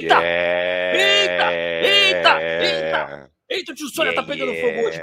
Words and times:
Eita! 0.00 0.22
Eita! 0.94 1.52
Eita! 1.52 2.40
Eita! 2.42 3.30
Eita, 3.50 3.72
o 3.72 3.74
tio 3.74 3.88
Sônia 3.88 4.14
tá 4.14 4.22
pegando 4.22 4.54
fogo 4.54 4.88
hoje. 4.88 4.98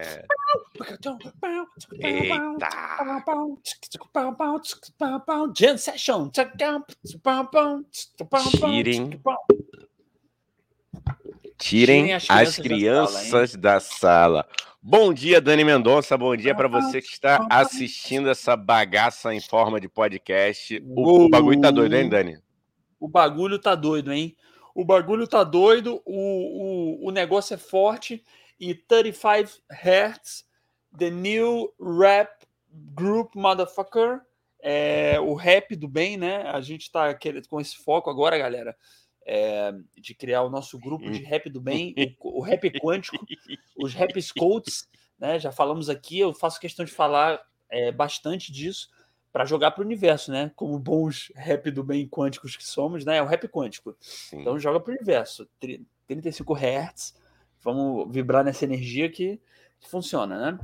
Eita! 2.00 2.68
Jam 5.56 5.78
Session. 5.78 6.32
Tirem. 8.50 9.22
Tirem 11.60 12.14
as 12.14 12.26
crianças, 12.26 12.48
as 12.48 12.58
crianças 12.58 13.56
da, 13.56 13.80
sala, 13.80 14.42
da 14.42 14.46
sala. 14.46 14.48
Bom 14.82 15.14
dia, 15.14 15.40
Dani 15.42 15.64
Mendonça. 15.64 16.18
Bom 16.18 16.36
dia 16.36 16.56
para 16.56 16.68
você 16.68 17.02
que 17.02 17.10
está 17.10 17.46
assistindo 17.50 18.30
essa 18.30 18.56
bagaça 18.56 19.34
em 19.34 19.42
forma 19.42 19.80
de 19.80 19.90
podcast. 19.90 20.82
O, 20.86 21.26
o 21.26 21.30
bagulho 21.30 21.60
tá 21.60 21.70
doido, 21.70 21.96
hein, 21.96 22.10
Dani? 22.10 22.40
O 23.00 23.08
bagulho 23.08 23.60
tá 23.60 23.76
doido, 23.76 24.12
hein? 24.14 24.36
O 24.78 24.86
bagulho 24.86 25.28
tá 25.28 25.44
doido, 25.44 26.04
o, 26.06 27.02
o, 27.02 27.08
o 27.08 27.12
negócio 27.12 27.56
é 27.56 27.58
forte 27.58 28.24
e 28.60 28.76
35 28.76 29.60
Hertz, 29.72 30.46
The 30.96 31.10
New 31.10 31.74
Rap 31.82 32.46
Group 32.94 33.34
Motherfucker, 33.34 34.22
é, 34.62 35.20
o 35.20 35.34
rap 35.34 35.76
do 35.76 35.88
bem, 35.88 36.16
né? 36.16 36.44
A 36.44 36.62
gente 36.62 36.92
tá 36.92 37.08
com 37.50 37.60
esse 37.60 37.76
foco 37.78 38.12
agora, 38.12 38.38
galera, 38.38 38.78
é, 39.26 39.74
de 40.00 40.14
criar 40.14 40.44
o 40.44 40.50
nosso 40.52 40.78
grupo 40.78 41.10
de 41.10 41.24
rap 41.24 41.50
do 41.50 41.60
bem, 41.60 41.96
o, 42.20 42.38
o 42.38 42.42
rap 42.44 42.70
quântico, 42.80 43.26
os 43.80 43.96
rap 43.96 44.22
scouts, 44.22 44.88
né? 45.18 45.40
Já 45.40 45.52
falamos 45.52 45.90
aqui, 45.90 46.20
eu 46.20 46.36
faço 46.36 46.60
questão 46.60 46.86
de 46.86 46.92
falar 46.92 47.42
é, 47.68 47.92
bastante 47.92 48.52
disso 48.52 48.90
para 49.38 49.46
jogar 49.46 49.70
para 49.70 49.84
o 49.84 49.86
universo, 49.86 50.32
né? 50.32 50.52
Como 50.56 50.80
bons 50.80 51.32
rap 51.36 51.70
do 51.70 51.84
bem 51.84 52.08
quânticos 52.08 52.58
que 52.58 52.66
somos, 52.66 53.06
né? 53.06 53.18
É 53.18 53.22
o 53.22 53.28
rap 53.28 53.48
quântico. 53.48 53.96
Sim. 54.00 54.42
Então 54.42 54.58
joga 54.58 54.80
para 54.80 54.92
o 54.92 54.96
universo. 54.96 55.48
35 56.08 56.56
Hz, 56.56 57.14
vamos 57.62 58.12
vibrar 58.12 58.44
nessa 58.44 58.66
energia 58.66 59.08
que, 59.12 59.40
que 59.80 59.88
funciona, 59.88 60.40
né? 60.54 60.60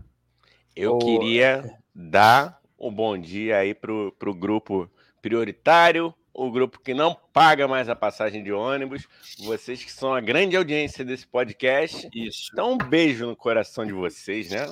Eu 0.75 0.97
queria 0.97 1.77
dar 1.93 2.59
um 2.79 2.91
bom 2.91 3.15
dia 3.15 3.57
aí 3.57 3.75
pro, 3.75 4.11
pro 4.17 4.33
grupo 4.33 4.89
prioritário, 5.21 6.11
o 6.33 6.49
grupo 6.49 6.79
que 6.79 6.95
não 6.95 7.15
paga 7.31 7.67
mais 7.67 7.87
a 7.89 7.95
passagem 7.95 8.43
de 8.43 8.51
ônibus, 8.51 9.07
vocês 9.37 9.83
que 9.83 9.91
são 9.91 10.15
a 10.15 10.19
grande 10.19 10.57
audiência 10.57 11.05
desse 11.05 11.27
podcast. 11.27 12.09
Isso. 12.11 12.49
Então, 12.51 12.73
um 12.73 12.77
beijo 12.79 13.27
no 13.27 13.35
coração 13.35 13.85
de 13.85 13.93
vocês, 13.93 14.49
né? 14.49 14.65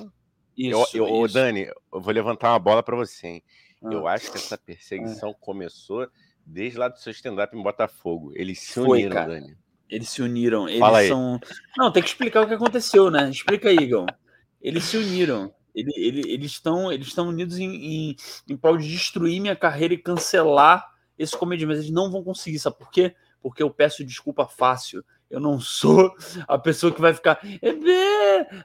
Isso. 0.56 0.96
Eu, 0.96 1.06
eu, 1.06 1.24
isso. 1.24 1.34
Dani, 1.34 1.70
eu 1.92 2.00
vou 2.00 2.12
levantar 2.12 2.50
uma 2.50 2.58
bola 2.58 2.82
para 2.82 2.96
você, 2.96 3.28
hein? 3.28 3.44
Ah. 3.82 3.92
Eu 3.92 4.06
acho 4.06 4.30
que 4.30 4.38
essa 4.38 4.56
perseguição 4.56 5.30
ah. 5.30 5.36
começou 5.40 6.08
desde 6.44 6.78
lá 6.78 6.88
do 6.88 6.98
seu 6.98 7.12
stand-up 7.12 7.56
em 7.56 7.62
Botafogo. 7.62 8.32
Eles 8.34 8.60
se 8.60 8.80
uniram. 8.80 9.26
Dani. 9.26 9.56
Eles 9.88 10.08
se 10.08 10.22
uniram. 10.22 10.68
Eles 10.68 10.80
Fala 10.80 11.06
são. 11.06 11.34
Aí. 11.34 11.56
Não, 11.76 11.92
tem 11.92 12.02
que 12.02 12.08
explicar 12.08 12.42
o 12.42 12.48
que 12.48 12.54
aconteceu, 12.54 13.10
né? 13.10 13.28
Explica 13.28 13.68
aí, 13.68 13.76
Igor. 13.76 14.06
Eles 14.60 14.84
se 14.84 14.96
uniram. 14.96 15.52
Ele, 15.74 15.92
ele, 15.96 16.30
eles 16.30 16.52
estão 16.52 16.92
eles 16.92 17.06
estão 17.06 17.28
unidos 17.28 17.58
em, 17.58 17.70
em, 17.74 18.16
em 18.48 18.56
prol 18.56 18.76
de 18.76 18.88
destruir 18.88 19.40
minha 19.40 19.56
carreira 19.56 19.94
e 19.94 19.98
cancelar 19.98 20.86
esse 21.18 21.36
comediante. 21.36 21.68
Mas 21.68 21.78
eles 21.78 21.90
não 21.90 22.10
vão 22.10 22.22
conseguir, 22.22 22.58
sabe 22.58 22.78
por 22.78 22.90
quê? 22.90 23.14
Porque 23.40 23.62
eu 23.62 23.70
peço 23.70 24.04
desculpa 24.04 24.46
fácil. 24.46 25.04
Eu 25.32 25.40
não 25.40 25.58
sou 25.58 26.14
a 26.46 26.58
pessoa 26.58 26.92
que 26.92 27.00
vai 27.00 27.14
ficar 27.14 27.40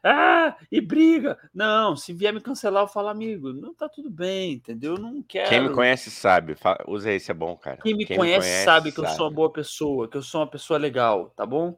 ah, 0.03 0.57
e 0.69 0.81
briga. 0.81 1.37
Não, 1.53 1.95
se 1.95 2.11
vier 2.11 2.33
me 2.33 2.41
cancelar, 2.41 2.83
eu 2.83 2.87
falo, 2.87 3.07
amigo, 3.07 3.53
não 3.53 3.73
tá 3.73 3.87
tudo 3.87 4.09
bem, 4.09 4.53
entendeu? 4.53 4.95
Eu 4.95 5.01
não 5.01 5.23
quero. 5.23 5.49
Quem 5.49 5.61
me 5.61 5.69
conhece 5.73 6.11
sabe. 6.11 6.57
Usa 6.85 7.11
esse, 7.13 7.31
é 7.31 7.33
bom, 7.33 7.55
cara. 7.55 7.77
Quem 7.81 7.95
me, 7.95 8.05
Quem 8.05 8.17
conhece, 8.17 8.39
me 8.39 8.43
conhece, 8.43 8.65
sabe 8.65 8.91
que 8.91 8.97
sabe. 8.97 9.07
eu 9.07 9.15
sou 9.15 9.25
uma 9.27 9.33
boa 9.33 9.51
pessoa, 9.51 10.09
que 10.09 10.17
eu 10.17 10.21
sou 10.21 10.41
uma 10.41 10.47
pessoa 10.47 10.77
legal, 10.77 11.31
tá 11.37 11.45
bom? 11.45 11.77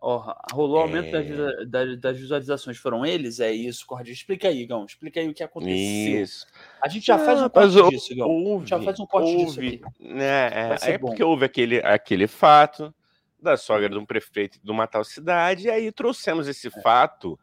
Ó, 0.00 0.34
rolou 0.52 0.80
aumento 0.80 1.16
é... 1.16 1.64
das, 1.64 2.00
das, 2.00 2.18
visualizações. 2.18 2.78
Foram 2.78 3.06
eles? 3.06 3.38
É 3.38 3.52
isso, 3.52 3.86
Cordi. 3.86 4.10
Explica 4.10 4.48
aí, 4.48 4.66
Gão. 4.66 4.84
Explica 4.84 5.20
aí 5.20 5.28
o 5.28 5.34
que 5.34 5.42
aconteceu. 5.42 6.22
Isso. 6.22 6.46
A 6.82 6.88
gente 6.88 7.06
já 7.06 7.16
faz 7.16 7.40
um 7.40 7.48
corte 7.48 7.90
disso, 7.90 8.14
Gão. 8.16 8.28
Ouve, 8.28 8.66
já 8.66 8.80
faz 8.80 8.98
um 8.98 9.06
corte 9.06 9.30
ouve, 9.30 9.44
disso 9.44 9.60
aqui. 9.60 9.80
Né, 10.00 10.48
é, 10.82 10.92
é 10.94 10.98
porque 10.98 11.22
houve 11.22 11.44
aquele, 11.44 11.78
aquele 11.78 12.26
fato 12.26 12.92
da 13.40 13.56
sogra 13.56 13.88
de 13.88 13.98
um 13.98 14.06
prefeito 14.06 14.58
de 14.62 14.70
uma 14.70 14.86
tal 14.86 15.04
cidade, 15.04 15.66
e 15.66 15.70
aí 15.70 15.92
trouxemos 15.92 16.48
esse 16.48 16.68
é. 16.68 16.82
fato, 16.82 17.38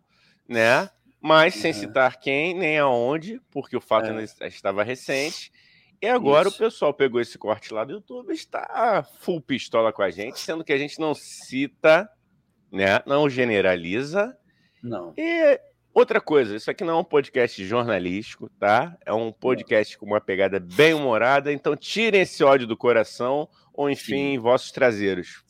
né? 0.48 0.90
Mas 1.22 1.56
sem 1.56 1.72
citar 1.72 2.20
quem, 2.20 2.54
nem 2.54 2.78
aonde, 2.78 3.40
porque 3.50 3.78
o 3.78 3.82
fato 3.82 4.10
é. 4.10 4.48
estava 4.48 4.84
recente. 4.84 5.52
E 6.02 6.08
agora 6.08 6.50
Isso. 6.50 6.58
o 6.58 6.60
pessoal 6.60 6.94
pegou 6.94 7.22
esse 7.22 7.38
corte 7.38 7.74
lá 7.74 7.86
do 7.86 7.94
YouTube 7.94 8.32
e 8.32 8.36
está 8.36 9.08
full 9.22 9.40
pistola 9.40 9.94
com 9.94 10.02
a 10.02 10.10
gente, 10.10 10.38
sendo 10.38 10.62
que 10.62 10.74
a 10.74 10.78
gente 10.78 11.00
não 11.00 11.16
cita, 11.16 12.10
né? 12.70 13.02
Não 13.06 13.30
generaliza. 13.30 14.38
Não. 14.84 15.14
E 15.18 15.58
outra 15.94 16.20
coisa, 16.20 16.58
isso 16.58 16.70
aqui 16.70 16.84
não 16.84 16.96
é 16.96 17.00
um 17.00 17.06
podcast 17.06 17.64
jornalístico, 17.64 18.50
tá? 18.60 18.98
É 19.06 19.14
um 19.14 19.32
podcast 19.32 19.98
com 19.98 20.06
uma 20.06 20.20
pegada 20.20 20.60
bem 20.60 20.94
humorada, 20.94 21.54
então 21.54 21.74
tirem 21.74 22.20
esse 22.20 22.44
ódio 22.44 22.68
do 22.68 22.76
coração 22.76 23.48
ou 23.74 23.90
enfim, 23.90 24.34
Sim. 24.34 24.40
vossos 24.40 24.72
traseiros. 24.72 25.43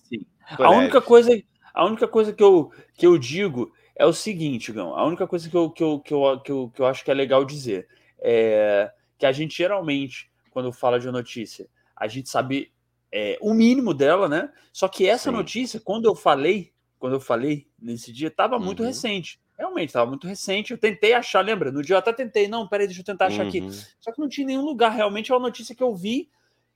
A 0.49 0.69
única 0.71 1.01
coisa, 1.01 1.31
a 1.73 1.85
única 1.85 2.07
coisa 2.07 2.33
que 2.33 2.43
eu, 2.43 2.71
que 2.95 3.05
eu 3.05 3.17
digo 3.17 3.73
é 3.95 4.05
o 4.05 4.13
seguinte, 4.13 4.71
Gão. 4.71 4.95
A 4.95 5.05
única 5.05 5.27
coisa 5.27 5.49
que 5.49 5.55
eu, 5.55 5.69
que, 5.69 5.83
eu, 5.83 5.99
que, 5.99 6.13
eu, 6.13 6.39
que, 6.39 6.51
eu, 6.51 6.71
que 6.73 6.81
eu 6.81 6.85
acho 6.85 7.03
que 7.03 7.11
é 7.11 7.13
legal 7.13 7.45
dizer 7.45 7.87
é 8.19 8.91
que 9.17 9.25
a 9.25 9.31
gente 9.31 9.55
geralmente, 9.57 10.29
quando 10.51 10.71
fala 10.71 10.99
de 10.99 11.09
notícia, 11.09 11.67
a 11.95 12.07
gente 12.07 12.29
sabe 12.29 12.71
é, 13.11 13.37
o 13.41 13.53
mínimo 13.53 13.93
dela, 13.93 14.27
né? 14.27 14.51
Só 14.71 14.87
que 14.87 15.07
essa 15.07 15.29
Sim. 15.29 15.35
notícia, 15.35 15.79
quando 15.79 16.05
eu 16.05 16.15
falei, 16.15 16.73
quando 16.97 17.13
eu 17.13 17.19
falei 17.19 17.67
nesse 17.79 18.11
dia, 18.11 18.29
estava 18.29 18.57
muito 18.57 18.81
uhum. 18.81 18.87
recente. 18.87 19.39
Realmente, 19.57 19.89
estava 19.89 20.09
muito 20.09 20.27
recente. 20.27 20.71
Eu 20.71 20.77
tentei 20.77 21.13
achar, 21.13 21.41
lembra? 21.41 21.71
No 21.71 21.83
dia 21.83 21.95
eu 21.95 21.99
até 21.99 22.11
tentei, 22.11 22.47
não, 22.47 22.67
peraí, 22.67 22.87
deixa 22.87 23.01
eu 23.01 23.05
tentar 23.05 23.27
achar 23.27 23.43
uhum. 23.43 23.49
aqui. 23.49 23.69
Só 23.99 24.11
que 24.11 24.19
não 24.19 24.27
tinha 24.27 24.47
nenhum 24.47 24.65
lugar. 24.65 24.89
Realmente 24.89 25.31
é 25.31 25.35
uma 25.35 25.47
notícia 25.47 25.75
que 25.75 25.83
eu 25.83 25.95
vi 25.95 26.29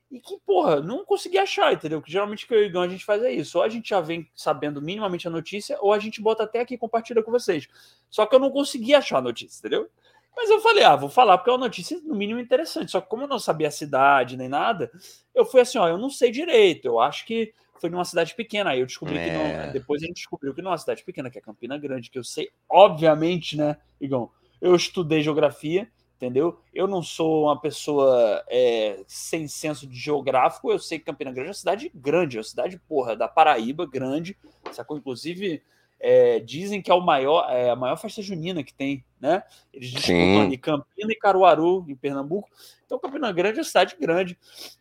e 0.10 0.20
que, 0.22 0.38
porra, 0.46 0.80
não 0.80 1.04
consegui 1.04 1.38
achar, 1.38 1.74
entendeu? 1.74 2.02
Que 2.02 2.12
geralmente 2.12 2.48
que 2.48 2.54
eu 2.54 2.62
e 2.62 2.64
o 2.64 2.66
Igão 2.68 2.82
a 2.82 2.88
gente 2.88 3.04
faz 3.04 3.22
é 3.24 3.32
isso. 3.32 3.58
Ou 3.58 3.64
a 3.64 3.70
gente 3.70 3.90
já 3.90 4.00
vem 4.00 4.30
sabendo 4.34 4.82
minimamente 4.82 5.28
a 5.28 5.32
notícia, 5.32 5.78
ou 5.82 5.92
a 5.92 6.00
gente 6.00 6.22
bota 6.22 6.44
até 6.44 6.62
aqui 6.62 6.76
e 6.76 6.78
compartilha 6.78 7.22
com 7.22 7.32
vocês. 7.32 7.68
Só 8.10 8.26
que 8.26 8.34
eu 8.34 8.40
não 8.40 8.50
consegui 8.50 8.96
achar 8.96 9.18
a 9.18 9.22
notícia, 9.22 9.60
entendeu? 9.60 9.90
Mas 10.36 10.50
eu 10.50 10.62
falei, 10.62 10.84
ah, 10.84 10.96
vou 10.96 11.10
falar 11.10 11.38
porque 11.38 11.50
é 11.50 11.54
uma 11.54 11.66
notícia 11.66 12.00
no 12.04 12.16
mínimo 12.16 12.40
interessante. 12.40 12.92
Só 12.92 13.02
que 13.02 13.10
como 13.10 13.24
eu 13.24 13.28
não 13.28 13.40
sabia 13.40 13.68
a 13.68 13.72
cidade 13.72 14.38
nem 14.38 14.48
nada, 14.48 14.90
eu 15.36 15.44
fui 15.44 15.60
assim, 15.60 15.78
ó, 15.78 15.88
eu 15.90 15.98
não 15.98 16.10
sei 16.10 16.32
direito. 16.32 16.86
Eu 16.86 17.00
acho 17.00 17.26
que 17.26 17.54
foi 17.82 17.90
numa 17.90 18.06
cidade 18.06 18.34
pequena. 18.34 18.70
Aí 18.70 18.80
eu 18.80 18.86
descobri 18.86 19.18
é. 19.18 19.26
que 19.26 19.32
não. 19.32 19.42
É. 19.42 19.72
Depois 19.72 20.02
a 20.02 20.06
gente 20.06 20.18
descobriu 20.18 20.54
que 20.54 20.62
não 20.62 20.70
é 20.70 20.74
uma 20.74 20.78
cidade 20.78 21.04
pequena, 21.04 21.30
que 21.30 21.38
é 21.38 21.42
Campina 21.42 21.78
Grande, 21.78 22.10
que 22.10 22.20
eu 22.20 22.24
sei, 22.24 22.50
obviamente, 22.70 23.58
né, 23.58 23.78
Igão? 24.00 24.32
Eu 24.62 24.76
estudei 24.76 25.22
geografia 25.22 25.90
entendeu? 26.18 26.60
Eu 26.74 26.88
não 26.88 27.02
sou 27.02 27.46
uma 27.46 27.60
pessoa 27.60 28.44
é, 28.50 29.04
sem 29.08 29.48
senso 29.48 29.88
de 29.88 29.98
geográfico, 29.98 30.72
eu 30.72 30.80
sei 30.80 31.00
que 31.00 31.06
Campina 31.06 31.32
Grande 31.32 31.50
é 31.50 31.52
uma 31.52 31.54
cidade 31.54 31.92
grande, 31.94 32.38
é 32.38 32.40
uma 32.40 32.44
cidade, 32.44 32.80
porra, 32.88 33.16
da 33.16 33.28
Paraíba, 33.28 33.86
grande, 33.86 34.36
sacou? 34.74 34.98
Inclusive, 34.98 35.62
é, 36.00 36.40
dizem 36.40 36.82
que 36.82 36.92
é, 36.92 36.94
o 36.94 37.02
maior, 37.02 37.48
é 37.50 37.70
a 37.70 37.76
maior 37.76 37.98
festa 37.98 38.22
junina 38.22 38.64
que 38.64 38.74
tem, 38.74 39.06
né? 39.22 39.44
Eles 39.72 39.92
disputam 39.92 40.42
ali 40.42 40.58
Campina 40.58 41.12
e 41.12 41.16
Caruaru, 41.16 41.86
em 41.88 41.96
Pernambuco. 41.96 42.50
Então, 42.86 43.00
Campina 43.00 43.32
Grande 43.32 43.60
é 43.60 43.62
uma 43.62 43.68
cidade 43.68 43.96
grande, 44.00 44.38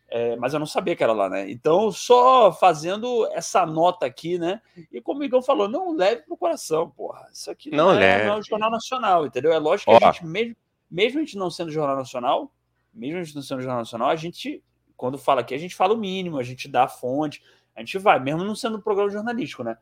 é, 0.08 0.36
mas 0.36 0.54
eu 0.54 0.60
não 0.60 0.66
sabia 0.66 0.96
que 0.96 1.02
era 1.02 1.12
lá, 1.12 1.28
né? 1.28 1.50
Então, 1.50 1.92
só 1.92 2.50
fazendo 2.52 3.26
essa 3.32 3.66
nota 3.66 4.06
aqui, 4.06 4.38
né? 4.38 4.62
E 4.90 5.00
como 5.00 5.18
o 5.18 5.20
Miguel 5.20 5.42
falou, 5.42 5.68
não 5.68 5.94
leve 5.94 6.22
pro 6.22 6.36
coração, 6.36 6.88
porra. 6.88 7.26
Isso 7.32 7.50
aqui 7.50 7.70
não, 7.70 7.92
não, 7.92 8.00
é, 8.00 8.24
não 8.26 8.34
é 8.34 8.38
um 8.38 8.42
jornal 8.42 8.70
nacional, 8.70 9.26
entendeu? 9.26 9.52
É 9.52 9.58
lógico 9.58 9.90
que 9.90 10.04
Ó. 10.04 10.08
a 10.08 10.12
gente, 10.12 10.24
mesmo, 10.24 10.56
mesmo 10.90 11.18
a 11.18 11.22
gente 11.22 11.36
não 11.36 11.50
sendo 11.50 11.70
jornal 11.70 11.96
nacional, 11.96 12.52
mesmo 12.92 13.18
a 13.18 13.22
gente 13.22 13.34
não 13.34 13.42
sendo 13.42 13.60
jornal 13.60 13.78
nacional, 13.80 14.08
a 14.08 14.16
gente, 14.16 14.62
quando 14.96 15.18
fala 15.18 15.40
aqui, 15.40 15.54
a 15.54 15.58
gente 15.58 15.74
fala 15.74 15.94
o 15.94 15.98
mínimo, 15.98 16.38
a 16.38 16.42
gente 16.42 16.68
dá 16.68 16.84
a 16.84 16.88
fonte, 16.88 17.42
a 17.74 17.80
gente 17.80 17.98
vai, 17.98 18.18
mesmo 18.18 18.44
não 18.44 18.54
sendo 18.54 18.78
um 18.78 18.80
programa 18.80 19.10
jornalístico, 19.10 19.62
né? 19.62 19.76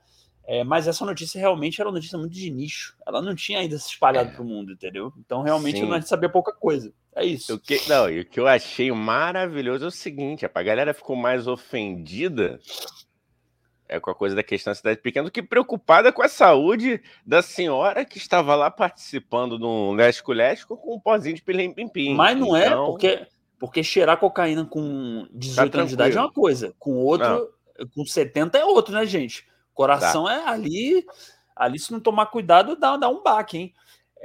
É, 0.46 0.62
mas 0.62 0.86
essa 0.86 1.06
notícia 1.06 1.38
realmente 1.38 1.80
era 1.80 1.88
uma 1.88 1.94
notícia 1.94 2.18
muito 2.18 2.34
de 2.34 2.50
nicho. 2.50 2.94
Ela 3.06 3.22
não 3.22 3.34
tinha 3.34 3.60
ainda 3.60 3.78
se 3.78 3.88
espalhado 3.88 4.30
é. 4.30 4.32
para 4.32 4.42
o 4.42 4.44
mundo, 4.44 4.72
entendeu? 4.72 5.12
Então 5.18 5.42
realmente 5.42 5.78
Sim. 5.78 5.90
a 5.90 5.94
gente 5.94 6.08
sabia 6.08 6.28
pouca 6.28 6.52
coisa. 6.52 6.92
É 7.16 7.24
isso. 7.24 7.54
O 7.54 7.58
que, 7.58 7.80
não, 7.88 8.10
e 8.10 8.20
o 8.20 8.26
que 8.26 8.38
eu 8.38 8.46
achei 8.46 8.90
maravilhoso 8.92 9.86
é 9.86 9.88
o 9.88 9.90
seguinte: 9.90 10.44
a 10.44 10.62
galera 10.62 10.92
ficou 10.92 11.16
mais 11.16 11.46
ofendida 11.46 12.60
é, 13.94 14.00
com 14.00 14.10
a 14.10 14.14
coisa 14.14 14.34
da 14.34 14.42
questão 14.42 14.72
da 14.72 14.74
cidade 14.74 15.00
pequena, 15.00 15.24
do 15.24 15.30
que 15.30 15.42
preocupada 15.42 16.12
com 16.12 16.22
a 16.22 16.28
saúde 16.28 17.00
da 17.24 17.42
senhora 17.42 18.04
que 18.04 18.18
estava 18.18 18.54
lá 18.54 18.70
participando 18.70 19.58
de 19.58 19.64
um 19.64 19.92
lesco-lesco 19.92 20.76
com 20.76 20.96
um 20.96 21.00
pozinho 21.00 21.36
de 21.36 21.42
pilim-pim-pim. 21.42 22.14
Mas 22.14 22.36
não 22.36 22.56
é, 22.56 22.66
então... 22.66 22.82
é, 22.82 22.86
porque, 22.86 23.26
porque 23.58 23.84
cheirar 23.84 24.18
cocaína 24.18 24.64
com 24.64 25.26
18 25.32 25.72
tá 25.72 25.78
anos 25.78 25.90
de 25.90 25.94
idade 25.94 26.16
é 26.16 26.20
uma 26.20 26.32
coisa, 26.32 26.74
com 26.78 26.96
outro, 26.96 27.52
não. 27.78 27.88
com 27.94 28.04
70 28.04 28.58
é 28.58 28.64
outro, 28.64 28.92
né, 28.94 29.06
gente? 29.06 29.46
Coração 29.72 30.24
tá. 30.24 30.34
é 30.34 30.48
ali, 30.48 31.06
ali 31.54 31.78
se 31.78 31.92
não 31.92 32.00
tomar 32.00 32.26
cuidado, 32.26 32.76
dá, 32.76 32.96
dá 32.96 33.08
um 33.08 33.22
baque, 33.22 33.58
hein? 33.58 33.74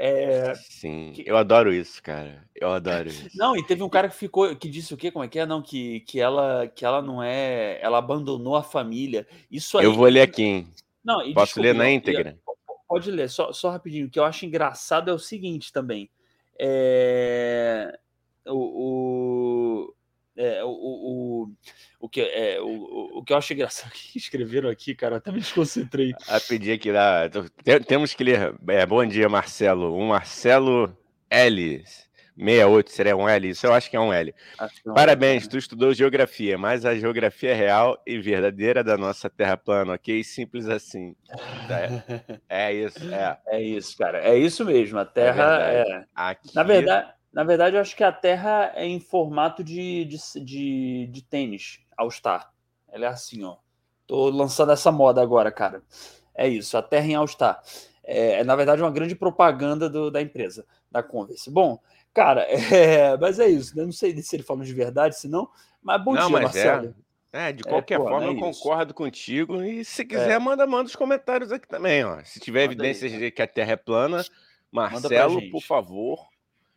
É, 0.02 0.56
Sim, 0.56 1.12
que... 1.14 1.30
eu 1.30 1.36
adoro 1.36 1.74
isso, 1.74 2.02
cara. 2.02 2.48
Eu 2.56 2.72
adoro 2.72 3.10
isso. 3.12 3.38
Não, 3.38 3.58
e 3.58 3.66
teve 3.66 3.84
um 3.84 3.90
cara 3.90 4.08
que 4.08 4.16
ficou, 4.16 4.56
que 4.56 4.70
disse 4.70 4.94
o 4.94 4.98
quê? 4.98 5.12
Como 5.12 5.26
é 5.26 5.28
que 5.28 5.38
é? 5.38 5.46
Não, 5.46 5.62
que, 5.62 6.00
que, 6.02 6.22
ela, 6.22 6.68
que 6.74 6.86
ela 6.86 7.02
não 7.02 7.22
é. 7.22 7.78
Ela 7.82 7.98
abandonou 7.98 8.56
a 8.56 8.64
família. 8.64 9.28
Isso 9.52 9.78
aí. 9.78 9.84
Eu 9.84 9.94
vou 9.94 10.06
ler 10.06 10.22
aqui, 10.22 10.44
hein? 10.44 10.68
Não, 11.04 11.18
Posso 11.34 11.48
desculpa, 11.48 11.68
ler 11.68 11.74
na 11.76 11.92
íntegra? 11.92 12.40
Pode 12.88 13.12
ler, 13.12 13.30
só, 13.30 13.52
só 13.52 13.72
rapidinho. 13.72 14.08
O 14.08 14.10
que 14.10 14.18
eu 14.18 14.24
acho 14.24 14.46
engraçado 14.46 15.12
é 15.12 15.14
o 15.14 15.20
seguinte 15.20 15.74
também. 15.74 16.10
É... 16.58 18.00
O, 18.48 18.56
o, 18.56 19.94
é, 20.40 20.64
o, 20.64 20.70
o, 20.70 21.52
o, 22.00 22.08
que, 22.08 22.22
é, 22.22 22.62
o, 22.62 23.18
o 23.18 23.24
que 23.24 23.34
eu 23.34 23.38
acho 23.38 23.52
engraçado 23.52 23.92
que 23.92 24.18
escreveram 24.18 24.70
aqui, 24.70 24.96
cara, 24.96 25.18
até 25.18 25.32
me 25.32 25.40
desconcentrei. 25.40 26.14
A 26.30 26.40
pedir 26.40 26.72
aqui 26.72 26.92
lá. 26.92 27.30
Temos 27.86 28.14
que 28.14 28.24
ler. 28.24 28.56
É, 28.70 28.86
bom 28.86 29.06
dia, 29.06 29.28
Marcelo. 29.28 29.94
Um 29.94 30.08
Marcelo 30.08 30.96
L. 31.30 31.84
68, 32.38 32.90
seria 32.90 33.18
um 33.18 33.28
L? 33.28 33.50
Isso 33.50 33.68
eu 33.68 33.74
acho 33.74 33.90
que 33.90 33.98
é 33.98 34.00
um 34.00 34.14
L. 34.14 34.34
É 34.62 34.94
Parabéns, 34.96 35.46
tu 35.46 35.58
estudou 35.58 35.94
geografia, 35.94 36.58
mas 36.58 36.86
a 36.86 36.96
geografia 36.96 37.54
real 37.54 38.02
e 38.08 38.18
verdadeira 38.18 38.82
da 38.82 38.98
nossa 38.98 39.30
Terra 39.30 39.58
plana, 39.58 39.96
ok? 39.96 40.24
Simples 40.24 40.70
assim. 40.70 41.18
É, 42.48 42.48
é 42.48 42.74
isso, 42.74 43.14
é. 43.14 43.38
É 43.46 43.62
isso, 43.62 43.98
cara. 43.98 44.20
É 44.20 44.38
isso 44.38 44.64
mesmo. 44.64 45.00
A 45.00 45.06
Terra 45.06 45.70
é. 45.70 45.82
é... 45.82 46.06
Aqui... 46.16 46.56
Na 46.56 46.64
verdade. 46.64 47.19
Na 47.32 47.44
verdade, 47.44 47.76
eu 47.76 47.82
acho 47.82 47.96
que 47.96 48.04
a 48.04 48.12
Terra 48.12 48.72
é 48.76 48.86
em 48.86 49.00
formato 49.00 49.64
de, 49.64 50.06
de, 50.06 50.18
de, 50.44 51.08
de 51.12 51.22
tênis, 51.24 51.80
All-Star. 51.96 52.52
Ela 52.92 53.06
é 53.06 53.10
assim, 53.10 53.44
ó. 53.44 53.58
Tô 54.08 54.30
lançando 54.30 54.72
essa 54.72 54.92
moda 54.92 55.22
agora, 55.22 55.52
cara. 55.52 55.84
É 56.34 56.48
isso, 56.48 56.76
a 56.78 56.82
Terra 56.82 57.06
em 57.06 57.16
All-Star. 57.16 57.62
É, 58.04 58.40
é, 58.40 58.44
na 58.44 58.56
verdade, 58.56 58.82
uma 58.82 58.90
grande 58.90 59.16
propaganda 59.16 59.88
do, 59.88 60.10
da 60.10 60.20
empresa, 60.20 60.66
da 60.90 61.04
Converse. 61.04 61.52
Bom, 61.52 61.80
cara, 62.12 62.42
é, 62.74 63.16
mas 63.18 63.40
é 63.40 63.48
isso. 63.48 63.76
Né? 63.76 63.84
Eu 63.84 63.86
não 63.86 63.94
sei 63.94 64.20
se 64.22 64.36
ele 64.36 64.44
falou 64.44 64.64
de 64.64 64.74
verdade, 64.74 65.16
se 65.16 65.28
não. 65.28 65.48
Mas 65.82 66.04
bom 66.04 66.14
não, 66.16 66.28
dia, 66.28 66.32
mas 66.32 66.44
Marcelo. 66.44 66.96
É. 67.32 67.50
é 67.50 67.54
de 67.54 67.64
qualquer 67.64 67.96
é, 67.96 67.98
pô, 68.00 68.06
forma, 68.06 68.26
é 68.26 68.30
eu 68.30 68.40
concordo 68.40 68.94
contigo. 68.96 69.62
E 69.62 69.86
se 69.86 70.04
quiser, 70.04 70.32
é. 70.32 70.40
manda, 70.40 70.66
manda 70.66 70.86
os 70.86 70.96
comentários 70.96 71.52
aqui 71.52 71.68
também. 71.68 72.04
Ó. 72.04 72.20
Se 72.24 72.40
tiver 72.40 72.62
manda 72.62 72.74
evidências 72.74 73.14
aí. 73.14 73.20
de 73.20 73.32
que 73.32 73.42
a 73.44 73.48
Terra 73.48 73.74
é 73.74 73.78
plana, 73.78 74.26
Marcelo, 74.72 75.40
por 75.52 75.62
favor, 75.62 76.28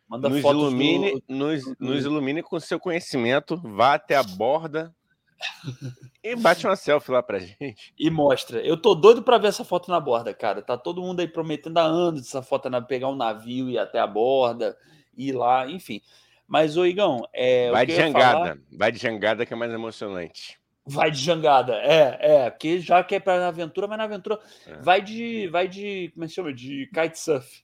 Manda 0.07 0.29
nos 0.29 0.43
ilumine, 0.43 1.13
do... 1.13 1.23
nos, 1.27 1.79
nos 1.79 2.05
ilumine 2.05 2.43
com 2.43 2.59
seu 2.59 2.79
conhecimento, 2.79 3.57
vá 3.57 3.95
até 3.95 4.15
a 4.15 4.23
borda 4.23 4.93
e 6.23 6.35
bate 6.35 6.65
uma 6.65 6.75
selfie 6.75 7.11
lá 7.11 7.23
pra 7.23 7.39
gente. 7.39 7.93
E 7.97 8.09
mostra. 8.09 8.61
Eu 8.61 8.77
tô 8.77 8.95
doido 8.95 9.23
pra 9.23 9.37
ver 9.37 9.47
essa 9.47 9.63
foto 9.63 9.89
na 9.89 9.99
borda, 9.99 10.33
cara. 10.33 10.61
Tá 10.61 10.77
todo 10.77 11.01
mundo 11.01 11.19
aí 11.19 11.27
prometendo 11.27 11.77
há 11.77 11.83
anos 11.83 12.27
essa 12.27 12.41
foto 12.41 12.69
na 12.69 12.81
pegar 12.81 13.09
um 13.09 13.15
navio 13.15 13.69
e 13.69 13.73
ir 13.73 13.77
até 13.77 13.99
a 13.99 14.07
borda, 14.07 14.77
ir 15.17 15.33
lá, 15.33 15.69
enfim. 15.69 16.01
Mas, 16.47 16.77
ô 16.77 16.85
Igão, 16.85 17.27
é. 17.33 17.71
Vai 17.71 17.85
de 17.85 17.95
jangada. 17.95 18.39
Falar... 18.39 18.57
Vai 18.71 18.91
de 18.91 18.99
jangada 18.99 19.45
que 19.45 19.53
é 19.53 19.55
mais 19.55 19.71
emocionante. 19.71 20.59
Vai 20.85 21.09
de 21.09 21.17
jangada, 21.17 21.75
é, 21.75 22.17
é, 22.19 22.49
porque 22.49 22.77
já 22.81 23.01
que 23.05 23.15
é 23.15 23.19
pra 23.19 23.47
aventura, 23.47 23.87
mas 23.87 23.97
na 23.97 24.03
aventura 24.03 24.37
é. 24.67 24.81
vai 24.81 25.01
de, 25.01 25.47
vai 25.47 25.65
de, 25.65 26.11
como 26.13 26.25
é 26.25 26.27
que 26.27 26.33
chama? 26.33 26.53
De 26.53 26.89
kitesurf. 26.93 27.63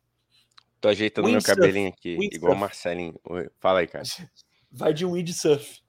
Tô 0.80 0.88
ajeitando 0.88 1.30
meu 1.30 1.42
cabelinho 1.42 1.90
aqui, 1.90 2.18
igual 2.32 2.54
o 2.54 2.58
Marcelinho. 2.58 3.16
Fala 3.60 3.80
aí, 3.80 3.88
cara. 3.88 4.04
Vai 4.72 4.94
de 4.94 5.06
windsurf. 5.06 5.82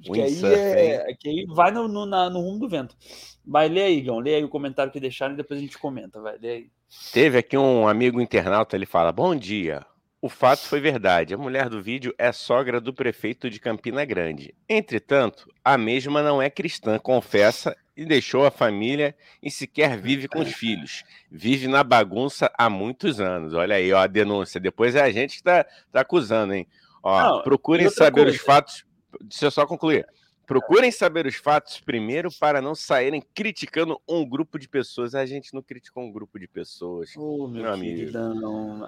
Que 0.00 0.22
aí, 0.22 0.44
é, 0.44 1.12
que 1.18 1.28
aí 1.28 1.44
vai 1.48 1.72
no, 1.72 1.88
no, 1.88 2.06
na, 2.06 2.30
no 2.30 2.40
rumo 2.40 2.60
do 2.60 2.68
vento. 2.68 2.96
Vai, 3.44 3.68
lê 3.68 3.82
aí, 3.82 4.00
Gão. 4.00 4.20
Lê 4.20 4.36
aí 4.36 4.44
o 4.44 4.48
comentário 4.48 4.92
que 4.92 5.00
deixaram 5.00 5.34
e 5.34 5.36
depois 5.36 5.58
a 5.58 5.62
gente 5.62 5.76
comenta. 5.76 6.20
Vai, 6.20 6.38
lê 6.38 6.50
aí. 6.50 6.70
Teve 7.12 7.38
aqui 7.38 7.58
um 7.58 7.88
amigo 7.88 8.20
internauta, 8.20 8.76
ele 8.76 8.86
fala: 8.86 9.10
Bom 9.10 9.34
dia. 9.34 9.84
O 10.20 10.28
fato 10.28 10.60
foi 10.66 10.80
verdade. 10.80 11.34
A 11.34 11.38
mulher 11.38 11.68
do 11.68 11.82
vídeo 11.82 12.14
é 12.18 12.32
sogra 12.32 12.80
do 12.80 12.92
prefeito 12.92 13.48
de 13.48 13.60
Campina 13.60 14.04
Grande. 14.04 14.54
Entretanto, 14.68 15.48
a 15.64 15.78
mesma 15.78 16.22
não 16.22 16.42
é 16.42 16.50
cristã, 16.50 16.98
confessa 16.98 17.76
e 17.98 18.04
deixou 18.04 18.46
a 18.46 18.50
família 18.50 19.12
e 19.42 19.50
sequer 19.50 19.98
vive 19.98 20.28
com 20.28 20.38
os 20.38 20.52
filhos. 20.52 21.02
Vive 21.28 21.66
na 21.66 21.82
bagunça 21.82 22.48
há 22.56 22.70
muitos 22.70 23.20
anos. 23.20 23.54
Olha 23.54 23.74
aí, 23.74 23.92
ó, 23.92 23.98
a 23.98 24.06
denúncia. 24.06 24.60
Depois 24.60 24.94
é 24.94 25.02
a 25.02 25.10
gente 25.10 25.30
que 25.30 25.40
está 25.40 25.64
tá 25.90 26.02
acusando, 26.02 26.54
hein? 26.54 26.64
Ó, 27.02 27.20
não, 27.20 27.42
procurem 27.42 27.90
saber 27.90 28.22
coisa. 28.22 28.36
os 28.36 28.40
fatos. 28.40 28.86
Deixa 29.20 29.46
eu 29.46 29.50
só 29.50 29.66
concluir. 29.66 30.06
Procurem 30.48 30.90
saber 30.90 31.26
os 31.26 31.34
fatos 31.34 31.78
primeiro 31.78 32.30
para 32.40 32.62
não 32.62 32.74
saírem 32.74 33.22
criticando 33.34 34.00
um 34.08 34.26
grupo 34.26 34.58
de 34.58 34.66
pessoas. 34.66 35.14
A 35.14 35.26
gente 35.26 35.52
não 35.52 35.60
criticou 35.60 36.02
um 36.02 36.10
grupo 36.10 36.38
de 36.38 36.48
pessoas. 36.48 37.10
Oh, 37.18 37.46
meu, 37.46 37.64
meu 37.64 37.70
amigo. 37.74 38.10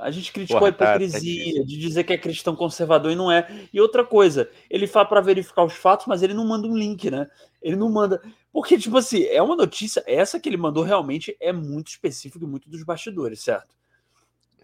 A 0.00 0.10
gente 0.10 0.32
criticou 0.32 0.64
a 0.64 0.70
hipocrisia 0.70 1.52
tá, 1.52 1.60
tá 1.60 1.66
de 1.66 1.76
dizer 1.76 2.04
que 2.04 2.14
é 2.14 2.18
cristão 2.18 2.56
conservador 2.56 3.12
e 3.12 3.14
não 3.14 3.30
é. 3.30 3.46
E 3.74 3.78
outra 3.78 4.02
coisa, 4.02 4.50
ele 4.70 4.86
fala 4.86 5.04
para 5.04 5.20
verificar 5.20 5.62
os 5.62 5.74
fatos, 5.74 6.06
mas 6.06 6.22
ele 6.22 6.32
não 6.32 6.46
manda 6.46 6.66
um 6.66 6.74
link, 6.74 7.10
né? 7.10 7.28
Ele 7.60 7.76
não 7.76 7.90
manda. 7.90 8.22
Porque, 8.50 8.78
tipo 8.78 8.96
assim, 8.96 9.24
é 9.24 9.42
uma 9.42 9.54
notícia. 9.54 10.02
Essa 10.06 10.40
que 10.40 10.48
ele 10.48 10.56
mandou 10.56 10.82
realmente 10.82 11.36
é 11.38 11.52
muito 11.52 11.88
específica 11.88 12.42
e 12.42 12.48
muito 12.48 12.70
dos 12.70 12.82
bastidores, 12.84 13.38
certo? 13.42 13.76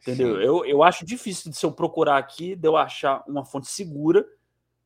Entendeu? 0.01 0.41
Eu, 0.41 0.65
eu 0.65 0.83
acho 0.83 1.05
difícil 1.05 1.51
de 1.51 1.59
se 1.59 1.67
eu 1.67 1.73
procurar 1.73 2.17
aqui, 2.17 2.57
de 2.57 2.67
eu 2.67 2.75
achar 2.75 3.23
uma 3.29 3.45
fonte 3.45 3.69
segura 3.69 4.27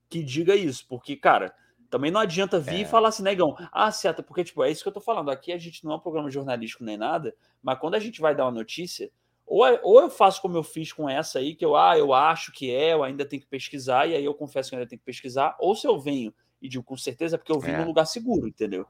que 0.08 0.24
diga 0.24 0.56
isso. 0.56 0.84
Porque, 0.88 1.14
cara 1.14 1.54
também 1.90 2.10
não 2.10 2.20
adianta 2.20 2.60
vir 2.60 2.76
é. 2.76 2.80
e 2.82 2.84
falar 2.84 3.08
assim, 3.08 3.22
negão, 3.22 3.56
ah, 3.72 3.90
certo, 3.90 4.22
porque, 4.22 4.44
tipo, 4.44 4.62
é 4.62 4.70
isso 4.70 4.82
que 4.82 4.88
eu 4.88 4.92
tô 4.92 5.00
falando. 5.00 5.30
Aqui 5.30 5.52
a 5.52 5.58
gente 5.58 5.84
não 5.84 5.92
é 5.92 5.96
um 5.96 6.00
programa 6.00 6.30
jornalístico 6.30 6.84
nem 6.84 6.96
nada, 6.96 7.34
mas 7.60 7.78
quando 7.78 7.96
a 7.96 7.98
gente 7.98 8.20
vai 8.20 8.34
dar 8.34 8.44
uma 8.44 8.52
notícia, 8.52 9.10
ou, 9.44 9.66
é, 9.66 9.80
ou 9.82 10.00
eu 10.00 10.08
faço 10.08 10.40
como 10.40 10.56
eu 10.56 10.62
fiz 10.62 10.92
com 10.92 11.10
essa 11.10 11.40
aí, 11.40 11.54
que 11.54 11.64
eu, 11.64 11.76
ah, 11.76 11.98
eu 11.98 12.14
acho 12.14 12.52
que 12.52 12.72
é, 12.72 12.92
eu 12.92 13.02
ainda 13.02 13.24
tenho 13.24 13.42
que 13.42 13.48
pesquisar, 13.48 14.08
e 14.08 14.14
aí 14.14 14.24
eu 14.24 14.32
confesso 14.32 14.70
que 14.70 14.76
eu 14.76 14.78
ainda 14.78 14.88
tenho 14.88 15.00
que 15.00 15.04
pesquisar, 15.04 15.56
ou 15.58 15.74
se 15.74 15.86
eu 15.86 15.98
venho 15.98 16.32
e 16.62 16.68
digo 16.68 16.84
com 16.84 16.96
certeza, 16.96 17.34
é 17.34 17.38
porque 17.38 17.50
eu 17.50 17.58
vim 17.58 17.72
é. 17.72 17.78
num 17.78 17.86
lugar 17.86 18.04
seguro, 18.04 18.46
entendeu? 18.46 18.86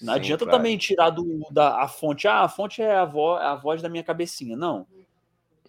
Não 0.00 0.12
Sim, 0.12 0.20
adianta 0.20 0.44
claro. 0.44 0.58
também 0.58 0.76
tirar 0.76 1.10
do, 1.10 1.46
da 1.50 1.80
a 1.80 1.88
fonte, 1.88 2.28
ah, 2.28 2.40
a 2.40 2.48
fonte 2.48 2.82
é 2.82 2.96
a, 2.96 3.04
vo, 3.04 3.38
é 3.38 3.46
a 3.46 3.54
voz 3.54 3.80
da 3.80 3.88
minha 3.88 4.02
cabecinha. 4.02 4.56
Não. 4.56 4.86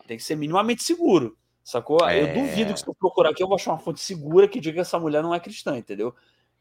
Tem 0.07 0.17
que 0.17 0.23
ser 0.23 0.35
minimamente 0.35 0.83
seguro. 0.83 1.37
Sacou? 1.63 1.99
É... 2.07 2.21
Eu 2.21 2.33
duvido 2.33 2.73
que 2.73 2.79
se 2.79 2.87
eu 2.87 2.93
procurar 2.93 3.29
aqui, 3.29 3.41
eu 3.41 3.47
vou 3.47 3.55
achar 3.55 3.71
uma 3.71 3.79
fonte 3.79 3.99
segura 3.99 4.47
que 4.47 4.59
diga 4.59 4.75
que 4.75 4.81
essa 4.81 4.99
mulher 4.99 5.23
não 5.23 5.33
é 5.33 5.39
cristã, 5.39 5.77
entendeu? 5.77 6.13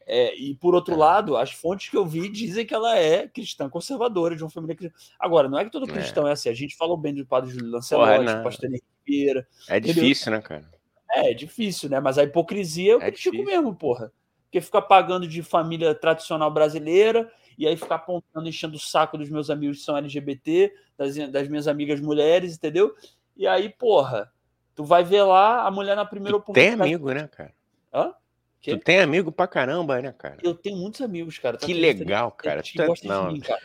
É, 0.07 0.35
e 0.35 0.53
por 0.55 0.75
outro 0.75 0.93
é. 0.93 0.97
lado, 0.97 1.35
as 1.35 1.51
fontes 1.51 1.89
que 1.89 1.97
eu 1.97 2.05
vi 2.05 2.29
dizem 2.29 2.65
que 2.65 2.73
ela 2.73 2.97
é 2.97 3.27
cristã 3.27 3.67
conservadora, 3.67 4.35
de 4.35 4.43
uma 4.43 4.49
família 4.49 4.75
cristã. 4.75 4.95
Agora, 5.19 5.49
não 5.49 5.57
é 5.57 5.65
que 5.65 5.71
todo 5.71 5.89
é. 5.89 5.93
cristão 5.93 6.27
é, 6.27 6.29
é 6.29 6.33
assim. 6.33 6.49
A 6.49 6.53
gente 6.53 6.75
falou 6.75 6.95
bem 6.95 7.13
do 7.13 7.25
padre 7.25 7.51
Júlio 7.51 7.71
Lancelotti, 7.71 8.25
do 8.25 8.43
pastor 8.43 8.69
Henrique 8.69 8.85
Vieira. 9.05 9.47
É 9.67 9.79
difícil, 9.79 10.31
né, 10.31 10.41
cara? 10.41 10.69
É, 11.11 11.31
é 11.31 11.33
difícil, 11.33 11.89
né? 11.89 11.99
Mas 11.99 12.17
a 12.17 12.23
hipocrisia 12.23 12.93
eu 12.93 13.01
é 13.01 13.11
critico 13.11 13.35
difícil. 13.35 13.55
mesmo, 13.55 13.75
porra. 13.75 14.11
Porque 14.43 14.61
ficar 14.61 14.83
pagando 14.83 15.27
de 15.27 15.41
família 15.41 15.95
tradicional 15.95 16.51
brasileira 16.51 17.31
e 17.57 17.67
aí 17.67 17.75
ficar 17.75 17.95
apontando, 17.95 18.47
enchendo 18.47 18.75
o 18.75 18.79
saco 18.79 19.17
dos 19.17 19.29
meus 19.29 19.49
amigos 19.49 19.79
que 19.79 19.83
são 19.83 19.97
LGBT, 19.97 20.71
das, 20.97 21.15
das 21.31 21.47
minhas 21.47 21.67
amigas 21.67 21.99
mulheres, 21.99 22.55
entendeu? 22.55 22.93
E 23.35 23.47
aí, 23.47 23.69
porra, 23.69 24.31
tu 24.75 24.83
vai 24.83 25.03
ver 25.03 25.23
lá 25.23 25.65
a 25.65 25.71
mulher 25.71 25.95
na 25.95 26.05
primeira 26.05 26.37
tu 26.37 26.41
oportunidade. 26.41 26.77
Tem 26.77 26.85
amigo, 26.85 27.11
né, 27.11 27.27
cara? 27.27 27.53
Hã? 27.93 28.13
Tu 28.71 28.79
tem 28.79 28.99
amigo 28.99 29.31
pra 29.31 29.47
caramba, 29.47 30.01
né, 30.01 30.13
cara? 30.17 30.37
Eu 30.41 30.55
tenho 30.55 30.77
muitos 30.77 31.01
amigos, 31.01 31.37
cara. 31.37 31.57
Tá 31.57 31.65
que 31.65 31.73
legal, 31.73 32.31
cara. 32.31 32.61
Que 32.61 32.77
Tanto, 32.77 33.05
não. 33.07 33.31
Mim, 33.31 33.39
cara. 33.39 33.61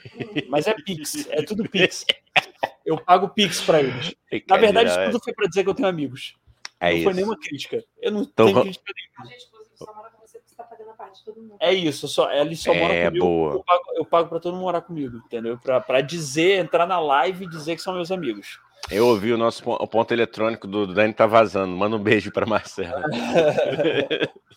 Mas 0.48 0.66
é 0.66 0.74
Pix, 0.74 1.26
é 1.30 1.42
tudo 1.42 1.68
Pix. 1.68 2.04
Eu 2.84 2.98
pago 2.98 3.28
Pix 3.28 3.60
pra 3.60 3.80
eles. 3.80 4.14
Na 4.48 4.56
verdade, 4.56 4.90
isso 4.90 5.12
tudo 5.12 5.22
foi 5.22 5.32
pra 5.32 5.46
dizer 5.46 5.62
que 5.62 5.70
eu 5.70 5.74
tenho 5.74 5.88
amigos. 5.88 6.34
É 6.80 6.90
não 6.90 6.96
isso. 6.96 7.04
foi 7.04 7.14
nenhuma 7.14 7.38
crítica. 7.38 7.84
Eu 8.00 8.10
não 8.10 8.22
então, 8.22 8.46
tenho 8.46 8.62
crítica 8.62 8.92
nenhuma. 8.96 9.30
A 9.30 9.32
gente, 9.32 9.46
inclusive, 9.46 9.76
só 9.76 9.94
mora 9.94 10.10
com 10.10 10.26
você 10.26 10.38
porque 10.38 10.50
você 10.50 10.56
tá 10.56 10.64
pagando 10.64 10.90
a 10.90 10.94
parte 10.94 11.18
de 11.18 11.24
todo 11.24 11.40
mundo. 11.40 11.56
É 11.60 11.72
isso, 11.72 12.08
só, 12.08 12.30
ela 12.30 12.52
só 12.56 12.72
é, 12.72 12.80
mora 12.80 13.04
comigo. 13.04 13.26
Boa. 13.26 13.52
Eu 13.52 13.62
pago, 13.62 13.84
eu 13.96 14.04
pago 14.04 14.28
pra 14.28 14.40
todo 14.40 14.54
mundo 14.54 14.62
morar 14.62 14.80
comigo, 14.80 15.18
entendeu? 15.18 15.58
Pra, 15.58 15.80
pra 15.80 16.00
dizer, 16.00 16.58
entrar 16.58 16.86
na 16.86 16.98
live 16.98 17.44
e 17.44 17.48
dizer 17.48 17.76
que 17.76 17.82
são 17.82 17.94
meus 17.94 18.10
amigos. 18.10 18.58
Eu 18.90 19.06
ouvi 19.06 19.32
o 19.32 19.38
nosso 19.38 19.62
o 19.68 19.86
ponto 19.86 20.12
eletrônico 20.12 20.66
do 20.66 20.86
Dani 20.86 21.12
tá 21.12 21.26
vazando. 21.26 21.76
Manda 21.76 21.96
um 21.96 22.02
beijo 22.02 22.32
pra 22.32 22.46
Marcela. 22.46 23.02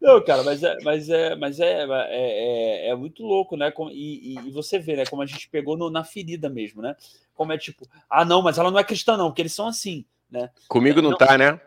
Não, 0.00 0.22
cara, 0.24 0.42
mas 0.42 0.62
é, 0.62 0.76
mas 0.82 1.08
é, 1.08 1.36
mas 1.36 1.60
é, 1.60 1.84
é, 1.84 1.88
é, 2.10 2.88
é 2.88 2.94
muito 2.94 3.22
louco, 3.22 3.56
né? 3.56 3.72
E, 3.92 4.34
e, 4.34 4.50
você 4.50 4.78
vê, 4.78 4.96
né? 4.96 5.04
Como 5.06 5.22
a 5.22 5.26
gente 5.26 5.48
pegou 5.48 5.76
no, 5.76 5.90
na 5.90 6.04
ferida 6.04 6.48
mesmo, 6.48 6.82
né? 6.82 6.96
Como 7.34 7.52
é 7.52 7.58
tipo, 7.58 7.86
ah, 8.08 8.24
não, 8.24 8.42
mas 8.42 8.58
ela 8.58 8.70
não 8.70 8.78
é 8.78 8.84
cristã, 8.84 9.16
não, 9.16 9.28
porque 9.28 9.42
eles 9.42 9.54
são 9.54 9.66
assim, 9.66 10.04
né? 10.30 10.50
Comigo 10.68 11.00
não, 11.00 11.10
não 11.10 11.18
tá, 11.18 11.36
né? 11.38 11.60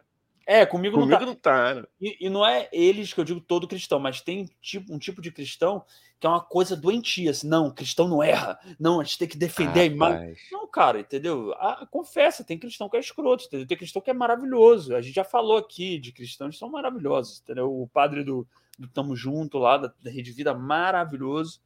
É, 0.46 0.66
comigo, 0.66 1.00
comigo 1.00 1.26
não 1.26 1.36
tá. 1.36 1.74
Não 1.74 1.82
tá 1.82 1.82
né? 1.82 1.88
e, 2.02 2.28
e, 2.28 2.30
não 2.30 2.46
é 2.46 2.68
eles 2.72 3.14
que 3.14 3.20
eu 3.20 3.24
digo 3.24 3.40
todo 3.40 3.68
cristão, 3.68 4.00
mas 4.00 4.22
tem 4.22 4.50
tipo, 4.62 4.94
um 4.94 5.00
tipo 5.00 5.22
de 5.22 5.32
cristão 5.32 5.84
que 6.20 6.28
é 6.28 6.30
uma 6.30 6.42
coisa 6.42 6.76
doentia. 6.76 7.32
Assim, 7.32 7.48
não, 7.48 7.72
cristão 7.72 8.08
não 8.08 8.22
erra. 8.22 8.60
Não, 8.80 9.00
a 9.00 9.04
gente 9.04 9.18
tem 9.18 9.28
que 9.28 9.38
defender 9.38 9.80
ah, 9.80 9.84
a 9.84 9.86
imagem. 9.86 10.36
Não, 10.52 10.68
cara, 10.68 11.00
entendeu? 11.00 11.54
Ah, 11.58 11.88
confessa, 11.90 12.44
tem 12.44 12.58
cristão 12.58 12.90
que 12.90 12.98
é 12.98 13.00
escroto, 13.00 13.46
entendeu? 13.46 13.68
Tem 13.68 13.78
cristão 13.78 14.02
que 14.02 14.10
é 14.10 14.14
maravilhoso. 14.14 14.96
A 14.96 15.02
gente 15.02 15.16
já 15.16 15.24
falou 15.24 15.58
aqui 15.58 15.98
de 15.98 16.12
cristãos 16.12 16.56
que 16.56 16.60
são 16.60 16.70
maravilhosos, 16.70 17.42
entendeu? 17.42 17.70
O 17.72 17.88
padre 17.88 18.24
do, 18.24 18.48
do 18.78 18.88
Tamo 18.88 19.16
Junto 19.16 19.58
lá, 19.58 19.78
da, 19.78 19.94
da 20.02 20.12
Rede 20.12 20.32
Vida, 20.32 20.54
maravilhoso. 20.54 21.62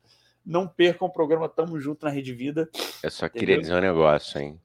Não 0.45 0.67
percam 0.67 1.07
o 1.07 1.11
programa 1.11 1.49
Tamo 1.49 1.79
Junto 1.79 2.05
na 2.05 2.11
Rede 2.11 2.33
Vida. 2.33 2.69
Eu 3.03 3.11
só 3.11 3.25
entendeu? 3.25 3.39
queria 3.39 3.59
dizer 3.59 3.75
um 3.75 3.81
negócio, 3.81 4.39
hein? 4.39 4.59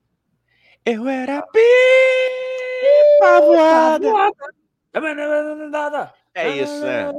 Eu 0.85 1.07
era 1.07 1.47
bem 1.53 2.32
Pavoada! 3.23 4.33
É 6.35 6.49
isso, 6.57 6.81
né? 6.81 7.13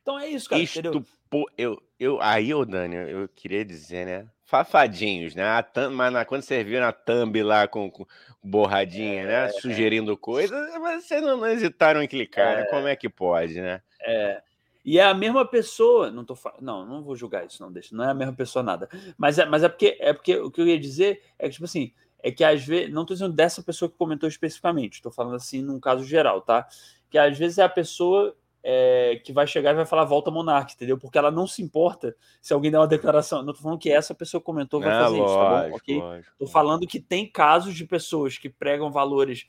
Então 0.00 0.18
é 0.18 0.28
isso, 0.28 0.48
cara. 0.48 0.62
Isto, 0.62 1.04
pô, 1.28 1.48
eu, 1.58 1.80
eu, 2.00 2.18
aí, 2.22 2.54
ô 2.54 2.64
Dani, 2.64 2.96
eu 2.96 3.28
queria 3.28 3.64
dizer, 3.64 4.06
né? 4.06 4.26
Fafadinhos, 4.44 5.34
né? 5.34 5.44
A 5.44 5.62
thumb, 5.62 5.94
mas 5.94 6.10
na, 6.10 6.24
quando 6.24 6.40
você 6.40 6.64
viu 6.64 6.80
na 6.80 6.92
thumb 6.92 7.42
lá 7.42 7.68
com, 7.68 7.90
com 7.90 8.06
borradinha, 8.42 9.24
né? 9.26 9.34
é, 9.34 9.46
né? 9.46 9.48
Sugerindo 9.60 10.16
coisas, 10.16 10.58
vocês 10.74 11.20
não, 11.20 11.36
não, 11.36 11.46
hesitaram 11.46 12.02
em 12.02 12.08
clicar, 12.08 12.46
né? 12.46 12.52
é, 12.52 12.64
né? 12.64 12.70
Como 12.70 12.86
é 12.86 12.96
que 12.96 13.10
pode, 13.10 13.60
né? 13.60 13.82
É. 14.00 14.40
E 14.82 14.98
é 14.98 15.04
a 15.04 15.12
mesma 15.12 15.44
pessoa, 15.44 16.10
não 16.10 16.24
tô 16.24 16.34
não, 16.62 16.86
não 16.86 17.02
vou 17.02 17.14
julgar 17.14 17.44
isso, 17.44 17.62
não 17.62 17.70
deixa, 17.70 17.94
não 17.94 18.04
é 18.04 18.10
a 18.10 18.14
mesma 18.14 18.32
pessoa 18.32 18.62
nada. 18.62 18.88
Mas 19.18 19.38
é, 19.38 19.44
mas 19.44 19.62
é 19.62 19.68
porque 19.68 19.98
é 20.00 20.14
porque 20.14 20.36
o 20.38 20.50
que 20.50 20.62
eu 20.62 20.66
ia 20.66 20.78
dizer 20.80 21.22
é 21.38 21.46
que 21.46 21.52
tipo 21.52 21.66
assim, 21.66 21.92
é 22.22 22.30
que 22.30 22.44
às 22.44 22.64
vezes, 22.64 22.92
não 22.92 23.02
estou 23.02 23.14
dizendo 23.14 23.32
dessa 23.32 23.62
pessoa 23.62 23.88
que 23.88 23.96
comentou 23.96 24.28
especificamente, 24.28 24.94
estou 24.94 25.12
falando 25.12 25.36
assim 25.36 25.62
num 25.62 25.78
caso 25.78 26.04
geral, 26.04 26.40
tá? 26.40 26.66
Que 27.10 27.18
às 27.18 27.38
vezes 27.38 27.58
é 27.58 27.62
a 27.62 27.68
pessoa 27.68 28.36
é, 28.62 29.20
que 29.24 29.32
vai 29.32 29.46
chegar 29.46 29.70
e 29.72 29.76
vai 29.76 29.86
falar 29.86 30.04
volta 30.04 30.30
monarca, 30.30 30.72
entendeu? 30.72 30.98
Porque 30.98 31.16
ela 31.16 31.30
não 31.30 31.46
se 31.46 31.62
importa 31.62 32.14
se 32.40 32.52
alguém 32.52 32.70
der 32.70 32.78
uma 32.78 32.86
declaração. 32.86 33.42
Não 33.42 33.50
estou 33.50 33.62
falando 33.62 33.78
que 33.78 33.90
essa 33.90 34.14
pessoa 34.14 34.40
comentou 34.40 34.80
vai 34.80 34.90
é, 34.90 35.04
fazer 35.04 35.16
lógico, 35.16 35.26
isso, 35.26 35.38
tá 35.38 35.68
bom? 35.68 35.76
Ok? 35.76 36.20
Estou 36.32 36.48
falando 36.48 36.86
que 36.86 37.00
tem 37.00 37.26
casos 37.26 37.74
de 37.74 37.84
pessoas 37.84 38.36
que 38.36 38.48
pregam 38.48 38.90
valores 38.90 39.46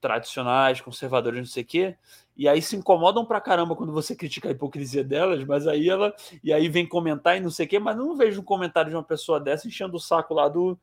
tradicionais, 0.00 0.80
conservadores, 0.80 1.40
não 1.40 1.46
sei 1.46 1.64
o 1.64 1.66
quê, 1.66 1.96
e 2.36 2.48
aí 2.48 2.62
se 2.62 2.76
incomodam 2.76 3.24
pra 3.26 3.40
caramba 3.40 3.74
quando 3.74 3.92
você 3.92 4.14
critica 4.14 4.48
a 4.48 4.52
hipocrisia 4.52 5.02
delas, 5.02 5.42
mas 5.44 5.66
aí 5.66 5.88
ela. 5.88 6.14
E 6.42 6.52
aí 6.52 6.68
vem 6.68 6.86
comentar 6.86 7.36
e 7.36 7.40
não 7.40 7.50
sei 7.50 7.66
o 7.66 7.68
quê, 7.68 7.80
mas 7.80 7.96
não 7.96 8.16
vejo 8.16 8.40
um 8.40 8.44
comentário 8.44 8.90
de 8.90 8.96
uma 8.96 9.02
pessoa 9.02 9.40
dessa 9.40 9.66
enchendo 9.66 9.96
o 9.96 10.00
saco 10.00 10.34
lá 10.34 10.48
do, 10.48 10.78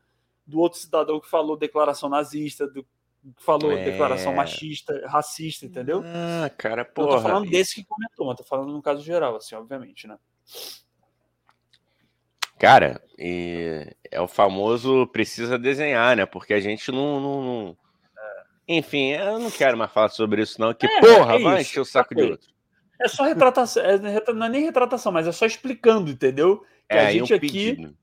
do 0.46 0.60
outro 0.60 0.80
cidadão 0.80 1.20
que 1.20 1.30
falou 1.30 1.58
declaração 1.58 2.10
nazista, 2.10 2.68
do 2.68 2.84
que 2.84 3.44
falou 3.44 3.72
é... 3.72 3.84
declaração 3.84 4.34
machista, 4.34 5.02
racista, 5.08 5.66
entendeu? 5.66 6.04
Ah, 6.06 6.50
cara, 6.50 6.86
porra. 6.86 7.08
Não 7.08 7.16
tô 7.18 7.22
falando 7.24 7.50
desse 7.50 7.76
que 7.76 7.86
comentou, 7.86 8.28
mas 8.28 8.38
tô 8.38 8.44
falando 8.44 8.72
no 8.72 8.82
caso 8.82 9.02
geral, 9.02 9.36
assim, 9.36 9.56
obviamente, 9.56 10.08
né? 10.08 10.18
Cara, 12.60 13.02
é 13.18 14.22
o 14.22 14.28
famoso 14.28 15.08
precisa 15.08 15.58
desenhar, 15.58 16.16
né? 16.16 16.26
Porque 16.26 16.54
a 16.54 16.60
gente 16.60 16.92
não, 16.92 17.20
não, 17.20 17.44
não 17.44 17.78
enfim, 18.68 19.12
eu 19.12 19.40
não 19.40 19.52
quero 19.52 19.78
mais 19.78 19.92
falar 19.92 20.10
sobre 20.10 20.42
isso, 20.42 20.60
não. 20.60 20.74
Que 20.74 20.88
é, 20.88 21.00
porra, 21.00 21.36
é 21.36 21.40
vai 21.40 21.62
encher 21.62 21.80
o 21.80 21.86
saco 21.86 22.16
de 22.16 22.24
outro. 22.24 22.48
É 23.00 23.08
só 23.08 23.24
retratação, 23.24 23.84
é, 23.84 24.34
não 24.34 24.46
é 24.46 24.50
nem 24.50 24.64
retratação, 24.64 25.12
mas 25.12 25.28
é 25.28 25.32
só 25.32 25.46
explicando, 25.46 26.10
entendeu? 26.10 26.60
Que 26.90 26.96
é, 26.96 27.08
a 27.08 27.12
gente 27.12 27.34
um 27.34 27.36
aqui. 27.36 27.48
Pedido. 27.48 27.98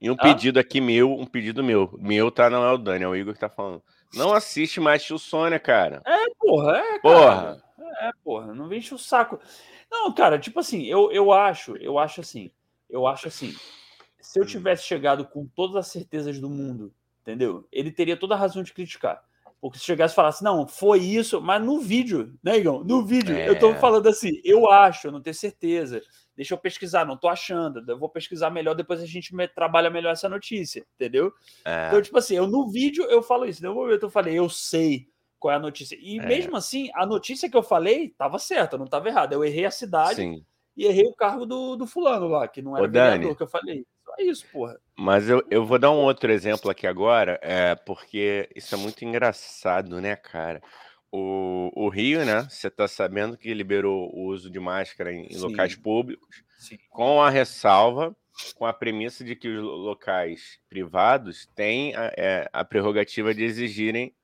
E 0.00 0.10
um 0.10 0.14
ah? 0.18 0.22
pedido 0.22 0.58
aqui 0.58 0.80
meu, 0.80 1.12
um 1.12 1.26
pedido 1.26 1.62
meu. 1.62 1.96
Meu 1.98 2.30
tá, 2.30 2.48
não 2.48 2.64
é 2.64 2.72
o 2.72 2.78
Dani, 2.78 3.04
é 3.04 3.08
o 3.08 3.16
Igor 3.16 3.34
que 3.34 3.40
tá 3.40 3.48
falando. 3.48 3.82
Não 4.14 4.32
assiste 4.32 4.80
mais 4.80 5.02
Tio 5.02 5.18
Sônia, 5.18 5.58
cara. 5.58 6.02
É, 6.06 6.24
porra, 6.38 6.78
é, 6.78 6.82
cara. 6.82 7.00
Porra. 7.00 7.62
É, 8.00 8.10
porra, 8.22 8.54
não 8.54 8.68
vem 8.68 8.78
encher 8.78 8.94
o 8.94 8.98
saco. 8.98 9.40
Não, 9.90 10.12
cara, 10.12 10.38
tipo 10.38 10.60
assim, 10.60 10.84
eu, 10.84 11.10
eu 11.10 11.32
acho, 11.32 11.76
eu 11.76 11.98
acho 11.98 12.20
assim, 12.20 12.50
eu 12.88 13.06
acho 13.06 13.28
assim, 13.28 13.54
se 14.20 14.38
eu 14.38 14.44
hum. 14.44 14.46
tivesse 14.46 14.84
chegado 14.84 15.24
com 15.24 15.46
todas 15.46 15.76
as 15.76 15.88
certezas 15.88 16.38
do 16.38 16.48
mundo, 16.48 16.92
entendeu? 17.22 17.66
Ele 17.72 17.90
teria 17.90 18.16
toda 18.16 18.34
a 18.34 18.38
razão 18.38 18.62
de 18.62 18.72
criticar. 18.72 19.22
Porque 19.60 19.78
se 19.78 19.84
chegasse 19.84 20.12
e 20.12 20.14
falasse, 20.14 20.44
não, 20.44 20.68
foi 20.68 21.00
isso, 21.00 21.40
mas 21.40 21.60
no 21.60 21.80
vídeo, 21.80 22.32
né, 22.42 22.58
Igor? 22.58 22.84
No 22.84 23.04
vídeo, 23.04 23.36
é. 23.36 23.48
eu 23.48 23.58
tô 23.58 23.74
falando 23.74 24.06
assim, 24.06 24.40
eu 24.44 24.70
acho, 24.70 25.08
eu 25.08 25.12
não 25.12 25.20
tenho 25.20 25.34
certeza. 25.34 26.00
Deixa 26.38 26.54
eu 26.54 26.58
pesquisar, 26.58 27.04
não 27.04 27.16
tô 27.16 27.26
achando. 27.26 27.84
Eu 27.90 27.98
vou 27.98 28.08
pesquisar 28.08 28.48
melhor, 28.48 28.72
depois 28.72 29.02
a 29.02 29.06
gente 29.06 29.34
me, 29.34 29.48
trabalha 29.48 29.90
melhor 29.90 30.12
essa 30.12 30.28
notícia, 30.28 30.86
entendeu? 30.94 31.32
É. 31.64 31.88
Então, 31.88 32.00
tipo 32.00 32.16
assim, 32.16 32.36
eu 32.36 32.46
no 32.46 32.70
vídeo 32.70 33.02
eu 33.06 33.20
falo 33.24 33.44
isso, 33.44 33.60
no 33.60 33.74
momento 33.74 34.04
eu 34.04 34.10
falei, 34.10 34.38
eu 34.38 34.48
sei 34.48 35.08
qual 35.36 35.52
é 35.52 35.56
a 35.56 35.60
notícia. 35.60 35.98
E 36.00 36.20
é. 36.20 36.24
mesmo 36.24 36.56
assim, 36.56 36.92
a 36.94 37.04
notícia 37.04 37.50
que 37.50 37.56
eu 37.56 37.62
falei 37.62 38.10
tava 38.10 38.38
certa, 38.38 38.78
não 38.78 38.86
tava 38.86 39.08
errada. 39.08 39.34
Eu 39.34 39.44
errei 39.44 39.64
a 39.64 39.70
cidade 39.72 40.14
Sim. 40.14 40.46
e 40.76 40.84
errei 40.84 41.06
o 41.06 41.12
cargo 41.12 41.44
do, 41.44 41.74
do 41.74 41.88
fulano 41.88 42.28
lá, 42.28 42.46
que 42.46 42.62
não 42.62 42.76
era 42.76 42.86
o 42.86 42.88
vereador 42.88 43.36
que 43.36 43.42
eu 43.42 43.48
falei. 43.48 43.84
É 44.16 44.22
isso, 44.22 44.46
porra. 44.52 44.78
Mas 44.96 45.28
eu, 45.28 45.44
eu 45.50 45.66
vou 45.66 45.76
dar 45.76 45.90
um 45.90 46.04
outro 46.04 46.30
exemplo 46.30 46.70
aqui 46.70 46.86
agora, 46.86 47.36
é, 47.42 47.74
porque 47.74 48.48
isso 48.54 48.76
é 48.76 48.78
muito 48.78 49.04
engraçado, 49.04 50.00
né, 50.00 50.14
cara? 50.14 50.62
O, 51.10 51.70
o 51.74 51.88
Rio, 51.88 52.24
né? 52.24 52.46
Você 52.50 52.70
tá 52.70 52.86
sabendo 52.86 53.36
que 53.36 53.52
liberou 53.54 54.14
o 54.14 54.26
uso 54.26 54.50
de 54.50 54.60
máscara 54.60 55.12
em, 55.12 55.26
em 55.26 55.38
locais 55.38 55.74
públicos, 55.74 56.44
Sim. 56.58 56.78
com 56.90 57.22
a 57.22 57.30
ressalva, 57.30 58.14
com 58.54 58.66
a 58.66 58.72
premissa 58.72 59.24
de 59.24 59.34
que 59.34 59.48
os 59.48 59.62
locais 59.62 60.60
privados 60.68 61.46
têm 61.54 61.96
a, 61.96 62.12
é, 62.16 62.48
a 62.52 62.64
prerrogativa 62.64 63.34
de 63.34 63.42
exigirem 63.42 64.14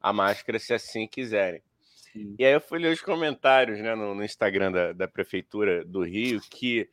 a 0.00 0.12
máscara 0.12 0.58
se 0.58 0.74
assim 0.74 1.06
quiserem. 1.06 1.62
Sim. 2.12 2.36
E 2.38 2.44
aí 2.44 2.52
eu 2.52 2.60
fui 2.60 2.78
ler 2.78 2.92
os 2.92 3.00
comentários 3.00 3.80
né, 3.80 3.94
no, 3.94 4.14
no 4.14 4.22
Instagram 4.22 4.70
da, 4.70 4.92
da 4.92 5.08
Prefeitura 5.08 5.84
do 5.84 6.02
Rio 6.02 6.40
que 6.50 6.88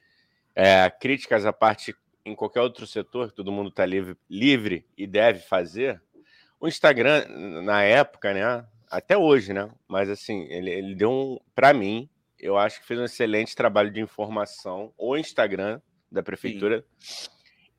é, 0.56 0.90
críticas 0.90 1.46
à 1.46 1.52
parte 1.54 1.94
em 2.26 2.36
qualquer 2.36 2.62
outro 2.62 2.88
setor 2.88 3.30
que 3.30 3.36
todo 3.36 3.52
mundo 3.52 3.70
está 3.70 3.86
livre, 3.86 4.18
livre 4.30 4.86
e 4.98 5.08
deve 5.08 5.40
fazer, 5.40 6.02
o 6.60 6.68
Instagram, 6.68 7.26
na 7.64 7.82
época, 7.82 8.34
né? 8.34 8.66
Até 8.92 9.18
hoje, 9.18 9.54
né? 9.54 9.70
Mas 9.88 10.10
assim, 10.10 10.46
ele, 10.50 10.70
ele 10.70 10.96
deu 10.96 11.10
um. 11.10 11.40
Para 11.56 11.74
mim, 11.74 12.10
eu 12.38 12.58
acho 12.58 12.82
que 12.82 12.88
fez 12.88 13.00
um 13.00 13.06
excelente 13.06 13.56
trabalho 13.56 13.92
de 13.92 14.02
informação, 14.02 14.94
o 14.98 15.18
Instagram 15.18 15.80
da 16.12 16.22
prefeitura. 16.22 16.84
Sim. 17.00 17.30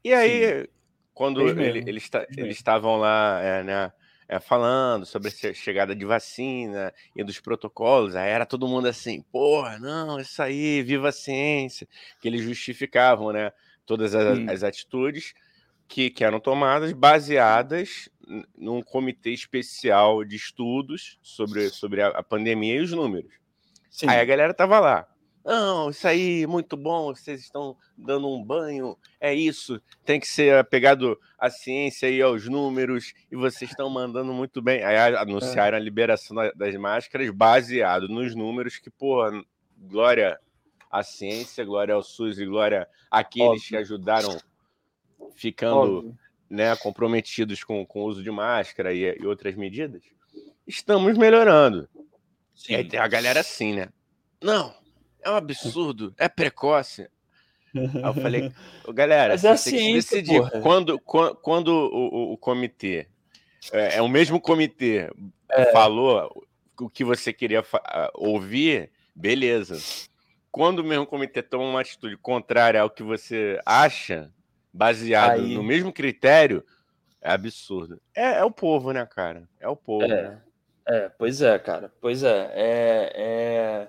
E 0.05 0.15
aí, 0.15 0.63
Sim. 0.63 0.69
quando 1.13 1.47
ele, 1.47 1.85
eles, 1.87 2.11
eles 2.37 2.57
estavam 2.57 2.97
lá, 2.97 3.41
é, 3.43 3.63
né? 3.63 3.93
É, 4.29 4.41
falando 4.41 5.05
sobre 5.05 5.29
a 5.29 5.53
chegada 5.53 5.95
de 5.95 6.07
vacina 6.07 6.95
e 7.15 7.23
dos 7.23 7.39
protocolos, 7.39 8.17
aí 8.17 8.31
era 8.31 8.47
todo 8.47 8.67
mundo 8.67 8.89
assim, 8.89 9.21
porra, 9.31 9.79
não, 9.79 10.19
isso 10.19 10.41
aí, 10.41 10.83
viva 10.83 11.11
a 11.11 11.13
ciência, 11.13 11.87
que 12.19 12.29
eles 12.29 12.41
justificavam, 12.41 13.31
né? 13.31 13.53
todas 13.87 14.15
as, 14.15 14.39
as 14.49 14.63
atitudes 14.63 15.35
que, 15.89 16.11
que 16.11 16.25
eram 16.25 16.41
tomadas 16.41 16.93
baseadas 16.93 18.09
num 18.57 18.83
comitê 18.83 19.31
especial 19.31 20.25
de 20.25 20.37
estudos 20.37 21.19
sobre, 21.23 21.69
sobre 21.69 22.03
a, 22.03 22.09
a 22.09 22.23
pandemia 22.23 22.77
e 22.77 22.81
os 22.81 22.93
números. 22.93 23.33
Sim. 23.91 24.09
Aí 24.09 24.21
a 24.21 24.25
galera 24.25 24.55
tava 24.55 24.81
lá. 24.81 25.07
Não, 25.45 25.91
isso 25.91 26.07
aí, 26.07 26.47
muito 26.47 26.77
bom, 26.77 27.13
vocês 27.13 27.41
estão 27.41 27.77
dando 27.99 28.29
um 28.29 28.43
banho, 28.43 28.97
é 29.21 29.35
isso, 29.35 29.83
tem 30.05 30.21
que 30.21 30.29
ser 30.29 30.57
apegado 30.57 31.19
à 31.37 31.51
ciência 31.51 32.09
e 32.09 32.23
aos 32.23 32.49
números, 32.49 33.13
e 33.29 33.35
vocês 33.35 33.73
estão 33.73 33.91
mandando 33.91 34.33
muito 34.33 34.63
bem. 34.63 34.85
Aí 34.85 34.97
anunciaram 35.17 35.77
é. 35.77 35.81
a 35.81 35.83
liberação 35.83 36.37
das 36.55 36.77
máscaras 36.77 37.29
baseado 37.31 38.09
nos 38.09 38.37
números 38.37 38.79
que, 38.79 38.89
pô, 38.89 39.21
glória 39.77 40.39
à 40.89 41.03
ciência, 41.03 41.65
glória 41.65 41.95
ao 41.95 42.05
SUS 42.05 42.39
e 42.39 42.47
glória 42.47 42.89
àqueles 43.11 43.49
Óbvio. 43.49 43.69
que 43.69 43.77
ajudaram 43.77 44.39
ficando 45.35 46.17
né, 46.49 46.75
comprometidos 46.77 47.65
com, 47.65 47.85
com 47.87 48.03
o 48.03 48.05
uso 48.05 48.23
de 48.23 48.31
máscara 48.31 48.93
e, 48.93 49.19
e 49.19 49.27
outras 49.27 49.55
medidas. 49.55 50.03
Estamos 50.67 51.17
melhorando. 51.17 51.89
Sim. 52.55 52.75
Aí 52.75 52.85
tem 52.85 53.01
a 53.01 53.09
galera 53.09 53.41
assim, 53.41 53.75
né? 53.75 53.89
Não, 54.41 54.75
é 55.23 55.31
um 55.31 55.37
absurdo, 55.37 56.15
é 56.19 56.29
precoce. 56.29 57.09
Aí 57.75 58.03
eu 58.03 58.15
falei, 58.15 58.53
galera, 58.95 59.35
Mas 59.35 59.45
é 59.45 59.57
você 59.57 59.71
tem 59.71 59.87
que 59.87 59.93
decidir 59.95 60.39
porra. 60.39 60.61
quando, 60.61 60.99
quando, 61.01 61.35
quando 61.37 61.69
o, 61.69 62.15
o, 62.15 62.33
o 62.33 62.37
comitê, 62.37 63.07
é, 63.73 63.97
é, 63.97 64.03
o 64.03 64.09
mesmo 64.09 64.41
comitê, 64.41 65.11
é. 65.51 65.73
falou 65.73 66.45
o 66.79 66.91
que 66.91 67.05
você 67.05 67.33
queria 67.33 67.65
ouvir, 68.15 68.91
beleza. 69.15 69.79
Quando 70.51 70.81
o 70.81 70.85
mesmo 70.85 71.07
comitê 71.07 71.43
toma 71.43 71.65
uma 71.65 71.81
atitude 71.81 72.17
contrária 72.17 72.81
ao 72.81 72.91
que 72.91 73.03
você 73.03 73.59
acha, 73.65 74.31
baseado 74.73 75.41
Aí... 75.41 75.55
no 75.55 75.63
mesmo 75.63 75.93
critério, 75.93 76.65
é 77.21 77.33
absurdo. 77.33 78.01
É, 78.15 78.39
é, 78.39 78.45
o 78.45 78.51
povo, 78.51 78.93
né, 78.93 79.05
cara? 79.07 79.49
É 79.61 79.69
o 79.69 79.77
povo. 79.77 80.05
É, 80.05 80.41
é 80.87 81.09
pois 81.11 81.41
é, 81.43 81.59
cara. 81.59 81.93
Pois 82.01 82.23
é. 82.23 82.51
é, 82.55 83.13
é... 83.15 83.89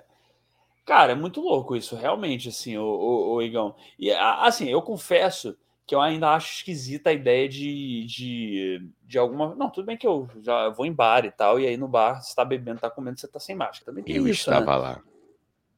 Cara, 0.84 1.12
é 1.12 1.14
muito 1.14 1.40
louco 1.40 1.74
isso, 1.74 1.96
realmente, 1.96 2.50
assim, 2.50 2.76
o, 2.76 2.84
o, 2.84 3.34
o 3.34 3.42
Igão. 3.42 3.74
E, 3.98 4.12
assim, 4.12 4.68
eu 4.68 4.82
confesso 4.82 5.56
que 5.86 5.94
eu 5.94 6.00
ainda 6.00 6.30
acho 6.30 6.54
esquisita 6.54 7.10
a 7.10 7.12
ideia 7.12 7.48
de, 7.48 8.04
de, 8.06 8.88
de 9.02 9.18
alguma. 9.18 9.54
Não, 9.54 9.70
tudo 9.70 9.86
bem 9.86 9.96
que 9.96 10.06
eu 10.06 10.28
já 10.42 10.68
vou 10.68 10.86
em 10.86 10.92
bar 10.92 11.24
e 11.24 11.30
tal, 11.30 11.58
e 11.58 11.66
aí 11.66 11.76
no 11.76 11.88
bar 11.88 12.22
você 12.22 12.34
tá 12.34 12.44
bebendo, 12.44 12.80
tá 12.80 12.90
comendo, 12.90 13.18
você 13.18 13.28
tá 13.28 13.38
sem 13.38 13.54
máscara. 13.54 13.86
Também 13.86 14.04
tem 14.04 14.16
eu 14.16 14.26
isso, 14.26 14.50
estava 14.50 14.72
né? 14.72 14.76
lá. 14.76 15.02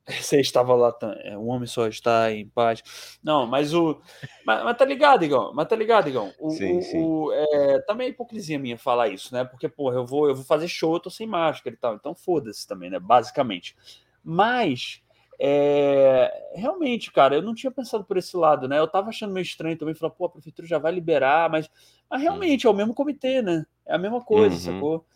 Você 0.08 0.40
estava 0.40 0.74
lá, 0.74 0.96
é, 1.24 1.36
um 1.36 1.48
homem 1.48 1.66
só 1.66 1.88
está 1.88 2.30
em 2.30 2.46
paz. 2.48 3.18
Não, 3.22 3.44
mas 3.44 3.74
o. 3.74 4.00
Mas, 4.44 4.62
mas 4.62 4.76
tá 4.76 4.84
ligado, 4.84 5.24
Igão? 5.24 5.52
Mas 5.52 5.66
tá 5.66 5.74
ligado, 5.74 6.08
Igão? 6.08 6.32
O, 6.38 6.50
sim, 6.50 6.78
o, 6.78 6.82
sim. 6.82 7.02
O, 7.02 7.32
é, 7.32 7.80
também 7.80 8.06
é 8.06 8.10
hipocrisia 8.10 8.58
minha 8.58 8.78
falar 8.78 9.08
isso, 9.08 9.34
né? 9.34 9.44
Porque, 9.44 9.68
porra, 9.68 9.96
eu 9.96 10.06
vou, 10.06 10.28
eu 10.28 10.34
vou 10.36 10.44
fazer 10.44 10.68
show, 10.68 10.94
eu 10.94 11.00
tô 11.00 11.10
sem 11.10 11.26
máscara 11.26 11.74
e 11.74 11.78
tal. 11.78 11.94
Então 11.96 12.14
foda-se 12.14 12.66
também, 12.66 12.88
né? 12.88 13.00
Basicamente. 13.00 13.76
Mas. 14.22 15.02
É, 15.38 16.32
realmente, 16.54 17.12
cara, 17.12 17.34
eu 17.34 17.42
não 17.42 17.54
tinha 17.54 17.70
pensado 17.70 18.02
por 18.04 18.16
esse 18.16 18.34
lado, 18.34 18.66
né? 18.66 18.78
Eu 18.78 18.88
tava 18.88 19.10
achando 19.10 19.34
meio 19.34 19.42
estranho 19.42 19.76
também, 19.76 19.94
falar, 19.94 20.12
pô, 20.12 20.24
a 20.24 20.30
prefeitura 20.30 20.66
já 20.66 20.78
vai 20.78 20.90
liberar, 20.90 21.50
mas, 21.50 21.68
mas 22.08 22.22
realmente 22.22 22.66
é 22.66 22.70
o 22.70 22.72
mesmo 22.72 22.94
comitê, 22.94 23.42
né? 23.42 23.66
É 23.84 23.96
a 23.96 23.98
mesma 23.98 24.24
coisa, 24.24 24.54
uhum. 24.54 24.74
sacou? 24.74 25.06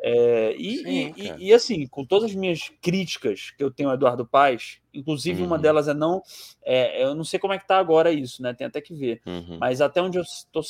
É, 0.00 0.54
e, 0.56 0.78
Sim, 0.78 1.14
e, 1.16 1.48
e, 1.48 1.52
assim, 1.52 1.86
com 1.86 2.04
todas 2.04 2.30
as 2.30 2.36
minhas 2.36 2.70
críticas 2.80 3.50
que 3.50 3.62
eu 3.62 3.70
tenho 3.70 3.88
ao 3.88 3.96
Eduardo 3.96 4.24
Paes, 4.24 4.80
inclusive 4.94 5.40
uhum. 5.40 5.48
uma 5.48 5.58
delas 5.58 5.88
é 5.88 5.94
não. 5.94 6.22
É, 6.64 7.02
eu 7.02 7.14
não 7.14 7.24
sei 7.24 7.38
como 7.38 7.52
é 7.52 7.58
que 7.58 7.66
tá 7.66 7.78
agora 7.78 8.12
isso, 8.12 8.40
né? 8.42 8.54
Tem 8.54 8.66
até 8.66 8.80
que 8.80 8.94
ver. 8.94 9.20
Uhum. 9.26 9.58
Mas 9.58 9.80
até 9.80 10.00
onde 10.00 10.18
eu 10.18 10.24
tô 10.52 10.60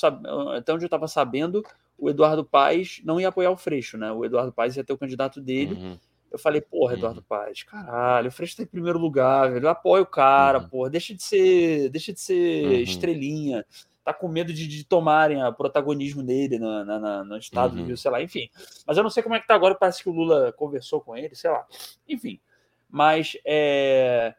até 0.56 0.72
onde 0.72 0.84
eu 0.84 0.86
estava 0.86 1.06
sabendo, 1.06 1.62
o 1.98 2.08
Eduardo 2.08 2.44
Paes 2.44 3.02
não 3.04 3.20
ia 3.20 3.28
apoiar 3.28 3.50
o 3.50 3.56
Freixo, 3.56 3.98
né? 3.98 4.10
O 4.10 4.24
Eduardo 4.24 4.52
Paes 4.52 4.76
ia 4.76 4.84
ter 4.84 4.94
o 4.94 4.98
candidato 4.98 5.40
dele. 5.40 5.74
Uhum. 5.74 5.98
Eu 6.30 6.38
falei, 6.38 6.60
porra, 6.60 6.94
Eduardo 6.94 7.20
uhum. 7.20 7.26
Paes, 7.28 7.62
caralho, 7.62 8.28
o 8.28 8.32
Freixo 8.32 8.56
tá 8.56 8.62
em 8.62 8.66
primeiro 8.66 8.98
lugar, 8.98 9.50
velho. 9.52 9.66
Eu 9.66 9.70
apoio 9.70 10.04
o 10.04 10.06
cara, 10.06 10.58
uhum. 10.58 10.68
porra, 10.68 10.90
deixa 10.90 11.14
de 11.14 11.22
ser, 11.22 11.90
deixa 11.90 12.12
de 12.12 12.20
ser 12.20 12.64
uhum. 12.64 12.72
estrelinha 12.80 13.64
tá 14.08 14.14
com 14.14 14.26
medo 14.26 14.54
de, 14.54 14.66
de 14.66 14.84
tomarem 14.84 15.44
o 15.44 15.52
protagonismo 15.52 16.22
dele 16.22 16.58
no, 16.58 16.82
na, 16.82 17.22
no 17.24 17.36
estado 17.36 17.72
uhum. 17.76 17.82
do 17.82 17.86
Rio, 17.88 17.96
sei 17.96 18.10
lá, 18.10 18.22
enfim. 18.22 18.48
Mas 18.86 18.96
eu 18.96 19.02
não 19.02 19.10
sei 19.10 19.22
como 19.22 19.34
é 19.34 19.40
que 19.40 19.46
tá 19.46 19.54
agora, 19.54 19.74
parece 19.74 20.02
que 20.02 20.08
o 20.08 20.12
Lula 20.12 20.50
conversou 20.52 21.02
com 21.02 21.14
ele, 21.14 21.34
sei 21.34 21.50
lá. 21.50 21.66
Enfim. 22.08 22.40
Mas 22.88 23.36
é. 23.44 24.34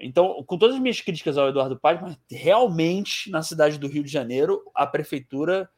Então, 0.00 0.42
com 0.44 0.56
todas 0.56 0.76
as 0.76 0.80
minhas 0.80 1.02
críticas 1.02 1.36
ao 1.36 1.50
Eduardo 1.50 1.78
Paz, 1.78 2.00
mas 2.00 2.16
realmente 2.30 3.30
na 3.30 3.42
cidade 3.42 3.78
do 3.78 3.88
Rio 3.88 4.02
de 4.02 4.10
Janeiro, 4.10 4.62
a 4.74 4.86
prefeitura 4.86 5.68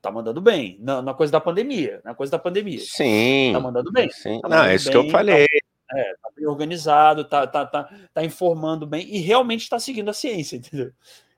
tá 0.00 0.10
mandando 0.10 0.40
bem. 0.40 0.78
Na, 0.80 1.02
na 1.02 1.12
coisa 1.12 1.30
da 1.30 1.40
pandemia. 1.40 2.00
Na 2.02 2.14
coisa 2.14 2.30
da 2.30 2.38
pandemia. 2.38 2.80
Sim. 2.80 3.50
Tá 3.52 3.60
mandando 3.60 3.92
bem. 3.92 4.08
Sim. 4.10 4.40
Tá 4.40 4.48
mandando 4.48 4.62
não, 4.64 4.70
é 4.70 4.74
isso 4.74 4.90
bem, 4.90 5.02
que 5.02 5.06
eu 5.06 5.10
falei. 5.10 5.46
Tá, 5.46 5.98
é, 5.98 6.14
tá 6.14 6.30
bem 6.34 6.46
organizado, 6.46 7.24
tá, 7.24 7.46
tá, 7.46 7.66
tá, 7.66 7.90
tá 8.14 8.24
informando 8.24 8.86
bem 8.86 9.06
e 9.06 9.18
realmente 9.18 9.64
está 9.64 9.78
seguindo 9.78 10.08
a 10.08 10.14
ciência, 10.14 10.56
entendeu? 10.56 10.92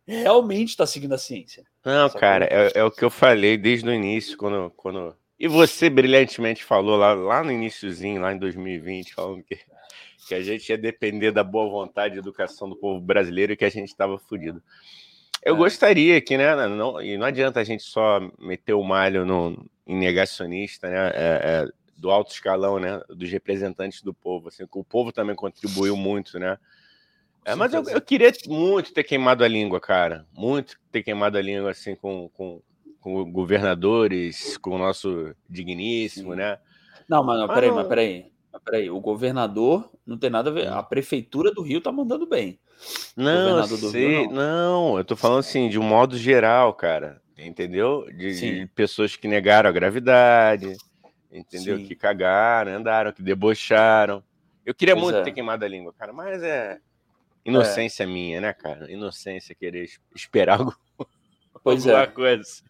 Realmente 0.06 0.70
está 0.70 0.86
seguindo 0.86 1.14
a 1.14 1.18
ciência. 1.18 1.64
Não, 1.84 2.08
cara, 2.10 2.46
é, 2.46 2.72
é, 2.74 2.84
o 2.84 2.90
que 2.90 3.04
eu 3.04 3.10
falei 3.10 3.56
desde 3.56 3.88
o 3.88 3.92
início, 3.92 4.36
quando, 4.36 4.70
quando. 4.76 5.16
E 5.38 5.48
você 5.48 5.90
brilhantemente 5.90 6.64
falou 6.64 6.96
lá, 6.96 7.12
lá 7.14 7.42
no 7.42 7.50
iníciozinho, 7.50 8.20
lá 8.20 8.32
em 8.32 8.38
2020, 8.38 9.14
falando 9.14 9.42
que, 9.42 9.58
que 10.28 10.34
a 10.34 10.42
gente 10.42 10.68
ia 10.68 10.78
depender 10.78 11.32
da 11.32 11.42
boa 11.42 11.68
vontade 11.68 12.16
e 12.16 12.18
educação 12.18 12.68
do 12.68 12.76
povo 12.76 13.00
brasileiro 13.00 13.52
e 13.52 13.56
que 13.56 13.64
a 13.64 13.70
gente 13.70 13.88
estava 13.88 14.18
fodido. 14.18 14.62
Eu 15.44 15.56
é. 15.56 15.58
gostaria 15.58 16.20
que, 16.20 16.36
né? 16.36 16.54
Não, 16.68 17.02
e 17.02 17.16
não 17.16 17.26
adianta 17.26 17.60
a 17.60 17.64
gente 17.64 17.82
só 17.82 18.20
meter 18.38 18.74
o 18.74 18.82
malho 18.84 19.24
no, 19.24 19.68
em 19.86 19.96
negacionista, 19.96 20.88
né? 20.88 21.08
É, 21.08 21.12
é, 21.14 21.68
do 21.96 22.10
alto 22.10 22.32
escalão, 22.32 22.78
né? 22.78 23.00
Dos 23.08 23.30
representantes 23.30 24.02
do 24.02 24.14
povo. 24.14 24.48
Assim, 24.48 24.64
o 24.70 24.84
povo 24.84 25.12
também 25.12 25.34
contribuiu 25.34 25.96
muito, 25.96 26.38
né? 26.38 26.56
É, 27.44 27.54
mas 27.54 27.72
eu, 27.72 27.82
eu, 27.84 28.00
queria 28.00 28.32
muito 28.46 28.92
ter 28.92 29.02
queimado 29.02 29.42
a 29.42 29.48
língua, 29.48 29.80
cara. 29.80 30.26
Muito 30.32 30.76
ter 30.90 31.02
queimado 31.02 31.36
a 31.36 31.42
língua, 31.42 31.70
assim, 31.72 31.96
com, 31.96 32.28
com, 32.30 32.62
com 33.00 33.30
governadores, 33.32 34.56
com 34.58 34.76
o 34.76 34.78
nosso 34.78 35.34
digníssimo, 35.48 36.32
Sim. 36.32 36.38
né? 36.38 36.58
Não, 37.08 37.24
mas, 37.24 37.40
não, 37.40 37.48
peraí, 37.48 37.68
não... 37.68 37.76
mas 37.76 37.86
peraí. 37.88 38.32
Mas 38.52 38.62
peraí, 38.62 38.90
o 38.90 39.00
governador 39.00 39.90
não 40.06 40.18
tem 40.18 40.30
nada 40.30 40.50
a 40.50 40.52
ver. 40.52 40.68
Hum. 40.68 40.74
A 40.74 40.82
prefeitura 40.82 41.52
do 41.52 41.62
Rio 41.62 41.80
tá 41.80 41.90
mandando 41.90 42.26
bem. 42.26 42.60
Não, 43.16 43.58
eu 43.58 43.66
sei, 43.66 44.08
Rio, 44.08 44.30
não. 44.30 44.90
não, 44.92 44.98
eu 44.98 45.04
tô 45.04 45.16
falando 45.16 45.40
assim, 45.40 45.68
de 45.68 45.78
um 45.78 45.82
modo 45.82 46.16
geral, 46.16 46.72
cara. 46.74 47.20
Entendeu? 47.38 48.06
De, 48.06 48.38
de 48.38 48.66
pessoas 48.74 49.16
que 49.16 49.26
negaram 49.26 49.68
a 49.68 49.72
gravidade, 49.72 50.76
entendeu? 51.30 51.78
Sim. 51.78 51.86
Que 51.86 51.96
cagaram, 51.96 52.72
andaram, 52.72 53.12
que 53.12 53.22
debocharam. 53.22 54.22
Eu 54.64 54.74
queria 54.74 54.94
pois 54.94 55.04
muito 55.04 55.18
é. 55.18 55.22
ter 55.22 55.32
queimado 55.32 55.64
a 55.64 55.68
língua, 55.68 55.92
cara, 55.92 56.12
mas 56.12 56.42
é. 56.42 56.78
Inocência 57.44 58.04
é. 58.04 58.06
minha, 58.06 58.40
né, 58.40 58.52
cara? 58.52 58.90
Inocência 58.90 59.54
querer 59.54 59.88
esperar 60.14 60.60
algo, 60.60 60.76
pois 61.62 61.86
alguma 61.86 62.04
é. 62.04 62.06
coisa. 62.06 62.62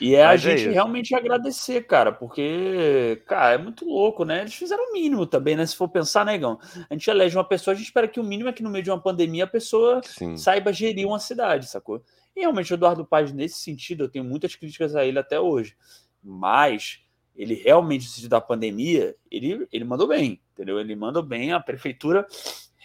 E 0.00 0.14
é 0.14 0.24
Mas 0.24 0.46
a 0.46 0.52
é 0.52 0.56
gente 0.56 0.72
realmente 0.72 1.14
agradecer, 1.14 1.82
cara, 1.86 2.12
porque, 2.12 3.20
cara, 3.26 3.54
é 3.54 3.58
muito 3.58 3.84
louco, 3.84 4.24
né? 4.24 4.42
Eles 4.42 4.54
fizeram 4.54 4.90
o 4.90 4.92
mínimo 4.92 5.26
também, 5.26 5.56
né? 5.56 5.66
Se 5.66 5.74
for 5.74 5.88
pensar, 5.88 6.24
negão, 6.24 6.58
a 6.88 6.94
gente 6.94 7.10
elege 7.10 7.36
uma 7.36 7.44
pessoa, 7.44 7.74
a 7.74 7.76
gente 7.76 7.86
espera 7.86 8.06
que 8.06 8.20
o 8.20 8.24
mínimo 8.24 8.48
é 8.48 8.52
que 8.52 8.62
no 8.62 8.70
meio 8.70 8.84
de 8.84 8.90
uma 8.90 9.00
pandemia 9.00 9.44
a 9.44 9.48
pessoa 9.48 10.00
Sim. 10.04 10.36
saiba 10.36 10.72
gerir 10.72 11.06
uma 11.06 11.18
cidade, 11.18 11.66
sacou? 11.66 12.02
E 12.36 12.40
realmente 12.40 12.72
o 12.72 12.74
Eduardo 12.74 13.04
Paz, 13.04 13.32
nesse 13.32 13.58
sentido, 13.58 14.04
eu 14.04 14.08
tenho 14.08 14.24
muitas 14.24 14.54
críticas 14.54 14.94
a 14.94 15.04
ele 15.04 15.18
até 15.18 15.40
hoje. 15.40 15.76
Mas 16.22 17.00
ele 17.34 17.54
realmente, 17.54 18.04
no 18.04 18.10
sentido 18.10 18.30
da 18.30 18.40
pandemia, 18.40 19.16
ele, 19.30 19.66
ele 19.72 19.84
mandou 19.84 20.06
bem, 20.06 20.40
entendeu? 20.52 20.78
Ele 20.78 20.94
mandou 20.94 21.22
bem, 21.22 21.52
a 21.52 21.60
prefeitura 21.60 22.26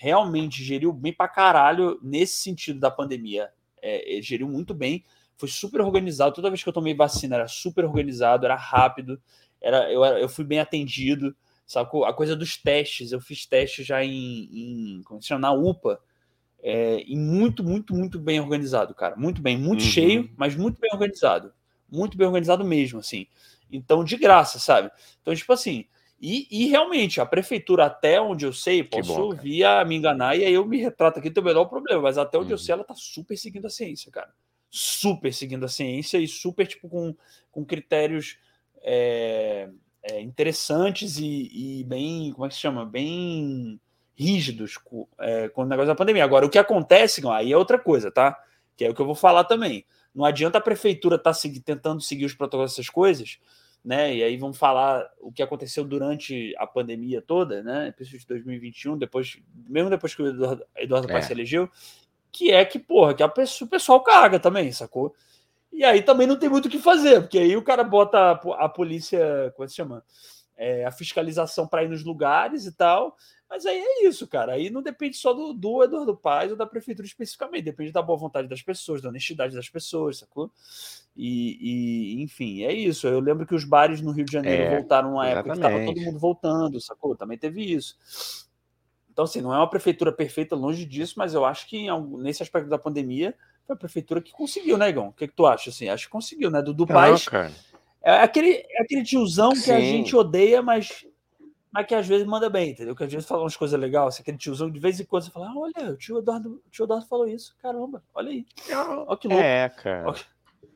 realmente 0.01 0.63
geriu 0.63 0.91
bem 0.91 1.13
pra 1.13 1.27
caralho 1.27 1.99
nesse 2.01 2.41
sentido 2.41 2.79
da 2.79 2.89
pandemia. 2.89 3.51
É, 3.79 4.19
geriu 4.19 4.47
muito 4.47 4.73
bem, 4.73 5.03
foi 5.37 5.47
super 5.47 5.79
organizado. 5.81 6.33
Toda 6.33 6.49
vez 6.49 6.63
que 6.63 6.69
eu 6.69 6.73
tomei 6.73 6.95
vacina 6.95 7.35
era 7.35 7.47
super 7.47 7.85
organizado, 7.85 8.43
era 8.43 8.55
rápido, 8.55 9.21
era, 9.61 9.91
eu, 9.91 10.03
eu 10.03 10.27
fui 10.27 10.43
bem 10.43 10.59
atendido. 10.59 11.35
Sacou? 11.67 12.03
A 12.03 12.13
coisa 12.13 12.35
dos 12.35 12.57
testes, 12.57 13.11
eu 13.11 13.21
fiz 13.21 13.45
testes 13.45 13.85
já 13.85 14.03
em, 14.03 14.49
em 14.51 15.03
como 15.03 15.21
se 15.21 15.27
chama, 15.27 15.41
na 15.41 15.51
UPA, 15.53 16.01
é, 16.63 17.03
e 17.05 17.15
muito, 17.15 17.63
muito, 17.63 17.93
muito 17.93 18.19
bem 18.19 18.39
organizado, 18.39 18.95
cara. 18.95 19.15
Muito 19.15 19.39
bem, 19.39 19.55
muito 19.55 19.83
uhum. 19.83 19.87
cheio, 19.87 20.31
mas 20.35 20.55
muito 20.55 20.79
bem 20.79 20.89
organizado. 20.91 21.53
Muito 21.91 22.17
bem 22.17 22.25
organizado 22.25 22.65
mesmo, 22.65 22.99
assim. 22.99 23.27
Então, 23.71 24.03
de 24.03 24.17
graça, 24.17 24.57
sabe? 24.57 24.89
Então, 25.21 25.35
tipo 25.35 25.53
assim, 25.53 25.85
e, 26.21 26.47
e, 26.51 26.67
realmente, 26.67 27.19
a 27.19 27.25
prefeitura, 27.25 27.85
até 27.85 28.21
onde 28.21 28.45
eu 28.45 28.53
sei, 28.53 28.83
posso 28.83 29.11
bom, 29.11 29.33
a 29.33 29.83
me 29.83 29.95
enganar 29.95 30.37
e 30.37 30.45
aí 30.45 30.53
eu 30.53 30.63
me 30.63 30.77
retrato 30.77 31.17
aqui, 31.17 31.31
tem 31.31 31.41
o 31.41 31.45
menor 31.45 31.65
problema, 31.65 31.99
mas 31.99 32.15
até 32.15 32.37
onde 32.37 32.49
uhum. 32.49 32.53
eu 32.53 32.57
sei, 32.59 32.73
ela 32.73 32.83
tá 32.83 32.93
super 32.95 33.35
seguindo 33.35 33.65
a 33.65 33.71
ciência, 33.71 34.11
cara. 34.11 34.31
Super 34.69 35.33
seguindo 35.33 35.65
a 35.65 35.67
ciência 35.67 36.19
e 36.19 36.27
super, 36.27 36.67
tipo, 36.67 36.87
com, 36.87 37.15
com 37.49 37.65
critérios 37.65 38.37
é, 38.83 39.67
é, 40.03 40.21
interessantes 40.21 41.17
e, 41.17 41.79
e, 41.79 41.83
bem, 41.85 42.31
como 42.33 42.45
é 42.45 42.49
que 42.49 42.53
se 42.53 42.61
chama? 42.61 42.85
Bem 42.85 43.81
rígidos 44.13 44.77
com, 44.77 45.07
é, 45.19 45.49
com 45.49 45.63
o 45.63 45.65
negócio 45.65 45.87
da 45.87 45.95
pandemia. 45.95 46.23
Agora, 46.23 46.45
o 46.45 46.49
que 46.51 46.59
acontece, 46.59 47.27
aí 47.29 47.51
é 47.51 47.57
outra 47.57 47.79
coisa, 47.79 48.11
tá? 48.11 48.39
Que 48.77 48.85
é 48.85 48.89
o 48.91 48.93
que 48.93 49.01
eu 49.01 49.07
vou 49.07 49.15
falar 49.15 49.45
também. 49.45 49.85
Não 50.13 50.23
adianta 50.23 50.59
a 50.59 50.61
prefeitura 50.61 51.15
estar 51.15 51.33
tá 51.33 51.39
tentando 51.65 51.99
seguir 51.99 52.25
os 52.25 52.35
protocolos 52.35 52.73
dessas 52.73 52.91
coisas 52.91 53.39
né? 53.83 54.15
E 54.15 54.23
aí 54.23 54.37
vamos 54.37 54.57
falar 54.57 55.09
o 55.19 55.31
que 55.31 55.41
aconteceu 55.41 55.83
durante 55.83 56.53
a 56.57 56.67
pandemia 56.67 57.21
toda, 57.21 57.63
né? 57.63 57.91
Principalmente 57.91 58.27
de 58.27 58.33
2021, 58.33 58.97
depois, 58.97 59.37
mesmo 59.67 59.89
depois 59.89 60.13
que 60.13 60.21
o 60.21 60.27
Eduardo, 60.27 60.65
Eduardo 60.75 61.09
é. 61.09 61.13
Paes 61.13 61.25
se 61.25 61.33
elegeu, 61.33 61.69
que 62.31 62.51
é 62.51 62.63
que, 62.63 62.79
porra, 62.79 63.13
que 63.13 63.23
a 63.23 63.29
pessoa, 63.29 63.67
o 63.67 63.69
pessoal 63.69 64.01
caga 64.03 64.39
também, 64.39 64.71
sacou? 64.71 65.13
E 65.71 65.83
aí 65.83 66.01
também 66.01 66.27
não 66.27 66.37
tem 66.37 66.49
muito 66.49 66.67
o 66.67 66.69
que 66.69 66.79
fazer, 66.79 67.21
porque 67.21 67.39
aí 67.39 67.55
o 67.55 67.63
cara 67.63 67.83
bota 67.83 68.17
a, 68.17 68.65
a 68.65 68.69
polícia, 68.69 69.51
como 69.55 69.63
é 69.63 69.65
que 69.65 69.71
se 69.71 69.77
chama? 69.77 70.03
É, 70.55 70.85
a 70.85 70.91
fiscalização 70.91 71.67
para 71.67 71.83
ir 71.83 71.89
nos 71.89 72.03
lugares 72.03 72.65
e 72.67 72.71
tal, 72.71 73.15
mas 73.49 73.65
aí 73.65 73.79
é 73.79 74.07
isso, 74.07 74.27
cara. 74.27 74.53
Aí 74.53 74.69
não 74.69 74.81
depende 74.81 75.17
só 75.17 75.33
do, 75.33 75.53
do 75.53 75.83
Eduardo 75.83 76.15
Paes 76.15 76.51
ou 76.51 76.57
da 76.57 76.67
prefeitura 76.67 77.07
especificamente, 77.07 77.63
depende 77.63 77.91
da 77.91 78.01
boa 78.01 78.17
vontade 78.19 78.47
das 78.47 78.61
pessoas, 78.61 79.01
da 79.01 79.09
honestidade 79.09 79.55
das 79.55 79.69
pessoas, 79.69 80.19
sacou? 80.19 80.51
E, 81.15 81.57
e 82.19 82.23
enfim, 82.23 82.63
é 82.63 82.73
isso. 82.73 83.07
Eu 83.07 83.19
lembro 83.19 83.45
que 83.45 83.55
os 83.55 83.63
bares 83.63 84.01
no 84.01 84.11
Rio 84.11 84.25
de 84.25 84.31
Janeiro 84.31 84.63
é, 84.63 84.75
voltaram 84.77 85.13
uma 85.13 85.27
época 85.27 85.51
que 85.51 85.57
estava 85.57 85.85
todo 85.85 86.01
mundo 86.01 86.19
voltando, 86.19 86.81
sacou? 86.81 87.15
Também 87.15 87.37
teve 87.37 87.61
isso. 87.61 87.97
Então, 89.11 89.25
assim, 89.25 89.41
não 89.41 89.53
é 89.53 89.57
uma 89.57 89.69
prefeitura 89.69 90.11
perfeita, 90.11 90.55
longe 90.55 90.85
disso, 90.85 91.15
mas 91.17 91.33
eu 91.33 91.43
acho 91.43 91.67
que 91.67 91.87
nesse 92.17 92.41
aspecto 92.41 92.69
da 92.69 92.77
pandemia 92.77 93.35
foi 93.67 93.75
a 93.75 93.79
prefeitura 93.79 94.21
que 94.21 94.31
conseguiu, 94.31 94.77
né, 94.77 94.89
Igão? 94.89 95.09
O 95.09 95.13
que, 95.13 95.27
que 95.27 95.35
tu 95.35 95.45
acha? 95.45 95.69
Assim, 95.69 95.89
acho 95.89 96.05
que 96.05 96.11
conseguiu, 96.11 96.49
né? 96.49 96.61
Do, 96.61 96.73
do 96.73 96.87
Paes. 96.87 97.25
É 98.01 98.13
aquele, 98.21 98.65
é 98.69 98.81
aquele 98.81 99.03
tiozão 99.03 99.53
Sim. 99.53 99.63
que 99.63 99.71
a 99.71 99.79
gente 99.79 100.15
odeia, 100.15 100.61
mas 100.61 101.05
mas 101.71 101.87
que 101.87 101.95
às 101.95 102.05
vezes 102.05 102.27
manda 102.27 102.49
bem, 102.49 102.71
entendeu? 102.71 102.93
Que 102.93 103.03
às 103.03 103.11
vezes 103.11 103.27
fala 103.27 103.43
umas 103.43 103.55
coisas 103.55 103.79
legais, 103.79 104.07
assim, 104.07 104.21
aquele 104.21 104.37
tiozão, 104.37 104.69
de 104.69 104.79
vez 104.79 104.99
em 104.99 105.05
quando 105.05 105.23
você 105.23 105.31
fala, 105.31 105.47
ah, 105.47 105.53
olha, 105.55 105.91
o 105.91 105.95
tio 105.95 106.17
Eduardo, 106.17 106.61
o 106.65 106.69
tio 106.69 106.83
Eduardo 106.83 107.07
falou 107.07 107.25
isso, 107.25 107.55
caramba, 107.61 108.03
olha 108.13 108.29
aí. 108.29 108.45
Olha 109.07 109.17
que 109.17 109.27
louco. 109.29 109.41
É, 109.41 109.69
cara. 109.69 110.09
Olha. 110.09 110.19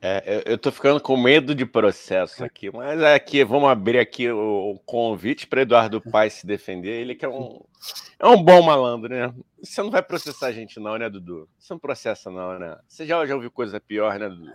É, 0.07 0.43
eu, 0.45 0.57
tô 0.57 0.71
ficando 0.71 1.01
com 1.01 1.17
medo 1.17 1.55
de 1.55 1.65
processo 1.65 2.43
aqui, 2.43 2.69
mas 2.71 3.01
aqui 3.01 3.43
vamos 3.43 3.69
abrir 3.69 3.97
aqui 3.97 4.29
o, 4.29 4.73
o 4.73 4.79
convite 4.85 5.47
para 5.47 5.63
Eduardo 5.63 5.99
Paes 5.99 6.33
se 6.33 6.45
defender. 6.45 7.01
Ele 7.01 7.15
que 7.15 7.25
é 7.25 7.27
um, 7.29 7.59
é 8.19 8.27
um 8.27 8.41
bom 8.41 8.61
malandro, 8.61 9.09
né? 9.09 9.33
Você 9.63 9.81
não 9.81 9.89
vai 9.89 10.03
processar 10.03 10.47
a 10.47 10.51
gente, 10.51 10.79
não, 10.79 10.95
né, 10.95 11.09
Dudu? 11.09 11.49
Você 11.57 11.73
não 11.73 11.79
processa, 11.79 12.29
não, 12.29 12.59
né? 12.59 12.77
Você 12.87 13.03
já, 13.03 13.25
já 13.25 13.33
ouviu 13.33 13.49
coisa 13.49 13.79
pior, 13.79 14.19
né, 14.19 14.29
Dudu? 14.29 14.51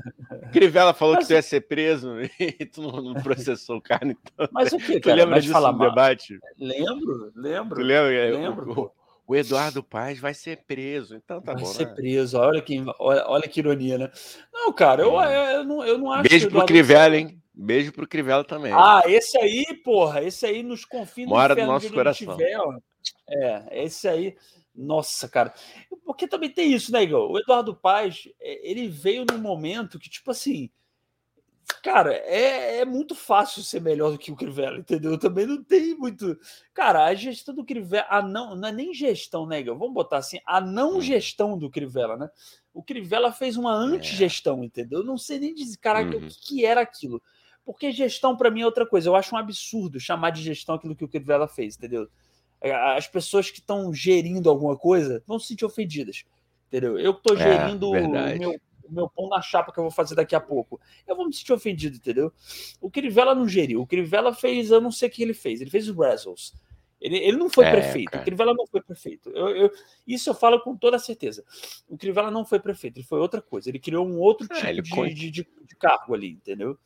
Crivella 0.52 0.94
falou 0.94 1.16
mas... 1.16 1.24
que 1.24 1.34
tu 1.34 1.36
ia 1.36 1.42
ser 1.42 1.60
preso 1.62 2.14
e 2.40 2.64
tu 2.64 2.80
não, 2.80 3.02
não 3.02 3.22
processou 3.22 3.76
o 3.76 3.82
cara. 3.82 4.06
Então... 4.06 4.48
Mas 4.52 4.72
o 4.72 4.78
que, 4.78 5.00
Tu 5.00 5.12
lembra 5.12 5.38
disso 5.38 5.52
falar 5.52 5.72
no 5.72 5.78
debate? 5.80 6.38
Lembro, 6.58 7.30
lembro. 7.36 7.76
Tu 7.76 7.82
lembra? 7.82 8.38
Lembro. 8.38 8.80
O, 8.80 9.03
o 9.26 9.34
Eduardo 9.34 9.82
Paz 9.82 10.18
vai 10.18 10.34
ser 10.34 10.64
preso. 10.66 11.16
Então 11.16 11.40
tá 11.40 11.52
vai 11.52 11.62
bom. 11.62 11.66
Vai 11.66 11.76
ser 11.76 11.86
né? 11.88 11.94
preso. 11.94 12.38
Olha 12.38 12.60
que, 12.60 12.82
olha, 12.98 13.24
olha 13.26 13.48
que 13.48 13.60
ironia, 13.60 13.98
né? 13.98 14.10
Não, 14.52 14.72
cara, 14.72 15.02
eu, 15.02 15.18
eu, 15.20 15.64
não, 15.64 15.84
eu 15.84 15.98
não 15.98 16.12
acho 16.12 16.28
Beijo 16.28 16.50
pro 16.50 16.66
Crivella, 16.66 17.16
hein? 17.16 17.40
Beijo 17.54 17.92
pro 17.92 18.06
Crivella 18.06 18.44
também. 18.44 18.72
Ah, 18.72 19.02
esse 19.06 19.38
aí, 19.38 19.64
porra, 19.84 20.22
esse 20.22 20.44
aí 20.44 20.62
nos 20.62 20.84
confins 20.84 21.28
Mora 21.28 21.54
do 21.54 21.64
nosso 21.64 21.92
coração. 21.92 22.36
Tiver, 22.36 22.58
é, 23.28 23.84
esse 23.84 24.08
aí. 24.08 24.36
Nossa, 24.74 25.28
cara. 25.28 25.54
Porque 26.04 26.26
também 26.26 26.50
tem 26.50 26.72
isso, 26.72 26.90
né, 26.90 27.04
Igor? 27.04 27.30
O 27.30 27.38
Eduardo 27.38 27.74
Paz, 27.74 28.28
é, 28.40 28.68
ele 28.68 28.88
veio 28.88 29.24
num 29.30 29.38
momento 29.38 30.00
que, 30.00 30.10
tipo 30.10 30.32
assim, 30.32 30.68
cara, 31.84 32.14
é, 32.14 32.78
é 32.78 32.84
muito 32.86 33.14
fácil 33.14 33.62
ser 33.62 33.78
melhor 33.78 34.10
do 34.10 34.16
que 34.16 34.32
o 34.32 34.36
Crivella, 34.36 34.78
entendeu? 34.78 35.18
Também 35.18 35.44
não 35.44 35.62
tem 35.62 35.94
muito. 35.94 36.36
Cara, 36.72 37.04
a 37.04 37.14
gestão 37.14 37.54
do 37.54 37.62
Crivella, 37.62 38.06
a 38.08 38.22
não, 38.22 38.56
não 38.56 38.68
é 38.68 38.72
nem 38.72 38.94
gestão, 38.94 39.46
né, 39.46 39.62
Vamos 39.62 39.92
botar 39.92 40.16
assim, 40.16 40.40
a 40.46 40.62
não 40.62 40.98
gestão 40.98 41.58
do 41.58 41.68
Crivella, 41.68 42.16
né? 42.16 42.30
O 42.72 42.82
Crivella 42.82 43.30
fez 43.30 43.58
uma 43.58 43.72
é. 43.72 43.96
antigestão, 43.96 44.62
é. 44.62 44.64
entendeu? 44.64 45.00
Eu 45.00 45.04
não 45.04 45.18
sei 45.18 45.38
nem 45.38 45.54
dizer, 45.54 45.76
caraca, 45.76 46.16
uhum. 46.16 46.24
o 46.24 46.28
que, 46.28 46.40
que 46.40 46.64
era 46.64 46.80
aquilo. 46.80 47.22
Porque 47.66 47.92
gestão, 47.92 48.34
para 48.34 48.50
mim, 48.50 48.62
é 48.62 48.66
outra 48.66 48.86
coisa. 48.86 49.10
Eu 49.10 49.14
acho 49.14 49.34
um 49.34 49.38
absurdo 49.38 50.00
chamar 50.00 50.30
de 50.30 50.42
gestão 50.42 50.76
aquilo 50.76 50.96
que 50.96 51.04
o 51.04 51.08
Crivella 51.08 51.46
fez, 51.46 51.76
entendeu? 51.76 52.08
É, 52.62 52.72
as 52.72 53.06
pessoas 53.06 53.50
que 53.50 53.60
estão 53.60 53.92
gerindo 53.92 54.48
alguma 54.48 54.74
coisa 54.74 55.22
vão 55.26 55.38
se 55.38 55.48
sentir 55.48 55.66
ofendidas, 55.66 56.24
entendeu? 56.68 56.98
Eu 56.98 57.12
que 57.12 57.20
estou 57.28 57.36
é, 57.36 57.58
gerindo 57.60 57.94
é, 57.94 58.00
o 58.00 58.38
meu 58.38 58.60
o 58.88 58.92
meu 58.92 59.08
pão 59.08 59.28
na 59.28 59.40
chapa 59.40 59.72
que 59.72 59.78
eu 59.78 59.84
vou 59.84 59.90
fazer 59.90 60.14
daqui 60.14 60.34
a 60.34 60.40
pouco. 60.40 60.80
Eu 61.06 61.16
vou 61.16 61.26
me 61.26 61.32
sentir 61.32 61.52
ofendido, 61.52 61.96
entendeu? 61.96 62.32
O 62.80 62.90
Crivella 62.90 63.34
não 63.34 63.48
geriu. 63.48 63.80
O 63.80 63.86
Crivella 63.86 64.32
fez, 64.32 64.70
eu 64.70 64.80
não 64.80 64.90
sei 64.90 65.08
o 65.08 65.12
que 65.12 65.22
ele 65.22 65.34
fez. 65.34 65.60
Ele 65.60 65.70
fez 65.70 65.88
os 65.88 65.96
Wrestles. 65.96 66.54
Ele, 67.00 67.18
ele 67.18 67.36
não 67.36 67.50
foi 67.50 67.66
é, 67.66 67.70
prefeito. 67.70 68.10
Cara. 68.10 68.22
O 68.22 68.24
Crivella 68.24 68.54
não 68.54 68.66
foi 68.66 68.80
prefeito. 68.80 69.28
Eu, 69.30 69.48
eu, 69.48 69.70
isso 70.06 70.30
eu 70.30 70.34
falo 70.34 70.60
com 70.60 70.74
toda 70.74 70.98
certeza. 70.98 71.44
O 71.86 71.98
Crivella 71.98 72.30
não 72.30 72.44
foi 72.44 72.58
prefeito. 72.58 72.96
Ele 72.96 73.06
foi 73.06 73.18
outra 73.18 73.42
coisa. 73.42 73.68
Ele 73.68 73.78
criou 73.78 74.06
um 74.06 74.18
outro 74.18 74.46
é, 74.50 74.74
tipo 74.74 75.06
de, 75.06 75.14
de, 75.14 75.30
de, 75.30 75.48
de 75.66 75.76
cargo 75.76 76.14
ali, 76.14 76.30
entendeu? 76.30 76.78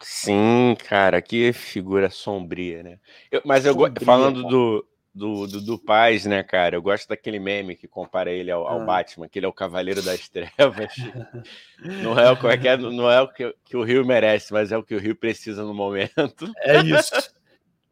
Sim, 0.00 0.76
cara, 0.88 1.20
que 1.20 1.52
figura 1.52 2.10
sombria, 2.10 2.82
né? 2.82 2.98
Eu, 3.30 3.42
mas 3.44 3.64
eu 3.64 3.74
sombria, 3.74 4.04
falando 4.04 4.42
do, 4.44 4.86
do, 5.14 5.46
do, 5.46 5.60
do 5.60 5.78
Paz, 5.78 6.24
né, 6.26 6.42
cara? 6.42 6.76
Eu 6.76 6.82
gosto 6.82 7.08
daquele 7.08 7.38
meme 7.38 7.74
que 7.74 7.88
compara 7.88 8.30
ele 8.30 8.50
ao, 8.50 8.66
ao 8.66 8.80
ah. 8.82 8.84
Batman, 8.84 9.28
que 9.28 9.38
ele 9.38 9.46
é 9.46 9.48
o 9.48 9.52
Cavaleiro 9.52 10.02
das 10.02 10.28
Trevas. 10.28 10.94
não 12.02 12.18
é, 12.18 12.30
o, 12.32 12.48
é, 12.48 12.66
é 12.66 12.76
não 12.76 13.10
é 13.10 13.20
o 13.20 13.28
que, 13.28 13.54
que, 13.64 13.76
o 13.76 13.82
Rio 13.82 14.04
merece, 14.06 14.52
mas 14.52 14.70
é 14.70 14.76
o 14.76 14.82
que 14.82 14.94
o 14.94 15.00
Rio 15.00 15.16
precisa 15.16 15.64
no 15.64 15.74
momento. 15.74 16.52
É 16.62 16.78
isso. 16.80 17.38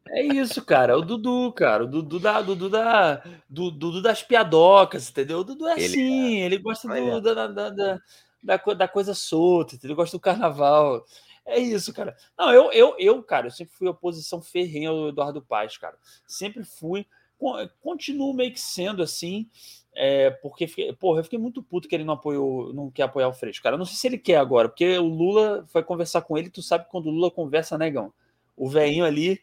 É 0.09 0.21
isso, 0.21 0.63
cara. 0.63 0.97
O 0.97 1.01
Dudu, 1.01 1.51
cara. 1.51 1.83
O 1.83 1.87
Dudu 1.87 2.19
da, 2.19 2.41
Dudu 2.41 2.69
da, 2.69 3.21
Dudu 3.49 4.01
das 4.01 4.23
piadocas, 4.23 5.09
entendeu? 5.09 5.39
O 5.39 5.43
Dudu 5.43 5.67
é 5.67 5.73
ele, 5.73 5.85
assim, 5.85 6.37
ele 6.37 6.57
gosta 6.57 6.87
do, 6.87 7.21
da, 7.21 7.47
da, 7.47 7.69
da, 7.69 8.73
da, 8.73 8.87
coisa 8.87 9.13
solta? 9.13 9.77
Ele 9.83 9.93
gosta 9.93 10.15
do 10.15 10.21
carnaval. 10.21 11.03
É 11.47 11.57
isso, 11.57 11.93
cara. 11.93 12.15
Não, 12.37 12.51
eu, 12.51 12.71
eu, 12.73 12.95
eu, 12.99 13.23
cara, 13.23 13.47
eu 13.47 13.51
sempre 13.51 13.73
fui 13.73 13.87
oposição 13.87 14.41
ferrenha 14.41 14.89
ao 14.89 15.07
Eduardo 15.07 15.41
Paz, 15.41 15.77
cara. 15.77 15.97
Sempre 16.27 16.63
fui. 16.65 17.07
Continuo 17.81 18.33
meio 18.33 18.51
que 18.51 18.59
sendo 18.59 19.01
assim, 19.01 19.47
é, 19.95 20.29
porque, 20.29 20.67
fiquei, 20.67 20.91
porra, 20.93 21.19
eu 21.19 21.23
fiquei 21.23 21.39
muito 21.39 21.63
puto 21.63 21.87
que 21.87 21.95
ele 21.95 22.03
não 22.03 22.15
apoiou, 22.15 22.73
não 22.73 22.91
quer 22.91 23.03
apoiar 23.03 23.29
o 23.29 23.33
Freixo, 23.33 23.63
cara. 23.63 23.75
Eu 23.75 23.77
não 23.77 23.85
sei 23.85 23.95
se 23.95 24.07
ele 24.07 24.17
quer 24.17 24.35
agora, 24.35 24.67
porque 24.67 24.97
o 24.97 25.07
Lula 25.07 25.65
foi 25.69 25.81
conversar 25.83 26.21
com 26.21 26.37
ele, 26.37 26.49
tu 26.49 26.61
sabe 26.61 26.85
quando 26.89 27.07
o 27.07 27.11
Lula 27.11 27.31
conversa, 27.31 27.77
negão. 27.77 28.11
O 28.55 28.67
velhinho 28.67 29.05
ali, 29.05 29.39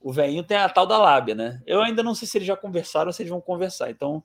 o 0.00 0.12
velhinho 0.12 0.44
tem 0.44 0.56
a 0.56 0.68
tal 0.68 0.86
da 0.86 0.98
lábia, 0.98 1.34
né? 1.34 1.62
Eu 1.66 1.82
ainda 1.82 2.02
não 2.02 2.14
sei 2.14 2.28
se 2.28 2.38
eles 2.38 2.46
já 2.46 2.56
conversaram 2.56 3.08
ou 3.08 3.12
se 3.12 3.22
eles 3.22 3.30
vão 3.30 3.40
conversar. 3.40 3.90
Então, 3.90 4.22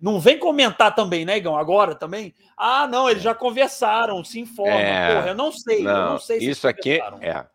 não 0.00 0.20
vem 0.20 0.38
comentar 0.38 0.94
também, 0.94 1.24
né, 1.24 1.38
Igão? 1.38 1.56
Agora 1.56 1.94
também? 1.94 2.34
Ah, 2.56 2.86
não, 2.86 3.08
eles 3.08 3.22
já 3.22 3.34
conversaram, 3.34 4.22
se 4.22 4.38
informa. 4.38 4.74
É, 4.74 5.14
Porra, 5.14 5.28
eu 5.28 5.34
não 5.34 5.50
sei. 5.50 5.82
Não, 5.82 5.90
eu 5.96 6.10
não 6.10 6.18
sei 6.18 6.40
se 6.40 6.50
isso 6.50 6.68
aqui 6.68 7.00
é. 7.20 7.46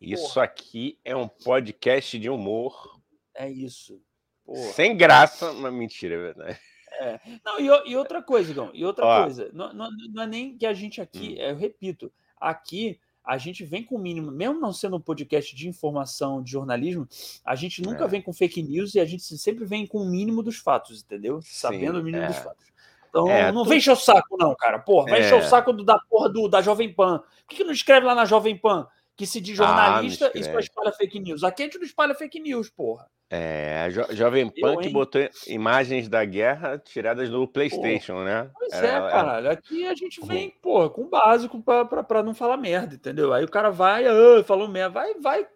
Isso 0.00 0.34
Porra. 0.34 0.44
aqui 0.44 0.98
é 1.04 1.16
um 1.16 1.28
podcast 1.28 2.18
de 2.18 2.28
humor. 2.28 3.00
É 3.34 3.48
isso. 3.48 4.00
Porra. 4.44 4.72
Sem 4.72 4.96
graça, 4.96 5.52
mas 5.52 5.72
mentira, 5.72 6.14
é 6.14 6.18
verdade. 6.18 6.60
É. 7.00 7.20
Não, 7.44 7.60
e, 7.60 7.90
e, 7.90 7.96
outra 7.96 8.22
coisa, 8.22 8.50
Igão, 8.50 8.70
e 8.72 8.84
outra 8.84 9.04
Ó. 9.04 9.22
coisa, 9.24 9.50
não, 9.52 9.72
não, 9.72 9.90
não, 10.14 10.22
é 10.22 10.26
nem 10.26 10.56
que 10.56 10.64
a 10.64 10.72
gente 10.72 10.98
aqui, 10.98 11.36
hum. 11.38 11.42
eu 11.42 11.56
repito, 11.56 12.10
aqui 12.40 12.98
a 13.26 13.36
gente 13.36 13.64
vem 13.64 13.82
com 13.82 13.96
o 13.96 13.98
mínimo, 13.98 14.30
mesmo 14.30 14.60
não 14.60 14.72
sendo 14.72 14.96
um 14.96 15.00
podcast 15.00 15.54
de 15.56 15.68
informação, 15.68 16.40
de 16.40 16.52
jornalismo, 16.52 17.08
a 17.44 17.56
gente 17.56 17.82
nunca 17.82 18.04
é. 18.04 18.08
vem 18.08 18.22
com 18.22 18.32
fake 18.32 18.62
news 18.62 18.94
e 18.94 19.00
a 19.00 19.04
gente 19.04 19.24
sempre 19.36 19.64
vem 19.64 19.86
com 19.86 19.98
o 19.98 20.06
mínimo 20.06 20.42
dos 20.42 20.58
fatos, 20.58 21.02
entendeu? 21.02 21.42
Sim, 21.42 21.48
Sabendo 21.50 21.98
o 21.98 22.02
mínimo 22.02 22.22
é. 22.22 22.28
dos 22.28 22.36
fatos. 22.36 22.64
Então, 23.08 23.28
é, 23.28 23.50
não 23.50 23.64
tu... 23.64 23.70
vem 23.70 23.78
encher 23.78 23.92
o 23.92 23.96
saco, 23.96 24.36
não, 24.38 24.54
cara. 24.54 24.78
Porra, 24.78 25.10
vai 25.10 25.20
encher 25.20 25.34
o 25.34 25.38
é. 25.38 25.48
saco 25.48 25.72
do, 25.72 25.82
da 25.82 25.98
porra 25.98 26.28
do, 26.28 26.48
da 26.48 26.62
Jovem 26.62 26.92
Pan. 26.92 27.18
Por 27.18 27.48
que, 27.48 27.56
que 27.56 27.64
não 27.64 27.72
escreve 27.72 28.06
lá 28.06 28.14
na 28.14 28.24
Jovem 28.24 28.56
Pan 28.56 28.86
que 29.16 29.26
se 29.26 29.40
diz 29.40 29.58
ah, 29.58 29.64
jornalista 29.64 30.26
ah, 30.26 30.38
e 30.38 30.44
só 30.44 30.58
espalha 30.58 30.92
fake 30.92 31.18
news? 31.18 31.42
Aqui 31.42 31.62
a 31.62 31.66
gente 31.66 31.78
não 31.78 31.86
espalha 31.86 32.14
fake 32.14 32.38
news, 32.38 32.68
porra. 32.68 33.08
É, 33.28 33.80
a 33.80 33.90
jo 33.90 34.02
Jovem 34.10 34.48
que 34.50 34.88
botou 34.90 35.20
imagens 35.48 36.08
da 36.08 36.24
guerra 36.24 36.78
tiradas 36.78 37.28
do 37.28 37.48
PlayStation, 37.48 38.22
né? 38.22 38.48
Pois 38.54 38.72
é, 38.72 38.86
Era, 38.86 39.10
caralho. 39.10 39.50
Aqui 39.50 39.84
a 39.86 39.94
gente 39.94 40.24
vem, 40.24 40.50
pô, 40.62 40.88
com 40.90 41.08
básico 41.08 41.60
para 41.60 42.22
não 42.22 42.34
falar 42.34 42.56
merda, 42.56 42.94
entendeu? 42.94 43.32
Aí 43.32 43.44
o 43.44 43.50
cara 43.50 43.70
vai, 43.70 44.06
ah, 44.06 44.44
falou 44.44 44.68
merda, 44.68 44.90
vai, 44.90 45.14
vai 45.14 45.46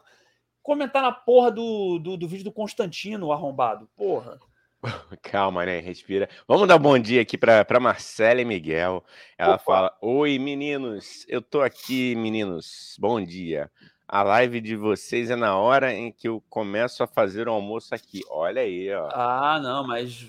comentar 0.63 1.03
na 1.03 1.13
porra 1.13 1.53
do, 1.53 1.99
do, 1.99 2.17
do 2.17 2.29
vídeo 2.29 2.45
do 2.45 2.53
Constantino 2.53 3.31
arrombado, 3.31 3.89
porra. 3.97 4.39
Calma, 5.23 5.67
né? 5.67 5.81
Respira. 5.81 6.29
Vamos 6.47 6.67
dar 6.67 6.79
bom 6.79 6.99
dia 6.99 7.23
aqui 7.23 7.37
para 7.37 7.81
Marcela 7.81 8.41
e 8.41 8.45
Miguel. 8.45 9.05
Ela 9.37 9.55
Opa. 9.55 9.65
fala: 9.65 9.97
Oi, 10.01 10.39
meninos. 10.39 11.25
Eu 11.29 11.43
tô 11.43 11.61
aqui, 11.61 12.15
meninos. 12.17 12.97
Bom 12.99 13.23
dia. 13.23 13.71
A 14.09 14.23
live 14.23 14.61
de 14.61 14.75
vocês 14.75 15.31
é 15.31 15.37
na 15.37 15.57
hora 15.57 15.95
em 15.95 16.11
que 16.11 16.27
eu 16.27 16.43
começo 16.49 17.03
a 17.03 17.07
fazer 17.07 17.47
o 17.47 17.53
almoço 17.53 17.95
aqui. 17.95 18.23
Olha 18.29 18.63
aí, 18.63 18.93
ó. 18.93 19.09
Ah, 19.13 19.61
não, 19.63 19.87
mas 19.87 20.27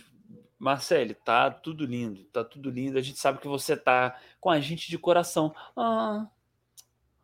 Marcele, 0.59 1.15
tá 1.15 1.49
tudo 1.49 1.85
lindo, 1.85 2.23
tá 2.25 2.43
tudo 2.43 2.69
lindo. 2.69 2.99
A 2.99 3.01
gente 3.01 3.17
sabe 3.17 3.39
que 3.39 3.47
você 3.47 3.75
tá 3.75 4.15
com 4.39 4.51
a 4.51 4.59
gente 4.59 4.89
de 4.89 4.99
coração. 4.99 5.55
Ah, 5.75 6.27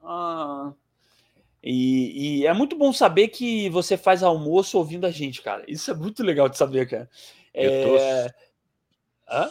ah. 0.01 0.73
E, 1.69 2.39
e, 2.39 2.47
é 2.47 2.53
muito 2.53 2.77
bom 2.77 2.93
saber 2.93 3.27
que 3.27 3.69
você 3.69 3.97
faz 3.97 4.23
almoço 4.23 4.77
ouvindo 4.77 5.05
a 5.05 5.11
gente, 5.11 5.41
cara. 5.41 5.65
Isso 5.67 5.91
é 5.91 5.93
muito 5.93 6.23
legal 6.23 6.47
de 6.47 6.57
saber, 6.57 6.87
cara. 6.87 7.09
É... 7.53 8.33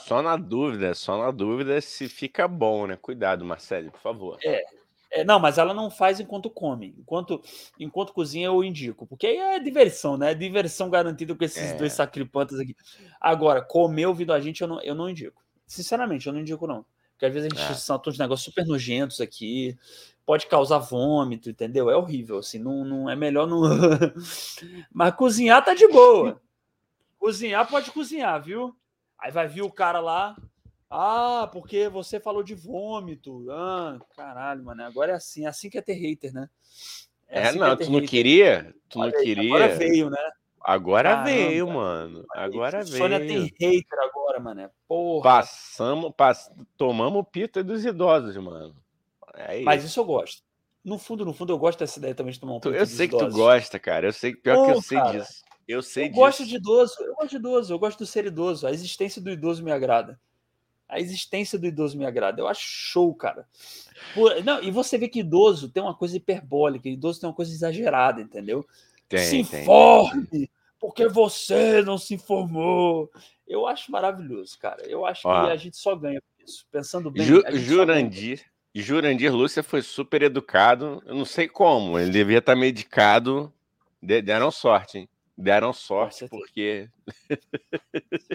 Só 0.07 0.22
na 0.22 0.35
dúvida, 0.38 0.94
só 0.94 1.18
na 1.18 1.31
dúvida 1.31 1.79
se 1.83 2.09
fica 2.09 2.48
bom, 2.48 2.87
né? 2.87 2.96
Cuidado, 2.96 3.44
Marcelo, 3.44 3.90
por 3.90 4.00
favor. 4.00 4.38
É, 4.42 4.64
é, 5.11 5.24
não, 5.24 5.38
mas 5.38 5.59
ela 5.59 5.74
não 5.74 5.90
faz 5.90 6.18
enquanto 6.18 6.48
come. 6.48 6.94
Enquanto, 6.98 7.42
enquanto 7.79 8.14
cozinha, 8.14 8.46
eu 8.46 8.64
indico. 8.64 9.07
Porque 9.07 9.26
aí 9.26 9.37
é 9.37 9.61
diversão, 9.61 10.16
né? 10.16 10.35
Diversão 10.35 10.88
garantida 10.88 11.35
com 11.35 11.44
esses 11.44 11.72
é. 11.72 11.74
dois 11.74 11.92
sacripantas 11.92 12.59
aqui. 12.59 12.74
Agora, 13.20 13.61
comer 13.61 14.07
ouvindo 14.07 14.33
a 14.33 14.40
gente, 14.40 14.62
eu 14.62 14.68
não, 14.68 14.81
eu 14.81 14.94
não 14.94 15.11
indico. 15.11 15.42
Sinceramente, 15.66 16.26
eu 16.26 16.33
não 16.33 16.40
indico, 16.40 16.66
não. 16.66 16.83
Porque 17.16 17.26
às 17.26 17.33
vezes 17.33 17.48
a 17.50 17.57
gente 17.57 17.72
é. 17.72 17.74
solta 17.74 18.11
uns 18.11 18.18
negócios 18.18 18.44
super 18.44 18.66
nojentos 18.66 19.22
aqui. 19.22 19.74
Pode 20.26 20.46
causar 20.46 20.79
vômito, 20.79 21.48
entendeu? 21.48 21.88
É 21.88 21.96
horrível, 21.96 22.38
assim. 22.38 22.59
Não, 22.59 22.85
não 22.85 23.09
é 23.09 23.16
melhor 23.16 23.46
não. 23.46 23.62
mas 24.92 25.14
cozinhar 25.14 25.64
tá 25.64 25.72
de 25.72 25.88
boa. 25.88 26.40
Cozinhar 27.18 27.66
pode 27.66 27.90
cozinhar, 27.90 28.42
viu? 28.42 28.76
Aí 29.18 29.33
vai 29.33 29.48
vir 29.48 29.62
o 29.62 29.72
cara 29.72 29.98
lá, 29.98 30.37
ah, 30.90 31.48
porque 31.52 31.88
você 31.88 32.20
falou 32.20 32.42
de 32.42 32.55
vômito. 32.55 33.46
Ah, 33.50 33.98
caralho, 34.14 34.62
mano. 34.62 34.83
Agora 34.85 35.12
é 35.12 35.14
assim. 35.14 35.44
É 35.44 35.48
assim 35.48 35.70
que 35.70 35.79
é 35.79 35.83
ter 35.83 35.94
hater, 35.94 36.33
né? 36.33 36.48
É, 37.29 37.40
é 37.40 37.48
assim 37.48 37.59
não, 37.59 37.66
é 37.66 37.76
tu 37.76 37.85
não 37.87 37.94
hater. 37.94 38.09
queria? 38.09 38.74
Tu 38.88 39.00
Olha 39.00 39.11
não 39.11 39.18
aí, 39.18 39.24
queria? 39.24 39.55
Agora 39.55 39.74
veio, 39.74 40.11
né? 40.11 40.31
Agora 40.66 41.11
Caramba, 41.11 41.31
veio, 41.31 41.68
mano. 41.68 42.24
Agora 42.35 42.83
veio. 42.83 42.96
Sônia 42.96 43.20
tem 43.20 43.42
hater 43.44 43.98
agora, 44.00 44.40
mano. 44.40 44.68
Porra. 44.88 45.22
Passamos, 45.22 46.12
pass... 46.16 46.50
tomamos 46.76 47.24
pita 47.31 47.62
dos 47.62 47.85
idosos, 47.85 48.37
mano. 48.37 48.74
É 49.35 49.61
Mas 49.62 49.85
isso 49.85 50.00
eu 50.00 50.05
gosto. 50.05 50.42
No 50.85 50.98
fundo, 50.98 51.24
no 51.24 51.33
fundo, 51.33 51.52
eu 51.52 51.59
gosto 51.59 51.79
dessa 51.79 51.98
ideia 51.98 52.14
também 52.14 52.33
de 52.33 52.40
tomar 52.40 52.55
um 52.55 52.61
pita 52.61 52.74
Eu 52.74 52.87
sei 52.87 53.07
que 53.07 53.16
tu 53.16 53.29
gosta, 53.31 53.79
cara. 53.79 54.09
Eu 54.09 54.12
sei 54.12 54.35
pior 54.35 54.57
Pô, 54.57 54.64
que 54.64 54.70
eu 54.72 54.83
sei 54.83 54.98
cara, 54.98 55.18
disso. 55.18 55.44
Eu 55.68 55.83
sei 55.83 56.05
eu 56.05 56.09
disso. 56.09 56.20
gosto 56.20 56.46
de 56.46 56.57
idoso, 56.57 56.94
eu 57.00 57.14
gosto 57.14 57.31
de 57.31 57.37
idoso, 57.37 57.74
eu 57.74 57.79
gosto 57.79 57.98
do 57.98 58.07
ser 58.07 58.26
idoso. 58.26 58.66
A 58.66 58.70
existência 58.72 59.22
do 59.22 59.31
idoso 59.31 59.62
me 59.62 59.70
agrada 59.70 60.18
a 60.88 61.00
existência 61.00 61.59
do 61.59 61.66
idoso 61.66 61.98
me 61.98 62.07
agrada. 62.07 62.40
Eu 62.40 62.48
acho 62.48 62.62
show, 62.62 63.12
cara. 63.14 63.46
Por, 64.14 64.42
não, 64.44 64.62
e 64.62 64.70
você 64.70 64.96
vê 64.96 65.09
que 65.09 65.20
idoso 65.20 65.68
tem 65.68 65.83
uma 65.83 65.94
coisa 65.94 66.16
hiperbólica, 66.16 66.88
idoso 66.88 67.20
tem 67.20 67.29
uma 67.29 67.35
coisa 67.35 67.52
exagerada, 67.52 68.20
entendeu? 68.20 68.66
Tem, 69.09 69.18
se 69.18 69.37
informe, 69.38 70.26
tem. 70.26 70.48
Porque 70.78 71.08
você 71.08 71.82
não 71.82 71.98
se 71.98 72.14
informou. 72.14 73.10
Eu 73.46 73.66
acho 73.66 73.90
maravilhoso, 73.90 74.58
cara. 74.58 74.82
Eu 74.86 75.06
acho 75.06 75.26
Ó, 75.26 75.44
que 75.44 75.50
a 75.50 75.56
gente 75.56 75.76
só 75.76 75.94
ganha 75.94 76.20
com 76.20 76.44
isso. 76.44 76.66
Pensando 76.70 77.10
bem. 77.10 77.22
Ju, 77.22 77.42
Jurandir, 77.52 78.44
Jurandir 78.74 79.34
Lúcia 79.34 79.62
foi 79.62 79.82
super 79.82 80.22
educado. 80.22 81.02
Eu 81.06 81.14
não 81.14 81.24
sei 81.24 81.48
como, 81.48 81.98
ele 81.98 82.10
devia 82.10 82.38
estar 82.38 82.56
medicado. 82.56 83.52
Deram 84.02 84.50
sorte, 84.50 84.98
hein? 84.98 85.08
Deram 85.36 85.72
sorte, 85.72 86.28
porque. 86.28 86.88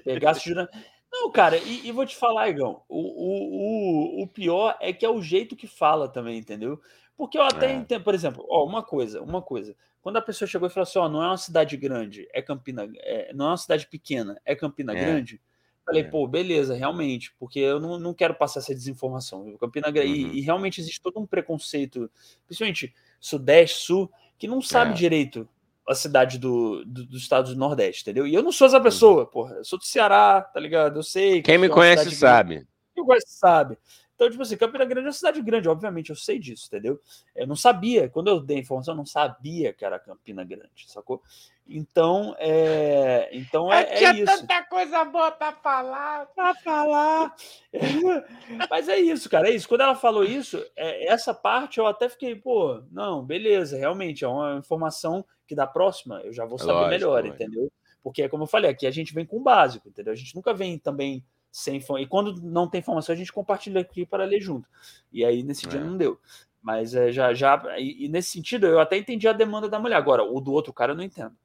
Pegasse 0.04 0.50
Jurandir. 0.50 0.86
Não, 1.12 1.30
cara, 1.30 1.58
e, 1.58 1.88
e, 1.88 1.92
vou 1.92 2.06
te 2.06 2.16
falar, 2.16 2.48
Igão, 2.48 2.84
o, 2.88 3.00
o, 3.00 4.20
o, 4.20 4.24
o, 4.24 4.28
pior 4.28 4.78
é 4.80 4.94
que 4.94 5.06
é 5.06 5.10
o 5.10 5.22
jeito 5.22 5.58
que 5.58 5.68
fala 5.68 6.08
também, 6.08 6.38
entendeu? 6.38 6.80
Porque 7.18 7.38
eu 7.38 7.44
até 7.44 7.68
é. 7.68 7.74
entendo, 7.74 8.04
por 8.04 8.16
exemplo, 8.16 8.46
ó, 8.50 8.66
uma 8.66 8.82
coisa, 8.82 9.22
uma 9.22 9.42
coisa. 9.42 9.76
Quando 10.02 10.18
a 10.18 10.22
pessoa 10.22 10.48
chegou 10.48 10.68
e 10.68 10.72
falou 10.72 10.84
assim, 10.84 11.00
ó, 11.00 11.08
não 11.08 11.24
é 11.24 11.28
uma 11.28 11.38
cidade 11.38 11.78
grande, 11.78 12.28
é 12.34 12.42
Campina, 12.42 12.90
é, 12.98 13.32
não 13.34 13.46
é 13.46 13.50
uma 13.50 13.58
cidade 13.58 13.88
pequena, 13.88 14.40
é 14.44 14.56
Campina 14.56 14.94
é. 14.94 15.06
Grande, 15.06 15.40
Falei, 15.86 16.04
é. 16.04 16.06
pô, 16.06 16.28
beleza, 16.28 16.76
realmente, 16.76 17.34
porque 17.40 17.60
eu 17.60 17.80
não, 17.80 18.00
não 18.00 18.14
quero 18.14 18.36
passar 18.36 18.60
essa 18.60 18.74
desinformação. 18.74 19.58
Campina 19.58 19.90
Grande, 19.90 20.26
uhum. 20.26 20.32
e, 20.32 20.38
e, 20.38 20.42
realmente 20.42 20.80
existe 20.80 21.02
todo 21.02 21.20
um 21.20 21.26
preconceito, 21.26 22.10
principalmente 22.46 22.94
Sudeste, 23.20 23.80
Sul, 23.80 24.12
que 24.38 24.48
não 24.48 24.62
sabe 24.62 24.92
é. 24.92 24.94
direito 24.94 25.48
a 25.88 25.96
cidade 25.96 26.38
do, 26.38 26.86
do, 26.86 27.06
do 27.06 27.18
estado 27.18 27.54
do 27.54 27.60
Nordeste, 27.60 28.04
entendeu? 28.04 28.28
E 28.28 28.34
eu 28.34 28.44
não 28.44 28.52
sou 28.52 28.68
essa 28.68 28.78
uhum. 28.78 28.84
pessoa, 28.84 29.26
porra. 29.26 29.56
Eu 29.56 29.66
sou 29.66 29.80
do 29.80 29.86
Ceará, 29.86 30.42
tá 30.42 30.60
ligado? 30.60 31.00
Eu 31.00 31.04
sei. 31.04 31.42
Quem 31.42 31.58
me 31.58 31.68
conhece 31.68 32.12
sabe. 32.12 32.66
Quem 32.94 33.04
me 33.04 33.08
conhece 33.08 33.34
sabe. 33.34 33.78
Então, 34.22 34.30
tipo 34.30 34.44
assim, 34.44 34.56
Campina 34.56 34.86
Grande 34.86 35.08
é 35.08 35.10
uma 35.10 35.14
cidade 35.14 35.42
grande, 35.42 35.68
obviamente, 35.68 36.12
eu 36.12 36.16
sei 36.16 36.38
disso, 36.38 36.68
entendeu? 36.68 37.00
Eu 37.36 37.48
não 37.48 37.56
sabia, 37.56 38.08
quando 38.08 38.28
eu 38.28 38.40
dei 38.40 38.58
a 38.58 38.60
informação, 38.60 38.94
eu 38.94 38.98
não 38.98 39.06
sabia 39.06 39.74
que 39.74 39.84
era 39.84 39.98
Campina 39.98 40.44
Grande, 40.44 40.70
sacou? 40.86 41.24
Então, 41.68 42.36
é, 42.38 43.30
então 43.32 43.74
é, 43.74 43.82
é 43.82 43.96
tinha 43.96 44.14
isso. 44.14 44.26
tanta 44.26 44.62
coisa 44.66 45.04
boa 45.06 45.32
para 45.32 45.54
falar, 45.54 46.28
para 46.36 46.54
falar. 46.54 47.36
Mas 48.70 48.88
é 48.88 49.00
isso, 49.00 49.28
cara, 49.28 49.50
é 49.50 49.56
isso. 49.56 49.68
Quando 49.68 49.82
ela 49.82 49.96
falou 49.96 50.24
isso, 50.24 50.64
é, 50.76 51.08
essa 51.08 51.34
parte 51.34 51.80
eu 51.80 51.88
até 51.88 52.08
fiquei, 52.08 52.36
pô, 52.36 52.84
não, 52.92 53.26
beleza, 53.26 53.76
realmente 53.76 54.24
é 54.24 54.28
uma 54.28 54.56
informação 54.56 55.26
que 55.48 55.56
da 55.56 55.66
próxima 55.66 56.22
eu 56.24 56.32
já 56.32 56.46
vou 56.46 56.60
saber 56.60 56.74
Lógico, 56.74 56.90
melhor, 56.92 57.26
entendeu? 57.26 57.72
Porque, 58.04 58.30
como 58.30 58.44
eu 58.44 58.48
falei, 58.48 58.70
aqui 58.70 58.86
a 58.86 58.92
gente 58.92 59.16
vem 59.16 59.26
com 59.26 59.38
o 59.38 59.44
básico, 59.44 59.90
entendeu? 59.90 60.14
A 60.14 60.16
gente 60.16 60.36
nunca 60.36 60.54
vem 60.54 60.78
também 60.78 61.26
sem 61.52 61.84
E 62.00 62.08
quando 62.08 62.42
não 62.42 62.68
tem 62.68 62.80
informação, 62.80 63.14
a 63.14 63.18
gente 63.18 63.34
compartilha 63.34 63.82
aqui 63.82 64.06
para 64.06 64.24
ler 64.24 64.40
junto. 64.40 64.68
E 65.12 65.26
aí, 65.26 65.44
nesse 65.44 65.68
dia, 65.68 65.80
é. 65.80 65.84
não 65.84 65.98
deu. 65.98 66.20
Mas 66.62 66.94
é, 66.94 67.12
já, 67.12 67.34
já 67.34 67.62
e, 67.78 68.06
e, 68.06 68.10
nesse 68.10 68.30
sentido, 68.30 68.68
eu 68.68 68.80
até 68.80 68.98
entendi 68.98 69.28
a 69.28 69.34
demanda 69.34 69.68
da 69.68 69.80
mulher. 69.80 69.96
Agora, 69.96 70.24
o 70.24 70.40
do 70.40 70.54
outro 70.54 70.72
cara 70.72 70.94
eu 70.94 70.96
não 70.96 71.04
entendo. 71.04 71.36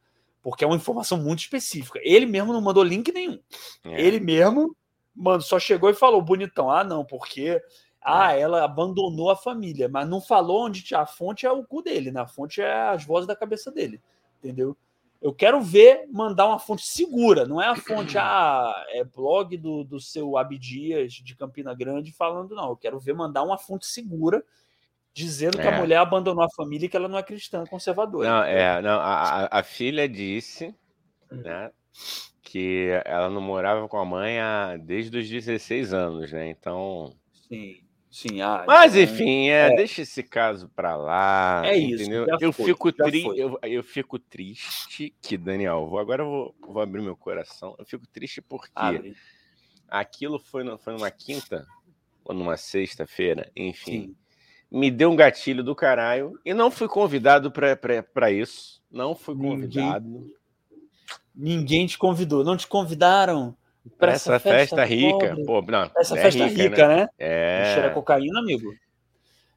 Porque 0.43 0.63
é 0.63 0.67
uma 0.67 0.77
informação 0.77 1.19
muito 1.19 1.41
específica. 1.41 1.99
Ele 2.03 2.27
mesmo 2.27 2.53
não 2.53 2.61
mandou 2.61 2.85
link 2.85 3.11
nenhum. 3.13 3.41
É. 3.83 4.01
Ele 4.01 4.21
mesmo 4.21 4.77
mano, 5.17 5.41
só 5.41 5.59
chegou 5.59 5.89
e 5.89 5.95
falou, 5.95 6.21
bonitão, 6.21 6.71
ah, 6.71 6.85
não, 6.85 7.05
porque 7.05 7.63
ah, 8.03 8.35
é. 8.35 8.41
ela 8.41 8.65
abandonou 8.65 9.31
a 9.31 9.37
família, 9.37 9.89
mas 9.89 10.07
não 10.09 10.21
falou 10.21 10.67
onde 10.67 10.95
a 10.95 11.07
fonte 11.07 11.47
é 11.47 11.51
o 11.51 11.65
cu 11.65 11.83
dele, 11.83 12.11
na 12.11 12.23
né? 12.23 12.29
fonte 12.29 12.61
é 12.61 12.89
as 12.89 13.05
vozes 13.05 13.27
da 13.27 13.35
cabeça 13.35 13.73
dele, 13.73 14.01
entendeu? 14.39 14.77
Eu 15.21 15.33
quero 15.33 15.61
ver 15.61 16.07
mandar 16.13 16.47
uma 16.47 16.59
fonte 16.59 16.87
segura, 16.87 17.47
não 17.47 17.61
é 17.61 17.67
a 17.67 17.77
fonte, 17.77 18.17
ah, 18.19 18.73
é 18.91 19.05
blog 19.05 19.57
do, 19.57 19.85
do 19.85 19.99
seu 19.99 20.37
Abdias 20.37 21.13
de 21.15 21.35
Campina 21.35 21.75
Grande 21.75 22.13
falando, 22.13 22.55
não. 22.55 22.71
Eu 22.71 22.77
quero 22.77 22.99
ver 23.01 23.15
mandar 23.15 23.43
uma 23.43 23.59
fonte 23.59 23.87
segura 23.87 24.45
dizendo 25.13 25.59
é. 25.59 25.63
que 25.63 25.69
a 25.69 25.73
é. 25.73 25.79
mulher 25.79 25.97
abandonou 25.97 26.45
a 26.45 26.51
família 26.51 26.87
e 26.87 26.89
que 26.89 26.97
ela 26.97 27.09
não 27.09 27.19
é 27.19 27.23
cristã 27.23 27.65
conservadora. 27.65 28.29
Não, 28.29 28.45
é, 28.45 28.83
não, 28.83 29.01
a, 29.01 29.49
a 29.51 29.63
filha 29.63 30.07
disse, 30.07 30.75
hum. 31.33 31.37
né, 31.37 31.71
que 32.43 32.89
ela 33.05 33.31
não 33.31 33.41
morava 33.41 33.89
com 33.89 33.99
a 33.99 34.05
mãe 34.05 34.39
há, 34.39 34.77
desde 34.77 35.17
os 35.19 35.29
16 35.29 35.95
anos, 35.95 36.33
né? 36.33 36.49
Então. 36.49 37.15
Sim. 37.49 37.86
Sim, 38.11 38.41
ah, 38.41 38.65
Mas 38.67 38.97
então, 38.97 39.15
enfim, 39.15 39.49
é, 39.49 39.73
é, 39.73 39.77
deixa 39.77 40.03
esse 40.03 40.23
caso 40.23 40.71
para 40.75 40.97
lá. 40.97 41.63
É 41.67 41.79
entendeu? 41.79 42.25
isso. 42.25 42.39
Eu 42.41 42.53
foi, 42.53 42.65
fico 42.67 42.93
triste, 42.93 43.39
eu, 43.39 43.59
eu, 43.63 43.83
fico 43.83 44.19
triste 44.19 45.15
que 45.21 45.37
Daniel, 45.37 45.87
vou, 45.87 45.99
agora 45.99 46.23
eu 46.23 46.27
vou, 46.27 46.55
vou 46.61 46.83
abrir 46.83 47.03
meu 47.03 47.17
coração. 47.17 47.75
Eu 47.79 47.85
fico 47.85 48.07
triste 48.07 48.41
porque 48.41 48.71
Abre. 48.75 49.15
aquilo 49.89 50.39
foi, 50.39 50.65
foi 50.79 50.95
numa 50.95 51.11
quinta 51.11 51.67
ou 52.25 52.35
numa 52.35 52.57
sexta-feira, 52.57 53.51
enfim. 53.55 54.07
Sim. 54.07 54.17
Me 54.71 54.91
deu 54.91 55.11
um 55.11 55.17
gatilho 55.17 55.63
do 55.63 55.75
caralho 55.75 56.39
e 56.45 56.53
não 56.53 56.71
fui 56.71 56.89
convidado 56.89 57.53
para 57.53 58.33
isso. 58.33 58.83
Não 58.91 59.15
fui 59.15 59.37
convidado. 59.37 60.09
Ninguém, 60.09 60.35
ninguém 61.35 61.87
te 61.87 61.99
convidou. 61.99 62.43
Não 62.43 62.57
te 62.57 62.67
convidaram? 62.67 63.57
Para 63.99 64.13
essa, 64.13 64.35
essa, 64.35 64.41
festa, 64.41 64.77
festa 64.77 64.85
rica. 64.85 65.37
Pô, 65.47 65.63
não, 65.63 65.91
essa 65.97 66.19
é 66.19 66.23
festa 66.23 66.47
rica, 66.47 66.63
rica 66.63 66.89
né? 66.89 66.97
né? 66.97 67.09
É. 67.19 67.75
Cheira 67.75 67.91
cocaína, 67.91 68.41
amigo. 68.41 68.73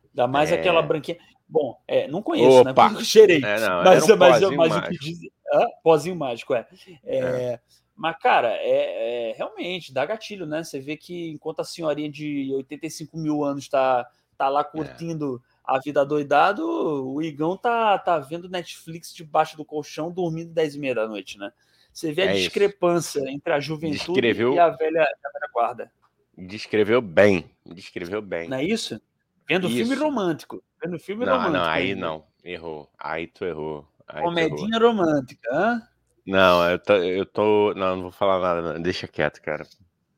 Ainda 0.10 0.28
mais 0.28 0.52
é. 0.52 0.56
aquela 0.56 0.82
branquinha. 0.82 1.18
Bom, 1.48 1.80
é, 1.88 2.08
não 2.08 2.22
conheço, 2.22 2.64
né? 2.64 2.72
Opa. 2.72 2.84
né? 2.84 2.90
Porque 2.90 3.02
eu 3.02 3.06
cheirei. 3.06 3.42
É, 3.44 3.60
não, 3.60 3.84
mas, 3.84 4.10
um 4.10 4.18
mas, 4.18 4.42
mas, 4.42 4.56
mas 4.56 4.76
o 4.76 4.82
que 4.84 4.98
diz. 5.00 5.20
Ah, 5.52 5.68
pozinho 5.84 6.16
mágico, 6.16 6.54
é. 6.54 6.68
é. 7.04 7.18
é. 7.18 7.60
Mas, 7.96 8.18
cara, 8.20 8.50
é, 8.54 9.32
é, 9.32 9.34
realmente 9.34 9.94
dá 9.94 10.06
gatilho, 10.06 10.46
né? 10.46 10.64
Você 10.64 10.80
vê 10.80 10.96
que 10.96 11.32
enquanto 11.32 11.60
a 11.60 11.66
senhorinha 11.66 12.10
de 12.10 12.50
85 12.54 13.18
mil 13.18 13.44
anos 13.44 13.68
tá, 13.68 14.08
tá 14.38 14.48
lá 14.48 14.64
curtindo 14.64 15.42
a 15.66 15.78
vida 15.80 16.06
doidado, 16.06 16.66
o 16.66 17.22
Igão 17.22 17.58
tá, 17.58 17.98
tá 17.98 18.18
vendo 18.18 18.48
Netflix 18.48 19.14
debaixo 19.14 19.58
do 19.58 19.66
colchão, 19.66 20.12
dormindo 20.12 20.54
10 20.54 20.76
e 20.76 20.80
meia 20.80 20.96
da 20.96 21.08
noite, 21.08 21.38
né? 21.38 21.52
Você 22.00 22.14
vê 22.14 22.22
a 22.22 22.26
é 22.28 22.34
discrepância 22.34 23.20
isso. 23.20 23.28
entre 23.28 23.52
a 23.52 23.60
juventude 23.60 23.98
Descreveu... 23.98 24.54
e 24.54 24.60
a 24.60 24.70
velha, 24.70 25.02
a 25.02 25.30
velha 25.34 25.50
guarda. 25.54 25.92
Descreveu 26.38 27.02
bem. 27.02 27.52
Descreveu 27.66 28.22
bem. 28.22 28.48
Não 28.48 28.56
é 28.56 28.64
isso? 28.64 29.02
Vendo 29.46 29.68
isso. 29.68 29.76
filme 29.76 29.96
romântico. 29.96 30.64
Vendo 30.82 30.98
filme 30.98 31.26
não, 31.26 31.34
romântico. 31.34 31.58
Não, 31.58 31.66
aí 31.66 31.96
não. 31.96 32.26
Errou. 32.42 32.90
Aí 32.98 33.28
tu 33.28 33.44
errou. 33.44 33.86
Aí 34.08 34.24
Comedinha 34.24 34.78
errou. 34.78 34.92
romântica, 34.92 35.50
hã? 35.52 35.82
Não, 36.26 36.70
eu 36.70 36.80
tô, 36.80 36.94
eu 36.94 37.26
tô. 37.26 37.74
Não, 37.74 37.96
não 37.98 38.04
vou 38.04 38.12
falar 38.12 38.40
nada. 38.40 38.74
Não. 38.74 38.82
Deixa 38.82 39.06
quieto, 39.06 39.42
cara. 39.42 39.68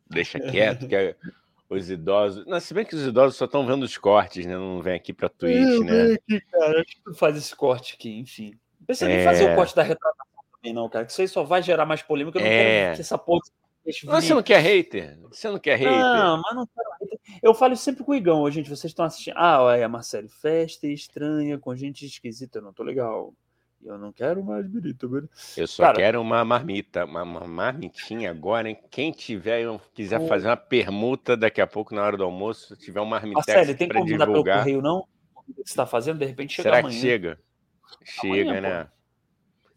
Deixa 0.07 0.39
quieto, 0.39 0.87
que 0.87 0.95
é 0.95 1.15
os 1.67 1.89
idosos. 1.89 2.45
Não, 2.45 2.59
se 2.59 2.75
bem 2.75 2.85
que 2.85 2.95
os 2.95 3.07
idosos 3.07 3.37
só 3.37 3.45
estão 3.45 3.65
vendo 3.65 3.81
os 3.81 3.97
cortes, 3.97 4.45
né? 4.45 4.55
Não 4.55 4.83
vem 4.83 4.93
aqui 4.93 5.13
pra 5.13 5.29
Twitch, 5.29 5.57
eu 5.57 5.83
né? 5.83 6.13
Aqui, 6.13 6.41
cara. 6.41 6.81
Acho 6.81 6.95
que 6.95 7.01
tu 7.03 7.13
faz 7.15 7.35
esse 7.35 7.55
corte 7.55 7.95
aqui, 7.95 8.19
enfim. 8.19 8.53
Precisa 8.85 9.09
é... 9.09 9.15
nem 9.15 9.25
fazer 9.25 9.51
o 9.51 9.55
corte 9.55 9.75
da 9.75 9.81
retratação 9.81 10.30
também, 10.61 10.73
não, 10.73 10.87
cara. 10.87 11.05
Que 11.05 11.11
isso 11.11 11.21
aí 11.21 11.27
só 11.27 11.43
vai 11.43 11.61
gerar 11.61 11.85
mais 11.85 12.01
polêmica. 12.01 12.37
Eu 12.37 12.43
não 12.43 12.49
é... 12.49 12.83
quero 12.83 12.95
que 12.95 13.01
essa 13.01 13.17
porra. 13.17 13.41
Você 13.83 14.33
não 14.33 14.43
quer 14.43 14.59
hater? 14.59 15.17
Você 15.29 15.49
não 15.49 15.57
quer 15.57 15.75
hater? 15.75 15.99
Não, 15.99 16.39
mas 16.39 16.55
não 16.55 16.67
quero 16.67 16.89
hater. 17.01 17.19
Eu 17.41 17.53
falo 17.53 17.75
sempre 17.75 18.03
com 18.03 18.11
o 18.11 18.15
Igão, 18.15 18.49
gente. 18.51 18.69
Vocês 18.69 18.91
estão 18.91 19.03
assistindo. 19.03 19.33
Ah, 19.37 19.61
olha, 19.63 19.89
Marcelo, 19.89 20.29
festa 20.29 20.87
estranha, 20.87 21.57
com 21.57 21.75
gente 21.75 22.05
esquisita. 22.05 22.59
Eu 22.59 22.63
não 22.63 22.73
tô 22.73 22.83
legal. 22.83 23.33
Eu 23.83 23.97
não 23.97 24.13
quero 24.13 24.43
mais 24.43 24.67
birita. 24.67 25.07
Eu 25.57 25.67
só 25.67 25.83
Cara, 25.83 25.97
quero 25.97 26.21
uma 26.21 26.45
marmita, 26.45 27.03
uma, 27.03 27.23
uma, 27.23 27.47
marmitinha 27.47 28.29
agora, 28.29 28.69
hein? 28.69 28.77
Quem 28.91 29.11
tiver, 29.11 29.65
quiser 29.95 30.19
o... 30.19 30.27
fazer 30.27 30.47
uma 30.47 30.57
permuta 30.57 31.35
daqui 31.35 31.59
a 31.59 31.65
pouco 31.65 31.95
na 31.95 32.03
hora 32.03 32.15
do 32.15 32.23
almoço, 32.23 32.75
se 32.75 32.79
tiver 32.79 33.01
uma 33.01 33.19
marmitex 33.19 33.47
Marcelo, 33.47 33.75
tem 33.75 33.89
como 33.89 34.05
divulgar. 34.05 34.27
pelo 34.27 34.43
correio, 34.43 34.81
não? 34.83 35.07
O 35.35 35.43
que 35.43 35.53
você 35.55 35.61
está 35.61 35.87
fazendo, 35.87 36.19
de 36.19 36.25
repente 36.25 36.53
chega 36.53 36.69
Será 36.69 36.79
amanhã. 36.79 36.93
que 36.93 37.01
chega? 37.01 37.39
Chega, 38.03 38.51
amanhã, 38.51 38.61
né? 38.61 38.83
Pô. 38.83 39.00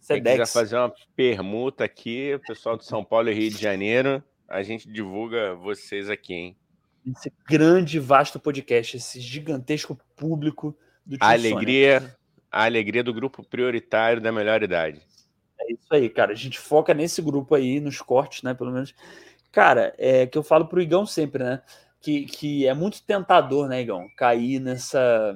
Se 0.05 0.21
quiser 0.21 0.47
fazer 0.47 0.77
uma 0.77 0.93
permuta 1.17 1.83
aqui, 1.83 2.35
o 2.35 2.41
pessoal 2.41 2.77
de 2.77 2.85
São 2.85 3.03
Paulo 3.03 3.31
e 3.31 3.33
Rio 3.33 3.51
de 3.51 3.57
Janeiro, 3.57 4.23
a 4.47 4.63
gente 4.63 4.87
divulga 4.87 5.55
vocês 5.55 6.11
aqui, 6.11 6.35
hein? 6.35 6.57
Esse 7.07 7.33
grande, 7.49 7.99
vasto 7.99 8.39
podcast, 8.39 8.99
esse 8.99 9.19
gigantesco 9.19 9.99
público 10.15 10.77
do 11.07 11.17
A 11.19 11.31
alegria, 11.33 12.15
a 12.53 12.65
alegria 12.65 13.03
do 13.03 13.15
grupo 13.15 13.43
prioritário 13.43 14.21
da 14.21 14.31
melhor 14.31 14.63
idade. 14.63 15.01
É 15.59 15.73
isso 15.73 15.89
aí, 15.91 16.11
cara. 16.11 16.33
A 16.33 16.37
gente 16.37 16.59
foca 16.59 16.93
nesse 16.93 17.23
grupo 17.23 17.55
aí, 17.55 17.81
nos 17.81 18.03
cortes, 18.03 18.43
né? 18.43 18.53
Pelo 18.53 18.73
menos. 18.73 18.95
Cara, 19.51 19.95
é 19.97 20.27
que 20.27 20.37
eu 20.37 20.43
falo 20.43 20.67
pro 20.67 20.83
Igão 20.83 21.07
sempre, 21.07 21.43
né? 21.43 21.63
Que, 22.03 22.27
que 22.27 22.67
é 22.67 22.75
muito 22.75 23.03
tentador, 23.03 23.69
né, 23.69 23.81
Igão? 23.81 24.07
Cair 24.19 24.61
nessa, 24.61 25.35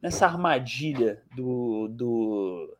nessa 0.00 0.24
armadilha 0.24 1.22
do, 1.36 1.88
do 1.88 2.77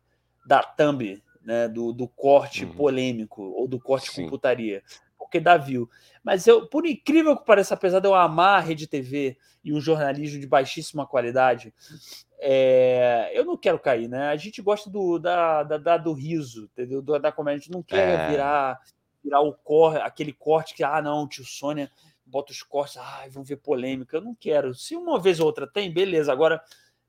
da 0.49 0.63
thumb, 0.63 1.21
né, 1.43 1.67
do, 1.67 1.93
do 1.93 2.07
corte 2.07 2.65
uhum. 2.65 2.73
polêmico 2.73 3.43
ou 3.43 3.67
do 3.67 3.79
corte 3.79 4.09
Sim. 4.09 4.23
com 4.23 4.29
putaria, 4.29 4.81
porque 5.15 5.39
dá 5.39 5.55
view. 5.57 5.87
Mas 6.23 6.47
eu, 6.47 6.67
por 6.67 6.87
incrível 6.87 7.37
que 7.37 7.45
pareça, 7.45 7.75
apesar 7.75 7.99
de 7.99 8.07
eu 8.07 8.15
amar 8.15 8.57
a 8.57 8.59
rede 8.59 8.87
TV 8.87 9.37
e 9.63 9.71
um 9.71 9.79
jornalismo 9.79 10.39
de 10.39 10.47
baixíssima 10.47 11.05
qualidade, 11.05 11.71
é, 12.39 13.31
eu 13.31 13.45
não 13.45 13.55
quero 13.55 13.77
cair, 13.77 14.07
né? 14.09 14.29
A 14.29 14.35
gente 14.35 14.59
gosta 14.59 14.89
do, 14.89 15.19
da, 15.19 15.61
da, 15.61 15.77
da 15.77 15.97
do 15.97 16.13
riso, 16.13 16.63
entendeu? 16.63 16.99
Da, 16.99 17.19
da 17.19 17.31
comédia, 17.31 17.57
a 17.57 17.61
gente 17.61 17.71
não 17.71 17.83
quer 17.83 18.21
é. 18.21 18.29
virar, 18.31 18.79
virar 19.23 19.41
o 19.41 19.53
cor, 19.53 19.97
aquele 19.97 20.33
corte 20.33 20.73
que, 20.73 20.83
ah, 20.83 20.99
não, 20.99 21.27
tio 21.27 21.45
Sônia 21.45 21.91
bota 22.25 22.51
os 22.51 22.63
cortes, 22.63 22.97
ah, 22.97 23.25
vão 23.29 23.43
ver 23.43 23.57
polêmica. 23.57 24.17
Eu 24.17 24.21
não 24.21 24.35
quero. 24.35 24.73
Se 24.73 24.95
uma 24.95 25.19
vez 25.19 25.39
ou 25.39 25.45
outra 25.45 25.67
tem, 25.67 25.93
beleza. 25.93 26.31
Agora, 26.31 26.59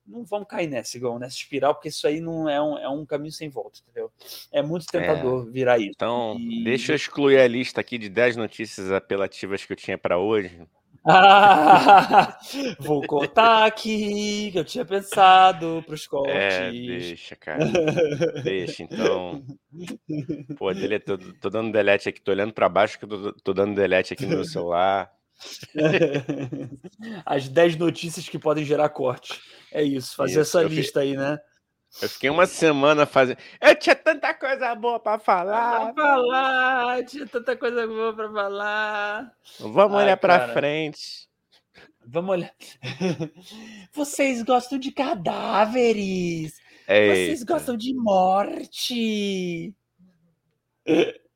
não 0.07 0.25
vamos 0.25 0.49
cair 0.49 0.67
nessa, 0.67 0.97
igual 0.97 1.19
nessa 1.19 1.37
espiral, 1.37 1.75
porque 1.75 1.89
isso 1.89 2.07
aí 2.07 2.21
não 2.21 2.49
é 2.49 2.61
um, 2.61 2.79
é 2.79 2.89
um 2.89 3.07
caminho 3.07 3.33
sem 3.33 3.49
volta, 3.49 3.81
entendeu? 3.83 4.11
É 4.53 4.63
muito 4.63 4.87
tentador 4.87 5.47
é. 5.49 5.51
virar 5.51 5.79
isso. 5.79 5.93
Então, 5.95 6.37
e... 6.39 6.65
deixa 6.65 6.93
eu 6.93 6.97
excluir 6.97 7.39
a 7.39 7.47
lista 7.47 7.81
aqui 7.81 7.99
de 7.99 8.09
10 8.09 8.37
notícias 8.37 8.91
apelativas 8.91 9.65
que 9.65 9.73
eu 9.73 9.77
tinha 9.77 9.97
para 9.97 10.19
hoje. 10.19 10.61
Ah, 11.05 12.39
vou 12.79 13.07
contar 13.07 13.65
aqui 13.65 14.51
que 14.53 14.59
eu 14.59 14.65
tinha 14.65 14.85
pensado 14.85 15.83
para 15.87 15.95
os 15.95 16.07
cortes. 16.07 16.35
É, 16.35 16.71
deixa, 16.71 17.37
cara. 17.37 17.65
deixa, 18.45 18.83
então. 18.83 19.43
Pô, 20.59 20.73
delete, 20.75 21.05
tô, 21.05 21.17
tô 21.17 21.49
dando 21.49 21.73
delete 21.73 22.09
aqui, 22.09 22.21
tô 22.21 22.31
olhando 22.31 22.53
para 22.53 22.69
baixo 22.69 22.99
que 22.99 23.07
eu 23.07 23.09
tô, 23.09 23.33
tô 23.33 23.55
dando 23.55 23.75
delete 23.75 24.13
aqui 24.13 24.27
no 24.27 24.37
meu 24.37 24.45
celular. 24.45 25.11
As 27.24 27.48
10 27.48 27.76
notícias 27.76 28.29
que 28.29 28.38
podem 28.38 28.64
gerar 28.64 28.88
corte. 28.90 29.40
É 29.72 29.83
isso, 29.83 30.14
fazer 30.16 30.40
isso, 30.40 30.59
essa 30.59 30.62
lista 30.62 31.00
fiz... 31.00 31.11
aí, 31.11 31.16
né? 31.16 31.38
Eu 32.00 32.09
fiquei 32.09 32.31
uma 32.31 32.46
semana 32.46 33.05
fazendo. 33.05 33.38
Eu 33.61 33.74
tinha 33.74 33.96
tanta 33.96 34.33
coisa 34.33 34.74
boa 34.74 35.00
para 35.00 35.18
falar. 35.18 35.92
Pra 35.92 36.05
falar, 36.05 37.05
tinha 37.05 37.26
tanta 37.26 37.57
coisa 37.57 37.87
boa 37.87 38.14
para 38.14 38.31
falar. 38.31 39.33
Vamos 39.59 39.98
Ai, 39.98 40.05
olhar 40.05 40.16
para 40.16 40.48
frente. 40.48 41.29
Vamos 42.07 42.31
olhar. 42.31 42.55
Vocês 43.92 44.42
gostam 44.42 44.79
de 44.79 44.92
cadáveres. 44.92 46.55
Vocês 46.87 47.42
gostam 47.42 47.76
de 47.76 47.92
morte. 47.94 49.74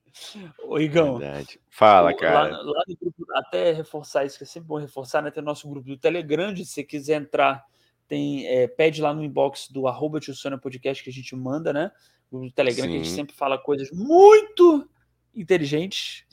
Ô, 0.65 0.79
Igão. 0.79 1.19
Verdade. 1.19 1.61
Fala, 1.69 2.15
cara. 2.15 2.57
Lá, 2.57 2.63
lá, 2.63 2.85
grupo, 3.01 3.27
até 3.35 3.73
reforçar 3.73 4.25
isso, 4.25 4.39
que 4.39 4.45
é 4.45 4.47
sempre 4.47 4.69
bom 4.69 4.79
reforçar, 4.79 5.23
né? 5.23 5.31
Tem 5.31 5.43
o 5.43 5.47
nosso 5.47 5.69
grupo 5.69 5.87
do 5.87 5.97
Telegram, 5.97 6.55
se 6.57 6.65
você 6.65 6.85
quiser 6.85 7.21
entrar 7.21 7.65
tem 8.07 8.47
é, 8.47 8.67
pede 8.67 9.01
lá 9.01 9.15
no 9.15 9.25
inbox 9.25 9.69
do 9.71 9.87
arroba 9.87 10.21
Podcast 10.61 11.03
que 11.03 11.11
a 11.11 11.13
gente 11.13 11.35
manda, 11.35 11.73
né? 11.73 11.91
O 12.31 12.51
Telegram, 12.51 12.85
Sim. 12.85 12.91
que 12.91 12.97
a 12.97 13.03
gente 13.03 13.15
sempre 13.15 13.35
fala 13.35 13.59
coisas 13.59 13.91
muito 13.91 14.89
inteligentes. 15.35 16.27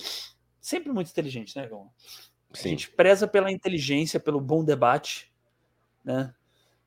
Sempre 0.60 0.92
muito 0.92 1.10
inteligentes, 1.10 1.56
né, 1.56 1.68
João? 1.68 1.90
A 2.54 2.58
gente 2.58 2.90
preza 2.90 3.28
pela 3.28 3.52
inteligência, 3.52 4.20
pelo 4.20 4.42
bom 4.42 4.64
debate, 4.64 5.32
né? 6.04 6.34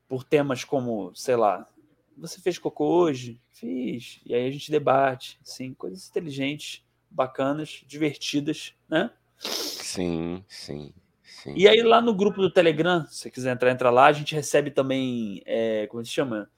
Por 0.07 0.23
temas 0.23 0.63
como, 0.63 1.13
sei 1.15 1.35
lá, 1.35 1.67
você 2.15 2.39
fez 2.39 2.59
cocô 2.59 2.85
hoje? 2.85 3.41
Fiz. 3.51 4.21
E 4.25 4.35
aí 4.35 4.47
a 4.47 4.51
gente 4.51 4.69
debate, 4.69 5.39
sim, 5.43 5.73
coisas 5.73 6.07
inteligentes, 6.07 6.84
bacanas, 7.15 7.83
divertidas, 7.87 8.73
né? 8.89 9.09
Sim, 9.39 10.43
sim. 10.47 10.93
Sim. 11.23 11.53
E 11.55 11.67
aí 11.67 11.81
lá 11.81 12.01
no 12.01 12.13
grupo 12.13 12.41
do 12.41 12.51
Telegram, 12.51 13.05
se 13.05 13.19
você 13.19 13.31
quiser 13.31 13.53
entrar, 13.53 13.71
entra 13.71 13.89
lá, 13.89 14.07
a 14.07 14.11
gente 14.11 14.33
recebe 14.33 14.71
também, 14.71 15.41
é, 15.45 15.87
como 15.87 16.03
se 16.03 16.11
chama? 16.11 16.49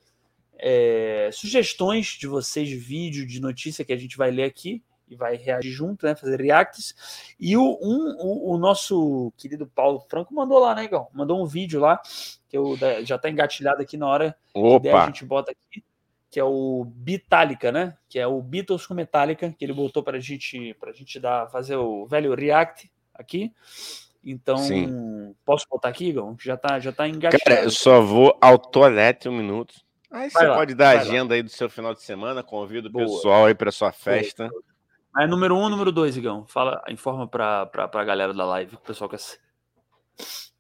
É, 0.57 1.29
sugestões 1.31 2.07
de 2.19 2.25
vocês, 2.25 2.69
vídeo 2.69 3.27
de 3.27 3.39
notícia 3.39 3.85
que 3.85 3.93
a 3.93 3.97
gente 3.97 4.17
vai 4.17 4.31
ler 4.31 4.45
aqui 4.45 4.81
e 5.09 5.15
vai 5.15 5.35
reagir 5.35 5.71
junto, 5.71 6.05
né? 6.05 6.15
Fazer 6.15 6.41
reacts. 6.41 7.35
E 7.39 7.55
o, 7.55 7.77
um, 7.81 8.15
o, 8.17 8.53
o 8.53 8.57
nosso 8.57 9.31
querido 9.37 9.67
Paulo 9.67 9.99
Franco 10.09 10.33
mandou 10.33 10.59
lá, 10.59 10.73
né, 10.73 10.85
Igor? 10.85 11.07
Mandou 11.13 11.41
um 11.41 11.45
vídeo 11.45 11.79
lá, 11.79 12.01
que 12.49 12.57
eu, 12.57 12.77
já 13.03 13.17
tá 13.17 13.29
engatilhado 13.29 13.81
aqui 13.81 13.97
na 13.97 14.07
hora 14.07 14.35
Opa. 14.53 15.03
a 15.03 15.05
gente 15.07 15.25
bota 15.25 15.51
aqui, 15.51 15.83
que 16.37 16.41
é 16.41 16.43
o 16.43 16.85
Bitálica, 16.85 17.71
né? 17.71 17.97
Que 18.07 18.19
é 18.19 18.27
o 18.27 18.39
Beatles 18.39 18.85
com 18.85 18.93
Metallica, 18.93 19.51
que 19.57 19.65
ele 19.65 19.73
botou 19.73 20.03
pra 20.03 20.19
gente, 20.19 20.75
pra 20.79 20.91
gente 20.91 21.19
dar, 21.19 21.49
fazer 21.49 21.77
o 21.77 22.05
velho 22.05 22.35
react 22.35 22.91
aqui. 23.11 23.51
Então, 24.23 24.57
Sim. 24.57 25.33
posso 25.43 25.65
botar 25.67 25.89
aqui, 25.89 26.09
Igor? 26.09 26.35
Já 26.39 26.55
tá, 26.55 26.79
já 26.79 26.91
tá 26.91 27.07
engatilhado. 27.07 27.43
Cara, 27.43 27.63
eu 27.63 27.71
só 27.71 28.01
vou 28.01 28.37
ao 28.39 28.59
toalete 28.59 29.27
um 29.27 29.35
minuto. 29.35 29.73
Aí 30.11 30.29
vai 30.29 30.43
você 30.43 30.47
lá, 30.47 30.55
pode 30.57 30.75
dar 30.75 30.95
a 30.95 31.01
agenda 31.01 31.33
lá. 31.33 31.37
aí 31.37 31.41
do 31.41 31.49
seu 31.49 31.71
final 31.71 31.95
de 31.95 32.03
semana, 32.03 32.43
convido 32.43 32.89
o 32.89 32.93
pessoal 32.93 33.45
aí 33.45 33.55
para 33.55 33.71
sua 33.71 33.91
festa. 33.91 34.47
É 35.17 35.25
número 35.25 35.57
um, 35.57 35.67
número 35.69 35.91
dois, 35.91 36.17
Igão. 36.17 36.45
Fala, 36.45 36.83
informa 36.87 37.27
para 37.27 37.67
a 37.73 38.03
galera 38.03 38.31
da 38.31 38.45
live, 38.45 38.75
o 38.75 38.79
pessoal 38.79 39.09
quer. 39.09 39.17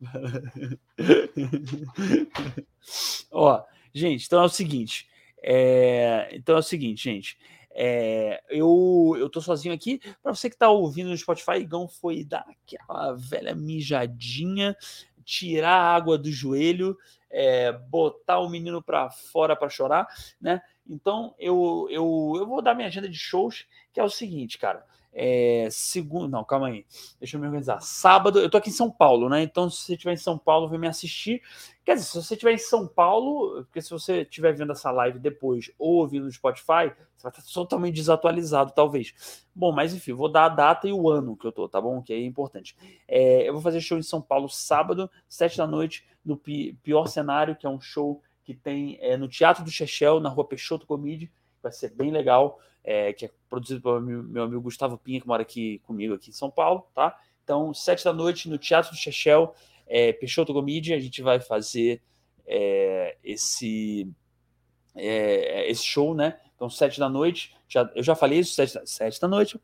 Ó, 3.31 3.63
gente, 3.93 4.25
então 4.25 4.41
é 4.41 4.45
o 4.45 4.49
seguinte. 4.49 5.07
É... 5.41 6.29
Então 6.33 6.55
é 6.55 6.59
o 6.59 6.63
seguinte, 6.63 7.03
gente. 7.03 7.37
É, 7.79 8.41
eu, 8.49 9.15
eu 9.19 9.29
tô 9.29 9.39
sozinho 9.39 9.73
aqui. 9.73 9.99
Para 10.23 10.33
você 10.33 10.49
que 10.49 10.57
tá 10.57 10.67
ouvindo 10.67 11.11
no 11.11 11.17
Spotify, 11.17 11.57
Igão 11.57 11.87
foi 11.87 12.23
dar 12.23 12.43
aquela 12.49 13.13
velha 13.13 13.53
mijadinha, 13.53 14.75
tirar 15.23 15.75
a 15.75 15.95
água 15.95 16.17
do 16.17 16.31
joelho, 16.31 16.97
é, 17.29 17.71
botar 17.71 18.39
o 18.39 18.49
menino 18.49 18.81
para 18.81 19.11
fora 19.11 19.55
para 19.55 19.69
chorar, 19.69 20.07
né? 20.41 20.59
Então 20.89 21.35
eu, 21.37 21.87
eu, 21.91 22.33
eu 22.35 22.47
vou 22.47 22.63
dar 22.63 22.73
minha 22.73 22.87
agenda 22.87 23.07
de 23.07 23.17
shows, 23.17 23.67
que 23.93 23.99
é 23.99 24.03
o 24.03 24.09
seguinte, 24.09 24.57
cara. 24.57 24.83
É, 25.19 25.67
segundo, 25.71 26.29
não, 26.29 26.43
calma 26.43 26.67
aí. 26.67 26.85
Deixa 27.19 27.37
eu 27.37 27.41
me 27.41 27.47
organizar. 27.47 27.81
Sábado, 27.81 28.37
eu 28.37 28.47
tô 28.51 28.57
aqui 28.57 28.69
em 28.69 28.73
São 28.73 28.91
Paulo, 28.91 29.27
né? 29.27 29.41
Então, 29.41 29.67
se 29.67 29.81
você 29.81 29.93
estiver 29.93 30.13
em 30.13 30.17
São 30.17 30.37
Paulo, 30.37 30.69
vem 30.69 30.79
me 30.79 30.87
assistir. 30.87 31.41
Quer 31.83 31.95
dizer, 31.95 32.05
se 32.05 32.21
você 32.21 32.35
estiver 32.35 32.51
em 32.51 32.59
São 32.59 32.87
Paulo, 32.87 33.63
porque 33.63 33.81
se 33.81 33.89
você 33.89 34.21
estiver 34.21 34.53
vendo 34.53 34.73
essa 34.73 34.91
live 34.91 35.17
depois 35.17 35.71
ou 35.79 35.95
ouvindo 35.95 36.25
no 36.25 36.31
Spotify, 36.31 36.93
você 37.15 37.23
vai 37.23 37.31
estar 37.31 37.41
totalmente 37.51 37.95
desatualizado, 37.95 38.73
talvez. 38.75 39.43
Bom, 39.55 39.71
mas 39.71 39.91
enfim, 39.91 40.13
vou 40.13 40.29
dar 40.29 40.45
a 40.45 40.49
data 40.49 40.87
e 40.87 40.93
o 40.93 41.09
ano 41.09 41.35
que 41.35 41.47
eu 41.47 41.51
tô, 41.51 41.67
tá 41.67 41.81
bom? 41.81 41.99
Que 41.99 42.13
é 42.13 42.23
importante. 42.23 42.77
É, 43.07 43.49
eu 43.49 43.53
vou 43.53 43.61
fazer 43.61 43.81
show 43.81 43.97
em 43.97 44.03
São 44.03 44.21
Paulo 44.21 44.47
sábado, 44.47 45.09
sete 45.27 45.57
da 45.57 45.65
noite, 45.65 46.05
no 46.23 46.37
pior 46.37 47.07
cenário, 47.07 47.55
que 47.55 47.65
é 47.65 47.69
um 47.69 47.81
show 47.81 48.21
que 48.43 48.53
tem 48.53 48.99
é, 49.01 49.17
no 49.17 49.27
Teatro 49.27 49.63
do 49.63 49.71
Chechel, 49.71 50.19
na 50.19 50.29
rua 50.29 50.47
Peixoto 50.47 50.85
Comide. 50.85 51.31
Vai 51.63 51.71
ser 51.71 51.89
bem 51.89 52.11
legal 52.11 52.59
é, 52.87 53.11
que 53.11 53.25
é 53.25 53.31
produzido 53.49 53.81
pelo 53.81 53.99
meu, 53.99 54.43
amigo 54.43 54.61
Gustavo 54.61 54.97
Pinha, 54.97 55.19
que 55.19 55.27
mora 55.27 55.41
aqui 55.41 55.79
comigo 55.79 56.13
aqui 56.13 56.29
em 56.29 56.33
São 56.33 56.49
Paulo, 56.49 56.87
tá? 56.95 57.19
Então, 57.43 57.73
sete 57.73 58.05
da 58.05 58.13
noite 58.13 58.49
no 58.49 58.57
Teatro 58.57 58.91
do 58.91 58.97
Chechel, 58.97 59.53
é, 59.85 60.13
Peixoto 60.13 60.53
Comedy, 60.53 60.93
a 60.93 60.99
gente 60.99 61.21
vai 61.21 61.41
fazer 61.41 62.01
é, 62.45 63.17
esse, 63.21 64.09
é, 64.95 65.69
esse 65.69 65.83
show, 65.83 66.15
né? 66.15 66.39
Então, 66.55 66.69
sete 66.69 66.97
da 66.97 67.09
noite, 67.09 67.53
já, 67.67 67.91
eu 67.93 68.01
já 68.01 68.15
falei 68.15 68.39
isso, 68.39 68.53
sete, 68.53 68.79
sete 68.85 69.19
da 69.19 69.27
noite, 69.27 69.59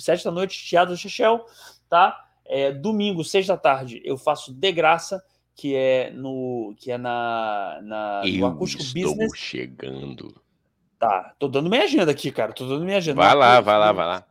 sete 0.00 0.24
da 0.24 0.32
noite, 0.32 0.66
Teatro 0.66 0.94
do 0.94 0.98
Chechel, 0.98 1.46
tá? 1.88 2.28
É, 2.44 2.72
domingo, 2.72 3.22
seis 3.22 3.46
da 3.46 3.56
tarde, 3.56 4.02
eu 4.04 4.18
faço 4.18 4.52
de 4.52 4.72
graça, 4.72 5.24
que 5.54 5.76
é 5.76 6.10
no 6.10 6.74
que 6.76 6.90
é 6.90 6.98
na, 6.98 7.78
na 7.82 8.22
eu 8.24 8.40
no 8.40 8.46
acústico 8.46 8.82
estou 8.82 9.12
business. 9.12 9.38
chegando. 9.38 10.47
Tá, 10.98 11.34
tô 11.38 11.46
dando 11.48 11.70
minha 11.70 11.84
agenda 11.84 12.10
aqui, 12.10 12.32
cara. 12.32 12.52
Tô 12.52 12.66
dando 12.66 12.84
minha 12.84 12.96
agenda. 12.96 13.20
Vai 13.20 13.34
lá, 13.34 13.60
vai 13.60 13.78
lá, 13.78 13.92
vai 13.92 14.06
lá. 14.06 14.26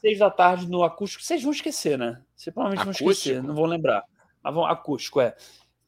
Seis 0.00 0.18
da 0.18 0.30
tarde 0.30 0.68
no 0.68 0.82
acústico. 0.82 1.22
Vocês 1.22 1.42
vão 1.42 1.52
esquecer, 1.52 1.96
né? 1.96 2.20
Vocês 2.34 2.52
provavelmente 2.52 2.82
acústico? 2.82 3.04
vão 3.04 3.12
esquecer, 3.12 3.42
não 3.42 3.54
vão 3.54 3.66
lembrar. 3.66 4.04
Mas 4.42 4.54
vão, 4.54 4.66
acústico, 4.66 5.20
é. 5.20 5.36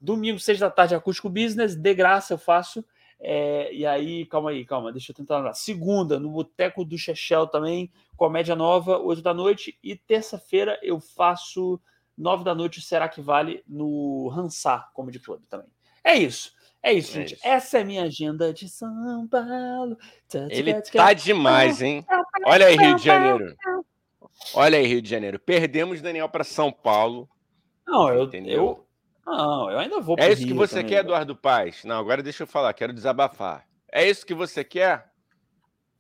Domingo, 0.01 0.39
seis 0.39 0.61
da 0.61 0.71
tarde, 0.71 0.95
acústico 0.95 1.29
business, 1.29 1.75
de 1.75 1.95
graça 1.95 2.35
eu 2.35 2.39
faço. 2.39 2.85
É, 3.19 3.73
e 3.73 3.85
aí, 3.85 4.27
calma 4.27 4.51
aí, 4.51 4.65
calma, 4.65 4.93
deixa 4.93 5.11
eu 5.11 5.17
tentar 5.17 5.37
lembrar. 5.37 5.55
Segunda, 5.55 6.21
no 6.21 6.31
Boteco 6.31 6.85
do 6.85 6.99
Chechel 6.99 7.47
também, 7.47 7.91
comédia 8.17 8.55
nova, 8.55 8.99
oito 8.99 9.23
da 9.23 9.35
noite. 9.35 9.77
E 9.83 9.97
terça-feira 9.97 10.79
eu 10.83 11.01
faço 11.01 11.81
nove 12.17 12.45
da 12.45 12.55
noite, 12.55 12.81
será 12.81 13.09
que 13.09 13.21
vale 13.21 13.63
no 13.67 14.31
Hansar 14.35 14.91
Comedy 14.93 15.19
Club 15.19 15.43
também. 15.49 15.67
É 16.03 16.15
isso. 16.15 16.53
É 16.87 16.93
isso, 16.93 17.11
é 17.11 17.15
gente. 17.15 17.35
Isso. 17.35 17.45
Essa 17.45 17.79
é 17.79 17.83
a 17.83 17.85
minha 17.85 18.05
agenda 18.05 18.55
de 18.55 18.69
São 18.69 19.27
Paulo. 19.27 19.99
Ele 20.49 20.81
tá 20.83 21.13
demais, 21.13 21.83
hein? 21.83 22.07
Olha 22.47 22.67
aí, 22.67 22.77
Rio 22.77 22.95
de 22.95 23.05
Janeiro. 23.05 23.57
Olha 24.55 24.79
aí, 24.79 24.87
Rio 24.87 25.03
de 25.03 25.11
Janeiro. 25.11 25.37
Perdemos 25.41 26.01
Daniel 26.01 26.29
para 26.29 26.45
São 26.45 26.71
Paulo. 26.71 27.29
Não, 27.85 28.09
eu, 28.09 28.31
eu, 28.33 28.87
não, 29.27 29.69
eu 29.69 29.81
ainda 29.81 30.01
vou. 30.01 30.15
É 30.17 30.33
isso 30.33 30.47
que 30.47 30.55
você 30.55 30.77
também, 30.77 30.91
quer, 30.91 31.01
Eduardo 31.01 31.35
Paz? 31.35 31.83
Não, 31.85 31.99
agora 31.99 32.23
deixa 32.23 32.45
eu 32.45 32.47
falar. 32.47 32.73
Quero 32.73 32.93
desabafar. 32.93 33.67
É 33.91 34.09
isso 34.09 34.25
que 34.25 34.35
você 34.35 34.63
quer? 34.63 35.11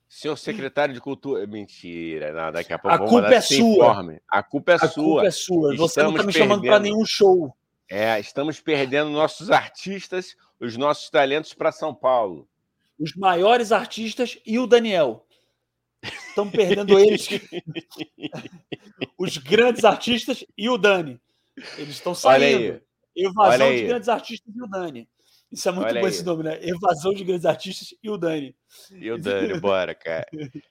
Senhor 0.09 0.37
secretário 0.37 0.95
de 0.95 1.01
Cultura. 1.01 1.45
Mentira, 1.49 2.33
não, 2.33 2.53
daqui 2.53 2.73
a 2.73 2.79
pouco 2.79 2.95
a 2.95 3.09
culpa 3.09 3.35
é 3.35 3.41
sua. 3.41 3.59
Informe. 3.59 4.21
A 4.29 4.41
culpa 4.41 4.71
é 4.71 4.75
a 4.77 4.79
sua. 4.79 4.89
A 4.89 4.95
culpa 4.95 5.27
é 5.27 5.31
sua. 5.33 5.77
Você 5.77 6.01
Estamos 6.01 6.13
não 6.13 6.21
tá 6.21 6.27
me 6.27 6.33
chamando 6.33 6.63
para 6.63 6.79
nenhum 6.79 7.05
show. 7.05 7.53
É, 7.89 8.19
estamos 8.21 8.61
perdendo 8.61 9.11
nossos 9.11 9.51
artistas 9.51 10.37
os 10.61 10.77
nossos 10.77 11.11
talentos 11.11 11.55
para 11.55 11.73
São 11.73 11.95
Paulo. 11.95 12.49
Os 12.99 13.15
maiores 13.15 13.73
artistas 13.73 14.39
e 14.45 14.59
o 14.59 14.67
Daniel. 14.67 15.27
Estão 16.03 16.51
perdendo 16.51 16.99
eles. 16.99 17.29
os 19.19 19.37
grandes 19.39 19.85
artistas 19.85 20.45
e 20.57 20.69
o 20.69 20.79
Dani. 20.79 21.21
Eles 21.79 21.97
estão 21.97 22.15
saindo. 22.15 22.81
Evasão 23.15 23.75
de 23.75 23.85
grandes 23.85 24.09
artistas 24.09 24.55
e 24.55 24.63
o 24.63 24.67
Dani. 24.67 25.09
Isso 25.51 25.69
é 25.69 25.73
muito 25.73 25.87
Olha 25.87 26.01
bom 26.01 26.07
aí. 26.07 26.13
esse 26.13 26.25
nome, 26.25 26.43
né? 26.43 26.59
Evasão 26.61 27.15
de 27.15 27.25
grandes 27.25 27.47
artistas 27.47 27.95
e 28.03 28.11
o 28.11 28.17
Dani. 28.19 28.55
E 28.91 29.11
o 29.11 29.17
Dani, 29.17 29.59
bora, 29.61 29.95
cara. 29.95 30.27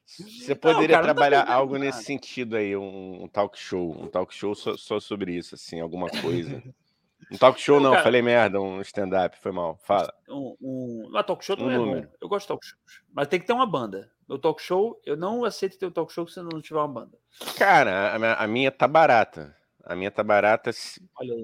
Você 0.05 0.53
poderia 0.53 0.97
não, 0.97 1.03
cara, 1.03 1.03
trabalhar 1.03 1.49
algo 1.49 1.77
nesse 1.77 2.03
sentido 2.03 2.55
aí, 2.55 2.75
um, 2.75 3.23
um, 3.23 3.27
talk 3.27 3.57
show, 3.57 3.91
um 3.99 4.07
talk 4.07 4.33
show 4.33 4.53
só, 4.53 4.75
só 4.75 4.99
sobre 4.99 5.33
isso, 5.33 5.55
assim, 5.55 5.79
alguma 5.79 6.09
coisa. 6.09 6.61
Um 7.31 7.37
talk 7.37 7.59
show 7.59 7.79
não, 7.79 7.93
não 7.93 8.03
falei 8.03 8.21
merda, 8.21 8.59
um 8.61 8.81
stand-up, 8.81 9.37
foi 9.39 9.51
mal. 9.51 9.77
Fala. 9.83 10.13
Um, 10.29 10.55
um... 10.61 11.09
Mas 11.11 11.25
talk 11.25 11.43
show 11.43 11.57
também 11.57 11.77
um 11.77 11.95
é 11.95 12.01
bom. 12.01 12.07
Eu 12.21 12.27
gosto 12.27 12.43
de 12.43 12.47
talk 12.49 12.65
show. 12.65 12.77
Mas 13.13 13.27
tem 13.27 13.39
que 13.39 13.45
ter 13.45 13.53
uma 13.53 13.65
banda. 13.65 14.11
Meu 14.27 14.39
talk 14.39 14.61
show, 14.61 14.99
eu 15.05 15.15
não 15.15 15.45
aceito 15.45 15.77
ter 15.77 15.85
um 15.85 15.91
talk 15.91 16.11
show 16.11 16.27
se 16.27 16.41
não 16.41 16.61
tiver 16.61 16.79
uma 16.79 16.87
banda. 16.87 17.17
Cara, 17.57 18.13
a 18.13 18.19
minha, 18.19 18.33
a 18.33 18.47
minha 18.47 18.71
tá 18.71 18.87
barata. 18.87 19.55
A 19.83 19.95
minha 19.95 20.11
tá 20.11 20.23
barata. 20.23 20.71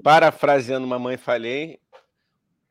Parafraseando 0.02 0.86
Mamãe 0.86 1.16
Falei, 1.16 1.78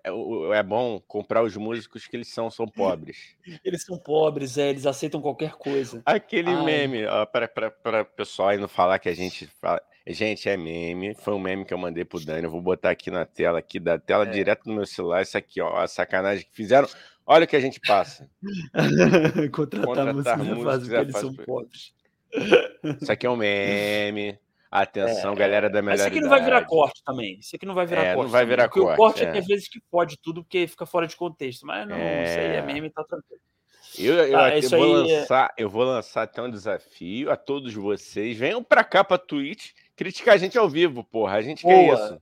é, 0.04 0.10
é, 0.58 0.64
bom 0.64 1.00
comprar 1.08 1.44
os 1.44 1.56
músicos 1.56 2.08
que 2.08 2.16
eles 2.16 2.28
são, 2.28 2.50
são 2.50 2.68
pobres. 2.70 3.36
Eles 3.64 3.84
são 3.84 3.98
pobres, 3.98 4.58
é, 4.58 4.70
eles 4.70 4.86
aceitam 4.86 5.22
qualquer 5.22 5.54
coisa. 5.54 6.02
Aquele 6.06 6.50
Ai. 6.50 6.64
meme, 6.64 7.04
para 7.32 8.02
o 8.02 8.06
pessoal 8.06 8.50
aí 8.50 8.58
não 8.58 8.68
falar 8.68 9.00
que 9.00 9.10
a 9.10 9.16
gente 9.16 9.48
fala. 9.62 9.82
Gente, 10.08 10.50
é 10.50 10.58
meme. 10.58 11.14
Foi 11.16 11.34
um 11.34 11.40
meme 11.40 11.64
que 11.64 11.74
eu 11.74 11.78
mandei 11.78 12.04
pro 12.04 12.24
Dani. 12.24 12.44
Eu 12.44 12.52
vou 12.52 12.62
botar 12.62 12.90
aqui 12.90 13.12
na 13.12 13.26
tela, 13.26 13.60
aqui 13.60 13.80
da 13.80 14.00
tela, 14.00 14.24
é. 14.26 14.32
direto 14.32 14.68
no 14.68 14.74
meu 14.74 14.86
celular. 14.86 15.22
Isso 15.22 15.38
aqui, 15.38 15.62
ó, 15.62 15.78
a 15.78 15.88
sacanagem 15.88 16.46
que 16.46 16.56
fizeram. 16.56 16.88
Olha 17.26 17.46
o 17.46 17.48
que 17.48 17.56
a 17.56 17.60
gente 17.60 17.80
passa. 17.80 18.30
Contratar, 19.54 19.86
Contratar 19.86 20.38
música 20.40 20.80
porque 20.80 20.96
eles 20.96 21.18
são 21.18 21.34
pobres. 21.36 21.94
Isso 23.02 23.12
aqui 23.12 23.28
é 23.28 23.30
um 23.30 23.36
meme. 23.36 24.40
Atenção, 24.72 25.34
é, 25.34 25.36
galera 25.36 25.70
da 25.70 25.82
melhor 25.82 25.98
Isso 25.98 26.08
aqui 26.08 26.22
não 26.22 26.30
vai 26.30 26.42
virar 26.42 26.64
corte 26.64 27.04
também. 27.04 27.38
Isso 27.40 27.56
aqui 27.56 27.66
não 27.66 27.74
vai 27.74 27.86
virar 27.86 28.04
é, 28.04 28.16
corte. 28.16 28.26
Não 28.26 28.32
vai 28.32 28.46
virar 28.46 28.70
também. 28.70 28.88
corte. 28.88 28.98
Porque 28.98 29.02
o 29.02 29.06
corte 29.06 29.24
é. 29.24 29.28
é 29.28 29.32
que 29.34 29.38
às 29.38 29.46
vezes 29.46 29.68
que 29.68 29.82
pode 29.92 30.18
tudo 30.18 30.44
porque 30.44 30.66
fica 30.66 30.86
fora 30.86 31.06
de 31.06 31.16
contexto. 31.16 31.66
Mas 31.66 31.88
não, 31.88 31.96
é... 31.98 32.24
isso 32.24 32.40
aí 32.40 32.56
é 32.56 32.62
meme, 32.62 32.90
tá 32.90 33.04
tranquilo. 33.04 33.42
Eu, 34.00 34.14
eu, 34.14 34.32
tá, 34.32 34.58
eu, 34.58 34.70
vou 34.70 34.86
é 34.86 35.18
lançar, 35.20 35.54
eu 35.58 35.70
vou 35.70 35.84
lançar 35.84 36.22
até 36.24 36.42
um 36.42 36.50
desafio 36.50 37.30
a 37.30 37.36
todos 37.36 37.74
vocês. 37.74 38.38
Venham 38.38 38.64
pra 38.64 38.86
cá 38.86 39.04
pra 39.04 39.18
Twitch 39.18 39.72
criticar 40.02 40.34
a 40.34 40.38
gente 40.38 40.58
ao 40.58 40.68
vivo, 40.68 41.04
porra. 41.04 41.36
A 41.36 41.42
gente 41.44 41.62
Boa. 41.62 41.76
quer 41.76 41.94
isso. 41.94 42.22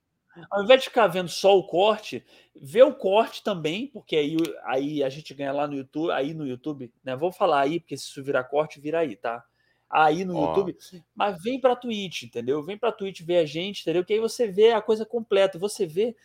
Ao 0.51 0.63
invés 0.63 0.82
de 0.82 0.89
ficar 0.89 1.07
vendo 1.07 1.30
só 1.30 1.57
o 1.57 1.63
corte, 1.63 2.25
vê 2.53 2.84
o 2.84 2.93
corte 2.93 3.41
também, 3.41 3.88
porque 3.88 4.17
aí, 4.17 4.38
aí 4.65 5.03
a 5.03 5.09
gente 5.09 5.34
ganha 5.34 5.53
lá 5.53 5.65
no 5.65 5.75
YouTube, 5.75 6.11
aí 6.11 6.34
no 6.34 6.45
YouTube, 6.45 6.91
né? 7.03 7.15
Vou 7.15 7.32
falar 7.32 7.61
aí, 7.61 7.80
porque 7.80 7.95
se 7.95 8.05
isso 8.05 8.23
virar 8.23 8.43
corte, 8.43 8.82
vira 8.82 8.99
aí, 8.99 9.15
tá? 9.15 9.43
Aí 9.89 10.25
no 10.25 10.38
oh. 10.38 10.47
YouTube, 10.47 10.77
mas 11.15 11.41
vem 11.41 11.59
pra 11.59 11.75
Twitch, 11.75 12.23
entendeu? 12.23 12.61
Vem 12.61 12.77
pra 12.77 12.91
Twitch 12.91 13.21
ver 13.21 13.38
a 13.38 13.45
gente, 13.45 13.82
entendeu? 13.82 14.03
Que 14.03 14.13
aí 14.13 14.19
você 14.19 14.45
vê 14.45 14.71
a 14.71 14.82
coisa 14.82 15.05
completa, 15.05 15.57
você 15.57 15.86
vê 15.86 16.15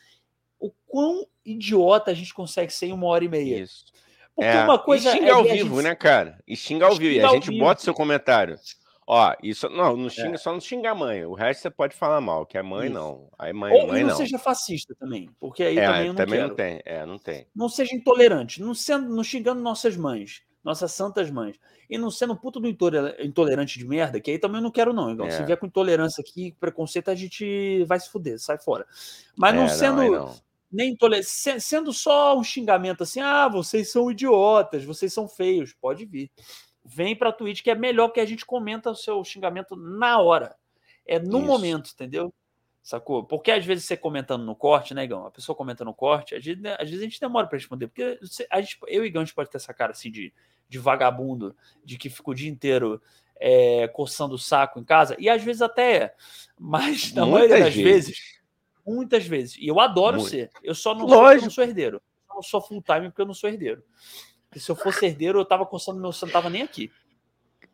o 0.59 0.73
quão 0.87 1.27
idiota 1.45 2.11
a 2.11 2.15
gente 2.15 2.35
consegue 2.35 2.73
ser 2.73 2.87
em 2.87 2.93
uma 2.93 3.07
hora 3.07 3.25
e 3.25 3.29
meia. 3.29 3.63
Isso. 3.63 3.87
Porque 4.35 4.51
é. 4.51 4.65
uma 4.65 4.79
coisa. 4.79 5.09
E 5.09 5.13
xinga 5.13 5.29
é 5.29 5.31
ao 5.31 5.45
vivo, 5.45 5.77
gente... 5.77 5.85
né, 5.85 5.95
cara? 5.95 6.39
E 6.47 6.57
xinga 6.57 6.87
ao 6.87 6.97
vivo. 6.97 7.15
E 7.15 7.21
a 7.21 7.29
gente 7.29 7.51
vivo. 7.51 7.65
bota 7.65 7.81
seu 7.81 7.95
comentário. 7.95 8.59
Ó, 9.07 9.35
isso 9.43 9.69
não, 9.69 9.97
não 9.97 10.09
xinga, 10.09 10.35
é. 10.35 10.39
só 10.39 10.53
não 10.53 10.61
xinga 10.61 10.91
a 10.91 10.95
mãe. 10.95 11.25
O 11.25 11.35
resto 11.35 11.63
você 11.63 11.71
pode 11.71 11.95
falar 11.95 12.21
mal, 12.21 12.47
que 12.47 12.57
a 12.57 12.63
mãe 12.63 12.87
isso. 12.87 12.95
não. 12.95 13.29
Aí 13.39 13.53
mãe, 13.53 13.73
Ou 13.73 13.87
mãe 13.89 14.03
não, 14.03 14.11
não 14.11 14.17
seja 14.17 14.39
fascista 14.39 14.95
também, 14.95 15.29
porque 15.39 15.63
aí 15.63 15.79
é, 15.79 15.87
também 15.87 16.09
não 16.09 16.15
também 16.15 16.39
quero. 16.39 16.49
não 16.49 16.55
tem, 16.55 16.83
é, 16.85 17.07
não 17.07 17.19
tem. 17.19 17.47
Não 17.55 17.69
seja 17.69 17.95
intolerante, 17.95 18.63
não 18.63 18.75
sendo, 18.75 19.15
não 19.15 19.23
xingando 19.23 19.61
nossas 19.61 19.95
mães, 19.97 20.43
nossas 20.65 20.93
santas 20.93 21.31
mães. 21.31 21.61
E 21.89 21.99
não 21.99 22.11
sendo 22.11 22.35
puto 22.35 22.59
do 22.59 22.67
intolerante 22.67 23.79
de 23.79 23.87
merda, 23.87 24.19
que 24.19 24.31
aí 24.31 24.39
também 24.39 24.57
eu 24.57 24.63
não 24.63 24.71
quero 24.71 24.95
não, 24.95 25.11
igual. 25.11 25.29
É. 25.29 25.31
Se 25.33 25.45
vier 25.45 25.59
com 25.59 25.67
intolerância 25.67 26.23
aqui, 26.23 26.57
preconceito, 26.59 27.11
a 27.11 27.15
gente 27.15 27.85
vai 27.85 28.01
se 28.01 28.09
fuder, 28.09 28.39
sai 28.39 28.59
fora. 28.59 28.87
Mas 29.37 29.55
não 29.55 29.65
é, 29.65 29.69
sendo 29.69 29.97
não, 29.97 30.11
não. 30.11 30.35
nem 30.73 30.93
intolerante, 30.93 31.29
sendo 31.61 31.93
só 31.93 32.39
um 32.39 32.43
xingamento 32.43 33.03
assim, 33.03 33.21
ah, 33.21 33.49
vocês 33.49 33.93
são 33.93 34.11
idiotas, 34.11 34.83
vocês 34.83 35.13
são 35.13 35.29
feios, 35.29 35.75
pode 35.75 36.07
vir 36.07 36.31
vem 36.85 37.17
para 37.17 37.31
a 37.31 37.33
Twitch, 37.33 37.63
que 37.63 37.71
é 37.71 37.75
melhor 37.75 38.09
que 38.09 38.21
a 38.21 38.27
gente 38.27 38.45
comenta 38.45 38.91
o 38.91 38.95
seu 38.97 39.23
xingamento 39.25 39.75
na 39.75 40.19
hora. 40.19 40.55
É 41.07 41.19
no 41.19 41.39
Isso. 41.39 41.47
momento, 41.47 41.91
entendeu? 41.93 42.33
Sacou? 42.83 43.25
Porque 43.25 43.51
às 43.51 43.65
vezes 43.65 43.87
você 43.87 43.97
comentando 43.97 44.45
no 44.45 44.55
corte, 44.55 44.93
né, 44.93 45.05
Igão? 45.05 45.27
A 45.27 45.31
pessoa 45.31 45.57
comenta 45.57 45.85
no 45.85 45.95
corte, 45.95 46.35
às 46.35 46.45
vezes, 46.45 46.63
né, 46.63 46.75
às 46.79 46.89
vezes 46.89 47.01
a 47.01 47.05
gente 47.05 47.19
demora 47.21 47.47
para 47.47 47.57
responder. 47.57 47.89
Porque 47.89 48.19
a 48.51 48.61
gente, 48.61 48.79
eu 48.87 49.05
e 49.05 49.09
Igão, 49.09 49.23
a 49.23 49.25
gente 49.25 49.35
pode 49.35 49.51
ter 49.51 49.57
essa 49.57 49.73
cara 49.73 49.93
assim 49.93 50.11
de, 50.11 50.33
de 50.69 50.79
vagabundo, 50.79 51.57
de 51.83 51.97
que 51.97 52.11
fica 52.11 52.31
o 52.31 52.35
dia 52.35 52.51
inteiro 52.51 53.01
é, 53.37 53.89
coçando 53.89 54.35
o 54.35 54.39
saco 54.39 54.79
em 54.79 54.85
casa, 54.85 55.17
e 55.19 55.31
às 55.31 55.43
vezes 55.43 55.63
até 55.63 55.97
é. 55.97 56.15
Mas 56.59 57.13
na 57.15 57.25
Muitas 57.25 57.49
maioria 57.49 57.65
das 57.65 57.75
vezes. 57.75 58.09
vezes. 58.09 58.41
muitas 58.87 59.27
vezes. 59.27 59.57
E 59.57 59.67
eu 59.67 59.81
adoro 59.81 60.19
Muito. 60.19 60.31
ser. 60.31 60.51
Eu 60.63 60.75
só 60.75 60.95
não, 60.95 61.09
sou, 61.09 61.33
eu 61.33 61.41
não 61.41 61.51
sou 61.51 61.65
herdeiro. 61.65 62.03
Eu 62.29 62.35
não 62.37 62.43
sou 62.43 62.61
full 62.61 62.83
time 62.83 63.09
porque 63.09 63.23
eu 63.23 63.27
não 63.27 63.35
sou 63.35 63.49
herdeiro. 63.49 63.83
Porque 64.55 64.61
se 64.61 64.71
eu 64.71 64.77
fosse 64.77 65.05
herdeiro, 65.05 65.41
eu 65.41 65.45
tava 65.45 65.67
coçando 65.67 66.01
meu 66.01 66.13
santo, 66.13 66.27
não 66.27 66.41
tava 66.41 66.49
nem 66.49 66.63
aqui. 66.63 66.89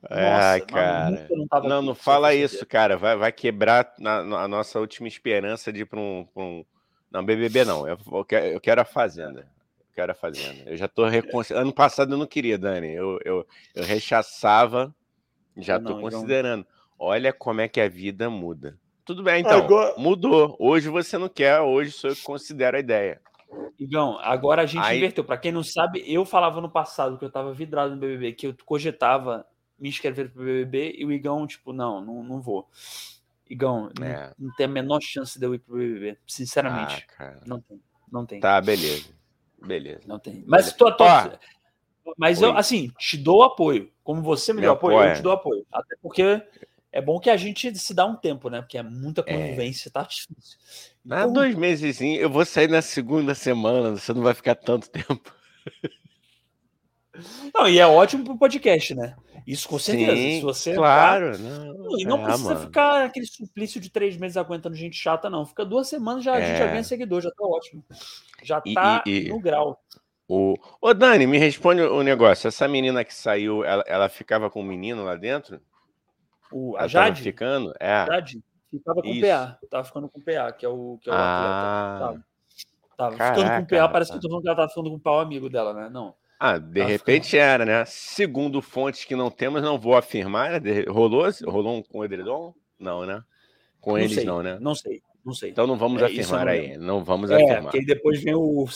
É, 0.09 0.59
cara. 0.61 1.29
Não, 1.29 1.63
não, 1.69 1.83
não 1.83 1.95
fala 1.95 2.35
isso, 2.35 2.55
herdeiro. 2.55 2.67
cara. 2.67 2.97
Vai, 2.97 3.17
vai 3.19 3.31
quebrar 3.31 3.93
na, 3.99 4.23
na, 4.23 4.43
a 4.45 4.49
nossa 4.49 4.81
última 4.81 5.07
esperança 5.07 5.71
de 5.71 5.83
ir 5.83 5.85
para 5.85 6.01
um, 6.01 6.27
um. 6.35 6.65
Não, 7.11 7.23
BBB 7.23 7.67
não. 7.67 7.87
Eu, 7.87 7.99
eu, 8.11 8.25
quero, 8.25 8.47
eu 8.47 8.61
quero 8.63 8.81
a 8.81 8.85
Fazenda. 8.87 9.41
Eu 9.41 9.95
quero 9.95 10.11
a 10.11 10.15
Fazenda. 10.15 10.71
Eu 10.71 10.75
já 10.75 10.89
tô 10.89 11.07
reconsiderando. 11.07 11.69
Ano 11.69 11.75
passado 11.75 12.15
eu 12.15 12.19
não 12.19 12.27
queria, 12.27 12.57
Dani. 12.57 12.95
Eu, 12.95 13.21
eu, 13.27 13.47
eu 13.75 13.85
rechaçava. 13.85 14.95
Já 15.59 15.79
não, 15.79 15.93
tô 15.93 16.01
considerando. 16.01 16.63
Então... 16.63 16.73
Olha 16.99 17.31
como 17.31 17.61
é 17.61 17.69
que 17.69 17.79
a 17.81 17.91
vida 17.91 18.31
muda. 18.31 18.79
Tudo 19.05 19.23
bem, 19.23 19.43
então. 19.43 19.59
Agora... 19.59 19.95
Mudou. 19.99 20.57
Hoje 20.59 20.89
você 20.89 21.19
não 21.19 21.29
quer, 21.29 21.61
hoje 21.61 21.91
sou 21.91 22.09
eu 22.09 22.17
que 22.17 22.23
considero 22.23 22.79
a 22.79 22.81
ideia. 22.81 23.21
Igão, 23.79 24.19
agora 24.21 24.63
a 24.63 24.67
gente 24.67 24.85
Aí... 24.85 24.99
inverteu. 24.99 25.25
Para 25.25 25.39
quem 25.39 25.53
não 25.53 25.63
sabe, 25.63 26.03
eu 26.07 26.25
falava 26.25 26.61
no 26.61 26.71
passado 26.71 27.19
que 27.19 27.25
eu 27.25 27.31
tava 27.31 27.53
vidrado 27.53 27.95
no 27.95 28.01
BBB, 28.01 28.33
que 28.33 28.47
eu 28.47 28.55
cogitava 28.65 29.47
me 29.79 29.89
inscrever 29.89 30.31
pro 30.31 30.45
BBB 30.45 30.95
e 30.99 31.05
o 31.05 31.13
Igão, 31.13 31.47
tipo, 31.47 31.73
não, 31.73 32.01
não, 32.01 32.23
não 32.23 32.41
vou. 32.41 32.69
Igão, 33.49 33.91
é. 34.01 34.29
não, 34.39 34.49
não, 34.49 34.55
tem 34.55 34.67
a 34.67 34.69
menor 34.69 35.01
chance 35.01 35.39
de 35.39 35.45
eu 35.45 35.55
ir 35.55 35.59
pro 35.59 35.77
BBB, 35.77 36.19
sinceramente. 36.27 37.07
Ah, 37.19 37.41
não 37.47 37.61
tem, 37.61 37.81
não 38.13 38.27
tem. 38.27 38.41
Tá, 38.41 38.61
beleza. 38.61 39.09
Beleza. 39.61 40.03
Não 40.07 40.19
tem. 40.19 40.45
Mas 40.47 40.73
tô, 40.73 40.91
tô 40.93 41.05
mas 42.17 42.41
eu, 42.41 42.57
assim, 42.57 42.91
te 42.99 43.17
dou 43.17 43.43
apoio. 43.43 43.91
Como 44.03 44.23
você 44.23 44.53
me 44.53 44.61
deu 44.61 44.73
apoio, 44.73 44.97
apoio, 44.97 45.11
eu 45.11 45.17
te 45.17 45.23
dou 45.23 45.33
apoio. 45.33 45.67
Até 45.73 45.97
porque 46.03 46.43
é 46.93 47.01
bom 47.01 47.21
que 47.21 47.31
a 47.31 47.37
gente 47.37 47.77
se 47.79 47.95
dá 47.95 48.05
um 48.05 48.17
tempo, 48.17 48.51
né? 48.51 48.61
Porque 48.61 48.79
é 48.79 48.83
muita 48.83 49.23
é. 49.27 49.33
convivência, 49.33 49.89
é. 49.89 49.93
tá 49.93 50.03
difícil. 50.03 50.59
Ah, 50.59 50.95
então... 51.05 51.19
Ah, 51.19 51.27
dois 51.27 51.55
meses, 51.55 52.01
eu 52.01 52.29
vou 52.29 52.45
sair 52.45 52.69
na 52.69 52.83
segunda 52.83 53.35
semana, 53.35 53.91
você 53.91 54.13
não 54.13 54.23
vai 54.23 54.35
ficar 54.35 54.55
tanto 54.55 54.91
tempo. 54.91 55.33
Não, 57.55 57.69
e 57.69 57.79
é 57.79 57.87
ótimo 57.87 58.25
pro 58.25 58.39
podcast, 58.39 58.95
né? 58.95 59.15
Isso 59.47 59.69
com 59.69 59.79
certeza. 59.79 60.15
Sim, 60.15 60.37
se 60.37 60.43
você 60.43 60.75
claro. 60.75 61.37
Não, 61.39 61.99
e 61.99 62.05
não 62.05 62.21
é, 62.21 62.25
precisa 62.25 62.55
mano. 62.55 62.67
ficar 62.67 63.05
aquele 63.05 63.27
suplício 63.27 63.81
de 63.81 63.91
três 63.91 64.17
meses 64.17 64.37
aguentando 64.37 64.77
gente 64.77 64.97
chata, 64.97 65.29
não. 65.29 65.45
Fica 65.45 65.65
duas 65.65 65.89
semanas, 65.89 66.25
já, 66.25 66.39
é. 66.39 66.43
a 66.43 66.47
gente 66.47 66.59
já 66.59 66.67
ganha 66.67 66.85
seguidor, 66.85 67.21
já 67.21 67.31
tá 67.31 67.45
ótimo. 67.45 67.85
Já 68.43 68.61
tá 68.61 69.03
e, 69.07 69.27
e, 69.27 69.29
no 69.29 69.41
grau. 69.41 69.79
O... 70.29 70.57
Ô, 70.81 70.95
Dani, 70.95 71.27
me 71.27 71.37
responde 71.37 71.83
o 71.83 72.03
negócio. 72.03 72.49
Essa 72.49 72.69
menina 72.69 73.05
que 73.05 73.13
saiu, 73.13 73.65
ela, 73.65 73.85
ela 73.87 74.09
ficava 74.09 74.49
com 74.49 74.61
o 74.61 74.63
um 74.63 74.67
menino 74.67 75.05
lá 75.05 75.17
dentro? 75.17 75.61
O, 76.53 76.77
a 76.77 76.87
Jade? 76.87 77.23
ficando? 77.23 77.73
É. 77.79 78.07
Jade 78.07 78.43
ficava 78.71 79.03
com 79.03 79.11
o 79.11 79.21
PA. 79.21 79.59
Tava 79.71 79.85
ficando 79.85 80.09
com 80.09 80.21
PA, 80.21 80.53
que 80.53 80.67
é 80.67 80.69
o, 80.69 80.99
que 81.01 81.09
é 81.09 81.13
o 81.13 81.17
ah. 81.17 81.95
atleta. 81.97 82.25
Tava, 82.97 83.17
tava 83.17 83.35
ficando 83.35 83.51
com 83.57 83.63
o 83.63 83.79
PA, 83.79 83.89
parece 83.89 84.11
que 84.11 84.17
eu 84.17 84.21
tô 84.21 84.29
falando 84.29 84.43
que 84.43 84.49
ela 84.49 84.57
tava 84.57 84.69
ficando 84.69 84.91
com 84.91 84.97
o 84.97 85.01
pau 85.01 85.21
amigo 85.21 85.49
dela, 85.49 85.73
né? 85.73 85.89
Não. 85.89 86.15
Ah, 86.39 86.59
de 86.59 86.83
repente 86.83 87.31
ficando... 87.31 87.43
era, 87.43 87.65
né? 87.65 87.85
Segundo 87.87 88.63
fontes 88.63 89.05
que 89.05 89.15
não 89.15 89.31
temos, 89.31 89.63
não 89.63 89.79
vou 89.79 89.97
afirmar. 89.97 90.61
Né? 90.61 90.85
Rolou, 90.89 91.29
rolou 91.45 91.77
um 91.77 91.83
com 91.83 91.99
o 91.99 92.05
Edredon? 92.05 92.55
Não, 92.79 93.05
né? 93.05 93.23
Com 93.81 93.93
não 93.93 93.99
eles 93.99 94.15
sei, 94.15 94.25
não, 94.25 94.43
né? 94.43 94.59
Não 94.61 94.75
sei. 94.75 95.03
Não 95.25 95.35
sei. 95.35 95.51
Então 95.51 95.67
não 95.67 95.77
vamos 95.77 96.01
é, 96.01 96.07
afirmar 96.07 96.47
não 96.47 96.53
aí. 96.53 96.77
Não 96.79 97.05
vamos 97.05 97.31
é, 97.31 97.35
afirmar. 97.35 97.71
Porque 97.71 97.85
depois 97.85 98.23
vem 98.23 98.35
o. 98.35 98.67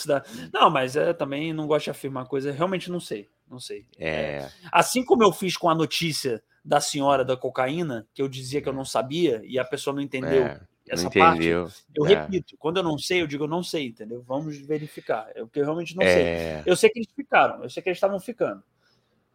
Não, 0.53 0.69
mas 0.69 0.95
é, 0.95 1.13
também 1.13 1.53
não 1.53 1.65
gosto 1.65 1.85
de 1.85 1.91
afirmar 1.91 2.27
coisa. 2.27 2.51
Realmente 2.51 2.91
não 2.91 2.99
sei. 2.99 3.27
Não 3.49 3.59
sei. 3.59 3.85
É. 3.97 4.09
é. 4.09 4.51
Assim 4.71 5.03
como 5.03 5.23
eu 5.23 5.31
fiz 5.31 5.55
com 5.55 5.69
a 5.69 5.75
notícia 5.75 6.43
da 6.63 6.81
senhora 6.81 7.23
da 7.23 7.37
cocaína, 7.37 8.07
que 8.13 8.21
eu 8.21 8.27
dizia 8.27 8.61
que 8.61 8.67
eu 8.67 8.73
não 8.73 8.85
sabia 8.85 9.41
e 9.45 9.59
a 9.59 9.65
pessoa 9.65 9.95
não 9.95 10.01
entendeu 10.01 10.43
é, 10.43 10.61
essa 10.89 11.03
não 11.03 11.09
entendeu. 11.09 11.65
parte. 11.65 11.83
Eu 11.95 12.05
é. 12.05 12.09
repito, 12.09 12.55
quando 12.57 12.77
eu 12.77 12.83
não 12.83 12.97
sei, 12.97 13.21
eu 13.21 13.27
digo 13.27 13.43
eu 13.43 13.47
não 13.47 13.61
sei, 13.61 13.87
entendeu? 13.87 14.23
Vamos 14.23 14.57
verificar. 14.57 15.29
É 15.35 15.43
o 15.43 15.47
que 15.47 15.59
eu 15.59 15.63
realmente 15.63 15.95
não 15.95 16.03
sei. 16.03 16.23
É. 16.23 16.63
Eu 16.65 16.75
sei 16.75 16.89
que 16.89 16.99
eles 16.99 17.11
ficaram, 17.15 17.63
eu 17.63 17.69
sei 17.69 17.83
que 17.83 17.89
eles 17.89 17.97
estavam 17.97 18.19
ficando. 18.19 18.63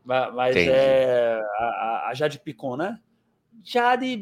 Mas, 0.04 0.34
mas 0.34 0.56
é 0.56 1.40
a, 1.58 2.08
a 2.08 2.14
Jade 2.14 2.40
Picon, 2.40 2.76
né? 2.76 2.98
Jade 3.62 4.16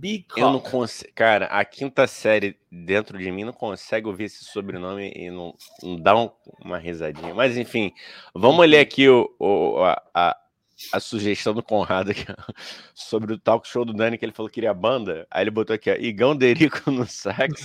Picon. 0.00 0.40
Eu 0.40 0.52
não 0.52 0.60
consigo. 0.60 1.10
Cara, 1.14 1.46
a 1.46 1.64
quinta 1.64 2.06
série 2.06 2.56
dentro 2.70 3.18
de 3.18 3.30
mim 3.30 3.44
não 3.44 3.52
consegue 3.52 4.06
ouvir 4.06 4.24
esse 4.24 4.44
sobrenome 4.44 5.12
e 5.14 5.30
não, 5.30 5.54
não 5.82 5.96
dá 5.96 6.16
um, 6.16 6.30
uma 6.64 6.78
risadinha. 6.78 7.34
Mas 7.34 7.56
enfim, 7.56 7.92
vamos 8.34 8.66
ler 8.68 8.80
aqui 8.80 9.08
o, 9.08 9.34
o 9.38 9.84
a, 10.14 10.36
a 10.92 11.00
sugestão 11.00 11.52
do 11.52 11.62
Conrado 11.62 12.10
aqui, 12.10 12.24
sobre 12.94 13.32
o 13.32 13.38
talk 13.38 13.66
show 13.68 13.84
do 13.84 13.92
Dani, 13.92 14.16
que 14.16 14.24
ele 14.24 14.32
falou 14.32 14.48
que 14.48 14.54
queria 14.54 14.74
banda. 14.74 15.26
Aí 15.30 15.44
ele 15.44 15.50
botou 15.50 15.74
aqui, 15.74 15.90
ó, 15.90 15.94
Igão 15.94 16.34
Derico 16.34 16.90
no 16.90 17.06
sax, 17.06 17.62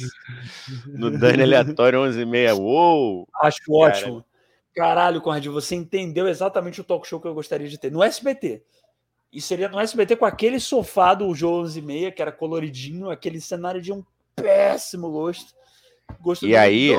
no 0.87 1.11
Dani 1.17 1.43
aleatório 1.43 2.01
11 2.01 2.21
e 2.21 2.25
meia. 2.25 2.55
Uou! 2.55 3.27
Acho 3.41 3.59
cara. 3.59 3.77
ótimo. 3.77 4.25
Caralho, 4.75 5.21
Conrado, 5.21 5.53
você 5.53 5.73
entendeu 5.73 6.27
exatamente 6.27 6.81
o 6.81 6.83
talk 6.83 7.07
show 7.07 7.19
que 7.21 7.27
eu 7.27 7.33
gostaria 7.33 7.67
de 7.67 7.77
ter. 7.77 7.89
No 7.91 8.03
SBT. 8.03 8.61
E 9.35 9.41
seria 9.41 9.67
no 9.67 9.77
SBT 9.77 10.15
com 10.15 10.25
aquele 10.25 10.61
sofá 10.61 11.13
do 11.13 11.35
João 11.35 11.55
11 11.55 11.79
e 11.79 11.81
meia, 11.81 12.11
que 12.11 12.21
era 12.21 12.31
coloridinho, 12.31 13.09
aquele 13.09 13.41
cenário 13.41 13.81
de 13.81 13.91
um 13.91 14.01
péssimo 14.33 15.11
gosto. 15.11 15.53
Gosto 16.21 16.47
e 16.47 16.55
aí, 16.55 16.91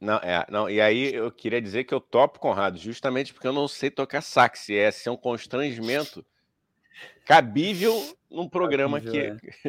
não, 0.00 0.16
é, 0.16 0.46
não, 0.48 0.70
e 0.70 0.80
aí 0.80 1.12
eu 1.12 1.30
queria 1.30 1.60
dizer 1.60 1.84
que 1.84 1.92
eu 1.92 2.00
topo 2.00 2.38
Conrado, 2.38 2.78
justamente 2.78 3.34
porque 3.34 3.46
eu 3.46 3.52
não 3.52 3.68
sei 3.68 3.90
tocar 3.90 4.22
sax, 4.22 4.70
e 4.70 4.76
é 4.76 4.90
ser 4.90 5.10
um 5.10 5.16
constrangimento 5.16 6.24
cabível 7.26 8.16
num 8.30 8.48
programa 8.48 8.98
cabível, 8.98 9.36
que. 9.36 9.68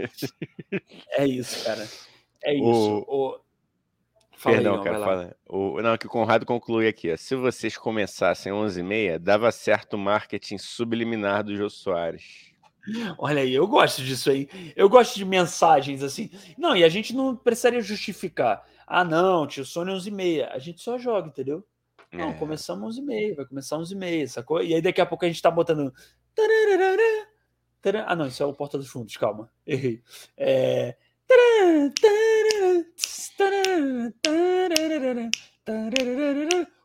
É. 1.18 1.24
é. 1.24 1.28
isso, 1.28 1.66
cara. 1.66 1.86
É 2.44 2.54
isso. 2.54 2.64
O... 2.64 3.34
O... 3.34 3.40
Perdão, 4.44 4.78
aí, 4.78 4.84
cara, 4.84 5.00
fala. 5.00 5.36
O... 5.48 5.82
Não, 5.82 5.98
que 5.98 6.06
o 6.06 6.10
Conrado 6.10 6.46
conclui 6.46 6.88
aqui. 6.88 7.12
Ó. 7.12 7.18
Se 7.18 7.36
vocês 7.36 7.78
começassem 7.78 8.52
11h30, 8.52 9.20
dava 9.20 9.52
certo 9.52 9.94
o 9.94 9.98
marketing 9.98 10.58
subliminar 10.58 11.44
do 11.44 11.56
Jô 11.56 11.70
Soares. 11.70 12.52
Olha 13.18 13.42
aí, 13.42 13.54
eu 13.54 13.68
gosto 13.68 14.02
disso 14.02 14.30
aí. 14.30 14.48
Eu 14.76 14.88
gosto 14.88 15.16
de 15.16 15.26
mensagens 15.26 16.02
assim. 16.04 16.30
Não, 16.58 16.76
e 16.76 16.84
a 16.84 16.90
gente 16.90 17.14
não 17.14 17.36
precisaria 17.36 17.82
justificar. 17.82 18.64
Ah, 18.86 19.04
não, 19.04 19.46
tio, 19.46 19.66
Sony 19.66 19.92
11 19.92 20.08
e 20.08 20.12
meia. 20.12 20.50
A 20.54 20.60
gente 20.60 20.82
só 20.82 20.98
joga, 20.98 21.28
entendeu? 21.28 21.66
Não, 22.12 22.30
é. 22.30 22.34
começamos 22.34 22.88
11 22.88 23.02
e 23.02 23.04
meia, 23.04 23.36
vai 23.36 23.46
começar 23.46 23.78
11 23.78 23.94
e 23.94 23.98
meia, 23.98 24.28
sacou? 24.28 24.64
E 24.64 24.74
aí 24.74 24.82
daqui 24.82 25.02
a 25.02 25.06
pouco 25.06 25.26
a 25.26 25.28
gente 25.28 25.42
tá 25.42 25.52
botando... 25.52 25.94
Ah, 28.06 28.16
não, 28.16 28.28
isso 28.28 28.42
é 28.42 28.46
o 28.46 28.54
Porta 28.54 28.78
dos 28.78 28.88
Fundos, 28.88 29.18
calma. 29.18 29.50
Errei. 29.66 30.02
É... 30.38 30.96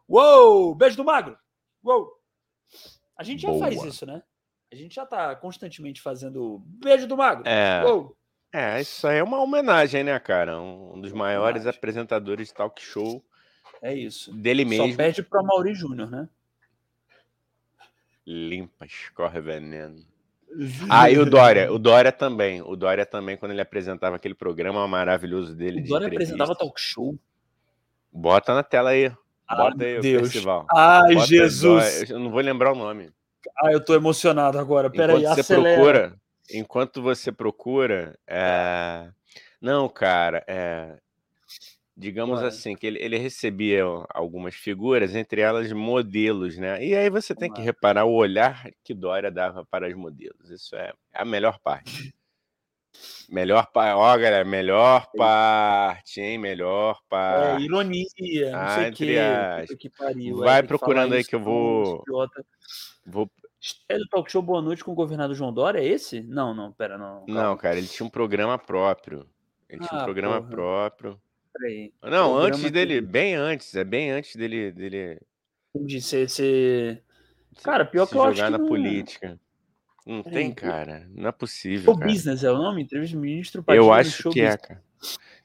Uou! 0.08 0.74
Beijo 0.74 0.96
do 0.96 1.04
magro! 1.04 1.38
Uou! 1.82 2.12
A 3.16 3.22
gente 3.22 3.42
já 3.42 3.48
Boa. 3.48 3.60
faz 3.60 3.82
isso, 3.84 4.06
né? 4.06 4.22
A 4.72 4.74
gente 4.76 4.94
já 4.94 5.06
tá 5.06 5.34
constantemente 5.36 6.00
fazendo 6.00 6.62
beijo 6.64 7.06
do 7.06 7.16
magro. 7.16 7.48
É. 7.48 7.84
Uou! 7.84 8.16
É, 8.52 8.80
isso 8.80 9.06
aí 9.06 9.18
é 9.18 9.22
uma 9.22 9.40
homenagem, 9.40 10.04
né, 10.04 10.18
cara? 10.18 10.60
Um 10.60 11.00
dos 11.00 11.12
maiores 11.12 11.66
apresentadores 11.66 12.48
de 12.48 12.54
talk 12.54 12.82
show. 12.82 13.24
É 13.80 13.94
isso. 13.94 14.32
Dele 14.34 14.64
mesmo. 14.64 14.90
Só 14.90 14.96
perde 14.96 15.22
pro 15.22 15.42
Mauri 15.42 15.74
Júnior, 15.74 16.10
né? 16.10 16.28
Limpa, 18.26 18.84
escorre 18.84 19.40
veneno. 19.40 20.04
Ah, 20.88 21.10
e 21.10 21.18
o 21.18 21.24
Dória. 21.24 21.72
O 21.72 21.78
Dória 21.80 22.12
também. 22.12 22.62
O 22.62 22.76
Dória 22.76 23.06
também, 23.06 23.36
quando 23.36 23.52
ele 23.52 23.60
apresentava 23.60 24.16
aquele 24.16 24.34
programa 24.34 24.86
maravilhoso 24.86 25.54
dele. 25.54 25.80
O 25.80 25.88
Dória 25.88 26.08
apresentava 26.08 26.54
talk 26.54 26.80
show. 26.80 27.18
Bota 28.12 28.54
na 28.54 28.62
tela 28.62 28.90
aí. 28.90 29.10
Bota 29.48 29.84
aí 29.84 30.00
Deus. 30.00 30.22
o 30.22 30.24
festival. 30.26 30.66
Ai, 30.70 31.14
Bota 31.14 31.26
Jesus. 31.26 32.10
Eu 32.10 32.18
não 32.18 32.30
vou 32.30 32.40
lembrar 32.40 32.72
o 32.72 32.76
nome. 32.76 33.10
Ah, 33.62 33.72
eu 33.72 33.84
tô 33.84 33.94
emocionado 33.94 34.58
agora. 34.58 34.90
Peraí, 34.90 35.22
você 35.22 35.40
acelera. 35.40 35.74
procura, 35.74 36.16
enquanto 36.52 37.02
você 37.02 37.32
procura, 37.32 38.18
é... 38.26 39.08
não, 39.60 39.88
cara, 39.88 40.44
é... 40.46 40.96
digamos 41.96 42.40
Ué. 42.40 42.48
assim, 42.48 42.74
que 42.74 42.86
ele, 42.86 42.98
ele, 42.98 43.18
recebia 43.18 43.84
algumas 44.10 44.54
figuras, 44.54 45.14
entre 45.14 45.40
elas 45.40 45.70
modelos, 45.72 46.56
né? 46.56 46.84
E 46.84 46.94
aí 46.94 47.10
você 47.10 47.34
tem 47.34 47.52
que 47.52 47.60
reparar 47.60 48.04
o 48.04 48.14
olhar 48.14 48.70
que 48.82 48.94
Dória 48.94 49.30
dava 49.30 49.64
para 49.64 49.88
os 49.88 49.94
modelos. 49.94 50.50
Isso 50.50 50.74
é 50.74 50.92
a 51.12 51.24
melhor 51.24 51.58
parte. 51.58 52.12
Melhor 53.30 53.66
parte, 53.72 53.96
ó, 53.96 54.18
galera, 54.18 54.44
melhor 54.44 55.10
parte, 55.16 56.20
hein? 56.20 56.36
Melhor 56.36 56.96
é, 56.96 57.08
parte. 57.08 57.62
É, 57.62 57.64
ironia, 57.64 58.50
não 58.50 58.58
ah, 58.58 58.68
sei 58.74 58.90
o 58.90 58.92
que. 58.92 59.18
As... 59.18 59.70
que 59.70 59.88
pariu, 59.88 60.36
Vai 60.36 60.62
procurando 60.62 61.14
aí 61.14 61.24
que 61.24 61.34
eu 61.34 61.40
vou. 61.40 62.04
Vou... 63.06 63.30
É 63.88 63.96
do 63.96 64.06
Talk 64.08 64.30
Show 64.30 64.42
Boa 64.42 64.60
Noite 64.60 64.84
com 64.84 64.92
o 64.92 64.94
governador 64.94 65.34
João 65.34 65.54
Dória, 65.54 65.78
é 65.78 65.86
esse? 65.86 66.20
Não, 66.22 66.52
não, 66.52 66.72
pera, 66.72 66.98
não. 66.98 67.24
Calma. 67.24 67.42
Não, 67.42 67.56
cara, 67.56 67.78
ele 67.78 67.86
tinha 67.86 68.06
um 68.06 68.10
programa 68.10 68.58
próprio. 68.58 69.26
Ele 69.68 69.80
ah, 69.82 69.88
tinha 69.88 69.98
um 69.98 70.02
ah, 70.02 70.04
programa 70.04 70.36
porra. 70.36 70.50
próprio. 70.50 71.20
Peraí. 71.52 71.92
Não, 72.02 72.32
programa 72.32 72.46
antes 72.46 72.70
dele, 72.70 72.94
que... 72.94 73.00
bem 73.00 73.34
antes, 73.34 73.74
é 73.74 73.84
bem 73.84 74.10
antes 74.10 74.36
dele. 74.36 74.72
dele... 74.72 75.20
De 75.74 76.00
ser. 76.00 76.28
ser... 76.28 77.02
Cara, 77.62 77.84
pior 77.84 78.06
se 78.06 78.12
que 78.12 78.18
eu 78.18 78.22
acho 78.22 78.42
que. 78.42 78.50
na 78.50 78.58
não... 78.58 78.66
política. 78.66 79.38
Não 80.06 80.22
Peraí, 80.22 80.36
tem, 80.36 80.52
cara. 80.52 81.06
Não 81.14 81.28
é 81.28 81.32
possível. 81.32 81.92
O 81.92 81.96
Business 81.96 82.42
é 82.42 82.50
o 82.50 82.58
nome? 82.58 82.82
Entrevista 82.82 83.16
do 83.16 83.22
ministro 83.22 83.64
Eu 83.68 83.92
acho 83.92 84.30
que 84.30 84.40
é, 84.40 84.56
cara. 84.56 84.82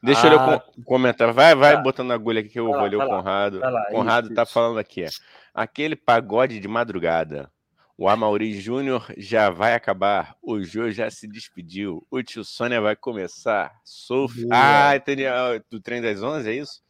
Deixa 0.02 0.28
ah, 0.28 0.64
eu 0.78 0.84
comentar. 0.84 1.32
Vai, 1.34 1.56
vai 1.56 1.76
tá. 1.76 1.82
botando 1.82 2.12
agulha 2.12 2.42
aqui 2.42 2.50
que 2.50 2.60
eu 2.60 2.66
vou 2.66 2.86
ler 2.86 2.98
o 2.98 3.06
Conrado. 3.06 3.60
Lá, 3.60 3.86
Conrado 3.90 4.26
isso, 4.28 4.36
tá 4.36 4.44
isso. 4.44 4.54
falando 4.54 4.80
aqui. 4.80 5.06
Aquele 5.54 5.96
pagode 5.96 6.60
de 6.60 6.68
madrugada. 6.68 7.52
O 7.98 8.08
Amauri 8.08 8.54
Júnior 8.60 9.12
já 9.18 9.50
vai 9.50 9.74
acabar. 9.74 10.38
O 10.40 10.62
Jô 10.62 10.92
já 10.92 11.10
se 11.10 11.28
despediu. 11.28 12.06
O 12.12 12.22
tio 12.22 12.44
Sônia 12.44 12.80
vai 12.80 12.96
começar. 12.96 13.74
Sou. 13.84 14.30
Ah, 14.52 14.96
entendi. 14.96 15.26
Ah, 15.26 15.60
do 15.68 15.82
trem 15.82 16.00
das 16.00 16.22
11, 16.22 16.48
é 16.48 16.54
isso? 16.54 16.84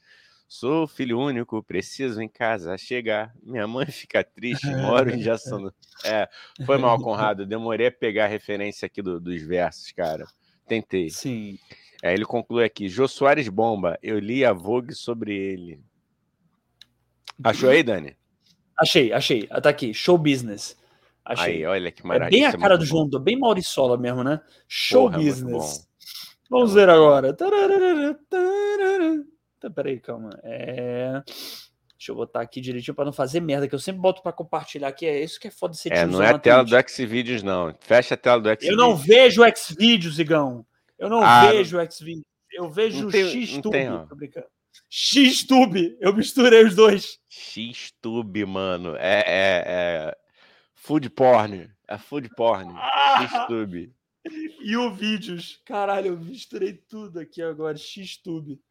Sou 0.49 0.85
filho 0.85 1.17
único, 1.17 1.63
preciso 1.63 2.21
em 2.21 2.27
casa 2.27 2.77
chegar. 2.77 3.33
Minha 3.41 3.65
mãe 3.65 3.85
fica 3.85 4.21
triste, 4.21 4.65
moro 4.75 5.09
em 5.09 5.21
Jaçanã. 5.21 5.71
É, 6.03 6.27
foi 6.65 6.77
mal, 6.77 6.99
Conrado. 6.99 7.45
Demorei 7.45 7.87
a 7.87 7.91
pegar 7.91 8.25
a 8.25 8.29
referência 8.29 8.85
aqui 8.85 9.01
do, 9.01 9.19
dos 9.19 9.41
versos, 9.41 9.91
cara. 9.93 10.25
Tentei. 10.67 11.09
Sim. 11.09 11.57
Aí 12.03 12.13
ele 12.13 12.25
conclui 12.25 12.65
aqui: 12.65 12.89
Jô 12.89 13.07
Soares 13.07 13.47
Bomba. 13.47 13.97
Eu 14.03 14.19
li 14.19 14.43
a 14.43 14.51
Vogue 14.51 14.93
sobre 14.93 15.33
ele. 15.33 15.81
Achou 17.41 17.69
aí, 17.69 17.81
Dani? 17.81 18.17
Achei, 18.77 19.13
achei. 19.13 19.47
Tá 19.47 19.69
aqui. 19.69 19.93
Show 19.93 20.17
business. 20.17 20.75
Achei. 21.27 21.57
Aí, 21.57 21.65
olha 21.65 21.91
que 21.91 22.07
maravilha. 22.07 22.27
É 22.27 22.39
bem 22.39 22.45
a 22.45 22.49
é 22.49 22.57
cara 22.57 22.77
do 22.77 22.85
João, 22.85 23.09
bom. 23.09 23.19
bem 23.19 23.37
Mauriçola 23.37 23.97
mesmo, 23.97 24.23
né? 24.23 24.39
Show 24.65 25.09
Porra, 25.09 25.21
business. 25.21 25.85
Vamos 26.49 26.73
ver 26.73 26.89
agora. 26.89 27.33
Tá, 29.59 29.69
peraí, 29.69 29.99
calma. 29.99 30.29
É... 30.41 31.21
Deixa 31.97 32.11
eu 32.11 32.15
botar 32.15 32.39
aqui 32.41 32.61
direitinho 32.61 32.95
para 32.95 33.03
não 33.03 33.11
fazer 33.11 33.41
merda, 33.41 33.67
que 33.67 33.75
eu 33.75 33.79
sempre 33.79 33.99
boto 33.99 34.21
para 34.23 34.31
compartilhar 34.31 34.87
aqui. 34.87 35.05
É 35.05 35.21
isso 35.21 35.37
que 35.37 35.49
é 35.49 35.51
foda 35.51 35.73
ser 35.73 35.91
É, 35.91 36.05
não 36.05 36.23
é 36.23 36.29
a 36.29 36.39
tela 36.39 36.63
do 36.63 36.89
Xvideos, 36.89 37.43
não. 37.43 37.75
Fecha 37.81 38.13
a 38.13 38.17
tela 38.17 38.39
do 38.39 38.47
Xvideos. 38.49 38.71
Eu 38.71 38.77
não 38.77 38.95
vejo 38.95 39.43
o 39.43 39.55
Xvideos, 39.55 40.19
Igão. 40.19 40.65
Eu 40.97 41.09
não 41.09 41.21
ah, 41.21 41.51
vejo 41.51 41.77
o 41.77 41.91
Xvideos. 41.91 42.23
Eu 42.53 42.69
vejo 42.69 43.07
o 43.07 43.11
Xtube. 43.11 43.77
Xtube. 44.89 45.97
Eu 45.99 46.13
misturei 46.13 46.63
os 46.63 46.75
dois. 46.75 47.19
Xtube, 47.29 48.45
mano. 48.45 48.95
É, 48.95 49.23
é, 49.25 49.63
é... 49.65 50.17
Food 50.77 51.09
porn. 51.09 51.69
É 51.87 51.97
food 51.97 52.29
porn. 52.35 52.71
Ah! 52.77 53.27
Xtube. 53.27 53.93
E 54.61 54.77
o 54.77 54.93
vídeos. 54.93 55.61
Caralho, 55.65 56.07
eu 56.07 56.17
misturei 56.17 56.73
tudo 56.73 57.19
aqui 57.19 57.41
agora. 57.41 57.75
Xtube. 57.77 58.61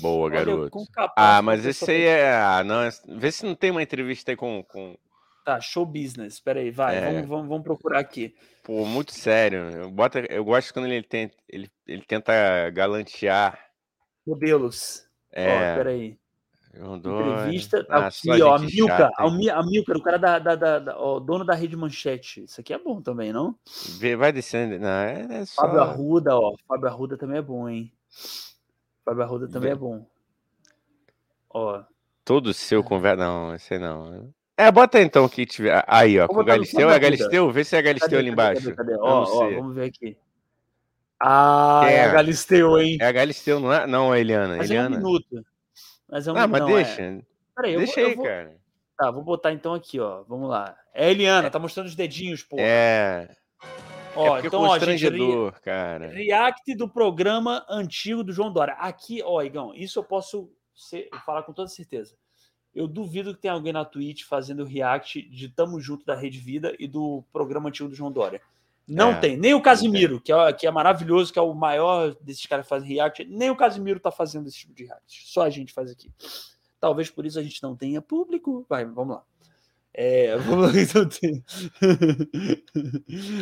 Boa, 0.00 0.30
garoto. 0.30 0.86
ah, 1.16 1.42
mas 1.42 1.66
esse 1.66 1.90
aí 1.90 2.04
é. 2.04 2.32
Ah, 2.34 2.64
não, 2.64 2.88
vê 3.18 3.30
se 3.30 3.44
não 3.44 3.54
tem 3.54 3.70
uma 3.70 3.82
entrevista 3.82 4.32
aí 4.32 4.36
com. 4.36 4.62
com... 4.64 4.96
Tá, 5.44 5.60
show 5.60 5.84
business. 5.84 6.34
Espera 6.34 6.60
aí, 6.60 6.70
vai. 6.70 6.96
É... 6.96 7.00
Vamos, 7.12 7.28
vamos, 7.28 7.48
vamos, 7.48 7.64
procurar 7.64 7.98
aqui. 7.98 8.34
Pô, 8.62 8.86
muito 8.86 9.12
sério. 9.12 9.68
Eu, 9.70 9.90
bota, 9.90 10.20
eu 10.30 10.44
gosto 10.44 10.72
quando 10.72 10.86
ele 10.86 11.02
tenta, 11.02 11.36
ele, 11.48 11.70
ele 11.86 12.02
tenta 12.02 12.70
galantear. 12.70 13.58
Modelos. 14.26 15.04
É. 15.32 15.72
Ó, 15.72 15.76
peraí. 15.76 16.18
Entrevista. 16.74 17.86
Ah, 17.90 18.06
aqui, 18.06 18.42
ó, 18.42 18.54
a 18.54 18.58
Milka. 18.58 19.10
A, 19.16 19.26
a 19.26 19.62
Milka, 19.62 19.96
o 19.96 20.02
cara 20.02 20.16
da, 20.16 20.38
da, 20.38 20.54
da, 20.54 20.78
da 20.78 20.98
ó, 20.98 21.20
dono 21.20 21.44
da 21.44 21.54
rede 21.54 21.76
manchete. 21.76 22.44
Isso 22.44 22.60
aqui 22.60 22.72
é 22.72 22.78
bom 22.78 23.02
também, 23.02 23.32
não? 23.32 23.54
Vai 24.18 24.32
descendo. 24.32 24.78
Não, 24.78 24.88
é, 24.88 25.26
é 25.30 25.44
só... 25.44 25.62
Fábio 25.62 25.80
Arruda, 25.80 26.36
ó. 26.36 26.54
Fábio 26.66 26.88
Arruda 26.88 27.18
também 27.18 27.38
é 27.38 27.42
bom, 27.42 27.68
hein? 27.68 27.92
Fábio 29.04 29.22
Arruda 29.22 29.48
também 29.48 29.72
é 29.72 29.74
bom. 29.74 30.06
Ó. 31.50 31.82
Todo 32.24 32.54
seu 32.54 32.82
conversa. 32.82 33.22
Não, 33.22 33.54
esse 33.54 33.78
não. 33.78 34.32
É, 34.56 34.70
bota 34.70 35.00
então 35.00 35.28
que 35.28 35.44
tiver. 35.44 35.84
Aí, 35.86 36.18
ó, 36.18 36.26
com 36.26 36.40
o 36.40 36.44
Galisteu. 36.44 36.88
É 36.88 36.98
Galisteu? 36.98 37.50
Vê 37.50 37.64
se 37.64 37.76
é 37.76 37.82
Galisteu 37.82 38.18
ali 38.18 38.30
embaixo. 38.30 38.74
Cadê, 38.74 38.76
cadê, 38.76 38.92
cadê? 38.92 39.02
Ó, 39.02 39.24
ó, 39.24 39.50
vamos 39.50 39.74
ver 39.74 39.86
aqui. 39.86 40.16
Ah, 41.20 41.82
é, 41.84 41.96
é 41.96 42.04
a 42.04 42.12
Galisteu, 42.12 42.78
hein? 42.78 42.96
É 43.00 43.06
a 43.06 43.12
Galisteu, 43.12 43.60
não 43.60 43.72
é? 43.72 43.86
Não, 43.86 44.10
a 44.10 44.18
Eliana. 44.18 44.56
Mas 44.56 44.70
Eliana. 44.70 44.96
é 44.96 44.98
um 44.98 45.02
minuto. 45.02 45.44
Mas 46.12 46.28
é 46.28 46.32
um 46.32 46.36
Ah, 46.36 46.46
mas 46.46 46.60
não, 46.60 46.68
deixa. 46.68 47.02
É... 47.02 47.22
Peraí, 47.56 47.76
deixa 47.78 48.00
vou, 48.00 48.10
aí, 48.10 48.14
vou... 48.14 48.24
cara. 48.26 48.56
Tá, 48.98 49.10
vou 49.10 49.22
botar 49.22 49.50
então 49.50 49.72
aqui, 49.72 49.98
ó. 49.98 50.22
Vamos 50.24 50.50
lá. 50.50 50.76
É 50.92 51.06
a 51.06 51.10
Eliana, 51.10 51.46
é. 51.46 51.50
tá 51.50 51.58
mostrando 51.58 51.86
os 51.86 51.94
dedinhos, 51.94 52.42
pô. 52.42 52.56
É. 52.58 53.34
Ó, 54.14 54.36
é 54.36 54.46
então, 54.46 54.60
ó, 54.60 54.78
gente, 54.78 55.06
cara. 55.62 56.08
React 56.08 56.74
do 56.74 56.86
programa 56.86 57.64
antigo 57.66 58.22
do 58.22 58.30
João 58.30 58.52
Dória. 58.52 58.74
Aqui, 58.74 59.22
ó, 59.24 59.42
Igão, 59.42 59.72
isso 59.74 59.98
eu 59.98 60.04
posso 60.04 60.52
ser, 60.74 61.08
falar 61.24 61.44
com 61.44 61.54
toda 61.54 61.68
certeza. 61.68 62.14
Eu 62.74 62.86
duvido 62.86 63.34
que 63.34 63.40
tenha 63.40 63.54
alguém 63.54 63.72
na 63.72 63.84
Twitch 63.84 64.24
fazendo 64.24 64.64
react 64.66 65.22
de 65.22 65.48
Tamo 65.48 65.80
Junto 65.80 66.04
da 66.04 66.14
Rede 66.14 66.38
Vida 66.38 66.76
e 66.78 66.86
do 66.86 67.24
programa 67.32 67.70
antigo 67.70 67.88
do 67.88 67.94
João 67.94 68.12
Dória. 68.12 68.42
Não 68.86 69.10
é, 69.10 69.20
tem. 69.20 69.36
Nem 69.36 69.54
o 69.54 69.62
Casimiro, 69.62 70.20
que 70.20 70.32
é, 70.32 70.52
que 70.52 70.66
é 70.66 70.70
maravilhoso, 70.70 71.32
que 71.32 71.38
é 71.38 71.42
o 71.42 71.54
maior 71.54 72.14
desses 72.20 72.44
caras 72.46 72.66
que 72.66 72.70
fazem 72.70 72.88
react, 72.88 73.24
nem 73.24 73.50
o 73.50 73.56
Casimiro 73.56 74.00
tá 74.00 74.10
fazendo 74.10 74.48
esse 74.48 74.58
tipo 74.58 74.74
de 74.74 74.84
react. 74.84 75.22
Só 75.26 75.42
a 75.42 75.50
gente 75.50 75.72
faz 75.72 75.90
aqui. 75.90 76.10
Talvez 76.80 77.10
por 77.10 77.24
isso 77.24 77.38
a 77.38 77.42
gente 77.42 77.62
não 77.62 77.76
tenha 77.76 78.02
público. 78.02 78.66
Vai, 78.68 78.84
vamos 78.84 79.16
lá. 79.16 79.22
É, 79.94 80.34
então 80.80 81.06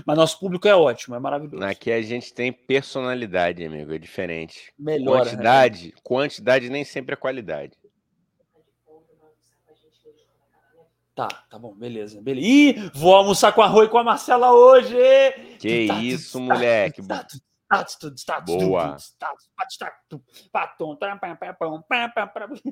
Mas 0.05 0.16
nosso 0.16 0.38
público 0.41 0.66
é 0.66 0.74
ótimo, 0.74 1.14
é 1.14 1.20
maravilhoso. 1.20 1.64
Aqui 1.64 1.93
a 1.93 2.03
gente 2.03 2.34
tem 2.34 2.53
personalidade, 2.53 3.64
amigo, 3.64 3.95
é 3.95 3.99
diferente. 3.99 4.72
Melhor. 4.76 5.22
Quantidade, 5.22 5.86
né? 5.86 5.93
quantidade 6.03 6.68
nem 6.68 6.84
sempre 6.84 7.12
é 7.14 7.16
qualidade. 7.16 7.72
Tá, 11.21 11.29
tá 11.51 11.59
bom, 11.59 11.75
beleza. 11.75 12.18
beleza. 12.23 12.47
Ih, 12.47 12.91
vou 12.95 13.14
almoçar 13.14 13.53
com 13.53 13.61
a 13.61 13.66
Rui 13.66 13.85
e 13.85 13.89
com 13.91 13.99
a 13.99 14.05
Marcela 14.05 14.55
hoje! 14.55 14.97
Que 15.59 15.83
isso, 15.83 16.41
moleque. 16.41 17.03
Boa. 17.03 18.97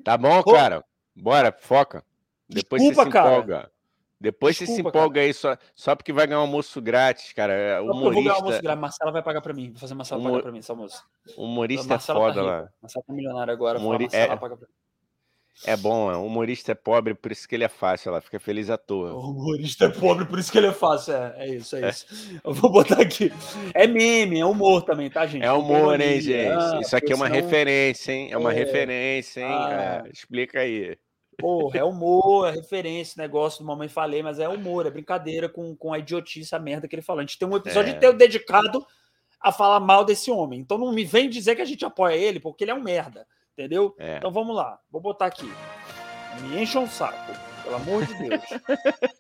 Tá 0.03 0.17
bom, 0.17 0.43
cara. 0.43 0.83
Bora, 1.15 1.55
foca. 1.61 2.03
Depois 2.49 2.81
Desculpa, 2.81 3.05
você 3.05 3.13
se 3.13 3.19
empolga. 3.19 3.71
Depois 4.19 4.57
Desculpa, 4.57 4.73
você 4.73 4.83
se 4.83 4.89
empolga 4.89 5.15
cara. 5.17 5.27
aí 5.27 5.35
só, 5.35 5.57
só 5.75 5.95
porque 5.95 6.11
vai 6.11 6.27
ganhar 6.27 6.39
um 6.39 6.45
almoço 6.45 6.81
grátis, 6.81 7.35
cara. 7.35 7.83
Humorista... 7.83 8.07
Eu 8.07 8.13
vou 8.13 8.23
ganhar 8.23 8.33
um 8.33 8.37
almoço 8.37 8.63
grátis. 8.63 8.81
Marcela 8.81 9.13
vai 9.13 9.23
pagar 9.23 9.43
pra 9.43 9.53
mim. 9.53 9.71
Vou 9.73 9.79
fazer 9.79 9.95
Marcela 9.95 10.21
Humor... 10.23 10.31
pagar 10.31 10.43
pra 10.45 10.53
mim 10.53 10.59
esse 10.61 10.71
almoço. 10.71 11.05
Humorista 11.37 11.93
é 11.93 11.97
é 11.97 12.01
foda 12.01 12.35
tá 12.35 12.43
lá. 12.43 12.69
Marcela 12.81 13.05
tá 13.07 13.13
milionário 13.13 13.53
agora. 13.53 13.79
Humori... 13.79 14.05
Marcela 14.05 14.33
é... 14.33 14.37
paga 14.39 14.57
pra 14.57 14.67
mim. 14.67 14.73
É 15.65 15.77
bom, 15.77 16.13
o 16.13 16.27
humorista 16.27 16.73
é 16.73 16.75
pobre, 16.75 17.15
por 17.15 17.33
isso 17.33 17.49
que 17.49 17.55
ele 17.55 17.65
é 17.65 17.69
fácil, 17.69 18.11
ela 18.11 18.21
fica 18.21 18.39
feliz 18.39 18.71
à 18.71 18.79
toa. 18.79 19.13
O 19.13 19.31
humorista 19.31 19.87
é 19.87 19.89
pobre, 19.89 20.25
por 20.25 20.39
isso 20.39 20.53
que 20.53 20.59
ele 20.59 20.69
é 20.69 20.73
fácil. 20.73 21.15
É, 21.15 21.35
é 21.39 21.55
isso, 21.55 21.77
é, 21.77 21.83
é. 21.83 21.89
isso. 21.89 22.07
Eu 22.45 22.55
vou 22.55 22.71
botar 22.71 23.01
aqui. 23.01 23.33
É 23.75 23.87
meme, 23.87 24.39
é 24.39 24.47
humor 24.47 24.83
também, 24.83 25.11
tá, 25.11 25.27
gente? 25.27 25.45
É 25.45 25.51
humor, 25.51 26.01
hein, 26.01 26.21
gente? 26.21 26.49
Ah, 26.49 26.79
isso 26.81 26.97
aqui 26.97 27.13
é 27.13 27.17
uma 27.17 27.27
senão... 27.27 27.41
referência, 27.41 28.13
hein? 28.13 28.29
É 28.31 28.39
uma 28.39 28.53
é... 28.53 28.57
referência, 28.57 29.41
hein? 29.41 29.49
Ah. 29.51 30.03
É, 30.07 30.11
explica 30.13 30.61
aí. 30.61 30.97
Porra, 31.39 31.79
é 31.79 31.85
humor, 31.85 32.49
é 32.49 32.53
referência, 32.53 33.21
negócio 33.21 33.61
do 33.61 33.67
Mamãe 33.67 33.89
Falei, 33.89 34.23
mas 34.23 34.41
é 34.41 34.49
humor, 34.49 34.87
é 34.87 34.91
brincadeira 34.91 35.49
com, 35.49 35.75
com 35.77 35.93
a 35.93 35.99
idiotice, 35.99 36.55
a 36.55 36.59
merda 36.59 36.89
que 36.89 36.95
ele 36.95 37.03
falou. 37.03 37.21
A 37.21 37.23
gente 37.23 37.39
tem 37.39 37.47
um 37.47 37.57
episódio 37.57 37.93
é. 37.93 37.97
inteiro 37.97 38.17
dedicado 38.17 38.85
a 39.41 39.53
falar 39.53 39.81
mal 39.81 40.05
desse 40.05 40.31
homem. 40.31 40.61
Então 40.61 40.79
não 40.79 40.93
me 40.93 41.05
vem 41.05 41.29
dizer 41.29 41.57
que 41.57 41.63
a 41.63 41.65
gente 41.65 41.85
apoia 41.85 42.17
ele, 42.17 42.41
porque 42.41 42.65
ele 42.65 42.71
é 42.71 42.75
um 42.75 42.83
merda. 42.83 43.27
Entendeu? 43.59 43.93
É. 43.99 44.19
Então 44.19 44.31
vamos 44.31 44.55
lá. 44.55 44.79
Vou 44.89 45.01
botar 45.01 45.27
aqui. 45.27 45.51
Me 46.43 46.63
encha 46.63 46.79
um 46.79 46.87
saco. 46.87 47.33
Pelo 47.65 47.75
amor 47.75 48.07
de 48.07 48.15
Deus. 48.15 48.41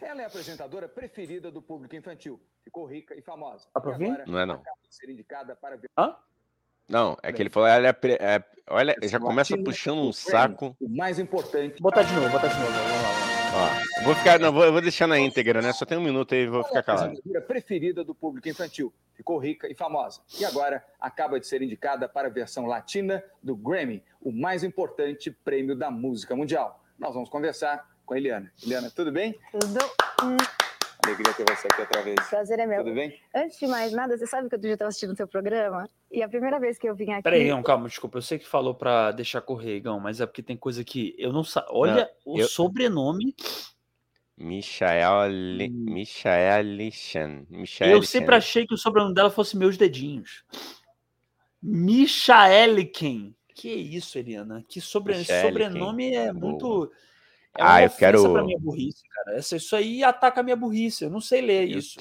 Ela 0.00 0.20
é 0.20 0.24
a 0.24 0.28
apresentadora 0.28 0.88
preferida 0.88 1.50
do 1.50 1.60
público 1.60 1.96
infantil. 1.96 2.40
Ficou 2.62 2.86
rica 2.86 3.12
e 3.16 3.22
famosa. 3.22 3.66
Dá 3.74 3.80
pra 3.80 3.96
ver? 3.96 4.22
Não 4.28 4.38
é 4.38 4.46
não. 4.46 4.62
Ser 4.88 5.10
indicada 5.10 5.56
para 5.56 5.76
ver... 5.76 5.90
Hã? 5.98 6.14
Não, 6.88 7.16
é 7.22 7.32
que 7.32 7.42
ele 7.42 7.50
falou, 7.50 7.68
ela 7.68 7.88
é, 7.88 7.96
é 8.20 8.44
olha, 8.68 8.94
já 9.02 9.18
começa 9.18 9.56
puxando 9.56 10.00
um 10.00 10.12
saco. 10.12 10.76
O 10.80 10.88
mais 10.88 11.18
importante. 11.18 11.80
Botar 11.80 12.02
de 12.02 12.14
novo, 12.14 12.28
botar 12.30 12.48
de 12.48 12.58
novo. 12.58 12.70
Vamos 12.70 13.02
lá. 13.02 13.21
Ó, 13.54 14.04
vou 14.04 14.14
ficar, 14.14 14.38
não, 14.38 14.50
vou, 14.50 14.72
vou 14.72 14.80
deixar 14.80 15.06
na 15.06 15.18
íntegra, 15.18 15.60
né? 15.60 15.72
Só 15.72 15.84
tem 15.84 15.98
um 15.98 16.02
minuto 16.02 16.34
aí, 16.34 16.46
vou 16.46 16.64
ficar 16.64 16.82
calado. 16.82 17.20
A 17.36 17.40
preferida 17.40 18.02
do 18.02 18.14
público 18.14 18.48
infantil, 18.48 18.92
ficou 19.14 19.38
rica 19.38 19.70
e 19.70 19.74
famosa. 19.74 20.20
E 20.40 20.44
agora 20.44 20.82
acaba 20.98 21.38
de 21.38 21.46
ser 21.46 21.60
indicada 21.60 22.08
para 22.08 22.28
a 22.28 22.30
versão 22.30 22.66
latina 22.66 23.22
do 23.42 23.54
Grammy, 23.54 24.02
o 24.20 24.32
mais 24.32 24.64
importante 24.64 25.30
prêmio 25.30 25.76
da 25.76 25.90
música 25.90 26.34
mundial. 26.34 26.82
Nós 26.98 27.12
vamos 27.12 27.28
conversar 27.28 27.86
com 28.06 28.14
a 28.14 28.16
Eliana. 28.16 28.50
Eliana, 28.62 28.90
tudo 28.90 29.12
bem? 29.12 29.38
Tudo. 29.50 30.61
Alegria 31.04 31.34
ter 31.34 31.44
você 31.44 31.66
aqui 31.66 31.80
outra 31.80 32.02
vez. 32.02 32.28
Prazer 32.28 32.58
é 32.60 32.66
meu. 32.66 32.84
Tudo 32.84 32.94
bem? 32.94 33.18
Antes 33.34 33.58
de 33.58 33.66
mais 33.66 33.92
nada, 33.92 34.16
você 34.16 34.26
sabe 34.26 34.48
que 34.48 34.54
eu 34.54 34.62
já 34.62 34.72
estava 34.72 34.88
assistindo 34.88 35.12
o 35.12 35.16
seu 35.16 35.26
programa? 35.26 35.88
E 36.10 36.22
a 36.22 36.28
primeira 36.28 36.60
vez 36.60 36.78
que 36.78 36.88
eu 36.88 36.94
vim 36.94 37.10
aqui. 37.10 37.22
Peraí, 37.22 37.48
Gão, 37.48 37.62
calma, 37.62 37.88
desculpa. 37.88 38.18
Eu 38.18 38.22
sei 38.22 38.38
que 38.38 38.46
falou 38.46 38.74
para 38.74 39.10
deixar 39.10 39.40
correr, 39.40 39.80
Gão, 39.80 39.98
mas 39.98 40.20
é 40.20 40.26
porque 40.26 40.42
tem 40.42 40.56
coisa 40.56 40.84
que 40.84 41.14
eu 41.18 41.32
não 41.32 41.42
sei. 41.42 41.62
Olha 41.70 42.10
não, 42.24 42.34
o 42.34 42.38
eu... 42.38 42.46
sobrenome. 42.46 43.34
Michael, 44.36 45.28
Li... 45.28 45.68
Hum. 45.70 45.94
Michael. 45.94 47.90
Eu 47.90 48.02
sempre 48.02 48.34
achei 48.34 48.66
que 48.66 48.74
o 48.74 48.78
sobrenome 48.78 49.14
dela 49.14 49.30
fosse 49.30 49.56
meus 49.56 49.76
dedinhos. 49.76 50.44
Michaeliken. 51.62 53.34
Que 53.54 53.70
isso, 53.70 54.18
Eliana? 54.18 54.64
Que 54.66 54.80
sobre... 54.80 55.22
sobrenome 55.24 56.14
é 56.14 56.32
muito. 56.32 56.90
É 57.58 57.62
ah, 57.62 57.82
eu 57.82 57.90
quero. 57.90 58.32
Pra 58.32 58.44
minha 58.44 58.58
burrice, 58.58 59.02
cara. 59.08 59.38
Isso 59.38 59.76
aí 59.76 60.02
ataca 60.02 60.40
a 60.40 60.42
minha 60.42 60.56
burrice. 60.56 61.04
Eu 61.04 61.10
não 61.10 61.20
sei 61.20 61.40
ler 61.40 61.70
eu, 61.70 61.78
isso. 61.78 61.98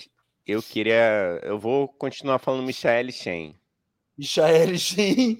Eu 0.48 0.62
queria. 0.62 1.40
Eu 1.44 1.60
vou 1.60 1.88
continuar 1.88 2.40
falando 2.40 2.66
Michael 2.66 3.12
Shen. 3.12 3.56
Michael 4.18 4.78
Shen. 4.78 5.40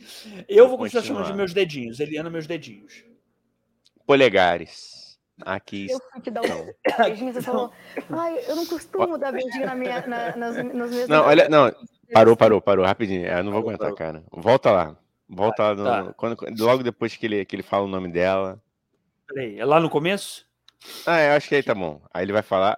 Eu 0.50 0.68
vou, 0.68 0.78
vou 0.78 0.80
continuar, 0.80 1.02
continuar 1.02 1.04
chamando 1.04 1.28
de 1.28 1.34
meus 1.34 1.54
dedinhos. 1.54 2.00
Eliana, 2.00 2.30
meus 2.30 2.46
dedinhos. 2.46 3.06
Polegares. 4.06 5.02
Aqui 5.46 5.90
eu 5.90 6.00
fui 6.12 6.22
te 6.22 6.30
dar 6.30 6.42
um 6.42 6.74
beijinho, 7.04 7.34
você 7.34 7.42
falou, 7.42 7.72
ai, 8.10 8.40
eu 8.48 8.56
não 8.56 8.66
costumo 8.66 9.18
dar 9.18 9.32
beijinho 9.32 9.66
na 9.66 9.74
minha, 9.74 10.06
na, 10.06 10.36
nas, 10.36 10.56
nos 10.58 10.92
meus 10.92 11.08
Não, 11.08 11.26
olha, 11.26 11.50
não, 11.50 11.74
parou, 12.14 12.38
parou, 12.38 12.62
parou, 12.62 12.86
rapidinho, 12.86 13.26
eu 13.26 13.44
não 13.44 13.52
vou 13.52 13.64
parou, 13.64 13.70
aguentar, 13.70 13.96
parou. 13.96 13.98
cara. 13.98 14.24
Volta 14.32 14.72
lá, 14.72 14.98
volta 15.28 15.64
lá, 15.64 15.76
no, 15.76 15.84
tá. 16.08 16.14
quando, 16.14 16.38
logo 16.60 16.84
depois 16.84 17.16
que 17.16 17.26
ele, 17.26 17.46
que 17.46 17.56
ele 17.56 17.64
fala 17.64 17.86
o 17.86 17.90
nome 17.90 18.10
dela. 18.10 18.62
Peraí, 19.34 19.60
é 19.60 19.66
lá 19.66 19.80
no 19.80 19.90
começo? 19.90 20.46
Ah, 21.06 21.22
eu 21.22 21.32
acho 21.34 21.48
que 21.48 21.56
aí 21.56 21.64
tá 21.64 21.76
bom. 21.76 22.02
Aí 22.14 22.26
ele 22.26 22.34
vai 22.34 22.42
falar. 22.42 22.78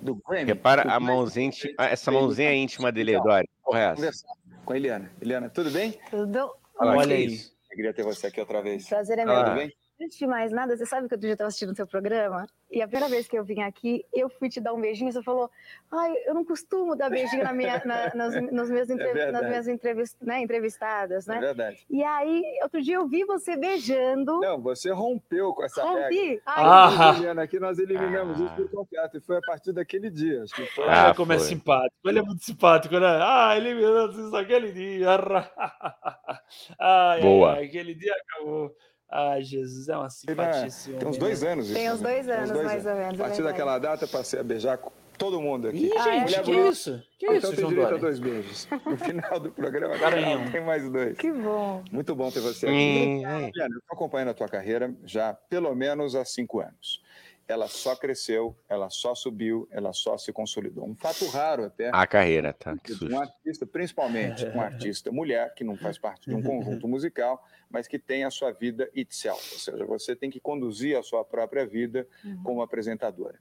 Do 0.00 0.16
Grammy, 0.16 0.44
Repara 0.44 0.82
a 0.82 0.98
mãozinha, 0.98 1.50
essa 1.78 2.10
mãozinha 2.10 2.52
íntima 2.52 2.90
dele, 2.90 3.18
Dori. 3.20 3.48
Porra, 3.64 3.80
é 3.80 4.04
essa? 4.06 4.26
Com 4.64 4.72
a 4.72 4.76
Eliana. 4.76 5.10
Eliana, 5.20 5.48
tudo 5.48 5.70
bem? 5.70 5.98
Tudo. 6.10 6.52
Olha, 6.78 6.98
Olha 6.98 7.16
aí. 7.16 7.40
Alegria 7.70 7.94
ter 7.94 8.02
você 8.02 8.26
aqui 8.26 8.40
outra 8.40 8.62
vez. 8.62 8.88
Prazer 8.88 9.18
é 9.18 9.24
meu. 9.24 9.44
Tudo 9.44 9.54
bem? 9.54 9.72
Antes 10.00 10.18
de 10.18 10.26
mais 10.26 10.52
nada, 10.52 10.76
você 10.76 10.84
sabe 10.84 11.08
que 11.08 11.14
eu 11.14 11.22
já 11.22 11.32
estava 11.32 11.48
assistindo 11.48 11.72
o 11.72 11.74
seu 11.74 11.86
programa? 11.86 12.46
E 12.70 12.82
a 12.82 12.86
primeira 12.86 13.08
vez 13.08 13.26
que 13.26 13.38
eu 13.38 13.44
vim 13.44 13.62
aqui, 13.62 14.04
eu 14.12 14.28
fui 14.28 14.50
te 14.50 14.60
dar 14.60 14.74
um 14.74 14.80
beijinho, 14.80 15.10
você 15.10 15.22
falou, 15.22 15.50
ai, 15.90 16.12
eu 16.26 16.34
não 16.34 16.44
costumo 16.44 16.94
dar 16.94 17.08
beijinho 17.08 17.42
na 17.42 17.52
minha, 17.52 17.80
na, 17.82 18.14
nas, 18.14 18.52
nos 18.52 18.68
meus 18.68 18.90
entrev 18.90 19.16
é 19.16 19.32
nas 19.32 19.46
minhas 19.46 19.68
entrevist, 19.68 20.16
né, 20.20 20.42
entrevistadas, 20.42 21.26
né? 21.26 21.36
É 21.36 21.40
verdade. 21.40 21.86
E 21.88 22.04
aí, 22.04 22.42
outro 22.62 22.82
dia 22.82 22.96
eu 22.96 23.06
vi 23.06 23.24
você 23.24 23.56
beijando. 23.56 24.40
Não, 24.40 24.60
você 24.60 24.90
rompeu 24.90 25.54
com 25.54 25.64
essa 25.64 25.82
Rompi. 25.82 26.28
regra. 26.28 26.42
Ah. 26.44 27.12
Juliana, 27.14 27.42
aqui 27.42 27.58
nós 27.58 27.78
eliminamos 27.78 28.38
ah. 28.38 28.44
isso 28.44 28.54
por 28.54 28.70
completo, 28.70 29.16
e 29.16 29.20
foi 29.20 29.38
a 29.38 29.42
partir 29.46 29.72
daquele 29.72 30.10
dia. 30.10 30.42
Acho 30.42 30.54
que 30.54 30.66
foi. 30.66 30.84
Ah, 30.88 31.14
como 31.14 31.32
é 31.32 31.38
simpático, 31.38 31.96
ele 32.04 32.18
é 32.18 32.22
muito 32.22 32.44
simpático, 32.44 32.98
né? 32.98 33.18
Ah, 33.22 33.54
eliminamos 33.56 34.14
isso 34.18 34.36
aquele 34.36 34.72
dia. 34.72 35.06
Ai, 36.78 37.20
Boa. 37.22 37.54
Ai, 37.54 37.64
aquele 37.64 37.94
dia 37.94 38.12
acabou. 38.12 38.74
Ai, 39.10 39.42
Jesus, 39.42 39.88
é 39.88 39.96
uma 39.96 40.10
simpatia. 40.10 40.98
Tem 40.98 41.08
uns 41.08 41.16
dois 41.16 41.42
anos 41.42 41.70
Tem 41.70 41.90
uns 41.90 42.00
dois 42.00 42.28
anos, 42.28 42.50
dois 42.50 42.64
mais 42.64 42.86
anos. 42.86 42.98
ou 42.98 43.04
menos. 43.06 43.20
A 43.20 43.24
partir 43.24 43.40
é 43.40 43.44
daquela 43.44 43.78
data, 43.78 44.06
passei 44.06 44.40
a 44.40 44.42
beijar 44.42 44.78
todo 45.16 45.40
mundo 45.40 45.68
aqui. 45.68 45.86
Ih, 45.86 46.02
gente, 46.02 46.36
ah, 46.36 46.42
que 46.42 46.50
isso? 46.50 47.02
Que 47.18 47.26
então 47.26 47.50
isso, 47.50 47.56
tem 47.56 47.68
direito 47.68 47.94
a 47.94 47.98
dois 47.98 48.18
beijos. 48.18 48.68
No 48.84 48.96
final 48.98 49.40
do 49.40 49.50
programa, 49.50 49.98
Carinho. 49.98 50.50
tem 50.50 50.60
mais 50.62 50.90
dois. 50.90 51.16
Que 51.16 51.32
bom. 51.32 51.82
Muito 51.90 52.14
bom 52.14 52.30
ter 52.30 52.40
você 52.40 52.66
aqui. 52.66 52.74
Hum. 52.74 53.22
eu 53.24 53.48
estou 53.48 53.80
acompanhando 53.92 54.30
a 54.30 54.34
tua 54.34 54.48
carreira 54.48 54.94
já 55.04 55.32
pelo 55.32 55.74
menos 55.74 56.14
há 56.14 56.24
cinco 56.24 56.60
anos 56.60 57.02
ela 57.48 57.68
só 57.68 57.94
cresceu, 57.94 58.56
ela 58.68 58.90
só 58.90 59.14
subiu, 59.14 59.68
ela 59.70 59.92
só 59.92 60.18
se 60.18 60.32
consolidou. 60.32 60.84
Um 60.84 60.96
fato 60.96 61.26
raro 61.28 61.64
até. 61.64 61.90
A 61.92 62.06
carreira, 62.06 62.52
tá? 62.52 62.76
Que 62.76 62.92
um 63.04 63.20
artista, 63.20 63.64
principalmente 63.64 64.44
um 64.46 64.60
artista 64.60 65.12
mulher, 65.12 65.54
que 65.54 65.62
não 65.62 65.76
faz 65.76 65.96
parte 65.98 66.28
de 66.28 66.34
um 66.34 66.42
conjunto 66.42 66.88
musical, 66.88 67.42
mas 67.70 67.88
que 67.88 67.98
tem 67.98 68.24
a 68.24 68.30
sua 68.30 68.52
vida 68.52 68.90
itself. 68.94 69.52
Ou 69.52 69.58
seja, 69.58 69.84
você 69.84 70.14
tem 70.14 70.30
que 70.30 70.40
conduzir 70.40 70.96
a 70.96 71.02
sua 71.02 71.24
própria 71.24 71.66
vida 71.66 72.06
uhum. 72.24 72.42
como 72.42 72.62
apresentadora. 72.62 73.38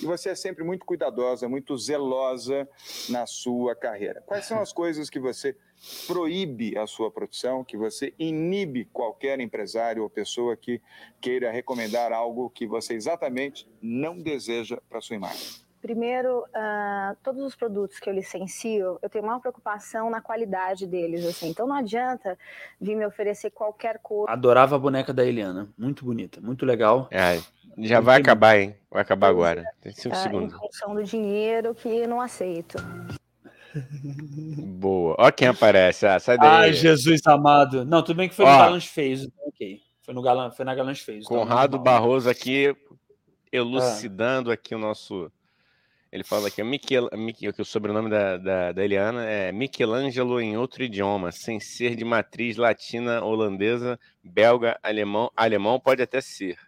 E 0.00 0.04
você 0.04 0.30
é 0.30 0.34
sempre 0.34 0.64
muito 0.64 0.84
cuidadosa, 0.84 1.48
muito 1.48 1.76
zelosa 1.76 2.68
na 3.08 3.26
sua 3.26 3.74
carreira. 3.74 4.22
Quais 4.26 4.44
são 4.44 4.60
as 4.60 4.72
coisas 4.72 5.08
que 5.08 5.18
você 5.18 5.56
proíbe 6.06 6.76
a 6.76 6.86
sua 6.86 7.10
produção, 7.10 7.64
que 7.64 7.76
você 7.76 8.14
inibe 8.18 8.84
qualquer 8.92 9.40
empresário 9.40 10.02
ou 10.02 10.10
pessoa 10.10 10.56
que 10.56 10.80
queira 11.20 11.50
recomendar 11.50 12.12
algo 12.12 12.50
que 12.50 12.66
você 12.66 12.94
exatamente 12.94 13.68
não 13.80 14.18
deseja 14.18 14.78
para 14.88 15.00
sua 15.00 15.16
imagem? 15.16 15.61
Primeiro, 15.82 16.44
uh, 16.44 17.16
todos 17.24 17.42
os 17.42 17.56
produtos 17.56 17.98
que 17.98 18.08
eu 18.08 18.14
licencio, 18.14 19.00
eu 19.02 19.10
tenho 19.10 19.24
uma 19.24 19.40
preocupação 19.40 20.08
na 20.08 20.20
qualidade 20.20 20.86
deles, 20.86 21.26
assim. 21.26 21.48
Então 21.48 21.66
não 21.66 21.74
adianta 21.74 22.38
vir 22.80 22.94
me 22.94 23.04
oferecer 23.04 23.50
qualquer 23.50 23.98
coisa. 23.98 24.30
Adorava 24.32 24.76
a 24.76 24.78
boneca 24.78 25.12
da 25.12 25.24
Eliana, 25.24 25.68
muito 25.76 26.04
bonita, 26.04 26.40
muito 26.40 26.64
legal. 26.64 27.08
É, 27.10 27.40
já 27.78 28.00
vai 28.00 28.20
acabar, 28.20 28.56
hein? 28.56 28.76
Vai 28.88 29.02
acabar 29.02 29.26
agora. 29.26 29.64
Tem 29.80 29.92
cinco 29.92 30.14
uh, 30.14 30.18
segundos. 30.18 30.54
Em 30.54 30.58
função 30.58 30.94
do 30.94 31.02
dinheiro 31.02 31.74
que 31.74 32.06
não 32.06 32.20
aceito. 32.20 32.76
Boa. 34.78 35.16
Ó 35.18 35.30
quem 35.32 35.48
aparece. 35.48 36.06
Ah, 36.06 36.20
sai 36.20 36.38
daí. 36.38 36.48
Ai, 36.48 36.72
Jesus 36.72 37.26
amado. 37.26 37.84
Não, 37.84 38.02
tudo 38.02 38.16
bem 38.16 38.28
que 38.28 38.34
foi 38.36 38.44
Ó, 38.44 38.52
no 38.52 38.58
Galãs 38.58 38.86
Fez. 38.86 39.22
Então, 39.22 39.48
ok. 39.48 39.80
Foi, 40.02 40.14
no 40.14 40.22
Galã, 40.22 40.50
foi 40.52 40.64
na 40.64 40.74
Galãs 40.74 41.00
Fez. 41.00 41.24
Então, 41.24 41.38
Conrado 41.38 41.76
então, 41.76 41.82
Barroso 41.82 42.30
aqui 42.30 42.76
elucidando 43.50 44.50
ah. 44.50 44.54
aqui 44.54 44.74
o 44.74 44.78
nosso. 44.78 45.30
Ele 46.12 46.22
fala 46.22 46.48
aqui, 46.48 46.62
Michel, 46.62 47.08
Michel, 47.14 47.54
que 47.54 47.62
o 47.62 47.64
sobrenome 47.64 48.10
da, 48.10 48.36
da, 48.36 48.72
da 48.72 48.84
Eliana 48.84 49.24
é 49.24 49.50
Michelangelo 49.50 50.38
em 50.42 50.58
outro 50.58 50.84
idioma, 50.84 51.32
sem 51.32 51.58
ser 51.58 51.96
de 51.96 52.04
matriz 52.04 52.58
latina, 52.58 53.24
holandesa, 53.24 53.98
belga, 54.22 54.78
alemão. 54.82 55.32
Alemão 55.34 55.80
pode 55.80 56.02
até 56.02 56.20
ser. 56.20 56.58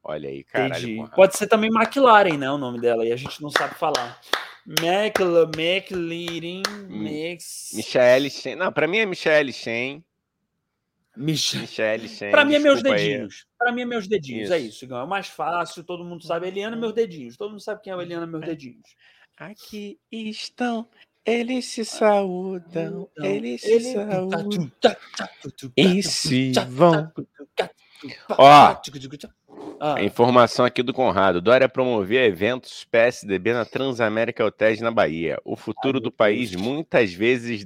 Olha 0.00 0.28
aí, 0.28 0.44
caralho. 0.44 1.10
Pode 1.10 1.36
ser 1.36 1.48
também 1.48 1.68
McLaren, 1.74 2.38
né? 2.38 2.48
O 2.48 2.56
nome 2.56 2.80
dela, 2.80 3.04
e 3.04 3.10
a 3.10 3.16
gente 3.16 3.42
não 3.42 3.50
sabe 3.50 3.74
falar. 3.74 4.20
Mcl 4.64 5.50
McLean, 5.56 6.62
Mix. 6.88 7.70
Michelle 7.74 8.30
Shen. 8.30 8.54
Não, 8.54 8.70
pra 8.70 8.86
mim 8.86 8.98
é 8.98 9.06
Michelle 9.06 9.52
Shen. 9.52 10.04
Mich... 11.18 11.56
Michelle 11.56 12.08
Shen. 12.08 12.30
Pra 12.30 12.44
mim 12.44 12.54
é 12.54 12.58
meus 12.58 12.82
dedinhos. 12.82 13.46
Pra 13.58 13.72
mim 13.72 13.82
é 13.82 13.84
meus 13.84 14.06
dedinhos. 14.06 14.44
Isso. 14.44 14.52
É 14.52 14.58
isso, 14.58 14.84
É 14.94 15.02
o 15.02 15.06
mais 15.06 15.26
fácil, 15.26 15.82
todo 15.82 16.04
mundo 16.04 16.24
sabe. 16.24 16.46
Eliana, 16.46 16.76
meus 16.76 16.94
dedinhos. 16.94 17.36
Todo 17.36 17.50
mundo 17.50 17.60
sabe 17.60 17.82
quem 17.82 17.92
é 17.92 17.96
a 17.96 18.00
Eliana, 18.00 18.26
meus 18.26 18.44
dedinhos. 18.44 18.88
Aqui 19.36 19.98
estão. 20.10 20.88
Eles 21.24 21.66
se 21.66 21.84
saúdam. 21.84 23.08
Então, 23.12 23.26
eles 23.26 23.60
se 23.60 23.70
ele... 23.70 23.92
saúdam. 23.92 24.70
E 25.76 26.02
se 26.02 26.52
vão. 26.68 27.12
Ó. 28.30 28.80
Ah. 29.80 30.02
Informação 30.02 30.64
aqui 30.64 30.82
do 30.82 30.92
Conrado. 30.92 31.40
Dória 31.40 31.68
promovia 31.68 32.24
eventos 32.24 32.84
PSDB 32.84 33.52
na 33.52 33.64
Transamérica 33.64 34.44
Hotéis 34.44 34.80
na 34.80 34.90
Bahia. 34.90 35.38
O 35.44 35.56
futuro 35.56 36.00
do 36.00 36.10
país, 36.10 36.54
muitas 36.54 37.12
vezes 37.12 37.64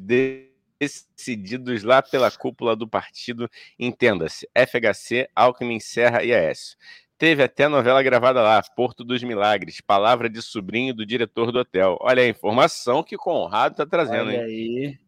decididos 0.83 1.83
lá 1.83 2.03
pela 2.03 2.31
cúpula 2.31 2.75
do 2.75 2.89
partido, 2.89 3.49
entenda-se, 3.79 4.49
FHC, 4.55 5.29
Alckmin, 5.35 5.79
Serra 5.79 6.23
e 6.25 6.33
Aécio. 6.33 6.77
Teve 7.17 7.45
até 7.45 7.69
novela 7.69 8.03
gravada 8.03 8.43
lá, 8.43 8.61
Porto 8.75 9.05
dos 9.05 9.23
Milagres, 9.23 9.81
palavra 9.81 10.29
de 10.29 10.43
sobrinho 10.43 10.93
do 10.93 11.07
diretor 11.07 11.53
do 11.53 11.61
hotel. 11.61 11.97
Olha 12.01 12.23
a 12.23 12.29
informação 12.29 13.03
que 13.03 13.17
Conrado 13.17 13.73
está 13.73 13.87
trazendo. 13.87 14.29
Olha 14.29 14.43
aí. 14.43 14.99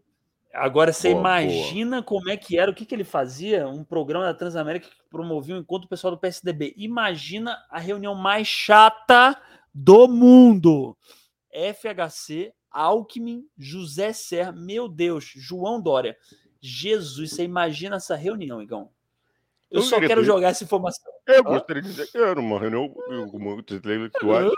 Agora 0.54 0.92
você 0.92 1.10
boa, 1.10 1.20
imagina 1.20 1.96
boa. 1.96 2.02
como 2.04 2.30
é 2.30 2.36
que 2.36 2.56
era, 2.56 2.70
o 2.70 2.74
que, 2.74 2.86
que 2.86 2.94
ele 2.94 3.02
fazia? 3.02 3.66
Um 3.66 3.82
programa 3.82 4.26
da 4.26 4.34
Transamérica 4.34 4.86
que 4.86 5.10
promovia 5.10 5.56
um 5.56 5.58
encontro 5.58 5.88
pessoal 5.88 6.12
do 6.12 6.20
PSDB. 6.20 6.72
Imagina 6.76 7.58
a 7.68 7.80
reunião 7.80 8.14
mais 8.14 8.46
chata 8.46 9.36
do 9.74 10.06
mundo. 10.06 10.96
FHC, 11.50 12.52
Alckmin, 12.74 13.46
José 13.56 14.12
Serra, 14.12 14.52
meu 14.52 14.88
Deus, 14.88 15.32
João 15.36 15.80
Dória. 15.80 16.16
Jesus, 16.60 17.30
você 17.30 17.44
imagina 17.44 17.96
essa 17.96 18.16
reunião, 18.16 18.60
Igão? 18.60 18.90
Eu, 19.70 19.80
eu 19.80 19.82
só 19.82 20.00
quero 20.00 20.20
ter... 20.20 20.26
jogar 20.26 20.48
essa 20.48 20.64
informação. 20.64 21.04
Eu 21.26 21.44
gostaria 21.44 21.82
de 21.82 21.88
dizer 21.88 22.10
que 22.10 22.18
era 22.18 22.38
uma 22.38 22.58
reunião 22.58 22.88
com 22.88 23.38
muitos 23.38 23.76
intelectuais. 23.76 24.52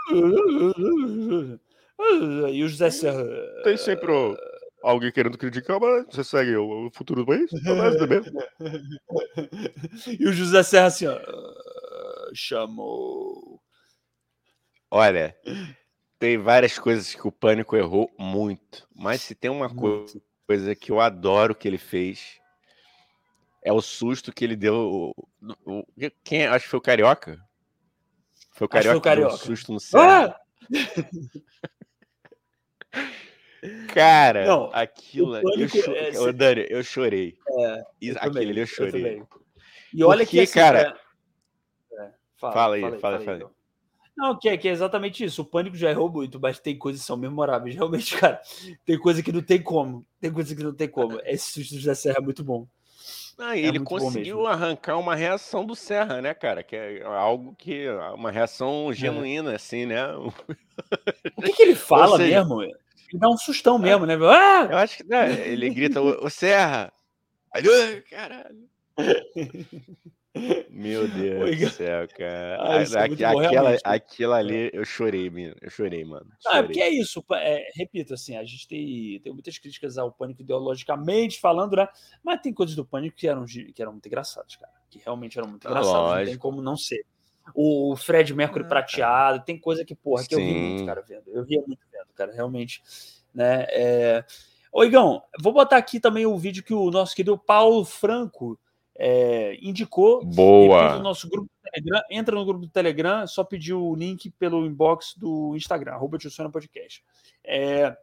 E 2.49 2.63
o 2.63 2.67
José 2.67 2.91
Serra. 2.91 3.23
Tem 3.63 3.77
sempre 3.77 4.11
o 4.11 4.37
alguém 4.81 5.11
querendo 5.11 5.37
criticar, 5.37 5.79
mas 5.79 6.05
você 6.09 6.23
segue 6.23 6.55
o, 6.55 6.89
futuro 6.91 7.23
do 7.23 7.27
país? 7.27 7.49
e 10.19 10.27
o 10.27 10.31
José 10.31 10.63
Serra 10.63 10.87
assim, 10.87 11.05
ó. 11.07 11.15
Ah, 11.15 12.31
chamou. 12.33 13.61
Olha, 14.89 15.35
tem 16.19 16.37
várias 16.37 16.77
coisas 16.79 17.13
que 17.13 17.27
o 17.27 17.31
Pânico 17.31 17.75
errou 17.75 18.11
muito, 18.17 18.87
mas 18.95 19.21
se 19.21 19.35
tem 19.35 19.51
uma 19.51 19.69
muito. 19.69 20.21
coisa 20.45 20.75
que 20.75 20.91
eu 20.91 20.99
adoro 20.99 21.55
que 21.55 21.67
ele 21.67 21.77
fez, 21.77 22.39
é 23.63 23.71
o 23.71 23.81
susto 23.81 24.33
que 24.33 24.43
ele 24.43 24.55
deu. 24.55 24.75
O, 24.75 25.27
o, 25.65 25.83
quem 26.23 26.47
acho 26.47 26.65
que 26.65 26.71
foi 26.71 26.79
o 26.79 26.81
Carioca? 26.81 27.39
Foi 28.53 28.65
o 28.65 28.69
Carioca, 28.69 28.91
foi 28.91 28.97
o 28.97 29.01
Carioca. 29.01 29.35
um 29.35 29.37
susto 29.37 29.73
no 29.73 29.79
céu. 29.79 30.01
Ah! 30.01 30.39
Cara, 33.93 34.45
não, 34.45 34.69
aquilo. 34.71 35.35
Eu 35.37 35.67
cho... 35.67 35.91
é, 35.91 36.33
Dani, 36.33 36.65
eu 36.69 36.83
chorei. 36.83 37.37
É, 37.47 37.83
eu 38.01 38.15
aquilo 38.15 38.33
também, 38.33 38.57
eu 38.57 38.67
chorei. 38.67 39.17
Eu 39.17 39.27
e 39.93 40.03
olha 40.03 40.19
Porque, 40.19 40.37
que. 40.37 40.43
Assim, 40.43 40.53
cara. 40.53 40.99
É, 41.91 42.11
fala, 42.37 42.53
fala, 42.53 42.75
aí, 42.75 42.81
fala 42.81 42.95
aí, 42.95 43.01
fala, 43.01 43.19
fala 43.21 43.37
aí. 43.37 43.56
Não, 44.17 44.37
que 44.37 44.49
é, 44.49 44.57
que 44.57 44.67
é 44.67 44.71
exatamente 44.71 45.23
isso. 45.23 45.43
O 45.43 45.45
pânico 45.45 45.77
já 45.77 45.91
errou 45.91 46.11
muito, 46.11 46.39
mas 46.39 46.59
tem 46.59 46.75
coisas 46.75 47.01
que 47.01 47.07
são 47.07 47.15
memoráveis. 47.15 47.75
Realmente, 47.77 48.17
cara, 48.17 48.41
tem 48.83 48.97
coisa 48.97 49.21
que 49.21 49.31
não 49.31 49.43
tem 49.43 49.61
como. 49.61 50.03
Tem 50.19 50.33
coisa 50.33 50.55
que 50.55 50.63
não 50.63 50.73
tem 50.73 50.89
como. 50.89 51.19
Esse 51.23 51.63
susto 51.63 51.85
da 51.85 51.93
Serra 51.93 52.17
é 52.17 52.21
muito 52.21 52.43
bom. 52.43 52.67
Ah, 53.37 53.55
é 53.55 53.61
ele 53.61 53.79
conseguiu 53.79 54.47
arrancar 54.47 54.97
uma 54.97 55.13
reação 55.13 55.63
do 55.63 55.75
Serra, 55.75 56.19
né, 56.19 56.33
cara? 56.33 56.63
Que 56.63 56.75
é 56.75 57.03
algo 57.03 57.55
que. 57.55 57.87
Uma 58.15 58.31
reação 58.31 58.89
é. 58.89 58.95
genuína, 58.95 59.51
é. 59.51 59.55
assim, 59.55 59.85
né? 59.85 60.07
O 60.15 61.41
que, 61.43 61.53
que 61.53 61.61
ele 61.61 61.75
fala 61.77 62.17
seja, 62.17 62.39
mesmo? 62.39 62.63
Ele 62.63 62.75
dá 63.13 63.29
um 63.29 63.37
sustão 63.37 63.77
mesmo, 63.77 64.07
né? 64.07 64.15
Ah! 64.15 64.67
Eu 64.71 64.77
acho 64.77 64.97
que 64.97 65.03
né, 65.03 65.47
ele 65.47 65.69
grita, 65.69 66.01
o 66.01 66.27
Serra! 66.31 66.91
Caralho! 68.09 68.67
Meu 70.69 71.07
Deus 71.09 71.43
Oi, 71.43 71.55
do 71.55 71.69
céu, 71.69 72.07
cara. 72.09 72.57
Ah, 72.67 72.81
é 72.81 73.05
Aqu 73.05 73.13
aquela, 73.13 73.77
aquela 73.83 74.37
ali, 74.37 74.69
eu 74.73 74.85
chorei, 74.85 75.31
eu 75.61 75.69
chorei, 75.69 76.03
mano. 76.03 76.27
Chorei. 76.39 76.59
Ah, 76.59 76.63
porque 76.63 76.81
é 76.81 76.89
isso, 76.89 77.23
é, 77.33 77.69
repito, 77.75 78.13
assim, 78.13 78.35
a 78.35 78.43
gente 78.43 78.67
tem, 78.67 79.19
tem 79.19 79.33
muitas 79.33 79.57
críticas 79.57 79.97
ao 79.97 80.11
pânico 80.11 80.41
ideologicamente 80.41 81.39
falando, 81.39 81.75
né? 81.75 81.87
Mas 82.23 82.41
tem 82.41 82.53
coisas 82.53 82.75
do 82.75 82.85
pânico 82.85 83.15
que 83.15 83.27
eram, 83.27 83.45
que 83.45 83.81
eram 83.81 83.93
muito 83.93 84.07
engraçadas, 84.07 84.55
cara. 84.55 84.71
Que 84.89 84.99
realmente 84.99 85.37
eram 85.37 85.49
muito 85.49 85.67
engraçadas, 85.67 85.93
Lógico. 85.93 86.19
não 86.19 86.25
tem 86.25 86.37
como 86.37 86.61
não 86.61 86.77
ser. 86.77 87.05
O 87.53 87.95
Fred 87.95 88.33
Mercury 88.33 88.65
ah, 88.65 88.67
prateado, 88.67 89.45
tem 89.45 89.57
coisa 89.57 89.85
que, 89.85 89.95
porra, 89.95 90.23
que 90.25 90.35
Sim. 90.35 90.41
eu 90.41 90.47
vi 90.47 90.59
muito, 90.59 90.85
cara, 90.85 91.01
vendo. 91.01 91.23
Eu 91.27 91.45
via 91.45 91.63
muito 91.65 91.81
vendo, 91.91 92.13
cara, 92.15 92.33
realmente, 92.33 92.81
né? 93.33 93.65
É... 93.69 94.25
Ô, 94.71 94.83
Igão, 94.83 95.23
vou 95.41 95.53
botar 95.53 95.77
aqui 95.77 95.99
também 95.99 96.25
o 96.25 96.37
vídeo 96.37 96.63
que 96.63 96.73
o 96.73 96.91
nosso 96.91 97.15
querido 97.15 97.37
Paulo 97.37 97.85
Franco 97.85 98.59
é, 98.97 99.57
indicou. 99.61 100.25
Boa! 100.25 100.97
No 100.97 101.03
nosso 101.03 101.29
grupo 101.29 101.47
do 101.47 101.71
Telegram, 101.71 102.01
entra 102.09 102.35
no 102.35 102.45
grupo 102.45 102.61
do 102.61 102.69
Telegram, 102.69 103.27
só 103.27 103.43
pedir 103.43 103.73
o 103.73 103.95
link 103.95 104.29
pelo 104.31 104.65
inbox 104.65 105.13
do 105.15 105.55
Instagram, 105.55 105.93
arroba 105.93 106.17
Podcast. 106.51 107.03
É, 107.45 107.95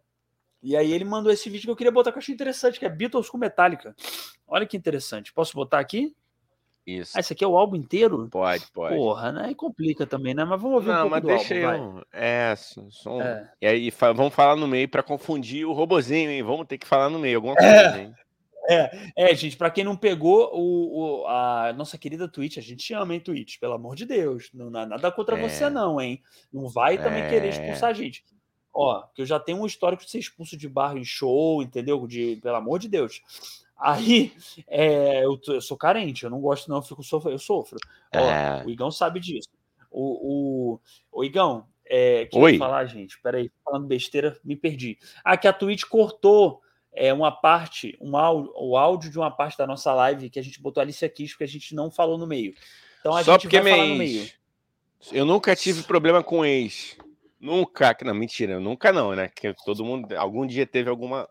e 0.62 0.76
aí 0.76 0.92
ele 0.92 1.05
mandou 1.05 1.32
esse 1.32 1.51
vídeo 1.51 1.66
que 1.66 1.70
eu 1.70 1.76
queria 1.76 1.92
botar 1.92 2.11
que 2.11 2.18
eu 2.18 2.20
achei 2.20 2.34
interessante, 2.34 2.78
que 2.78 2.86
é 2.86 2.88
Beatles 2.88 3.28
com 3.28 3.36
Metallica. 3.36 3.95
Olha 4.47 4.66
que 4.66 4.76
interessante. 4.76 5.32
Posso 5.32 5.55
botar 5.55 5.78
aqui? 5.78 6.14
Isso. 6.86 7.12
Ah, 7.16 7.20
esse 7.20 7.32
aqui 7.32 7.42
é 7.42 7.47
o 7.47 7.57
álbum 7.57 7.76
inteiro? 7.76 8.28
Pode, 8.30 8.66
pode. 8.70 8.95
Porra, 8.95 9.32
né? 9.32 9.51
E 9.51 9.55
complica 9.55 10.07
também, 10.07 10.34
né? 10.34 10.45
Mas 10.45 10.61
vamos 10.61 10.76
ouvir 10.76 10.88
Não, 10.88 11.07
um 11.07 11.11
pouco 11.11 11.26
mas 11.26 11.47
deixa 11.47 11.70
álbum, 11.70 11.99
eu... 11.99 12.05
É, 12.12 12.55
som... 12.57 13.22
é. 13.22 13.51
E 13.61 13.66
aí 13.66 13.90
vamos 14.14 14.34
falar 14.34 14.55
no 14.55 14.68
meio 14.68 14.88
para 14.88 15.03
confundir 15.03 15.66
o 15.66 15.72
robozinho, 15.72 16.30
hein? 16.30 16.42
Vamos 16.42 16.66
ter 16.66 16.76
que 16.76 16.86
falar 16.86 17.09
no 17.09 17.18
meio 17.18 17.38
alguma 17.38 17.55
é. 17.55 17.57
coisa, 17.57 18.01
hein? 18.01 18.14
É, 18.69 19.12
é, 19.15 19.35
gente, 19.35 19.57
para 19.57 19.71
quem 19.71 19.85
não 19.85 19.97
pegou 19.97 20.51
o, 20.55 21.23
o, 21.23 21.27
a 21.27 21.73
nossa 21.77 21.99
querida 21.99 22.29
Twitch, 22.29 22.57
a 22.57 22.62
gente 22.62 22.95
ama, 22.95 23.15
hein, 23.15 23.21
Twitch, 23.21 23.59
pelo 23.59 23.75
amor 23.75 23.95
de 23.95 24.07
Deus. 24.07 24.51
Não, 24.55 24.71
não 24.71 24.87
nada 24.87 25.12
contra 25.12 25.39
é. 25.39 25.49
você, 25.49 25.69
não, 25.69 26.01
hein? 26.01 26.23
Não 26.53 26.69
vai 26.69 26.97
também 26.97 27.23
é. 27.23 27.29
querer 27.29 27.49
expulsar 27.49 27.91
a 27.91 27.93
gente. 27.93 28.25
Ó, 28.73 29.03
que 29.15 29.23
eu 29.23 29.27
já 29.27 29.39
tenho 29.39 29.61
um 29.61 29.67
histórico 29.67 30.05
de 30.05 30.11
ser 30.11 30.19
expulso 30.19 30.57
de 30.57 30.69
barro 30.69 30.99
em 30.99 31.05
show, 31.05 31.62
entendeu? 31.62 32.07
De, 32.07 32.37
pelo 32.43 32.57
amor 32.57 32.79
de 32.79 32.89
Deus. 32.89 33.23
Aí 33.79 34.33
é, 34.67 35.25
eu, 35.25 35.39
eu, 35.47 35.61
sou 35.61 35.77
carente, 35.77 36.25
eu 36.25 36.31
não 36.31 36.41
gosto, 36.41 36.69
não, 36.69 36.77
eu 36.77 36.83
fico 36.83 37.03
sofro, 37.03 37.31
eu 37.31 37.39
sofro. 37.39 37.79
Ó, 38.15 38.19
é. 38.19 38.65
o 38.65 38.71
Igão 38.71 38.91
sabe 38.91 39.21
disso. 39.21 39.49
O, 39.91 40.73
o, 40.73 40.81
o 41.12 41.25
Igão, 41.25 41.67
é, 41.87 42.27
que 42.27 42.39
Oi. 42.39 42.57
falar, 42.57 42.87
gente? 42.87 43.21
Peraí, 43.21 43.51
falando 43.65 43.87
besteira, 43.87 44.39
me 44.43 44.57
perdi. 44.57 44.99
Ah, 45.23 45.37
que 45.37 45.47
a 45.47 45.53
Twitch 45.53 45.85
cortou 45.85 46.61
é, 46.95 47.12
uma 47.12 47.32
parte, 47.32 47.97
um 48.01 48.16
áudio, 48.16 48.53
o 48.57 48.76
áudio 48.76 49.11
de 49.11 49.18
uma 49.18 49.30
parte 49.30 49.59
da 49.59 49.66
nossa 49.66 49.92
live 49.92 50.30
que 50.30 50.38
a 50.38 50.42
gente 50.42 50.61
botou 50.61 50.80
Alicia 50.80 51.09
Kiss 51.09 51.32
porque 51.32 51.45
a 51.45 51.49
gente 51.49 51.74
não 51.74 51.90
falou 51.90 52.16
no 52.16 52.26
meio. 52.26 52.55
Então 53.01 53.14
a 53.14 53.22
Só 53.22 53.32
gente 53.32 53.42
porque 53.42 53.61
vai 53.61 53.72
falar 53.72 53.86
no 53.86 53.97
meio. 53.97 54.30
Eu 55.12 55.24
nunca 55.24 55.55
tive 55.55 55.82
problema 55.82 56.22
com 56.22 56.45
ex. 56.45 56.97
Nunca, 57.38 57.95
não, 58.03 58.14
mentira, 58.14 58.59
nunca 58.59 58.90
não, 58.90 59.14
né? 59.14 59.28
Que 59.28 59.53
todo 59.64 59.84
mundo 59.84 60.14
algum 60.16 60.47
dia 60.47 60.66
teve 60.66 60.88
alguma 60.88 61.28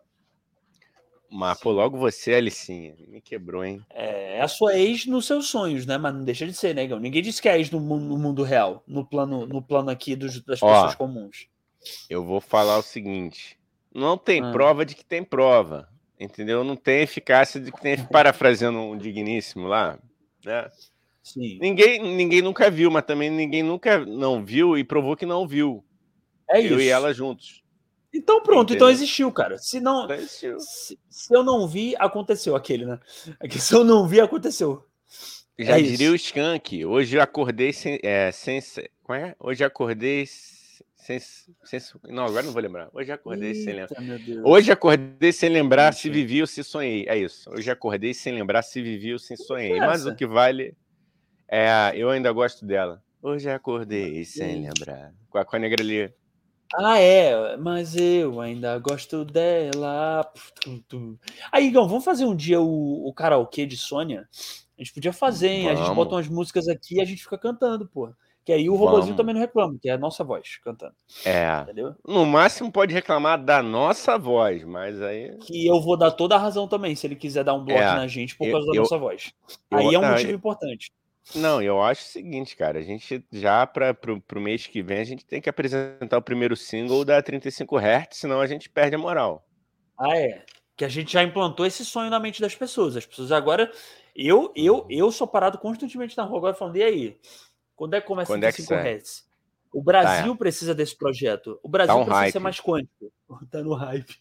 mas, 1.36 1.58
pô, 1.58 1.72
logo 1.72 1.98
você, 1.98 2.34
Alicinha, 2.34 2.94
me 3.08 3.20
quebrou, 3.20 3.64
hein? 3.64 3.84
É, 3.90 4.36
é 4.36 4.40
a 4.40 4.46
sua 4.46 4.78
ex 4.78 5.04
nos 5.04 5.26
seus 5.26 5.48
sonhos, 5.48 5.84
né? 5.84 5.98
Mas 5.98 6.14
não 6.14 6.22
deixa 6.22 6.46
de 6.46 6.54
ser, 6.54 6.76
né, 6.76 6.86
Ninguém 6.86 7.20
disse 7.20 7.42
que 7.42 7.48
é 7.48 7.58
ex 7.58 7.72
no 7.72 7.80
mundo, 7.80 8.04
no 8.04 8.16
mundo 8.16 8.44
real, 8.44 8.84
no 8.86 9.04
plano, 9.04 9.44
no 9.44 9.60
plano 9.60 9.90
aqui 9.90 10.14
dos, 10.14 10.40
das 10.42 10.62
Ó, 10.62 10.72
pessoas 10.72 10.94
comuns. 10.94 11.48
Eu 12.08 12.24
vou 12.24 12.40
falar 12.40 12.78
o 12.78 12.82
seguinte: 12.82 13.58
não 13.94 14.18
tem 14.18 14.42
ah. 14.42 14.50
prova 14.50 14.84
de 14.84 14.94
que 14.94 15.04
tem 15.04 15.22
prova, 15.22 15.88
entendeu? 16.18 16.64
Não 16.64 16.76
tem 16.76 17.02
eficácia 17.02 17.60
de 17.60 17.70
que 17.70 17.80
tem, 17.80 17.96
parafraseando 18.10 18.78
um 18.78 18.98
digníssimo 18.98 19.68
lá, 19.68 19.98
né? 20.44 20.68
Sim. 21.22 21.58
Ninguém, 21.58 22.02
ninguém 22.02 22.42
nunca 22.42 22.70
viu, 22.70 22.90
mas 22.90 23.04
também 23.04 23.30
ninguém 23.30 23.62
nunca 23.62 24.04
não 24.04 24.44
viu 24.44 24.76
e 24.76 24.84
provou 24.84 25.16
que 25.16 25.24
não 25.24 25.48
viu. 25.48 25.82
É 26.50 26.58
eu 26.58 26.64
isso. 26.64 26.80
e 26.80 26.88
ela 26.88 27.14
juntos. 27.14 27.62
Então 28.12 28.42
pronto, 28.42 28.74
então 28.74 28.76
Entendeu? 28.76 28.76
então 28.76 28.90
existiu, 28.90 29.32
cara. 29.32 29.56
Se 29.58 29.80
não, 29.80 30.08
existiu. 30.12 30.60
Se, 30.60 30.98
se, 31.08 31.34
eu 31.34 31.42
não 31.42 31.66
vi, 31.66 31.94
aconteceu 31.98 32.54
aquele, 32.54 32.84
né? 32.84 33.00
Aqui, 33.40 33.58
se 33.58 33.74
eu 33.74 33.82
não 33.82 34.06
vi, 34.06 34.20
aconteceu. 34.20 34.84
Já 35.58 35.78
é 35.78 35.82
diria 35.82 36.06
isso. 36.06 36.12
o 36.12 36.16
Skank. 36.16 36.84
Hoje 36.84 37.16
eu 37.16 37.22
acordei 37.22 37.72
sem, 37.72 37.98
é, 38.02 38.30
sem, 38.30 38.60
como 39.02 39.18
é? 39.18 39.34
Hoje 39.40 39.64
eu 39.64 39.68
acordei 39.68 40.26
sem, 41.04 41.20
sem, 41.64 41.80
não, 42.08 42.24
agora 42.24 42.44
não 42.44 42.52
vou 42.52 42.62
lembrar. 42.62 42.88
Hoje 42.90 43.12
acordei 43.12 43.50
Eita, 43.50 43.62
sem 43.62 43.74
lembrar. 43.74 44.48
Hoje 44.48 44.72
acordei 44.72 45.32
sem 45.32 45.50
lembrar 45.50 45.88
Eita. 45.88 45.98
se 45.98 46.08
vivi 46.08 46.40
ou 46.40 46.46
se 46.46 46.64
sonhei. 46.64 47.04
É 47.06 47.14
isso. 47.14 47.50
Hoje 47.50 47.70
acordei 47.70 48.14
sem 48.14 48.32
lembrar 48.32 48.62
se 48.62 48.80
vivi 48.80 49.12
ou 49.12 49.18
se 49.18 49.36
sonhei. 49.36 49.78
Mas 49.78 50.06
o 50.06 50.14
que 50.14 50.26
vale 50.26 50.74
é, 51.46 51.92
eu 51.94 52.08
ainda 52.08 52.32
gosto 52.32 52.64
dela. 52.64 53.02
Hoje 53.20 53.50
acordei 53.50 54.24
sem 54.24 54.62
lembrar. 54.62 55.12
Com 55.28 55.36
a, 55.36 55.44
com 55.44 55.56
a 55.56 55.58
negra 55.58 55.82
ali. 55.82 56.10
Ah, 56.74 56.98
é, 56.98 57.54
mas 57.58 57.94
eu 57.94 58.40
ainda 58.40 58.78
gosto 58.78 59.26
dela. 59.26 60.26
Aí, 61.52 61.66
Igão, 61.66 61.86
vamos 61.86 62.04
fazer 62.04 62.24
um 62.24 62.34
dia 62.34 62.62
o, 62.62 63.06
o 63.06 63.12
karaokê 63.12 63.66
de 63.66 63.76
Sônia? 63.76 64.26
A 64.78 64.82
gente 64.82 64.94
podia 64.94 65.12
fazer, 65.12 65.48
hein? 65.48 65.64
Vamos. 65.64 65.80
A 65.80 65.84
gente 65.84 65.94
bota 65.94 66.14
umas 66.14 66.28
músicas 66.28 66.66
aqui 66.66 66.94
e 66.94 67.00
a 67.02 67.04
gente 67.04 67.22
fica 67.22 67.36
cantando, 67.36 67.86
pô. 67.86 68.10
Que 68.44 68.52
aí 68.52 68.68
o 68.68 68.74
robozinho 68.74 69.16
também 69.16 69.34
não 69.34 69.40
reclama, 69.40 69.78
que 69.80 69.88
é 69.88 69.92
a 69.92 69.98
nossa 69.98 70.22
voz 70.22 70.58
cantando. 70.62 70.94
É. 71.24 71.62
Entendeu? 71.62 71.94
No 72.06 72.26
máximo 72.26 72.70
pode 72.70 72.92
reclamar 72.92 73.42
da 73.42 73.62
nossa 73.62 74.18
voz, 74.18 74.62
mas 74.64 75.00
aí. 75.00 75.38
Que 75.38 75.66
eu 75.66 75.80
vou 75.80 75.96
dar 75.96 76.10
toda 76.10 76.34
a 76.34 76.38
razão 76.38 76.68
também, 76.68 76.94
se 76.94 77.06
ele 77.06 77.16
quiser 77.16 77.42
dar 77.42 77.54
um 77.54 77.64
bloco 77.64 77.80
é. 77.80 77.94
na 77.94 78.06
gente 78.06 78.36
por 78.36 78.50
causa 78.50 78.68
eu, 78.68 78.72
da 78.74 78.80
nossa 78.80 78.98
voz. 78.98 79.32
Eu, 79.70 79.78
aí 79.78 79.94
é 79.94 79.98
um 79.98 80.10
motivo 80.10 80.32
importante. 80.32 80.92
Não, 81.34 81.62
eu 81.62 81.80
acho 81.80 82.02
o 82.02 82.08
seguinte, 82.08 82.54
cara. 82.54 82.78
A 82.78 82.82
gente 82.82 83.24
já 83.32 83.66
para 83.66 83.94
pro, 83.94 84.20
pro 84.20 84.40
mês 84.40 84.66
que 84.66 84.82
vem 84.82 84.98
a 84.98 85.04
gente 85.04 85.24
tem 85.24 85.40
que 85.40 85.48
apresentar 85.48 86.18
o 86.18 86.22
primeiro 86.22 86.54
single 86.54 87.02
da 87.02 87.22
35 87.22 87.78
Hz, 87.78 88.08
senão 88.10 88.40
a 88.40 88.46
gente 88.46 88.68
perde 88.68 88.96
a 88.96 88.98
moral. 88.98 89.46
Ah, 89.98 90.18
é. 90.18 90.44
Que 90.76 90.84
a 90.84 90.88
gente 90.88 91.12
já 91.12 91.22
implantou 91.22 91.64
esse 91.64 91.84
sonho 91.84 92.10
na 92.10 92.20
mente 92.20 92.42
das 92.42 92.54
pessoas. 92.54 92.96
As 92.96 93.06
pessoas 93.06 93.32
agora. 93.32 93.70
Eu, 94.14 94.52
eu, 94.54 94.80
uhum. 94.80 94.86
eu 94.90 95.10
sou 95.10 95.26
parado 95.26 95.58
constantemente 95.58 96.16
na 96.16 96.24
rua 96.24 96.38
agora 96.38 96.54
falando, 96.54 96.76
e 96.76 96.82
aí? 96.82 97.18
Quando 97.76 97.94
é 97.94 98.00
que 98.00 98.06
começa 98.06 98.32
Quando 98.32 98.42
35 98.42 98.74
é 98.74 98.96
Hz? 98.96 99.24
O 99.72 99.82
Brasil 99.82 100.28
tá, 100.28 100.34
é. 100.34 100.38
precisa 100.38 100.74
desse 100.74 100.96
projeto. 100.96 101.58
O 101.62 101.68
Brasil 101.68 101.94
tá 101.94 102.00
um 102.00 102.04
precisa 102.04 102.20
hype. 102.20 102.32
ser 102.32 102.38
mais 102.38 102.60
quântico. 102.60 103.12
Tá 103.50 103.62
no 103.62 103.74
hype. 103.74 104.16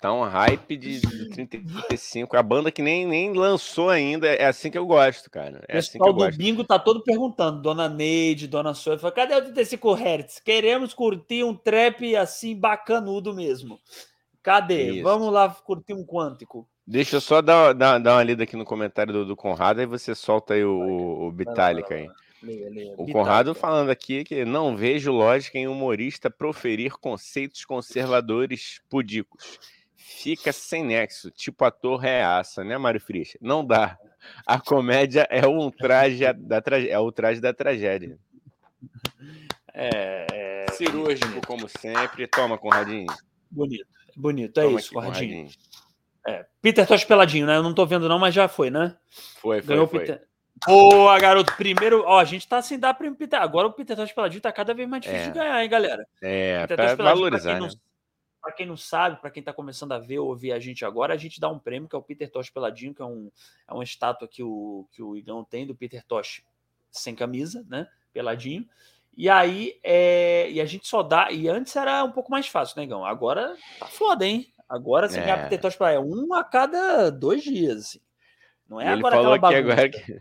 Tá 0.00 0.12
um 0.12 0.22
hype 0.22 0.76
de 0.76 1.00
35. 1.30 2.36
A 2.36 2.42
banda 2.42 2.70
que 2.70 2.82
nem, 2.82 3.06
nem 3.06 3.32
lançou 3.34 3.90
ainda. 3.90 4.28
É 4.28 4.46
assim 4.46 4.70
que 4.70 4.78
eu 4.78 4.86
gosto, 4.86 5.30
cara. 5.30 5.62
É 5.68 5.76
o 5.76 5.78
assim 5.78 5.92
pessoal 5.92 6.12
do 6.12 6.18
gosto. 6.18 6.38
bingo 6.38 6.64
tá 6.64 6.78
todo 6.78 7.02
perguntando. 7.02 7.60
Dona 7.60 7.88
Neide, 7.88 8.48
Dona 8.48 8.74
Sônia, 8.74 8.98
fala, 8.98 9.12
cadê 9.12 9.34
o 9.34 9.42
35 9.42 9.94
Hz? 9.94 10.40
Queremos 10.40 10.94
curtir 10.94 11.44
um 11.44 11.54
trap 11.54 12.16
assim 12.16 12.58
bacanudo 12.58 13.34
mesmo. 13.34 13.78
Cadê? 14.42 14.90
Isso. 14.90 15.02
Vamos 15.02 15.32
lá 15.32 15.48
curtir 15.50 15.92
um 15.92 16.04
quântico. 16.04 16.66
Deixa 16.86 17.16
eu 17.16 17.20
só 17.20 17.40
dar, 17.40 17.72
dar, 17.74 17.98
dar 17.98 18.16
uma 18.16 18.22
lida 18.22 18.42
aqui 18.42 18.56
no 18.56 18.64
comentário 18.64 19.12
do, 19.12 19.24
do 19.24 19.36
Conrado, 19.36 19.80
aí 19.80 19.86
você 19.86 20.14
solta 20.14 20.54
aí 20.54 20.64
o, 20.64 21.26
o 21.26 21.30
Bitálica 21.30 21.94
aí. 21.94 22.08
Leia, 22.42 22.70
leia. 22.70 22.94
O 22.96 23.06
Conrado 23.10 23.54
falando 23.54 23.90
aqui 23.90 24.24
que 24.24 24.44
não 24.44 24.76
vejo 24.76 25.12
lógica 25.12 25.58
em 25.58 25.68
humorista 25.68 26.30
proferir 26.30 26.92
conceitos 26.98 27.64
conservadores 27.64 28.80
pudicos 28.88 29.58
fica 30.22 30.52
sem 30.52 30.84
nexo, 30.84 31.30
tipo 31.30 31.64
ator 31.64 31.98
reaça, 31.98 32.64
né, 32.64 32.76
Mário 32.76 33.00
Frisch? 33.00 33.36
Não 33.40 33.64
dá. 33.64 33.98
A 34.46 34.60
comédia 34.60 35.26
é 35.30 35.46
um 35.46 35.70
traje 35.70 36.30
da 36.34 36.60
tragédia, 36.60 36.92
é 36.92 36.98
o 36.98 37.12
traje 37.12 37.40
da 37.40 37.54
tragédia. 37.54 38.18
É, 39.72 40.26
é... 40.32 40.72
cirúrgico 40.72 41.40
como 41.46 41.68
sempre. 41.68 42.26
Toma, 42.26 42.58
Conradinho. 42.58 43.06
Bonito, 43.50 43.86
bonito. 44.16 44.60
É 44.60 44.64
Toma 44.64 44.78
isso, 44.78 44.98
aqui, 44.98 45.06
Conradinho. 45.06 45.48
É, 46.26 46.46
Peter 46.60 46.86
Tosh 46.86 47.04
peladinho, 47.04 47.46
né? 47.46 47.56
Eu 47.56 47.62
não 47.62 47.72
tô 47.72 47.86
vendo 47.86 48.08
não, 48.08 48.18
mas 48.18 48.34
já 48.34 48.46
foi, 48.46 48.68
né? 48.68 48.96
Foi, 49.40 49.62
foi, 49.62 49.74
Ganhou 49.74 49.86
foi. 49.86 50.00
Peter... 50.00 50.22
Boa, 50.66 51.18
garoto. 51.18 51.54
Primeiro, 51.56 52.04
ó, 52.06 52.18
a 52.18 52.24
gente 52.24 52.46
tá 52.46 52.60
sem 52.60 52.78
dar 52.78 52.94
para 52.94 53.10
Peter. 53.12 53.40
Agora 53.40 53.68
o 53.68 53.72
Peter 53.72 53.96
Tosh 53.96 54.12
peladinho 54.12 54.42
tá 54.42 54.52
cada 54.52 54.74
vez 54.74 54.88
mais 54.88 55.02
difícil 55.02 55.28
é. 55.28 55.30
de 55.30 55.38
ganhar, 55.38 55.62
hein, 55.62 55.68
galera? 55.68 56.06
É, 56.20 56.66
para 56.66 56.94
valorizar, 56.94 57.60
né? 57.60 57.68
Para 58.40 58.52
quem 58.52 58.66
não 58.66 58.76
sabe, 58.76 59.20
para 59.20 59.30
quem 59.30 59.40
está 59.40 59.52
começando 59.52 59.92
a 59.92 59.98
ver 59.98 60.18
ou 60.18 60.28
ouvir 60.28 60.52
a 60.52 60.58
gente 60.58 60.82
agora, 60.84 61.12
a 61.12 61.16
gente 61.16 61.38
dá 61.38 61.48
um 61.50 61.58
prêmio 61.58 61.88
que 61.88 61.94
é 61.94 61.98
o 61.98 62.02
Peter 62.02 62.30
Tosh 62.30 62.48
Peladinho, 62.48 62.94
que 62.94 63.02
é, 63.02 63.04
um, 63.04 63.30
é 63.68 63.74
uma 63.74 63.84
estátua 63.84 64.26
que 64.26 64.42
o, 64.42 64.86
que 64.92 65.02
o 65.02 65.14
Igão 65.14 65.44
tem 65.44 65.66
do 65.66 65.74
Peter 65.74 66.02
Tosh 66.06 66.42
sem 66.90 67.14
camisa, 67.14 67.64
né? 67.68 67.86
Peladinho. 68.12 68.66
E 69.16 69.28
aí, 69.28 69.78
é, 69.82 70.50
e 70.50 70.60
a 70.60 70.64
gente 70.64 70.88
só 70.88 71.02
dá. 71.02 71.30
E 71.30 71.48
antes 71.48 71.74
era 71.76 72.02
um 72.04 72.12
pouco 72.12 72.30
mais 72.30 72.46
fácil, 72.48 72.78
né, 72.78 72.84
Igão? 72.84 73.04
Agora 73.04 73.56
tá 73.78 73.86
foda, 73.86 74.26
hein? 74.26 74.52
Agora 74.68 75.08
você 75.08 75.18
é. 75.18 75.22
ganhar 75.22 75.42
Peter 75.44 75.60
Tosh 75.60 75.76
Peladinho. 75.76 76.02
É 76.02 76.06
um 76.16 76.34
a 76.34 76.42
cada 76.44 77.10
dois 77.10 77.42
dias, 77.42 77.78
assim. 77.78 78.00
Não 78.70 78.80
é 78.80 78.84
ele 78.84 79.00
agora 79.00 79.16
falou 79.16 79.40
que 79.40 79.54
agora 79.56 79.88
que, 79.90 80.20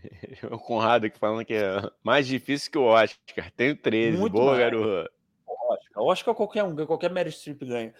o 0.49 0.57
Conrado 0.57 1.05
aqui 1.05 1.19
falando 1.19 1.45
que 1.45 1.53
é 1.53 1.87
mais 2.03 2.25
difícil 2.25 2.71
que 2.71 2.79
o 2.79 2.85
Oscar. 2.85 3.51
Tenho 3.55 3.77
13. 3.77 4.17
Muito 4.17 4.33
Boa, 4.33 4.57
mais. 4.57 4.59
garoto. 4.59 5.11
Oscar. 5.47 6.03
Oscar 6.03 6.35
qualquer 6.35 6.63
um, 6.63 6.75
qualquer 6.87 7.13
Mary 7.13 7.31
Streep 7.31 7.61
ganha. 7.63 7.93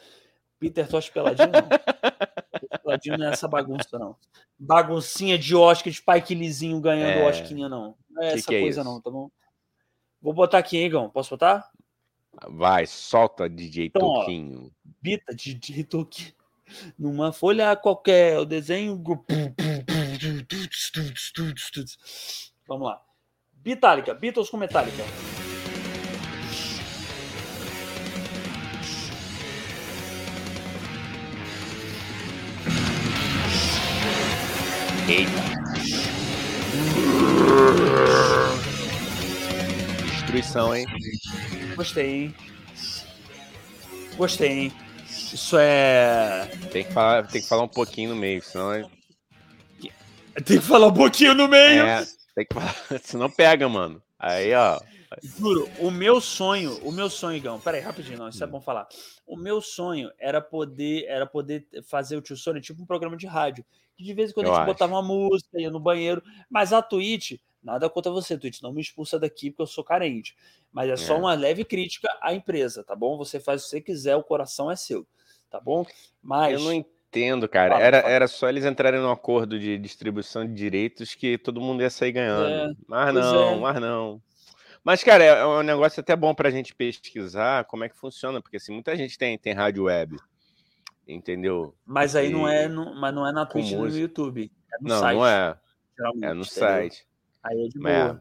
Peter 0.59 0.87
Tosh 0.89 1.09
peladinho, 1.11 1.51
não. 1.51 2.79
peladinho 2.81 3.17
não 3.19 3.27
é 3.27 3.29
essa 3.29 3.47
bagunça, 3.47 3.99
não. 3.99 4.15
Baguncinha 4.57 5.37
de 5.37 5.55
Oscar, 5.55 5.91
de 5.91 5.99
Spike 5.99 6.33
Lizinho 6.33 6.81
ganhando 6.81 7.19
é... 7.19 7.29
Osquinha, 7.29 7.69
não. 7.69 7.95
Não 8.09 8.23
é 8.23 8.31
que 8.31 8.39
essa 8.39 8.47
que 8.47 8.55
é 8.55 8.59
coisa, 8.59 8.83
não, 8.83 8.99
tá 8.99 9.11
bom? 9.11 9.29
Vou 10.19 10.33
botar 10.33 10.57
aqui, 10.57 10.77
hein, 10.77 10.87
Igão? 10.87 11.09
Posso 11.11 11.29
botar? 11.29 11.69
Vai, 12.49 12.87
solta 12.87 13.47
DJ 13.47 13.85
então, 13.85 14.01
Toquinho. 14.01 14.65
Ó, 14.65 14.69
bita 14.99 15.33
DJ 15.33 15.83
Toquinho. 15.83 16.33
Numa 16.97 17.31
folha 17.31 17.75
qualquer, 17.75 18.39
o 18.39 18.45
desenho. 18.45 19.01
Vamos 22.67 22.87
lá. 22.87 23.01
Bitálica, 23.53 24.13
Beatles 24.13 24.49
com 24.49 24.57
Metallica. 24.57 25.03
Eita. 35.09 35.31
Destruição, 40.05 40.75
hein? 40.75 40.85
Gostei, 41.75 42.11
hein? 42.11 42.35
Gostei, 44.15 44.51
hein? 44.51 44.73
Isso 45.07 45.57
é. 45.57 46.47
Tem 46.71 46.83
que 46.83 46.93
falar, 46.93 47.27
tem 47.27 47.41
que 47.41 47.47
falar 47.47 47.63
um 47.63 47.67
pouquinho 47.67 48.11
no 48.11 48.15
meio, 48.15 48.43
senão. 48.43 48.98
Tem 50.45 50.59
que 50.59 50.65
falar 50.65 50.87
um 50.87 50.93
pouquinho 50.93 51.33
no 51.33 51.47
meio. 51.47 51.83
É, 51.83 52.05
tem 52.35 52.45
que 52.45 52.53
falar, 52.53 52.75
senão 53.03 53.29
pega, 53.29 53.67
mano. 53.67 54.01
Aí, 54.17 54.53
ó. 54.53 54.79
Juro, 55.23 55.67
o 55.79 55.89
meu 55.89 56.21
sonho, 56.21 56.77
o 56.83 56.91
meu 56.91 57.09
sonho, 57.09 57.37
Igão, 57.37 57.59
peraí, 57.59 57.81
rapidinho, 57.81 58.19
não, 58.19 58.29
isso 58.29 58.43
é 58.43 58.47
hum. 58.47 58.51
bom 58.51 58.61
falar. 58.61 58.87
O 59.25 59.35
meu 59.35 59.59
sonho 59.59 60.11
era 60.19 60.39
poder, 60.39 61.05
era 61.07 61.25
poder 61.25 61.65
fazer 61.83 62.15
o 62.15 62.21
Tio 62.21 62.37
Sônia 62.37 62.61
tipo 62.61 62.81
um 62.81 62.85
programa 62.85 63.17
de 63.17 63.25
rádio. 63.25 63.65
Que 63.95 64.03
de 64.03 64.13
vez 64.13 64.29
em 64.29 64.33
quando 64.33 64.45
Eu 64.47 64.53
a 64.53 64.55
gente 64.55 64.63
acho. 64.63 64.73
botava 64.73 64.93
uma 64.93 65.01
música, 65.01 65.59
ia 65.59 65.71
no 65.71 65.79
banheiro. 65.79 66.23
Mas 66.49 66.71
a 66.71 66.81
Twitch, 66.81 67.39
nada 67.61 67.89
contra 67.89 68.11
você, 68.11 68.37
Twitch, 68.37 68.61
não 68.61 68.71
me 68.71 68.81
expulsa 68.81 69.19
daqui 69.19 69.49
porque 69.49 69.63
eu 69.63 69.67
sou 69.67 69.83
carente. 69.83 70.37
Mas 70.71 70.89
é 70.89 70.95
só 70.95 71.15
é. 71.15 71.17
uma 71.17 71.33
leve 71.33 71.65
crítica 71.65 72.07
à 72.21 72.33
empresa, 72.33 72.83
tá 72.83 72.95
bom? 72.95 73.17
Você 73.17 73.39
faz 73.39 73.61
o 73.61 73.65
que 73.65 73.69
você 73.71 73.81
quiser, 73.81 74.15
o 74.15 74.23
coração 74.23 74.69
é 74.69 74.75
seu, 74.75 75.07
tá 75.49 75.59
bom? 75.59 75.85
Mas. 76.21 76.53
Eu 76.53 76.59
não 76.61 76.73
entendo, 76.73 76.98
cara. 77.49 77.73
Fala, 77.73 77.83
era, 77.83 77.97
era 77.99 78.27
só 78.27 78.49
eles 78.49 78.65
entrarem 78.65 78.99
num 78.99 79.11
acordo 79.11 79.59
de 79.59 79.77
distribuição 79.77 80.45
de 80.45 80.53
direitos 80.53 81.15
que 81.15 81.37
todo 81.37 81.61
mundo 81.61 81.81
ia 81.81 81.89
sair 81.89 82.11
ganhando. 82.11 82.47
É, 82.47 82.73
mas 82.87 83.13
não, 83.13 83.53
é. 83.53 83.59
mas 83.59 83.81
não. 83.81 84.21
Mas, 84.83 85.03
cara, 85.03 85.23
é, 85.23 85.27
é 85.27 85.45
um 85.45 85.61
negócio 85.61 85.99
até 85.99 86.15
bom 86.15 86.33
para 86.33 86.47
a 86.49 86.51
gente 86.51 86.73
pesquisar 86.73 87.65
como 87.65 87.83
é 87.83 87.89
que 87.89 87.97
funciona, 87.97 88.41
porque 88.41 88.57
assim, 88.57 88.73
muita 88.73 88.95
gente 88.95 89.17
tem, 89.17 89.37
tem 89.37 89.53
rádio 89.53 89.83
web, 89.83 90.17
entendeu? 91.07 91.75
Mas 91.85 92.15
aí 92.15 92.29
e... 92.29 92.33
não 92.33 92.47
é 92.47 92.67
no, 92.67 92.95
mas 92.95 93.13
não 93.13 93.27
é 93.27 93.31
na 93.31 93.45
Twitch 93.45 93.71
no 93.71 93.87
YouTube. 93.87 94.51
É 94.73 94.77
no 94.81 94.89
não, 94.89 94.99
site, 94.99 95.15
não 95.15 95.27
é. 95.27 95.57
É 95.99 96.03
no 96.03 96.15
entendeu? 96.15 96.43
site. 96.45 97.05
Aí 97.43 97.65
é 97.65 97.67
de 97.67 97.79
boa. 97.79 97.91
É, 97.91 98.19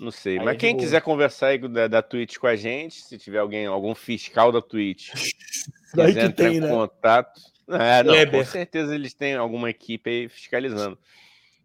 não 0.00 0.10
sei. 0.10 0.38
Aí 0.38 0.44
mas 0.44 0.54
é 0.54 0.58
quem 0.58 0.76
quiser 0.76 1.00
conversar 1.00 1.48
aí 1.48 1.58
da, 1.58 1.88
da 1.88 2.02
Twitch 2.02 2.36
com 2.36 2.46
a 2.46 2.56
gente, 2.56 3.02
se 3.02 3.16
tiver 3.18 3.38
alguém, 3.38 3.66
algum 3.66 3.94
fiscal 3.94 4.52
da 4.52 4.60
Twitch, 4.60 5.10
quiser 5.94 6.26
entrar 6.26 6.48
tem, 6.48 6.56
em 6.56 6.60
né? 6.60 6.68
contato. 6.68 7.40
É, 7.68 8.02
não, 8.02 8.30
com 8.30 8.44
certeza 8.44 8.94
eles 8.94 9.14
têm 9.14 9.34
alguma 9.34 9.70
equipe 9.70 10.10
aí 10.10 10.28
fiscalizando. 10.28 10.98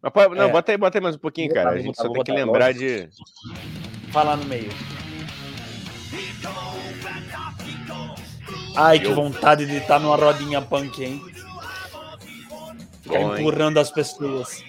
Mas 0.01 0.13
pode, 0.13 0.35
não, 0.35 0.45
é. 0.45 0.51
bota 0.51 0.71
aí, 0.71 0.77
bota 0.77 0.97
aí 0.97 1.01
mais 1.01 1.15
um 1.15 1.19
pouquinho, 1.19 1.53
cara. 1.53 1.71
A 1.71 1.77
gente 1.77 1.97
só 1.97 2.09
tem 2.09 2.23
que 2.23 2.31
lembrar 2.31 2.73
de 2.73 3.09
falar 4.11 4.37
no 4.37 4.45
meio. 4.45 4.69
Ai, 8.75 8.99
que 8.99 9.09
vontade 9.09 9.65
de 9.65 9.75
estar 9.77 9.99
numa 9.99 10.15
rodinha 10.15 10.61
punk, 10.61 11.03
hein? 11.03 11.21
Ficar 13.01 13.19
Bom, 13.19 13.37
empurrando 13.37 13.77
hein? 13.77 13.81
as 13.81 13.91
pessoas. 13.91 14.63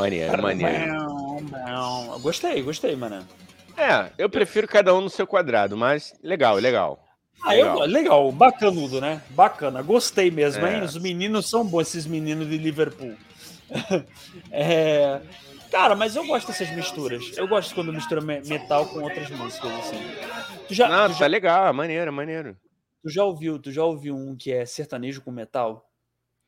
Maneiro, 0.00 0.42
maneiro. 0.42 0.92
Gostei, 2.20 2.62
gostei, 2.62 2.96
mano. 2.96 3.26
É, 3.76 4.10
eu 4.18 4.28
prefiro 4.28 4.66
cada 4.66 4.94
um 4.94 5.00
no 5.00 5.10
seu 5.10 5.26
quadrado, 5.26 5.76
mas 5.76 6.14
legal, 6.22 6.56
legal. 6.56 7.06
Ah, 7.42 7.52
legal. 7.52 7.78
Eu, 7.78 7.86
legal, 7.86 8.32
bacanudo, 8.32 9.00
né? 9.00 9.22
Bacana, 9.30 9.80
gostei 9.82 10.30
mesmo, 10.30 10.66
é. 10.66 10.76
hein? 10.76 10.82
Os 10.82 10.96
meninos 10.96 11.48
são 11.48 11.64
bons, 11.64 11.88
esses 11.88 12.06
meninos 12.06 12.48
de 12.48 12.58
Liverpool. 12.58 13.14
é... 14.50 15.20
Cara, 15.70 15.94
mas 15.94 16.16
eu 16.16 16.26
gosto 16.26 16.48
dessas 16.48 16.70
misturas. 16.74 17.36
Eu 17.36 17.46
gosto 17.46 17.74
quando 17.74 17.92
mistura 17.92 18.20
metal 18.20 18.86
com 18.86 19.00
outras 19.00 19.30
músicas, 19.30 19.70
assim. 19.72 20.00
Tu 20.66 20.74
já, 20.74 20.88
Não, 20.88 21.08
tu 21.08 21.12
tá 21.12 21.20
já... 21.20 21.26
legal, 21.26 21.72
maneiro, 21.72 22.12
maneiro. 22.12 22.56
Tu 23.02 23.10
já 23.10 23.24
ouviu, 23.24 23.58
tu 23.58 23.70
já 23.72 23.84
ouviu 23.84 24.14
um 24.14 24.36
que 24.36 24.52
é 24.52 24.66
sertanejo 24.66 25.22
com 25.22 25.30
metal? 25.30 25.88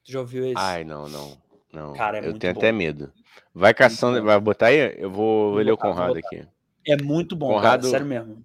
Tu 0.05 0.13
já 0.13 0.21
ouviu 0.21 0.45
esse? 0.45 0.55
Ai, 0.57 0.85
não, 0.85 1.09
não. 1.09 1.42
Não. 1.73 1.95
Cara, 1.95 2.19
é 2.19 2.29
eu 2.29 2.39
tenho 2.39 2.53
bom. 2.53 2.61
até 2.61 2.71
medo. 2.71 3.13
Vai 3.55 3.73
caçando, 3.75 4.23
vai 4.23 4.39
botar 4.39 4.67
aí? 4.67 4.95
Eu 4.99 5.11
vou, 5.11 5.53
vou 5.53 5.63
ler 5.63 5.73
o 5.73 5.77
Conrado 5.77 6.19
aqui. 6.19 6.47
É 6.87 6.97
muito 7.03 7.37
bom, 7.37 7.49
Conrado, 7.55 7.83
cara, 7.83 7.91
sério 7.91 8.07
mesmo. 8.07 8.45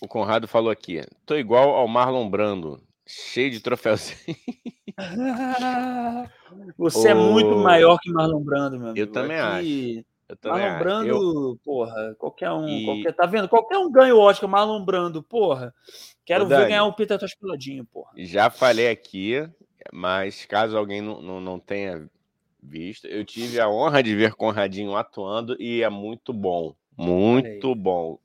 O 0.00 0.08
Conrado 0.08 0.48
falou 0.48 0.70
aqui: 0.70 1.02
tô 1.24 1.36
igual 1.36 1.70
ao 1.70 1.88
Marlon 1.88 2.28
Brando, 2.28 2.80
cheio 3.06 3.50
de 3.50 3.60
troféuzinho. 3.60 4.36
Você 6.76 7.08
oh, 7.08 7.10
é 7.10 7.14
muito 7.14 7.56
maior 7.56 7.98
que 7.98 8.10
Marlon 8.10 8.42
Brando, 8.42 8.78
meu 8.78 8.88
amigo. 8.88 8.98
Eu 8.98 9.12
também 9.12 9.38
aqui, 9.38 10.04
acho. 10.30 10.48
Marlon 10.48 10.78
Brando, 10.78 11.08
eu... 11.08 11.58
porra, 11.64 12.14
qualquer 12.18 12.50
um, 12.50 12.68
e... 12.68 12.84
qualquer, 12.84 13.12
tá 13.14 13.26
vendo? 13.26 13.48
Qualquer 13.48 13.78
um 13.78 13.90
ganha 13.90 14.14
o 14.14 14.20
Oscar, 14.20 14.48
Marlon 14.48 14.84
Brando, 14.84 15.22
porra. 15.22 15.74
Quero 16.24 16.44
Ô, 16.44 16.48
ver 16.48 16.56
Dani, 16.56 16.68
ganhar 16.68 16.84
o 16.84 16.92
Peter 16.92 17.18
Tosh 17.18 17.34
peladinho, 17.34 17.84
porra. 17.84 18.10
Já 18.16 18.50
falei 18.50 18.90
aqui, 18.90 19.48
mas 19.92 20.44
caso 20.46 20.76
alguém 20.76 21.00
não, 21.00 21.22
não, 21.22 21.40
não 21.40 21.58
tenha 21.58 22.08
visto, 22.62 23.06
eu 23.06 23.24
tive 23.24 23.60
a 23.60 23.68
honra 23.68 24.02
de 24.02 24.14
ver 24.14 24.34
Conradinho 24.34 24.96
atuando 24.96 25.56
e 25.60 25.82
é 25.82 25.88
muito 25.88 26.32
bom. 26.32 26.74
Muito 26.96 27.68
olha 27.68 27.76
bom. 27.76 28.18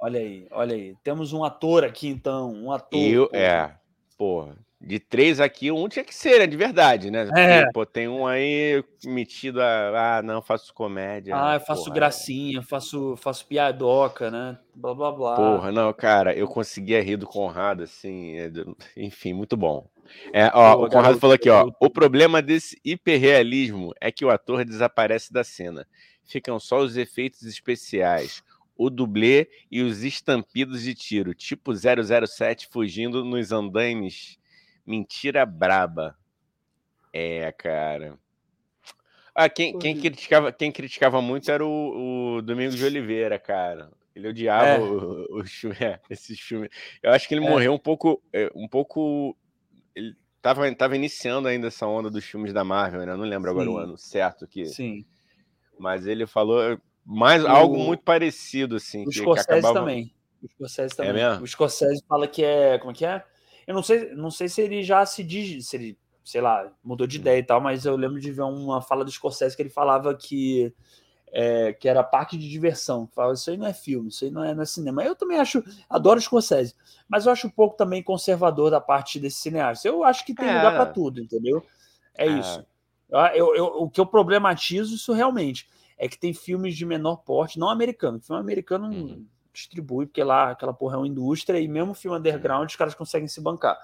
Olha 0.00 0.20
aí, 0.20 0.46
olha 0.52 0.74
aí. 0.74 0.94
Temos 1.02 1.32
um 1.32 1.44
ator 1.44 1.84
aqui, 1.84 2.08
então. 2.08 2.52
Um 2.52 2.70
ator. 2.70 3.00
Eu, 3.00 3.28
é, 3.32 3.74
porra. 4.16 4.56
De 4.80 4.98
três 4.98 5.38
aqui, 5.38 5.70
um 5.70 5.88
tinha 5.88 6.04
que 6.04 6.12
ser, 6.12 6.40
né? 6.40 6.46
De 6.46 6.56
verdade, 6.56 7.08
né? 7.08 7.28
É. 7.36 7.70
pô, 7.72 7.86
tem 7.86 8.08
um 8.08 8.26
aí 8.26 8.82
metido 9.04 9.62
a. 9.62 10.18
Ah, 10.18 10.22
não, 10.22 10.42
faço 10.42 10.74
comédia. 10.74 11.34
Ah, 11.36 11.54
eu 11.54 11.60
faço 11.60 11.84
porra, 11.84 11.94
gracinha, 11.94 12.62
faço, 12.62 13.16
faço 13.16 13.46
piadoca, 13.46 14.28
né? 14.28 14.58
Blá 14.74 14.92
blá 14.92 15.12
blá. 15.12 15.36
Porra, 15.36 15.70
não, 15.70 15.92
cara, 15.92 16.34
eu 16.34 16.48
conseguia 16.48 17.00
rir 17.00 17.16
do 17.16 17.28
Conrado, 17.28 17.84
assim. 17.84 18.36
É, 18.36 18.50
enfim, 18.96 19.32
muito 19.32 19.56
bom. 19.56 19.86
É, 20.32 20.50
ó, 20.54 20.84
o 20.84 20.88
Conrado 20.88 21.18
falou 21.18 21.34
aqui, 21.34 21.48
ó. 21.48 21.70
O 21.80 21.90
problema 21.90 22.40
desse 22.40 22.78
hiperrealismo 22.84 23.92
é 24.00 24.10
que 24.10 24.24
o 24.24 24.30
ator 24.30 24.64
desaparece 24.64 25.32
da 25.32 25.44
cena. 25.44 25.86
Ficam 26.24 26.58
só 26.58 26.78
os 26.78 26.96
efeitos 26.96 27.42
especiais 27.42 28.42
o 28.74 28.88
dublê 28.88 29.48
e 29.70 29.82
os 29.82 30.02
estampidos 30.02 30.82
de 30.82 30.94
tiro, 30.94 31.34
tipo 31.34 31.72
007 31.74 32.68
fugindo 32.68 33.24
nos 33.24 33.52
andaimes 33.52 34.38
Mentira 34.84 35.46
braba. 35.46 36.16
É, 37.12 37.52
cara. 37.52 38.18
Ah, 39.34 39.48
quem, 39.48 39.78
quem, 39.78 39.98
criticava, 39.98 40.52
quem 40.52 40.72
criticava 40.72 41.22
muito 41.22 41.50
era 41.50 41.64
o, 41.64 42.36
o 42.36 42.42
Domingos 42.42 42.76
de 42.76 42.84
Oliveira, 42.84 43.38
cara. 43.38 43.90
Ele 44.14 44.28
odiava 44.28 44.66
é. 44.66 44.78
o, 44.78 45.40
o 45.40 45.44
filme, 45.44 45.76
é, 45.80 46.00
esses 46.10 46.38
filmes. 46.38 46.68
Eu 47.02 47.12
acho 47.12 47.28
que 47.28 47.34
ele 47.34 47.46
é. 47.46 47.48
morreu 47.48 47.72
um 47.72 47.78
pouco, 47.78 48.22
é, 48.32 48.50
um 48.54 48.68
pouco. 48.68 49.36
Tava, 50.42 50.74
tava 50.74 50.96
iniciando 50.96 51.46
ainda 51.46 51.68
essa 51.68 51.86
onda 51.86 52.10
dos 52.10 52.24
filmes 52.24 52.52
da 52.52 52.64
Marvel, 52.64 53.06
né? 53.06 53.12
Eu 53.12 53.16
não 53.16 53.24
lembro 53.24 53.50
Sim. 53.50 53.54
agora 53.54 53.70
o 53.70 53.78
ano 53.78 53.96
certo 53.96 54.46
que. 54.46 54.66
Sim. 54.66 55.06
Mas 55.78 56.04
ele 56.04 56.26
falou 56.26 56.76
mais 57.06 57.44
o... 57.44 57.46
algo 57.46 57.78
muito 57.78 58.02
parecido, 58.02 58.76
assim. 58.76 59.06
O 59.06 59.12
Scorsese 59.12 59.46
que 59.46 59.52
acabava... 59.54 59.78
também. 59.78 60.12
O 60.42 60.48
Scorsese 60.48 60.96
também. 60.96 61.10
É 61.10 61.14
mesmo? 61.14 61.44
O 61.44 61.46
Scorsese 61.46 62.04
fala 62.08 62.26
que 62.26 62.44
é. 62.44 62.76
Como 62.78 62.90
é 62.90 62.94
que 62.94 63.06
é? 63.06 63.24
Eu 63.66 63.74
não 63.74 63.82
sei, 63.84 64.12
não 64.14 64.30
sei 64.32 64.48
se 64.48 64.60
ele 64.60 64.82
já 64.82 65.06
se 65.06 65.22
diz, 65.22 65.68
se 65.68 65.76
ele, 65.76 65.98
sei 66.24 66.40
lá, 66.40 66.68
mudou 66.82 67.06
de 67.06 67.18
ideia 67.18 67.38
e 67.38 67.44
tal, 67.44 67.60
mas 67.60 67.84
eu 67.84 67.94
lembro 67.94 68.18
de 68.18 68.32
ver 68.32 68.42
uma 68.42 68.82
fala 68.82 69.04
do 69.04 69.10
Scorsese 69.12 69.54
que 69.54 69.62
ele 69.62 69.70
falava 69.70 70.12
que 70.16 70.74
é, 71.32 71.72
que 71.72 71.88
era 71.88 72.04
parque 72.04 72.36
de 72.36 72.48
diversão. 72.48 73.08
Falava, 73.14 73.34
isso 73.34 73.50
aí 73.50 73.56
não 73.56 73.66
é 73.66 73.72
filme, 73.72 74.08
isso 74.08 74.24
aí 74.24 74.30
não 74.30 74.44
é, 74.44 74.54
não 74.54 74.62
é 74.62 74.66
cinema. 74.66 75.02
Eu 75.02 75.16
também 75.16 75.38
acho, 75.38 75.64
adoro 75.88 76.20
Scorsese, 76.20 76.74
mas 77.08 77.26
eu 77.26 77.32
acho 77.32 77.46
um 77.46 77.50
pouco 77.50 77.76
também 77.76 78.02
conservador 78.02 78.70
da 78.70 78.80
parte 78.80 79.18
desse 79.18 79.40
cineasta. 79.40 79.88
Eu 79.88 80.04
acho 80.04 80.24
que 80.24 80.34
tem 80.34 80.48
é. 80.48 80.56
lugar 80.56 80.74
para 80.74 80.86
tudo, 80.86 81.20
entendeu? 81.20 81.64
É, 82.14 82.26
é. 82.26 82.30
isso. 82.30 82.66
Eu, 83.34 83.54
eu, 83.54 83.64
o 83.82 83.90
que 83.90 84.00
eu 84.00 84.06
problematizo 84.06 84.94
isso 84.94 85.12
realmente 85.12 85.68
é 85.98 86.08
que 86.08 86.18
tem 86.18 86.32
filmes 86.32 86.76
de 86.76 86.86
menor 86.86 87.16
porte, 87.16 87.58
não 87.58 87.68
americano. 87.68 88.20
Filme 88.20 88.40
americano 88.40 88.86
uhum 88.86 89.26
distribui, 89.52 90.06
porque 90.06 90.24
lá 90.24 90.50
aquela 90.50 90.72
porra 90.72 90.94
é 90.94 90.98
uma 90.98 91.06
indústria 91.06 91.60
e 91.60 91.68
mesmo 91.68 91.94
filme 91.94 92.18
underground 92.18 92.68
os 92.68 92.76
caras 92.76 92.94
conseguem 92.94 93.28
se 93.28 93.40
bancar, 93.40 93.78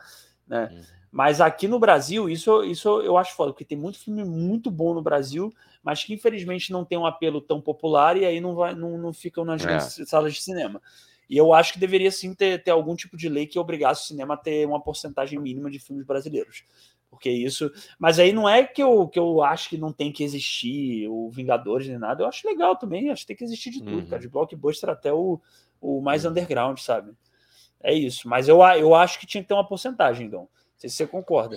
né? 0.47 0.71
Uhum. 0.73 0.98
Mas 1.11 1.41
aqui 1.41 1.67
no 1.67 1.79
Brasil, 1.79 2.29
isso, 2.29 2.63
isso 2.65 3.01
eu 3.01 3.17
acho 3.17 3.35
foda, 3.35 3.53
porque 3.53 3.65
tem 3.65 3.79
muito 3.79 3.99
filme 3.99 4.25
muito 4.25 4.71
bom 4.71 4.93
no 4.93 5.03
Brasil, 5.03 5.53
mas 5.83 6.05
que 6.05 6.13
infelizmente 6.13 6.71
não 6.71 6.85
tem 6.85 6.99
um 6.99 7.07
apelo 7.07 7.41
tão 7.41 7.61
popular 7.61 8.17
e 8.17 8.25
aí 8.25 8.41
não, 8.41 8.55
vai, 8.55 8.75
não, 8.75 8.99
não 8.99 9.13
ficam 9.13 9.45
nas 9.45 9.65
é. 9.65 9.81
salas 10.05 10.35
de 10.35 10.43
cinema. 10.43 10.81
E 11.29 11.37
eu 11.37 11.53
acho 11.53 11.75
que 11.75 11.79
deveria 11.79 12.11
sim 12.11 12.35
ter, 12.35 12.63
ter 12.63 12.71
algum 12.71 12.97
tipo 12.97 13.17
de 13.17 13.29
lei 13.29 13.47
que 13.47 13.59
obrigasse 13.59 14.05
o 14.05 14.07
cinema 14.07 14.35
a 14.35 14.37
ter 14.37 14.67
uma 14.67 14.81
porcentagem 14.81 15.39
mínima 15.39 15.71
de 15.71 15.79
filmes 15.79 16.07
brasileiros. 16.07 16.65
Porque 17.11 17.31
isso. 17.31 17.71
Mas 17.99 18.19
aí 18.19 18.33
não 18.33 18.49
é 18.49 18.65
que 18.65 18.83
eu, 18.83 19.09
que 19.09 19.19
eu 19.19 19.43
acho 19.43 19.69
que 19.69 19.79
não 19.79 19.93
tem 19.93 20.13
que 20.13 20.23
existir 20.23 21.09
o 21.09 21.31
Vingadores 21.31 21.89
nem 21.89 21.99
nada. 21.99 22.23
Eu 22.23 22.29
acho 22.29 22.47
legal 22.47 22.77
também. 22.77 23.11
Acho 23.11 23.23
que 23.23 23.29
tem 23.29 23.37
que 23.37 23.45
existir 23.45 23.71
de 23.71 23.83
tudo, 23.83 24.01
uhum. 24.01 24.07
cara. 24.07 24.21
De 24.21 24.29
blockbuster 24.29 24.91
até 24.91 25.13
o, 25.13 25.41
o 25.81 26.01
mais 26.01 26.25
uhum. 26.25 26.31
underground, 26.31 26.79
sabe? 26.79 27.13
É 27.83 27.95
isso. 27.95 28.29
Mas 28.29 28.49
eu, 28.49 28.61
eu 28.63 28.95
acho 28.95 29.19
que 29.19 29.27
tinha 29.27 29.43
que 29.43 29.49
ter 29.49 29.55
uma 29.55 29.67
porcentagem, 29.67 30.27
então. 30.27 30.49
Não 30.79 30.83
sei 30.83 30.91
se 30.91 30.97
você 30.97 31.07
concorda. 31.09 31.57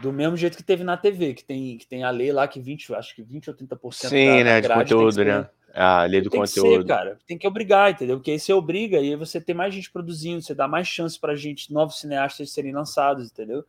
Do 0.00 0.12
mesmo 0.12 0.36
jeito 0.36 0.56
que 0.56 0.62
teve 0.62 0.84
na 0.84 0.96
TV, 0.96 1.34
que 1.34 1.44
tem, 1.44 1.76
que 1.76 1.86
tem 1.86 2.04
a 2.04 2.10
lei 2.10 2.30
lá 2.30 2.46
que 2.46 2.60
20, 2.60 2.94
acho 2.94 3.14
que 3.14 3.22
20 3.22 3.50
ou 3.50 3.56
30% 3.56 4.08
Sim, 4.08 4.38
da, 4.38 4.44
né? 4.44 4.60
De 4.60 4.68
conteúdo, 4.68 5.24
né? 5.24 5.50
A 5.74 6.04
lei 6.04 6.20
do 6.20 6.30
tem 6.30 6.40
conteúdo. 6.40 6.70
Que 6.70 6.76
ser, 6.76 6.86
cara. 6.86 7.18
Tem 7.26 7.36
que 7.36 7.46
obrigar, 7.46 7.90
entendeu? 7.90 8.16
Porque 8.16 8.30
aí 8.30 8.38
você 8.38 8.52
obriga 8.52 8.98
e 8.98 9.10
aí 9.10 9.16
você 9.16 9.40
tem 9.40 9.54
mais 9.54 9.74
gente 9.74 9.90
produzindo, 9.90 10.40
você 10.40 10.54
dá 10.54 10.68
mais 10.68 10.86
chance 10.86 11.18
pra 11.18 11.34
gente, 11.34 11.72
novos 11.72 12.00
cineastas 12.00 12.52
serem 12.52 12.72
lançados, 12.72 13.30
entendeu? 13.30 13.64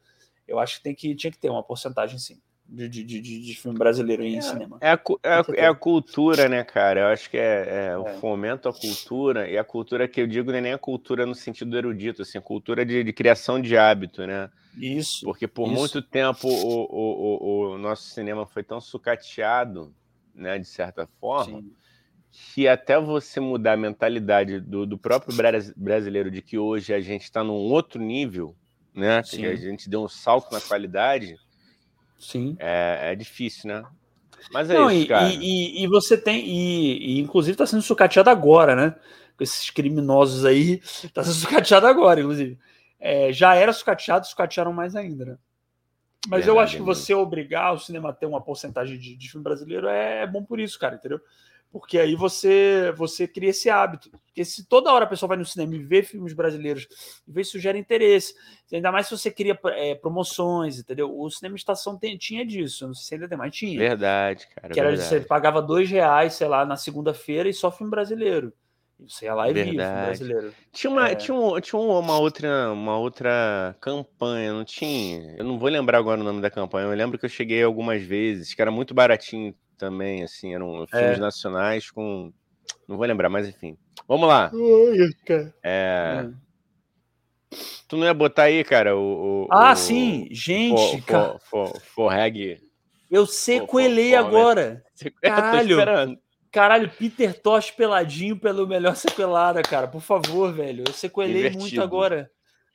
Eu 0.47 0.59
acho 0.59 0.77
que, 0.77 0.83
tem 0.83 0.93
que 0.95 1.15
tinha 1.15 1.31
que 1.31 1.39
ter 1.39 1.49
uma 1.49 1.63
porcentagem, 1.63 2.19
sim 2.19 2.39
de, 2.69 2.89
de, 2.89 3.03
de, 3.03 3.21
de 3.21 3.55
filme 3.55 3.77
brasileiro 3.77 4.23
em 4.23 4.37
é, 4.37 4.41
cinema. 4.41 4.77
É 4.81 4.89
a, 4.89 4.99
é, 5.23 5.29
a, 5.29 5.45
é 5.55 5.67
a, 5.67 5.73
cultura, 5.73 6.49
né, 6.49 6.63
cara? 6.63 7.01
Eu 7.01 7.07
acho 7.07 7.29
que 7.29 7.37
é, 7.37 7.87
é, 7.91 7.97
o 7.97 8.07
é. 8.07 8.13
fomento 8.17 8.67
à 8.67 8.73
cultura, 8.73 9.49
e 9.49 9.57
a 9.57 9.63
cultura 9.63 10.07
que 10.07 10.19
eu 10.19 10.27
digo 10.27 10.51
não 10.51 10.57
é 10.57 10.61
nem 10.61 10.73
a 10.73 10.77
cultura 10.77 11.25
no 11.25 11.33
sentido 11.33 11.77
erudito, 11.77 12.21
assim, 12.21 12.39
cultura 12.41 12.85
de, 12.85 13.03
de 13.03 13.13
criação 13.13 13.61
de 13.61 13.77
hábito, 13.77 14.27
né? 14.27 14.49
Isso. 14.75 15.25
Porque 15.25 15.47
por 15.47 15.67
isso. 15.67 15.79
muito 15.79 16.01
tempo 16.01 16.47
o, 16.47 16.51
o, 16.53 17.71
o, 17.71 17.73
o, 17.73 17.77
nosso 17.77 18.03
cinema 18.09 18.45
foi 18.45 18.63
tão 18.63 18.81
sucateado, 18.81 19.93
né, 20.35 20.59
de 20.59 20.67
certa 20.67 21.07
forma, 21.19 21.61
Sim. 21.61 21.71
que 22.53 22.67
até 22.67 22.99
você 22.99 23.39
mudar 23.39 23.73
a 23.73 23.77
mentalidade 23.77 24.59
do, 24.59 24.85
do 24.85 24.97
próprio 24.97 25.35
brasileiro 25.75 26.29
de 26.29 26.41
que 26.41 26.57
hoje 26.57 26.93
a 26.93 26.99
gente 26.99 27.23
está 27.23 27.43
num 27.43 27.53
outro 27.53 27.99
nível, 27.99 28.53
né? 28.93 29.23
Sim. 29.23 29.37
Que 29.37 29.45
a 29.47 29.55
gente 29.55 29.89
deu 29.89 30.03
um 30.03 30.07
salto 30.09 30.51
na 30.51 30.59
qualidade 30.59 31.37
Sim. 32.17 32.55
É, 32.59 33.11
é 33.11 33.15
difícil, 33.15 33.69
né? 33.69 33.83
Mas 34.51 34.69
é 34.69 34.73
Não, 34.75 34.89
isso, 34.89 35.03
e, 35.03 35.07
cara. 35.07 35.29
E, 35.29 35.83
e, 35.83 35.87
você 35.87 36.17
tem. 36.17 36.45
E, 36.45 37.17
e 37.17 37.19
inclusive 37.19 37.53
está 37.53 37.65
sendo 37.65 37.81
sucateado 37.81 38.29
agora, 38.29 38.75
né? 38.75 38.95
Com 39.37 39.43
esses 39.43 39.69
criminosos 39.69 40.45
aí. 40.45 40.81
Está 41.03 41.23
sendo 41.23 41.35
sucateado 41.35 41.87
agora, 41.87 42.19
inclusive. 42.19 42.57
É, 42.99 43.31
já 43.31 43.53
era 43.55 43.71
sucateado, 43.73 44.25
sucatearam 44.25 44.73
mais 44.73 44.95
ainda, 44.95 45.25
né? 45.25 45.37
Mas 46.27 46.45
Verdade, 46.45 46.49
eu 46.49 46.59
acho 46.59 46.75
que 46.77 46.81
você 46.81 47.13
obrigar 47.13 47.73
o 47.73 47.79
cinema 47.79 48.09
a 48.09 48.13
ter 48.13 48.25
uma 48.25 48.41
porcentagem 48.41 48.97
de, 48.97 49.15
de 49.15 49.29
filme 49.29 49.43
brasileiro 49.43 49.87
é, 49.87 50.23
é 50.23 50.27
bom 50.27 50.43
por 50.43 50.59
isso, 50.59 50.77
cara, 50.77 50.95
entendeu? 50.95 51.21
Porque 51.71 51.99
aí 51.99 52.15
você 52.15 52.91
você 52.95 53.27
cria 53.27 53.49
esse 53.49 53.69
hábito. 53.69 54.09
Porque 54.25 54.45
se 54.45 54.65
toda 54.65 54.91
hora 54.91 55.05
a 55.05 55.07
pessoa 55.07 55.27
vai 55.27 55.37
no 55.37 55.45
cinema 55.45 55.75
e 55.75 55.79
vê 55.79 56.03
filmes 56.03 56.33
brasileiros, 56.33 56.87
vê 57.27 57.41
isso 57.41 57.59
gera 57.59 57.77
interesse. 57.77 58.33
Ainda 58.71 58.91
mais 58.91 59.07
se 59.07 59.17
você 59.17 59.31
cria 59.31 59.57
é, 59.65 59.95
promoções, 59.95 60.79
entendeu? 60.79 61.11
O 61.17 61.29
cinema 61.29 61.55
estação 61.55 61.97
tem, 61.97 62.17
tinha 62.17 62.45
disso, 62.45 62.87
não 62.87 62.93
sei 62.93 63.03
se 63.03 63.13
ainda 63.15 63.27
tem, 63.27 63.37
mas 63.37 63.55
tinha. 63.55 63.77
Verdade, 63.77 64.47
cara. 64.55 64.73
Que 64.73 64.79
era 64.79 64.89
verdade. 64.89 65.09
você 65.09 65.21
pagava 65.21 65.61
dois 65.61 65.89
reais, 65.89 66.33
sei 66.33 66.47
lá, 66.47 66.65
na 66.65 66.77
segunda-feira 66.77 67.49
e 67.49 67.53
só 67.53 67.71
filme 67.71 67.89
brasileiro. 67.89 68.53
E 68.99 69.09
você 69.11 69.25
ia 69.25 69.33
lá 69.35 69.49
e 69.49 69.53
via 69.53 69.63
filme 69.63 69.77
brasileiro. 69.77 70.53
Tinha 70.71 70.91
uma, 70.91 71.09
é... 71.09 71.15
tinha, 71.15 71.35
um, 71.35 71.59
tinha 71.59 71.79
uma, 71.79 72.17
outra, 72.17 72.71
uma 72.71 72.97
outra 72.97 73.75
campanha, 73.79 74.53
não 74.53 74.65
tinha? 74.65 75.35
Eu 75.37 75.45
não 75.45 75.59
vou 75.59 75.69
lembrar 75.69 75.99
agora 75.99 76.19
o 76.19 76.23
nome 76.23 76.41
da 76.41 76.49
campanha. 76.49 76.87
Eu 76.87 76.95
lembro 76.95 77.17
que 77.19 77.25
eu 77.25 77.29
cheguei 77.29 77.61
algumas 77.61 78.01
vezes, 78.01 78.53
que 78.53 78.61
era 78.61 78.71
muito 78.71 78.93
baratinho 78.93 79.53
também, 79.77 80.23
assim, 80.23 80.53
eram 80.53 80.85
filmes 80.87 81.17
é. 81.17 81.19
nacionais 81.19 81.91
com. 81.91 82.31
Não 82.87 82.97
vou 82.97 83.05
lembrar, 83.05 83.29
mas 83.29 83.47
enfim. 83.47 83.77
Vamos 84.07 84.27
lá. 84.27 84.51
É... 85.63 86.25
Hum. 86.25 86.33
Tu 87.87 87.95
não 87.95 88.05
ia 88.05 88.13
botar 88.13 88.43
aí, 88.43 88.63
cara, 88.63 88.95
o. 88.97 89.45
o 89.45 89.47
ah, 89.49 89.71
o... 89.71 89.75
sim, 89.75 90.27
gente. 90.31 91.01
For, 91.01 91.39
for, 91.39 91.39
for, 91.39 91.81
forreg. 91.81 92.61
Eu 93.09 93.25
sequelei 93.25 94.11
for, 94.11 94.17
agora. 94.17 94.83
Caralho. 95.21 96.17
Caralho, 96.51 96.89
Peter 96.89 97.39
Tosh 97.39 97.71
peladinho 97.71 98.37
pelo 98.37 98.67
melhor 98.67 98.95
sequelada, 98.97 99.61
cara. 99.61 99.87
Por 99.87 100.01
favor, 100.01 100.51
velho. 100.53 100.83
Eu 100.87 100.93
sequelei 100.93 101.39
Invertido. 101.39 101.61
muito 101.61 101.81
agora. 101.81 102.31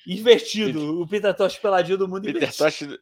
Invertido. 0.06 1.00
O 1.00 1.06
Peter 1.06 1.34
Tosh 1.34 1.58
peladinho 1.58 1.98
do 1.98 2.08
mundo 2.08 2.22
Peter 2.22 2.36
invertido. 2.36 2.64
Tosh 2.64 3.00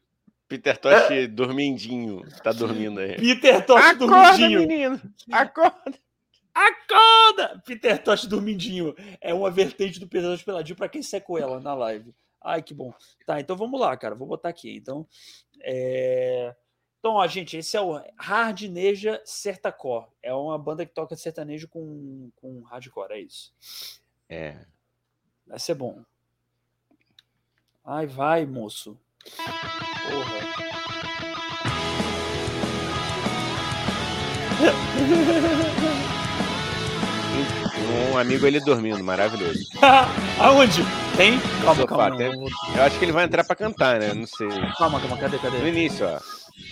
Peter 0.51 0.77
Tosh 0.77 1.29
dormindinho. 1.31 2.25
Tá 2.43 2.51
dormindo 2.51 2.99
aí. 2.99 3.15
Peter 3.15 3.65
Tosh 3.65 3.85
Acorda, 3.85 4.07
dormindinho. 4.07 4.61
menino. 4.67 5.01
Acorda. 5.31 5.97
Acorda! 6.53 7.63
Peter 7.65 8.03
Tosh 8.03 8.27
dormindinho. 8.27 8.93
É 9.21 9.33
uma 9.33 9.49
vertente 9.49 10.01
do 10.01 10.09
Peter 10.09 10.29
Tosh 10.29 10.43
peladinho 10.43 10.77
para 10.77 10.89
quem 10.89 11.05
secou 11.05 11.39
ela 11.39 11.61
na 11.61 11.73
live. 11.75 12.13
Ai, 12.43 12.65
que 12.65 12.75
bom. 12.75 12.93
Tá, 13.25 13.39
então 13.39 13.57
vamos 13.57 13.79
lá, 13.79 13.97
cara. 13.97 14.17
Vou 14.17 14.27
botar 14.27 14.49
aqui. 14.49 14.75
Então, 14.75 15.07
é... 15.61 16.53
Então, 16.99 17.13
ó, 17.13 17.27
gente, 17.29 17.57
esse 17.57 17.77
é 17.77 17.81
o 17.81 18.03
Hardneja 18.19 19.23
Sertacor. 19.25 20.09
É 20.21 20.35
uma 20.35 20.59
banda 20.59 20.85
que 20.85 20.93
toca 20.93 21.15
sertanejo 21.15 21.69
com, 21.69 22.29
com 22.35 22.61
hardcore, 22.63 23.13
é 23.13 23.21
isso. 23.21 23.55
É. 24.29 24.67
Vai 25.47 25.61
ser 25.61 25.75
bom. 25.75 26.03
Ai, 27.85 28.07
vai, 28.07 28.45
moço. 28.45 28.99
Um 38.13 38.19
amigo 38.19 38.47
ele 38.47 38.61
dormindo, 38.61 39.03
maravilhoso. 39.03 39.61
Aonde? 40.39 40.83
Tem? 41.17 41.39
Calma, 41.65 41.87
calma. 41.87 42.17
Tem... 42.17 42.33
Eu 42.77 42.83
acho 42.83 42.99
que 42.99 43.05
ele 43.05 43.13
vai 43.13 43.25
entrar 43.25 43.45
pra 43.45 43.57
cantar, 43.57 44.01
né? 44.01 44.13
Não 44.13 44.27
sei. 44.27 44.49
Calma, 44.77 45.01
calma, 45.01 45.17
cadê, 45.17 45.39
cadê? 45.39 45.59
No 45.59 45.69
início, 45.69 46.07
ó. 46.07 46.21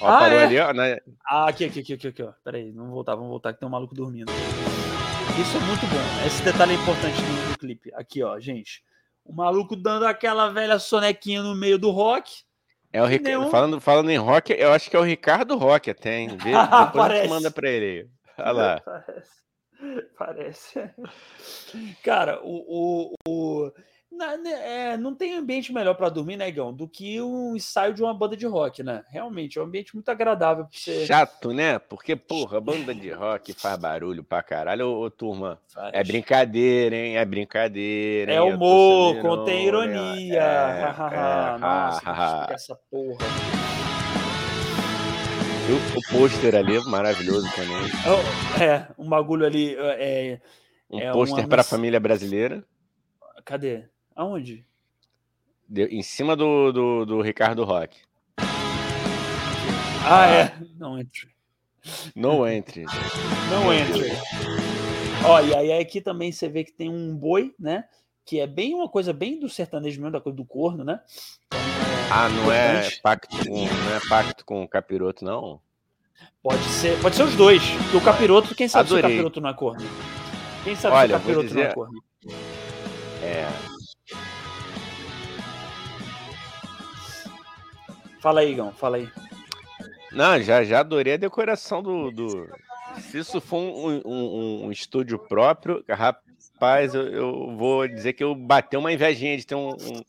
Ó, 0.00 0.08
ah, 0.08 0.18
parou 0.18 0.38
é? 0.38 0.44
ali, 0.44 0.58
ó. 0.58 0.72
Na... 0.72 0.96
Ah, 1.26 1.48
aqui, 1.48 1.64
aqui, 1.64 1.80
aqui, 1.80 1.94
aqui, 1.94 2.08
aqui, 2.08 2.22
ó. 2.22 2.32
Pera 2.44 2.58
aí, 2.58 2.70
vamos 2.70 2.90
voltar, 2.90 3.14
vamos 3.14 3.30
voltar, 3.30 3.52
que 3.52 3.60
tem 3.60 3.68
um 3.68 3.72
maluco 3.72 3.94
dormindo. 3.94 4.30
Isso 4.30 5.56
é 5.56 5.60
muito 5.60 5.86
bom. 5.86 6.26
Esse 6.26 6.42
detalhe 6.42 6.72
é 6.72 6.74
importante 6.74 7.20
no, 7.22 7.50
no 7.50 7.58
clipe. 7.58 7.92
Aqui, 7.94 8.22
ó, 8.22 8.38
gente. 8.38 8.82
O 9.28 9.34
maluco 9.34 9.76
dando 9.76 10.06
aquela 10.06 10.48
velha 10.48 10.78
sonequinha 10.78 11.42
no 11.42 11.54
meio 11.54 11.78
do 11.78 11.90
rock. 11.90 12.42
É 12.90 13.02
o 13.02 13.04
Ric... 13.04 13.22
Nenhum... 13.22 13.50
falando, 13.50 13.78
falando 13.78 14.08
em 14.08 14.16
rock, 14.16 14.54
eu 14.54 14.72
acho 14.72 14.88
que 14.88 14.96
é 14.96 14.98
o 14.98 15.02
Ricardo 15.02 15.58
Rock 15.58 15.90
até, 15.90 16.20
hein? 16.20 16.28
Vê, 16.38 16.52
depois 16.86 17.04
a 17.04 17.16
gente 17.16 17.28
manda 17.28 17.50
pra 17.50 17.68
ele. 17.68 18.08
Olha 18.38 18.52
lá. 18.52 18.80
Parece. 18.80 19.48
Parece. 20.18 20.90
Cara, 22.02 22.40
o, 22.42 22.64
o, 22.66 23.14
o, 23.28 23.72
né, 24.18 24.92
é, 24.92 24.96
não 24.96 25.14
tem 25.14 25.34
ambiente 25.34 25.72
melhor 25.72 25.94
para 25.94 26.08
dormir, 26.08 26.36
né, 26.36 26.48
Igão, 26.48 26.72
do 26.72 26.88
que 26.88 27.20
um 27.22 27.54
ensaio 27.54 27.94
de 27.94 28.02
uma 28.02 28.12
banda 28.12 28.36
de 28.36 28.46
rock, 28.46 28.82
né? 28.82 29.04
Realmente, 29.08 29.58
é 29.58 29.62
um 29.62 29.64
ambiente 29.64 29.94
muito 29.94 30.08
agradável 30.10 30.64
pra 30.64 30.78
você. 30.78 31.06
Chato, 31.06 31.52
né? 31.52 31.78
Porque, 31.78 32.16
porra, 32.16 32.60
banda 32.60 32.94
de 32.94 33.10
rock 33.10 33.52
faz 33.52 33.78
barulho 33.78 34.24
pra 34.24 34.42
caralho. 34.42 34.88
Ô, 34.88 35.04
ô 35.04 35.10
turma, 35.10 35.60
faz. 35.72 35.90
é 35.94 36.02
brincadeira, 36.02 36.96
hein? 36.96 37.16
É 37.16 37.24
brincadeira. 37.24 38.32
É 38.32 38.42
humor, 38.42 39.20
contém 39.20 39.66
ironia. 39.66 40.42
É, 40.42 41.54
é, 41.54 41.58
Nossa, 41.58 42.46
essa 42.50 42.78
porra. 42.90 43.24
O, 45.68 45.98
o 45.98 46.02
pôster 46.10 46.54
ali 46.54 46.76
é 46.76 46.80
maravilhoso 46.80 47.46
também. 47.54 47.76
É, 48.60 48.88
um 48.98 49.08
bagulho 49.08 49.44
ali. 49.46 49.76
É, 49.78 50.40
um 50.90 50.98
é 50.98 51.12
pôster 51.12 51.40
uma... 51.44 51.48
para 51.48 51.60
a 51.60 51.64
família 51.64 52.00
brasileira. 52.00 52.64
Cadê? 53.44 53.84
Aonde? 54.18 54.66
De, 55.68 55.84
em 55.84 56.02
cima 56.02 56.34
do, 56.34 56.72
do, 56.72 57.06
do, 57.06 57.20
Ricardo 57.22 57.62
Rock. 57.62 57.96
Ah, 60.04 60.26
é. 60.26 60.56
Não 60.76 60.98
entre. 60.98 61.28
Não 62.16 62.48
entre. 62.48 62.84
Não 63.48 63.72
entre. 63.72 64.10
Ó, 65.24 65.40
e 65.40 65.54
aí 65.54 65.72
aqui 65.80 66.00
também 66.00 66.32
você 66.32 66.48
vê 66.48 66.64
que 66.64 66.72
tem 66.72 66.88
um 66.88 67.14
boi, 67.14 67.54
né? 67.56 67.84
Que 68.24 68.40
é 68.40 68.46
bem 68.48 68.74
uma 68.74 68.88
coisa 68.88 69.12
bem 69.12 69.38
do 69.38 69.48
sertanejo 69.48 70.00
mesmo, 70.00 70.10
da 70.10 70.20
coisa 70.20 70.36
do 70.36 70.44
corno, 70.44 70.82
né? 70.82 71.00
Ah, 72.10 72.28
não 72.28 72.50
é, 72.50 72.90
pacto 73.00 73.36
com, 73.36 73.66
não 73.66 73.94
é 73.94 74.00
pacto 74.08 74.44
com 74.44 74.64
o 74.64 74.68
capiroto, 74.68 75.24
não? 75.24 75.60
Pode 76.42 76.64
ser, 76.64 77.00
pode 77.00 77.14
ser 77.14 77.22
os 77.22 77.36
dois. 77.36 77.62
Porque 77.82 77.96
o 77.98 78.00
capiroto, 78.00 78.52
quem 78.52 78.66
sabe 78.66 78.88
Adorei. 78.88 79.02
se 79.02 79.06
o 79.06 79.10
capiroto 79.12 79.40
não 79.40 79.50
é 79.50 79.54
corno? 79.54 79.88
Quem 80.64 80.74
sabe 80.74 80.96
Olha, 80.96 81.08
se 81.08 81.14
o 81.14 81.18
capiroto 81.20 81.46
dizer... 81.46 81.62
não 81.62 81.70
é 81.70 81.74
corno? 81.74 82.02
É, 83.22 83.77
Fala 88.20 88.40
aí, 88.40 88.52
Igão, 88.52 88.72
fala 88.72 88.96
aí. 88.96 89.08
Não, 90.12 90.40
já, 90.40 90.64
já 90.64 90.80
adorei 90.80 91.14
a 91.14 91.18
decoração 91.18 91.82
do. 91.82 92.10
do... 92.10 92.48
Se 93.00 93.18
isso 93.18 93.40
for 93.40 93.58
um, 93.58 94.00
um, 94.04 94.66
um 94.66 94.72
estúdio 94.72 95.18
próprio, 95.18 95.84
rapaz, 95.88 96.94
eu, 96.94 97.06
eu, 97.08 97.56
vou 97.56 97.86
dizer 97.86 98.14
que 98.14 98.24
eu 98.24 98.34
bateu 98.34 98.80
uma 98.80 98.92
invejinha 98.92 99.36
de 99.36 99.46
ter 99.46 99.54
um. 99.54 99.70
um... 99.70 100.02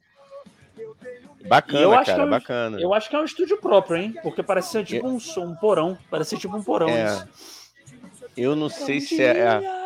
Bacana, 1.48 1.82
eu 1.82 1.92
cara, 1.92 2.24
é 2.24 2.26
bacana. 2.28 2.82
Eu 2.82 2.94
acho 2.94 3.10
que 3.10 3.16
é 3.16 3.20
um 3.20 3.26
estúdio 3.26 3.58
próprio, 3.58 3.98
hein? 3.98 4.16
Porque 4.22 4.44
parece 4.44 4.72
ser 4.72 4.86
tipo 4.86 5.08
um, 5.08 5.18
um 5.38 5.56
porão. 5.56 5.98
Parece 6.10 6.32
ser 6.32 6.38
tipo 6.38 6.56
um 6.58 6.64
porão. 6.64 6.90
É. 6.90 7.06
Isso. 7.06 7.28
Eu 8.36 8.56
não 8.56 8.70
sei 8.70 9.00
se 9.00 9.22
é, 9.22 9.38
é. 9.38 9.79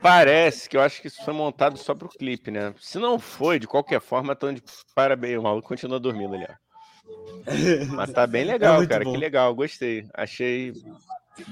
Parece 0.00 0.68
que 0.68 0.76
eu 0.76 0.80
acho 0.80 1.00
que 1.00 1.08
isso 1.08 1.24
foi 1.24 1.34
montado 1.34 1.78
só 1.78 1.94
pro 1.94 2.08
clipe, 2.08 2.50
né? 2.50 2.74
Se 2.80 2.98
não 2.98 3.18
foi, 3.18 3.58
de 3.58 3.66
qualquer 3.66 4.00
forma, 4.00 4.34
tô 4.34 4.50
de 4.52 4.62
parabéns. 4.94 5.38
O 5.38 5.42
maluco 5.42 5.68
continua 5.68 6.00
dormindo 6.00 6.34
ali, 6.34 6.46
ó. 6.48 6.54
Mas 7.94 8.12
tá 8.12 8.26
bem 8.26 8.42
é 8.42 8.52
legal, 8.52 8.82
é 8.82 8.86
cara. 8.86 9.04
Bom. 9.04 9.12
Que 9.12 9.18
legal, 9.18 9.54
gostei. 9.54 10.06
Achei 10.14 10.72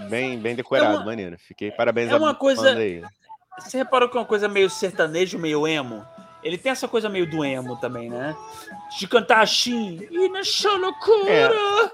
bem, 0.09 0.39
bem 0.39 0.55
decorado, 0.55 0.95
é 0.95 0.97
uma... 0.99 1.05
maneiro. 1.05 1.37
Fiquei 1.39 1.71
parabéns 1.71 2.11
é 2.11 2.17
uma 2.17 2.35
coisa... 2.35 2.75
aí. 2.75 3.03
Você 3.59 3.79
reparou 3.79 4.09
que 4.09 4.17
é 4.17 4.21
uma 4.21 4.27
coisa 4.27 4.49
meio 4.49 4.71
sertanejo, 4.71 5.39
meio 5.39 5.67
emo? 5.67 6.07
Ele 6.43 6.57
tem 6.57 6.73
essa 6.73 6.89
coisa 6.89 7.09
meio 7.09 7.29
do 7.29 7.45
emo 7.45 7.77
também, 7.77 8.09
né? 8.09 8.35
De 8.99 9.07
cantar 9.07 9.43
assim, 9.43 10.07
e 10.11 10.29
nessa 10.31 10.73
loucura, 10.73 11.31
é. 11.31 11.91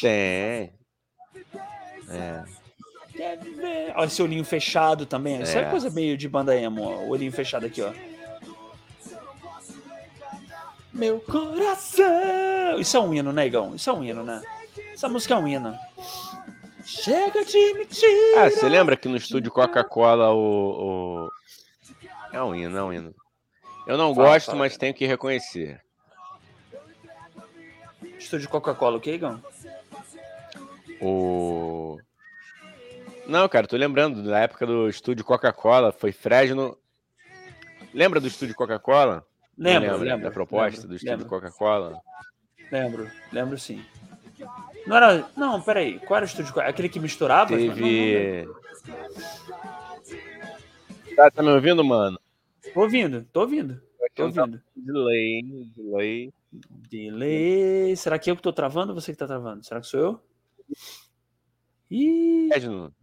Tem. 0.00 0.72
É. 2.10 2.44
Deve 3.18 3.50
ver. 3.50 3.92
Olha 3.96 4.06
esse 4.06 4.22
olhinho 4.22 4.44
fechado 4.44 5.04
também. 5.04 5.42
Isso 5.42 5.58
é, 5.58 5.62
é 5.62 5.70
coisa 5.70 5.90
meio 5.90 6.16
de 6.16 6.28
banda 6.28 6.56
emo, 6.56 6.82
ó. 6.82 6.94
O 6.98 7.08
olhinho 7.08 7.32
fechado 7.32 7.66
aqui, 7.66 7.82
ó. 7.82 7.92
Meu 10.92 11.20
coração. 11.20 12.78
Isso 12.78 12.96
é 12.96 13.00
um 13.00 13.12
hino, 13.12 13.32
negão. 13.32 13.70
Né, 13.70 13.76
Isso 13.76 13.90
é 13.90 13.92
um 13.92 14.04
hino, 14.04 14.22
né? 14.22 14.40
Essa 14.92 15.08
música 15.08 15.34
é 15.34 15.36
um 15.36 15.48
hino. 15.48 15.76
Chega 16.84 17.44
de 17.44 17.74
mentira. 17.74 18.44
Ah, 18.46 18.50
você 18.50 18.68
lembra 18.68 18.96
que 18.96 19.08
no 19.08 19.16
estúdio 19.16 19.50
Coca-Cola 19.50 20.30
o, 20.32 21.26
o, 21.26 21.28
É 22.32 22.40
um 22.40 22.54
hino, 22.54 22.78
é 22.78 22.82
um 22.82 22.92
hino. 22.92 23.14
Eu 23.86 23.98
não 23.98 24.14
fala, 24.14 24.28
gosto, 24.28 24.46
fala. 24.46 24.58
mas 24.58 24.76
tenho 24.76 24.94
que 24.94 25.06
reconhecer. 25.06 25.82
Estúdio 28.16 28.48
Coca-Cola, 28.48 28.96
o 28.96 29.00
que, 29.00 29.10
Igão? 29.10 29.42
O. 31.00 31.98
Não, 33.28 33.46
cara, 33.46 33.66
tô 33.66 33.76
lembrando 33.76 34.22
da 34.22 34.38
época 34.38 34.66
do 34.66 34.88
estúdio 34.88 35.22
Coca-Cola, 35.22 35.92
foi 35.92 36.12
Fresno. 36.12 36.78
Lembra 37.92 38.20
do 38.20 38.26
estúdio 38.26 38.54
Coca-Cola? 38.54 39.22
Lembro, 39.56 39.98
lembro. 39.98 40.24
Da 40.24 40.30
proposta 40.30 40.80
lembro, 40.80 40.88
do 40.88 40.96
estúdio 40.96 41.26
Coca-Cola? 41.26 42.00
Lembro, 42.72 43.10
lembro 43.30 43.58
sim. 43.58 43.84
Não 44.86 44.96
era. 44.96 45.28
Não, 45.36 45.60
peraí. 45.60 45.98
Qual 46.00 46.16
era 46.16 46.24
o 46.24 46.28
estúdio? 46.28 46.58
Aquele 46.60 46.88
que 46.88 46.98
misturava? 46.98 47.54
Teve. 47.54 48.46
Não, 48.46 48.54
não 48.54 51.16
tá, 51.16 51.30
tá 51.30 51.42
me 51.42 51.50
ouvindo, 51.50 51.84
mano? 51.84 52.18
Tô 52.72 52.80
ouvindo, 52.80 53.26
tô 53.30 53.40
ouvindo. 53.40 53.82
Tô 54.14 54.24
ouvindo. 54.24 54.62
Delay, 54.74 55.42
delay. 55.76 56.32
Delay. 56.88 57.94
Será 57.94 58.18
que 58.18 58.30
eu 58.30 58.36
que 58.36 58.42
tô 58.42 58.54
travando 58.54 58.94
ou 58.94 59.00
você 59.00 59.12
que 59.12 59.18
tá 59.18 59.26
travando? 59.26 59.66
Será 59.66 59.80
que 59.80 59.86
sou 59.86 60.00
eu? 60.00 60.22
Ih. 61.90 62.48
Fresno. 62.48 62.94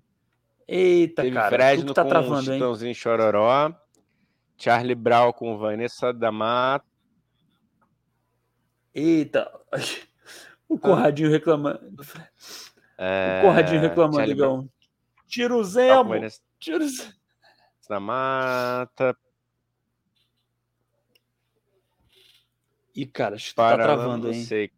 Eita, 0.68 1.22
Teve 1.22 1.36
cara. 1.36 1.56
Fresno 1.56 1.94
tá 1.94 2.04
com 2.04 2.10
travando, 2.10 2.54
Chitãozinho 2.54 2.90
hein? 2.90 2.94
Chororó. 2.94 3.74
Charlie 4.58 4.96
Brown 4.96 5.32
com 5.34 5.58
Vanessa 5.58 6.14
da 6.14 6.32
Mata. 6.32 6.86
Eita. 8.94 9.52
O 10.68 10.80
Conradinho 10.80 11.30
reclamando. 11.30 12.04
É... 12.98 13.40
O 13.40 13.48
Conradinho 13.48 13.82
reclamando, 13.82 14.18
Charlie 14.18 14.34
igual. 14.34 14.68
Tira 15.28 15.56
o 15.56 15.64
Zemo. 15.64 16.10
Vanessa... 16.10 16.42
Tira 16.60 16.84
o 16.84 16.88
Zemo. 16.90 17.14
Da 17.88 18.00
Mata. 18.00 19.16
Ih, 22.96 23.06
cara, 23.06 23.36
acho 23.36 23.50
que 23.50 23.56
tá 23.56 23.78
travando, 23.78 24.32
hein? 24.32 24.44
Sei. 24.44 24.72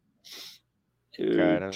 Cara. 1.38 1.70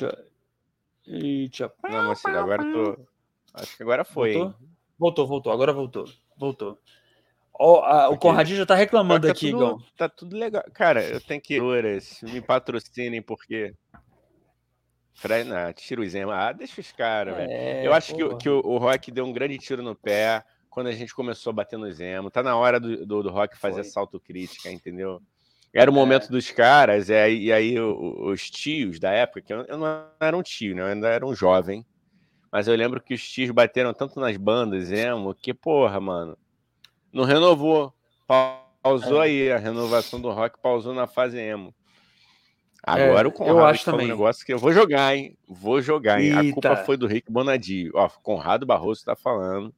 Eita. 1.08 1.74
Não, 1.84 2.08
mas 2.10 2.26
agora 2.26 2.64
eu 2.64 2.96
tô. 2.96 3.11
Acho 3.54 3.76
que 3.76 3.84
agora 3.84 4.04
foi. 4.04 4.34
Voltou, 4.34 4.56
voltou, 4.98 5.28
voltou. 5.28 5.54
agora 5.54 5.74
voltou. 5.74 6.06
Voltou. 6.38 6.80
Oh, 7.54 7.78
a, 7.78 8.10
o 8.10 8.18
Conradinho 8.18 8.58
já 8.58 8.66
tá 8.66 8.76
reclamando 8.76 9.28
tá 9.28 9.34
aqui, 9.34 9.52
tudo, 9.52 9.84
Tá 9.96 10.10
tudo 10.10 10.36
legal. 10.36 10.64
Cara, 10.74 11.04
eu 11.04 11.22
tenho 11.22 11.42
que. 11.42 11.60
Me 12.24 12.42
patrocinem, 12.42 13.22
porque. 13.22 13.74
Fred, 15.14 15.48
não, 15.48 15.72
tira 15.74 16.02
o 16.02 16.10
Zema. 16.10 16.36
Ah, 16.36 16.52
deixa 16.52 16.82
os 16.82 16.92
caras, 16.92 17.36
é, 17.38 17.46
velho. 17.46 17.86
Eu 17.86 17.94
acho 17.94 18.16
que, 18.16 18.36
que 18.38 18.50
o, 18.50 18.62
o 18.66 18.78
Rock 18.78 19.12
deu 19.12 19.26
um 19.26 19.34
grande 19.34 19.58
tiro 19.60 19.84
no 19.84 19.96
pé 19.96 20.44
quando 20.70 20.88
a 20.88 20.92
gente 20.92 21.14
começou 21.14 21.52
a 21.52 21.54
bater 21.54 21.78
no 21.78 21.92
Zemo. 21.92 22.32
Tá 22.32 22.42
na 22.42 22.56
hora 22.56 22.80
do, 22.80 23.06
do, 23.06 23.24
do 23.24 23.30
Rock 23.30 23.58
fazer 23.58 23.82
essa 23.82 24.00
autocrítica, 24.00 24.72
entendeu? 24.72 25.22
Era 25.74 25.92
o 25.92 25.94
momento 25.94 26.26
é. 26.26 26.30
dos 26.30 26.50
caras, 26.50 27.10
e 27.10 27.14
aí, 27.14 27.44
e 27.44 27.54
aí 27.54 27.80
os 27.80 28.50
tios 28.50 29.00
da 29.00 29.12
época, 29.12 29.42
que 29.42 29.54
eu, 29.54 29.64
eu 29.66 29.78
não 29.78 30.06
era 30.20 30.36
um 30.36 30.42
tio, 30.42 30.76
né? 30.76 30.82
Eu 30.82 30.86
ainda 30.88 31.08
era 31.08 31.26
um 31.26 31.36
jovem. 31.36 31.86
Mas 32.52 32.68
eu 32.68 32.76
lembro 32.76 33.02
que 33.02 33.14
os 33.14 33.28
tios 33.28 33.50
bateram 33.52 33.94
tanto 33.94 34.20
nas 34.20 34.36
bandas 34.36 34.92
emo 34.92 35.34
que, 35.34 35.54
porra, 35.54 36.00
mano, 36.00 36.38
não 37.14 37.24
renovou. 37.24 37.94
Pausou 38.28 39.24
é. 39.24 39.26
aí 39.26 39.52
a 39.52 39.58
renovação 39.58 40.20
do 40.20 40.30
rock, 40.32 40.60
pausou 40.60 40.94
na 40.94 41.08
fase 41.08 41.40
emo. 41.40 41.74
Agora 42.84 43.28
é, 43.28 43.30
o 43.30 43.32
Conrado 43.32 43.58
eu 43.58 43.66
acho 43.66 43.86
também. 43.86 44.08
um 44.08 44.10
negócio 44.10 44.46
que 44.46 44.52
eu 44.52 44.58
vou 44.58 44.74
jogar, 44.74 45.16
hein? 45.16 45.38
Vou 45.48 45.82
jogar, 45.82 46.20
hein? 46.20 46.32
Eita. 46.32 46.40
A 46.50 46.54
culpa 46.54 46.76
foi 46.78 46.98
do 46.98 47.06
Rick 47.06 47.32
Bonadio. 47.32 47.92
Ó, 47.94 48.10
Conrado 48.10 48.66
Barroso 48.66 49.06
tá 49.06 49.16
falando. 49.16 49.74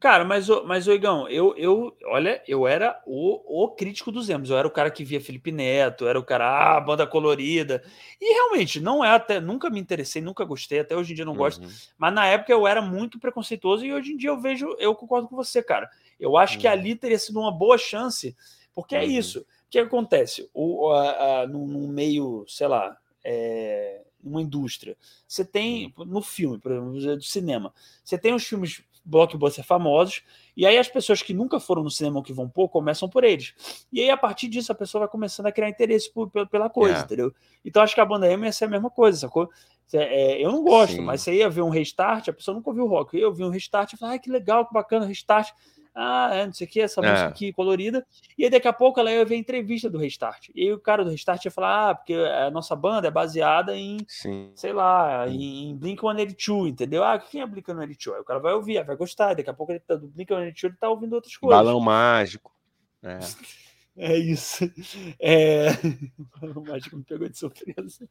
Cara, 0.00 0.24
mas, 0.24 0.46
mas 0.64 0.86
Oigão, 0.86 1.28
eu, 1.28 1.56
eu, 1.56 1.96
olha, 2.04 2.40
eu 2.46 2.68
era 2.68 3.02
o, 3.04 3.64
o 3.64 3.68
crítico 3.68 4.12
dos 4.12 4.28
emos. 4.28 4.48
Eu 4.48 4.56
era 4.56 4.68
o 4.68 4.70
cara 4.70 4.92
que 4.92 5.02
via 5.02 5.20
Felipe 5.20 5.50
Neto, 5.50 6.06
era 6.06 6.18
o 6.18 6.24
cara, 6.24 6.76
ah, 6.76 6.80
banda 6.80 7.04
colorida. 7.04 7.82
E 8.20 8.32
realmente, 8.32 8.80
não 8.80 9.04
é 9.04 9.10
até, 9.10 9.40
nunca 9.40 9.68
me 9.68 9.80
interessei, 9.80 10.22
nunca 10.22 10.44
gostei, 10.44 10.78
até 10.78 10.96
hoje 10.96 11.12
em 11.12 11.16
dia 11.16 11.24
não 11.24 11.34
gosto. 11.34 11.64
Uhum. 11.64 11.70
Mas 11.98 12.14
na 12.14 12.26
época 12.26 12.52
eu 12.52 12.64
era 12.64 12.80
muito 12.80 13.18
preconceituoso 13.18 13.84
e 13.84 13.92
hoje 13.92 14.12
em 14.12 14.16
dia 14.16 14.30
eu 14.30 14.40
vejo, 14.40 14.68
eu 14.78 14.94
concordo 14.94 15.26
com 15.26 15.34
você, 15.34 15.60
cara. 15.60 15.90
Eu 16.18 16.36
acho 16.36 16.54
uhum. 16.54 16.60
que 16.60 16.68
ali 16.68 16.94
teria 16.94 17.18
sido 17.18 17.40
uma 17.40 17.50
boa 17.50 17.76
chance, 17.76 18.36
porque 18.72 18.94
é 18.94 19.00
uhum. 19.00 19.04
é 19.04 19.08
isso. 19.08 19.40
O 19.40 19.70
que 19.70 19.80
acontece? 19.80 20.48
O, 20.54 20.92
a, 20.92 21.40
a, 21.40 21.46
num, 21.48 21.66
num 21.66 21.88
meio, 21.88 22.44
sei 22.46 22.68
lá, 22.68 22.96
é, 23.24 24.00
uma 24.22 24.40
indústria. 24.40 24.96
Você 25.26 25.44
tem, 25.44 25.92
uhum. 25.98 26.04
no 26.04 26.22
filme, 26.22 26.56
por 26.58 26.70
exemplo, 26.70 27.16
do 27.16 27.22
cinema, 27.24 27.74
você 28.04 28.16
tem 28.16 28.32
os 28.32 28.44
filmes 28.44 28.82
blockbusters 29.08 29.66
famosos, 29.66 30.22
e 30.56 30.66
aí 30.66 30.76
as 30.76 30.88
pessoas 30.88 31.22
que 31.22 31.32
nunca 31.32 31.58
foram 31.58 31.82
no 31.82 31.90
cinema 31.90 32.18
ou 32.18 32.22
que 32.22 32.32
vão 32.32 32.48
pouco 32.48 32.74
começam 32.74 33.08
por 33.08 33.24
eles. 33.24 33.54
E 33.92 34.00
aí, 34.00 34.10
a 34.10 34.16
partir 34.16 34.48
disso, 34.48 34.70
a 34.70 34.74
pessoa 34.74 35.00
vai 35.00 35.08
começando 35.08 35.46
a 35.46 35.52
criar 35.52 35.68
interesse 35.68 36.12
por, 36.12 36.30
pela 36.30 36.68
coisa, 36.68 36.98
é. 36.98 37.00
entendeu? 37.00 37.32
Então 37.64 37.82
acho 37.82 37.94
que 37.94 38.00
a 38.00 38.04
banda 38.04 38.30
emo 38.30 38.44
ia 38.44 38.52
ser 38.52 38.66
a 38.66 38.68
mesma 38.68 38.90
coisa, 38.90 39.18
sacou? 39.18 39.48
É, 39.92 40.44
eu 40.44 40.52
não 40.52 40.62
gosto, 40.62 40.96
Sim. 40.96 41.00
mas 41.00 41.22
você 41.22 41.34
ia 41.34 41.48
ver 41.48 41.62
um 41.62 41.70
restart, 41.70 42.28
a 42.28 42.32
pessoa 42.32 42.54
nunca 42.54 42.68
ouviu 42.68 42.86
rock. 42.86 43.18
Eu 43.18 43.32
vi 43.32 43.42
um 43.42 43.48
restart 43.50 43.92
e 43.92 43.96
falei, 43.96 44.16
ah, 44.16 44.18
que 44.18 44.30
legal, 44.30 44.66
que 44.66 44.74
bacana, 44.74 45.06
restart 45.06 45.52
ah, 46.00 46.30
é, 46.32 46.46
não 46.46 46.52
sei 46.52 46.64
o 46.64 46.70
que, 46.70 46.80
essa 46.80 47.00
é. 47.00 47.10
música 47.10 47.28
aqui 47.28 47.52
colorida. 47.52 48.06
E 48.38 48.44
aí 48.44 48.50
daqui 48.50 48.68
a 48.68 48.72
pouco 48.72 49.00
ela 49.00 49.10
ia 49.10 49.24
ver 49.24 49.34
a 49.34 49.38
entrevista 49.38 49.90
do 49.90 49.98
Restart. 49.98 50.48
E 50.54 50.62
aí 50.62 50.72
o 50.72 50.78
cara 50.78 51.04
do 51.04 51.10
Restart 51.10 51.44
ia 51.44 51.50
falar, 51.50 51.90
ah, 51.90 51.94
porque 51.96 52.14
a 52.14 52.50
nossa 52.52 52.76
banda 52.76 53.08
é 53.08 53.10
baseada 53.10 53.76
em, 53.76 53.98
Sim. 54.06 54.52
sei 54.54 54.72
lá, 54.72 55.28
em 55.28 55.76
Blink-182, 55.76 56.68
entendeu? 56.68 57.02
Ah, 57.02 57.18
quem 57.18 57.40
é 57.40 57.46
Blink-182? 57.46 58.14
Aí 58.14 58.20
o 58.20 58.24
cara 58.24 58.38
vai 58.38 58.52
ouvir, 58.52 58.84
vai 58.84 58.94
gostar. 58.94 59.34
Daqui 59.34 59.50
a 59.50 59.54
pouco 59.54 59.72
ele 59.72 59.80
tá, 59.80 59.96
do 59.96 60.06
Blink-182 60.06 60.64
ele 60.64 60.76
tá 60.76 60.88
ouvindo 60.88 61.14
outras 61.14 61.36
coisas. 61.36 61.58
Balão 61.58 61.80
mágico. 61.80 62.52
É. 63.02 63.18
É 64.00 64.16
isso. 64.16 64.72
É... 65.18 65.70
Balão 66.40 66.62
mágico 66.62 66.96
me 66.96 67.02
pegou 67.02 67.28
de 67.28 67.36
surpresa. 67.36 68.08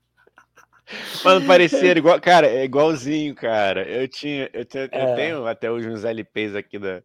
Mano, 1.23 1.47
parecia 1.47 1.97
igual, 1.97 2.19
cara, 2.19 2.45
é 2.45 2.65
igualzinho, 2.65 3.33
cara. 3.33 3.87
Eu 3.87 4.05
tinha, 4.05 4.49
eu, 4.51 4.65
tenho, 4.65 4.89
é. 4.91 5.11
eu 5.11 5.15
tenho 5.15 5.47
até 5.47 5.71
hoje 5.71 5.89
uns 5.89 6.03
LPs 6.03 6.55
aqui 6.55 6.77
da, 6.77 7.01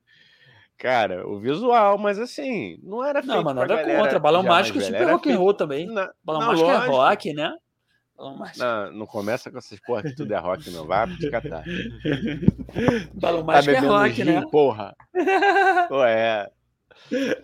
Cara, 0.82 1.24
o 1.28 1.38
visual, 1.38 1.96
mas 1.96 2.18
assim, 2.18 2.76
não 2.82 3.04
era 3.04 3.22
Não, 3.22 3.40
mas 3.40 3.54
nada 3.54 3.84
contra. 3.84 4.18
Balão 4.18 4.42
mágico 4.42 4.80
super 4.80 5.12
rock 5.12 5.30
and 5.30 5.38
roll 5.38 5.54
também. 5.54 5.86
Na, 5.86 6.10
Balão 6.24 6.40
não, 6.40 6.48
mágico 6.48 6.66
lógico. 6.66 6.84
é 6.84 6.88
rock, 6.88 7.32
né? 7.32 7.54
Balão 8.16 8.36
mágico. 8.36 8.58
Não, 8.58 8.92
não 8.92 9.06
começa 9.06 9.48
com 9.48 9.58
essas 9.58 9.78
porra 9.78 10.02
que 10.02 10.16
tudo 10.16 10.34
é 10.34 10.38
rock, 10.38 10.68
não. 10.70 10.84
Vai 10.84 11.06
te 11.16 11.30
catar. 11.30 11.62
Balão 13.14 13.46
tá 13.46 13.52
mágico 13.52 13.76
tá 13.76 13.80
é 13.80 13.86
rock, 13.86 14.12
gin, 14.12 14.24
né? 14.24 14.42
Porra. 14.50 14.96
Pô, 15.88 16.04
é. 16.04 16.50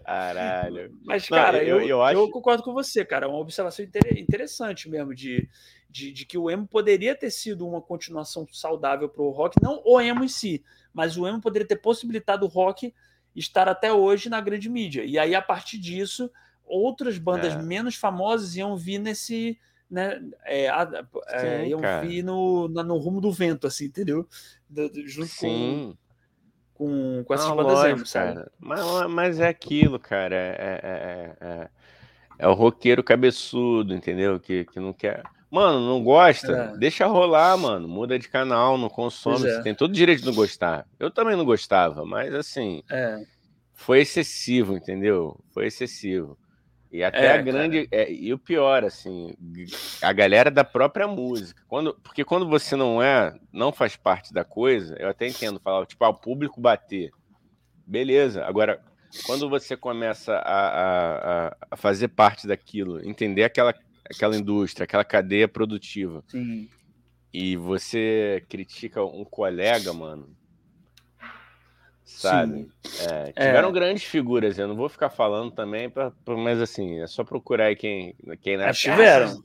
Caralho. 0.04 0.90
Mas, 1.04 1.28
cara, 1.28 1.58
não, 1.58 1.64
eu, 1.64 1.80
eu, 1.80 1.86
eu, 1.86 2.02
acho... 2.02 2.18
eu, 2.18 2.30
concordo 2.30 2.64
com 2.64 2.72
você, 2.72 3.04
cara. 3.04 3.26
É 3.26 3.28
uma 3.28 3.38
observação 3.38 3.86
interessante 4.16 4.90
mesmo 4.90 5.14
de, 5.14 5.48
de, 5.88 6.12
de, 6.12 6.26
que 6.26 6.36
o 6.36 6.50
emo 6.50 6.66
poderia 6.66 7.14
ter 7.14 7.30
sido 7.30 7.64
uma 7.68 7.80
continuação 7.80 8.44
saudável 8.50 9.08
para 9.08 9.22
o 9.22 9.30
rock, 9.30 9.62
não 9.62 9.80
o 9.84 10.00
emo 10.00 10.24
em 10.24 10.28
si, 10.28 10.64
mas 10.92 11.16
o 11.16 11.24
emo 11.24 11.40
poderia 11.40 11.68
ter 11.68 11.76
possibilitado 11.76 12.44
o 12.44 12.48
rock 12.48 12.92
estar 13.38 13.68
até 13.68 13.92
hoje 13.92 14.28
na 14.28 14.40
grande 14.40 14.68
mídia. 14.68 15.04
E 15.04 15.18
aí, 15.18 15.34
a 15.34 15.42
partir 15.42 15.78
disso, 15.78 16.30
outras 16.64 17.18
bandas 17.18 17.54
é. 17.54 17.62
menos 17.62 17.94
famosas 17.94 18.56
iam 18.56 18.76
vir 18.76 18.98
nesse. 18.98 19.58
Né, 19.90 20.20
é, 20.44 20.66
é, 20.66 21.62
Sim, 21.62 21.68
iam 21.70 21.80
cara. 21.80 22.06
vir 22.06 22.22
no, 22.22 22.68
no 22.68 22.98
rumo 22.98 23.22
do 23.22 23.32
vento, 23.32 23.66
assim, 23.66 23.86
entendeu? 23.86 24.28
Do, 24.68 24.90
do, 24.90 25.08
junto 25.08 25.28
Sim. 25.28 25.96
com, 26.74 26.84
com, 26.84 27.24
com 27.24 27.34
essas 27.34 27.48
Não, 27.48 27.56
bandas 27.56 27.78
lógico, 27.78 28.06
sabe? 28.06 28.44
Mas, 28.58 28.80
mas 29.08 29.40
é 29.40 29.48
aquilo, 29.48 29.98
cara. 29.98 30.34
É, 30.34 30.48
é, 30.48 31.36
é, 31.40 31.46
é, 31.46 31.68
é 32.40 32.48
o 32.48 32.52
roqueiro 32.52 33.02
cabeçudo, 33.02 33.94
entendeu? 33.94 34.38
Que, 34.38 34.66
que 34.66 34.78
não 34.78 34.92
quer. 34.92 35.22
Mano, 35.50 35.80
não 35.80 36.02
gosta? 36.02 36.52
É. 36.52 36.76
Deixa 36.76 37.06
rolar, 37.06 37.56
mano. 37.56 37.88
Muda 37.88 38.18
de 38.18 38.28
canal, 38.28 38.76
não 38.76 38.88
consome. 38.88 39.46
É. 39.46 39.54
Você 39.54 39.62
tem 39.62 39.74
todo 39.74 39.90
o 39.90 39.94
direito 39.94 40.20
de 40.20 40.26
não 40.26 40.34
gostar. 40.34 40.86
Eu 40.98 41.10
também 41.10 41.36
não 41.36 41.44
gostava, 41.44 42.04
mas 42.04 42.34
assim. 42.34 42.82
É. 42.90 43.22
Foi 43.72 44.00
excessivo, 44.00 44.76
entendeu? 44.76 45.38
Foi 45.54 45.66
excessivo. 45.66 46.36
E 46.90 47.04
até 47.04 47.26
é, 47.26 47.32
a 47.32 47.42
grande. 47.42 47.86
É, 47.90 48.10
e 48.10 48.32
o 48.32 48.38
pior, 48.38 48.82
assim, 48.82 49.34
a 50.02 50.12
galera 50.12 50.50
da 50.50 50.64
própria 50.64 51.06
música. 51.06 51.62
Quando, 51.68 51.94
porque 52.02 52.24
quando 52.24 52.48
você 52.48 52.74
não 52.76 53.02
é, 53.02 53.34
não 53.52 53.72
faz 53.72 53.94
parte 53.94 54.32
da 54.32 54.44
coisa, 54.44 54.96
eu 54.98 55.08
até 55.08 55.28
entendo 55.28 55.60
falar, 55.60 55.86
tipo, 55.86 56.04
ah, 56.04 56.08
o 56.08 56.14
público 56.14 56.60
bater. 56.60 57.10
Beleza. 57.86 58.44
Agora, 58.44 58.82
quando 59.24 59.48
você 59.48 59.76
começa 59.76 60.34
a, 60.34 61.48
a, 61.48 61.56
a 61.70 61.76
fazer 61.76 62.08
parte 62.08 62.46
daquilo, 62.46 63.06
entender 63.06 63.44
aquela 63.44 63.74
aquela 64.10 64.36
indústria, 64.36 64.84
aquela 64.84 65.04
cadeia 65.04 65.48
produtiva. 65.48 66.24
Sim. 66.28 66.68
E 67.32 67.56
você 67.56 68.44
critica 68.48 69.04
um 69.04 69.24
colega, 69.24 69.92
mano. 69.92 70.36
Sabe? 72.04 72.68
É, 73.06 73.32
tiveram 73.32 73.68
é. 73.68 73.72
grandes 73.72 74.04
figuras, 74.04 74.58
eu 74.58 74.66
não 74.66 74.74
vou 74.74 74.88
ficar 74.88 75.10
falando 75.10 75.52
também, 75.52 75.90
pra, 75.90 76.10
pra, 76.10 76.36
mas 76.36 76.60
assim, 76.60 77.00
é 77.00 77.06
só 77.06 77.22
procurar 77.22 77.66
aí 77.66 77.76
quem, 77.76 78.14
quem 78.40 78.56
na 78.56 78.72
Tiveram. 78.72 79.44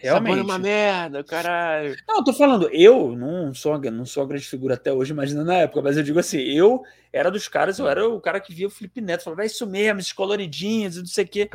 Realmente. 0.00 0.38
é 0.38 0.42
uma 0.42 0.58
merda, 0.60 1.24
caralho. 1.24 1.96
Não, 2.06 2.18
eu 2.18 2.24
tô 2.24 2.32
falando, 2.32 2.70
eu 2.72 3.16
não 3.16 3.52
sou, 3.52 3.76
não 3.90 4.06
sou 4.06 4.22
uma 4.22 4.28
grande 4.28 4.44
figura 4.44 4.74
até 4.74 4.92
hoje, 4.92 5.12
imagina 5.12 5.42
na 5.42 5.54
época, 5.54 5.82
mas 5.82 5.96
eu 5.96 6.04
digo 6.04 6.20
assim, 6.20 6.38
eu 6.38 6.84
era 7.12 7.32
dos 7.32 7.48
caras, 7.48 7.80
eu 7.80 7.88
era 7.88 8.08
o 8.08 8.20
cara 8.20 8.38
que 8.38 8.54
via 8.54 8.68
o 8.68 8.70
Felipe 8.70 9.00
Neto, 9.00 9.24
falava, 9.24 9.42
é 9.42 9.46
isso 9.46 9.66
mesmo, 9.66 9.98
esses 9.98 10.12
coloridinhos 10.12 10.96
e 10.96 11.00
não 11.00 11.06
sei 11.06 11.24
o 11.24 11.28
quê. 11.28 11.50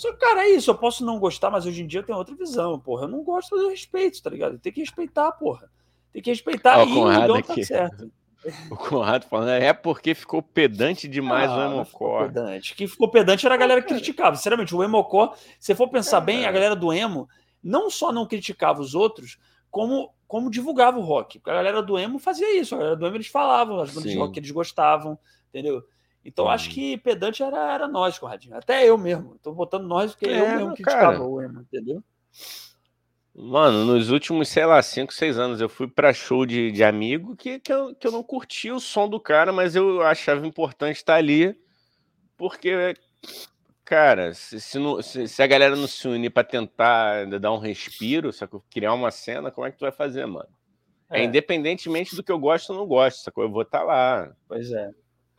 Só 0.00 0.12
que, 0.12 0.18
cara, 0.18 0.46
é 0.46 0.48
isso. 0.48 0.70
Eu 0.70 0.74
posso 0.74 1.04
não 1.04 1.18
gostar, 1.18 1.50
mas 1.50 1.66
hoje 1.66 1.82
em 1.82 1.86
dia 1.86 2.00
eu 2.00 2.04
tenho 2.04 2.16
outra 2.16 2.34
visão, 2.34 2.80
porra. 2.80 3.04
Eu 3.04 3.08
não 3.08 3.22
gosto, 3.22 3.54
mas 3.54 3.62
eu 3.62 3.68
respeito, 3.68 4.22
tá 4.22 4.30
ligado? 4.30 4.58
Tem 4.58 4.72
que 4.72 4.80
respeitar, 4.80 5.30
porra. 5.32 5.70
Tem 6.10 6.22
que 6.22 6.30
respeitar 6.30 6.78
Ó, 6.78 6.84
e 6.84 6.94
Conrado 6.94 7.34
o 7.34 7.42
tá 7.42 7.54
certo. 7.62 8.10
O 8.70 8.76
Conrado 8.76 9.26
falando, 9.26 9.50
é 9.50 9.70
porque 9.74 10.14
ficou 10.14 10.40
pedante 10.40 11.06
demais 11.06 11.50
ah, 11.50 11.68
o 11.68 11.72
Emocó. 11.72 12.22
Pedante. 12.22 12.74
Quem 12.74 12.86
ficou 12.86 13.10
pedante 13.10 13.44
era 13.44 13.54
a 13.54 13.58
galera 13.58 13.82
que 13.82 13.88
criticava. 13.88 14.34
Sinceramente, 14.36 14.74
o 14.74 14.82
Emocó, 14.82 15.34
se 15.58 15.74
for 15.74 15.90
pensar 15.90 16.22
é, 16.22 16.24
bem, 16.24 16.46
a 16.46 16.50
galera 16.50 16.74
do 16.74 16.90
Emo 16.90 17.28
não 17.62 17.90
só 17.90 18.10
não 18.10 18.26
criticava 18.26 18.80
os 18.80 18.94
outros, 18.94 19.38
como, 19.70 20.14
como 20.26 20.50
divulgava 20.50 20.98
o 20.98 21.02
rock. 21.02 21.38
Porque 21.38 21.50
a 21.50 21.54
galera 21.54 21.82
do 21.82 21.98
Emo 21.98 22.18
fazia 22.18 22.58
isso. 22.58 22.74
A 22.74 22.78
galera 22.78 22.96
do 22.96 23.06
Emo 23.06 23.16
eles 23.16 23.26
falavam 23.26 23.78
as 23.78 23.90
bandas 23.92 24.10
de 24.10 24.16
rock 24.16 24.32
que 24.32 24.40
eles 24.40 24.50
gostavam, 24.50 25.18
entendeu? 25.50 25.84
Então 26.24 26.48
acho 26.48 26.68
uhum. 26.68 26.74
que 26.74 26.98
pedante 26.98 27.42
era, 27.42 27.74
era 27.74 27.88
nós, 27.88 28.18
Conradinho. 28.18 28.56
Até 28.56 28.86
eu 28.86 28.98
mesmo. 28.98 29.34
Estou 29.36 29.54
botando 29.54 29.86
nós 29.86 30.12
porque 30.12 30.28
é, 30.28 30.40
eu 30.40 30.48
mesmo 30.48 30.74
criticava 30.74 31.22
o 31.22 31.40
Emo, 31.40 31.60
entendeu? 31.60 32.02
Mano, 33.34 33.84
nos 33.84 34.10
últimos, 34.10 34.48
sei 34.48 34.66
lá, 34.66 34.82
5, 34.82 35.14
6 35.14 35.38
anos, 35.38 35.60
eu 35.60 35.68
fui 35.68 35.86
para 35.86 36.12
show 36.12 36.44
de, 36.44 36.70
de 36.72 36.84
amigo 36.84 37.36
que, 37.36 37.58
que, 37.60 37.72
eu, 37.72 37.94
que 37.94 38.06
eu 38.06 38.12
não 38.12 38.22
curti 38.22 38.70
o 38.70 38.80
som 38.80 39.08
do 39.08 39.20
cara, 39.20 39.52
mas 39.52 39.76
eu 39.76 40.02
achava 40.02 40.46
importante 40.46 40.96
estar 40.96 41.14
ali, 41.14 41.56
porque, 42.36 42.94
cara, 43.84 44.34
se, 44.34 44.60
se, 44.60 44.78
não, 44.78 45.00
se, 45.00 45.28
se 45.28 45.42
a 45.42 45.46
galera 45.46 45.76
não 45.76 45.86
se 45.86 46.06
unir 46.08 46.30
para 46.30 46.42
tentar 46.42 47.24
dar 47.38 47.52
um 47.52 47.58
respiro, 47.58 48.32
sacou? 48.32 48.64
criar 48.68 48.92
uma 48.92 49.12
cena, 49.12 49.50
como 49.50 49.66
é 49.66 49.70
que 49.70 49.78
tu 49.78 49.82
vai 49.82 49.92
fazer, 49.92 50.26
mano? 50.26 50.48
É. 51.08 51.20
é 51.20 51.24
independentemente 51.24 52.16
do 52.16 52.22
que 52.22 52.32
eu 52.32 52.38
gosto 52.38 52.70
ou 52.70 52.78
não 52.78 52.86
gosto, 52.86 53.22
sacou? 53.22 53.44
Eu 53.44 53.50
vou 53.50 53.62
estar 53.62 53.80
tá 53.80 53.84
lá. 53.84 54.32
Pois 54.48 54.70
é. 54.70 54.90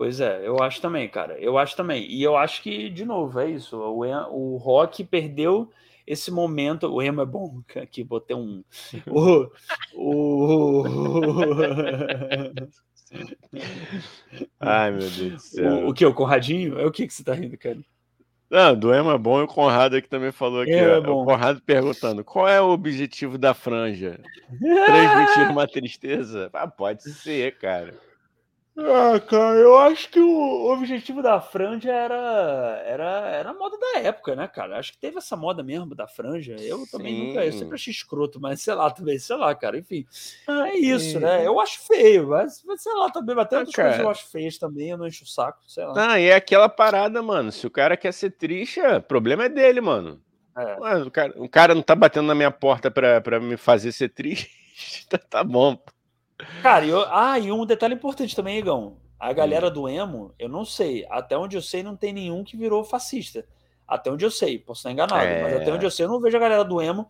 Pois 0.02 0.20
é, 0.20 0.42
eu 0.44 0.60
acho 0.64 0.82
também, 0.82 1.08
cara. 1.08 1.38
Eu 1.38 1.60
acho 1.60 1.76
também. 1.76 2.10
E 2.10 2.24
eu 2.24 2.36
acho 2.36 2.64
que, 2.64 2.90
de 2.90 3.06
novo, 3.06 3.40
é 3.40 3.52
isso. 3.52 3.78
O, 3.78 4.00
o 4.32 4.58
rock 4.58 5.04
perdeu 5.04 5.70
esse 6.08 6.32
momento. 6.32 6.88
O 6.92 7.04
emo 7.04 7.22
é 7.22 7.26
bom. 7.28 7.62
Aqui, 7.80 8.04
botei 8.04 8.36
um. 8.36 8.64
O. 9.06 9.48
o... 9.94 10.84
Ai, 14.60 14.90
meu 14.90 15.02
Deus 15.02 15.34
do 15.34 15.40
céu. 15.40 15.72
O, 15.72 15.90
o 15.90 15.94
que? 15.94 16.04
O 16.04 16.16
Conradinho? 16.16 16.80
É 16.80 16.86
o 16.88 16.92
que, 16.92 17.06
que 17.06 17.14
você 17.14 17.24
tá 17.24 17.36
rindo, 17.36 17.56
cara? 17.56 17.78
Não, 18.50 18.76
do 18.76 18.92
emo 18.92 19.12
é 19.12 19.20
bom 19.20 19.40
e 19.40 19.44
o 19.44 19.48
Conrado 19.48 19.96
aqui 19.96 20.10
também 20.10 20.32
falou 20.32 20.62
aqui. 20.62 20.72
É, 20.72 20.96
é 20.96 20.98
o 20.98 21.26
Conrado 21.26 21.62
perguntando: 21.62 22.24
qual 22.24 22.48
é 22.48 22.60
o 22.60 22.72
objetivo 22.72 23.38
da 23.38 23.54
franja? 23.54 24.20
Transmitir 24.50 25.46
uma 25.54 25.68
tristeza? 25.68 26.50
Ah, 26.54 26.68
pode 26.68 27.04
ser, 27.04 27.56
cara. 27.60 27.94
Ah, 28.84 29.20
cara, 29.20 29.58
eu 29.58 29.78
acho 29.78 30.10
que 30.10 30.20
o 30.20 30.72
objetivo 30.72 31.22
da 31.22 31.40
franja 31.40 31.92
era, 31.92 32.84
era, 32.86 33.28
era 33.30 33.50
a 33.52 33.54
moda 33.54 33.78
da 33.78 34.00
época, 34.00 34.36
né, 34.36 34.48
cara? 34.48 34.80
Acho 34.80 34.94
que 34.94 34.98
teve 34.98 35.18
essa 35.18 35.36
moda 35.36 35.62
mesmo 35.62 35.94
da 35.94 36.08
franja. 36.08 36.56
Eu 36.60 36.80
Sim. 36.80 36.92
também 36.92 37.16
nunca, 37.16 37.46
eu 37.46 37.54
sempre 37.54 37.76
achei 37.76 37.92
escroto, 37.92 38.40
mas 38.40 38.62
sei 38.62 38.74
lá, 38.74 38.90
também, 38.90 39.20
sei 39.20 39.36
lá, 39.36 39.54
cara. 39.54 39.78
Enfim, 39.78 40.06
é 40.48 40.78
isso, 40.78 41.20
né? 41.20 41.46
Eu 41.46 41.60
acho 41.60 41.86
feio, 41.86 42.30
mas 42.30 42.64
sei 42.78 42.94
lá, 42.94 43.10
também, 43.12 43.40
até 43.40 43.58
ah, 43.58 43.60
outras 43.60 43.76
coisas 43.76 44.00
eu 44.00 44.10
acho 44.10 44.32
feias 44.32 44.58
também, 44.58 44.90
eu 44.90 44.98
não 44.98 45.08
encho 45.08 45.24
o 45.24 45.28
saco, 45.28 45.60
sei 45.68 45.86
lá. 45.86 46.14
Ah, 46.14 46.20
e 46.20 46.26
é 46.26 46.36
aquela 46.36 46.70
parada, 46.70 47.22
mano. 47.22 47.52
Se 47.52 47.68
o 47.68 47.72
cara 47.72 47.96
quer 47.96 48.14
ser 48.14 48.32
triste, 48.32 48.80
o 48.80 48.86
é, 48.86 49.00
problema 49.00 49.46
é 49.46 49.50
dele, 49.50 49.82
mano. 49.82 50.22
É. 50.58 50.80
Mas 50.80 51.06
o, 51.06 51.12
cara, 51.12 51.34
o 51.38 51.48
cara 51.48 51.76
não 51.76 51.82
tá 51.82 51.96
batendo 51.96 52.28
na 52.28 52.36
minha 52.36 52.52
porta 52.52 52.90
pra, 52.90 53.22
pra 53.22 53.40
me 53.40 53.58
fazer 53.58 53.92
ser 53.92 54.10
triste, 54.10 54.50
tá, 55.10 55.18
tá 55.18 55.44
bom. 55.44 55.78
Cara, 56.62 56.86
eu, 56.86 57.06
ah, 57.10 57.38
e 57.40 57.52
um 57.52 57.66
detalhe 57.66 57.94
importante 57.94 58.36
também, 58.36 58.58
Igão. 58.58 58.98
A 59.20 59.34
galera 59.34 59.68
hum. 59.68 59.74
do 59.74 59.90
emo, 59.90 60.34
eu 60.40 60.50
não 60.50 60.66
sei. 60.66 61.06
Até 61.10 61.38
onde 61.38 61.56
eu 61.56 61.62
sei, 61.62 61.84
não 61.84 61.96
tem 61.96 62.12
nenhum 62.12 62.44
que 62.44 62.58
virou 62.58 62.84
fascista. 62.84 63.46
Até 63.88 64.10
onde 64.10 64.26
eu 64.26 64.32
sei, 64.32 64.58
posso 64.58 64.80
estar 64.80 64.92
enganado, 64.92 65.24
é... 65.24 65.44
mas 65.44 65.62
até 65.62 65.72
onde 65.72 65.86
eu 65.86 65.92
sei, 65.92 66.06
eu 66.06 66.10
não 66.10 66.22
vejo 66.22 66.38
a 66.38 66.40
galera 66.40 66.64
do 66.64 66.82
emo. 66.82 67.10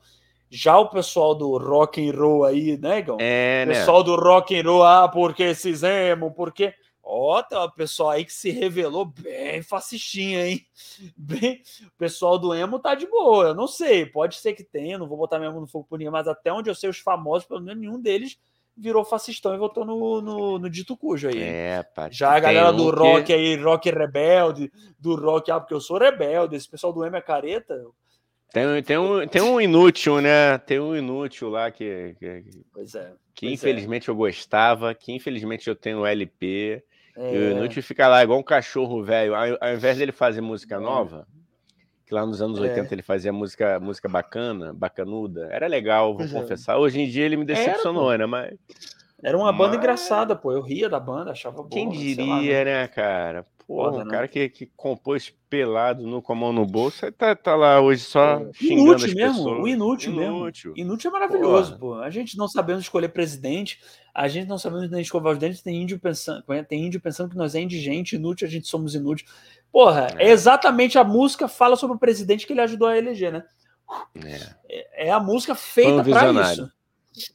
Já 0.49 0.77
o 0.77 0.89
pessoal 0.89 1.33
do 1.33 1.57
rock 1.57 2.05
and 2.05 2.13
roll 2.13 2.43
aí, 2.43 2.77
né, 2.77 3.01
Gão? 3.01 3.17
É, 3.21 3.63
o 3.63 3.69
né? 3.69 3.75
pessoal 3.75 4.03
do 4.03 4.15
rock 4.15 4.59
and 4.59 4.63
roll, 4.63 4.83
ah, 4.83 5.07
porque 5.07 5.43
esses 5.43 5.83
emo, 5.83 6.31
porque 6.31 6.73
Ó, 7.03 7.41
tem 7.41 7.57
uma 7.57 7.69
pessoal 7.69 8.11
aí 8.11 8.23
que 8.23 8.31
se 8.31 8.51
revelou 8.51 9.05
bem 9.05 9.61
fascistinha, 9.63 10.47
hein? 10.47 10.65
Bem, 11.17 11.61
o 11.87 11.91
pessoal 11.97 12.37
do 12.37 12.53
emo 12.53 12.79
tá 12.79 12.93
de 12.95 13.07
boa. 13.07 13.47
Eu 13.47 13.55
não 13.55 13.67
sei, 13.67 14.05
pode 14.05 14.35
ser 14.35 14.53
que 14.53 14.63
tenha, 14.63 14.97
não 14.97 15.07
vou 15.07 15.17
botar 15.17 15.39
mesmo 15.39 15.59
no 15.59 15.67
fogo 15.67 15.85
por 15.89 15.97
ninguém, 15.97 16.11
mas 16.11 16.27
até 16.27 16.53
onde 16.53 16.69
eu 16.69 16.75
sei, 16.75 16.89
os 16.89 16.99
famosos, 16.99 17.47
pelo 17.47 17.59
menos 17.59 17.81
nenhum 17.81 17.99
deles 17.99 18.39
virou 18.77 19.05
fascistão 19.05 19.53
e 19.53 19.57
votou 19.57 19.85
no, 19.85 20.21
no, 20.21 20.59
no 20.59 20.69
dito 20.69 20.97
cujo 20.97 21.27
aí. 21.27 21.41
É, 21.41 21.83
pá, 21.83 22.09
Já 22.11 22.35
a 22.35 22.39
galera 22.39 22.71
do 22.71 22.89
rock 22.89 23.25
que... 23.25 23.33
aí, 23.33 23.55
rock 23.55 23.89
rebelde, 23.89 24.71
do 24.99 25.15
rock, 25.15 25.51
ah, 25.51 25.59
porque 25.59 25.73
eu 25.73 25.81
sou 25.81 25.97
rebelde, 25.97 26.55
esse 26.55 26.69
pessoal 26.69 26.93
do 26.93 27.05
emo 27.05 27.15
é 27.15 27.21
careta. 27.21 27.81
Tem, 28.51 28.83
tem, 28.83 28.97
um, 28.97 29.25
tem 29.27 29.41
um 29.41 29.61
inútil, 29.61 30.19
né? 30.19 30.57
Tem 30.57 30.79
um 30.79 30.95
inútil 30.95 31.49
lá 31.49 31.71
que. 31.71 32.15
que 32.19 32.43
pois 32.73 32.93
é. 32.95 33.13
Que 33.33 33.47
pois 33.47 33.51
é. 33.51 33.53
infelizmente 33.53 34.09
é. 34.09 34.11
eu 34.11 34.15
gostava, 34.15 34.93
que 34.93 35.13
infelizmente 35.13 35.69
eu 35.69 35.75
tenho 35.75 36.05
LP. 36.05 36.83
É. 37.15 37.33
E 37.33 37.37
o 37.37 37.51
inútil 37.51 37.81
fica 37.81 38.07
lá 38.07 38.23
igual 38.23 38.39
um 38.39 38.43
cachorro 38.43 39.03
velho. 39.03 39.33
Ao, 39.35 39.73
invés 39.73 39.97
dele 39.97 40.11
fazer 40.11 40.41
música 40.41 40.75
é. 40.75 40.79
Que 42.11 42.15
lá 42.15 42.25
nos 42.25 42.41
anos 42.41 42.59
é. 42.59 42.63
80 42.63 42.93
ele 42.93 43.01
fazia 43.01 43.31
música, 43.31 43.79
música 43.79 44.09
bacana, 44.09 44.73
bacanuda. 44.73 45.47
Era 45.49 45.65
legal, 45.65 46.13
vou 46.13 46.25
é. 46.25 46.29
confessar. 46.29 46.77
Hoje 46.77 46.99
em 46.99 47.07
dia 47.07 47.23
ele 47.23 47.37
me 47.37 47.45
decepcionou, 47.45 48.11
Era, 48.11 48.17
né? 48.17 48.25
Mas. 48.25 48.57
Era 49.23 49.37
uma 49.37 49.53
banda 49.53 49.69
Mas... 49.69 49.77
engraçada, 49.77 50.35
pô. 50.35 50.51
Eu 50.51 50.61
ria 50.61 50.89
da 50.89 50.99
banda, 50.99 51.31
achava 51.31 51.57
boa. 51.57 51.69
Quem 51.69 51.87
diria, 51.87 52.25
lá, 52.25 52.41
né? 52.41 52.63
né, 52.65 52.87
cara? 52.89 53.45
Pô, 53.65 53.89
um 53.89 54.03
né? 54.03 54.11
cara 54.11 54.27
que, 54.27 54.49
que 54.49 54.65
compôs 54.75 55.33
pelado 55.49 56.05
no, 56.05 56.21
com 56.21 56.33
a 56.33 56.35
mão 56.35 56.51
no 56.51 56.65
bolso, 56.65 57.09
tá, 57.13 57.33
tá 57.33 57.55
lá 57.55 57.79
hoje 57.79 58.03
só 58.03 58.41
é. 58.41 58.51
xingando 58.53 58.81
inútil 58.81 59.05
as 59.05 59.13
mesmo, 59.13 59.35
pessoas. 59.35 59.63
O 59.63 59.67
inútil, 59.67 60.11
inútil 60.11 60.73
mesmo. 60.73 60.73
Inútil 60.75 61.09
é 61.09 61.13
maravilhoso, 61.13 61.79
pô. 61.79 61.93
A 61.93 62.09
gente 62.09 62.37
não 62.37 62.49
sabendo 62.49 62.81
escolher 62.81 63.07
presidente, 63.07 63.79
a 64.13 64.27
gente 64.27 64.49
não 64.49 64.57
sabendo 64.57 64.89
nem 64.89 65.01
escovar 65.01 65.31
os 65.31 65.39
dentes, 65.39 65.61
tem 65.61 65.81
índio 65.81 65.97
pensando, 65.97 66.43
tem 66.67 66.85
índio 66.85 66.99
pensando 66.99 67.29
que 67.29 67.37
nós 67.37 67.55
é 67.55 67.61
indigente, 67.61 68.17
inútil, 68.17 68.45
a 68.45 68.51
gente 68.51 68.67
somos 68.67 68.93
inútil. 68.95 69.25
Porra, 69.71 70.07
é. 70.17 70.27
é 70.27 70.31
exatamente 70.31 70.97
a 70.97 71.03
música 71.03 71.47
fala 71.47 71.75
sobre 71.75 71.95
o 71.95 71.99
presidente 71.99 72.45
que 72.45 72.53
ele 72.53 72.61
ajudou 72.61 72.87
a 72.87 72.97
eleger, 72.97 73.31
né? 73.31 73.43
É, 74.15 74.55
é, 74.69 75.07
é 75.07 75.11
a 75.11 75.19
música 75.19 75.55
feita 75.55 76.01
um 76.01 76.03
para 76.03 76.51
isso. 76.51 76.71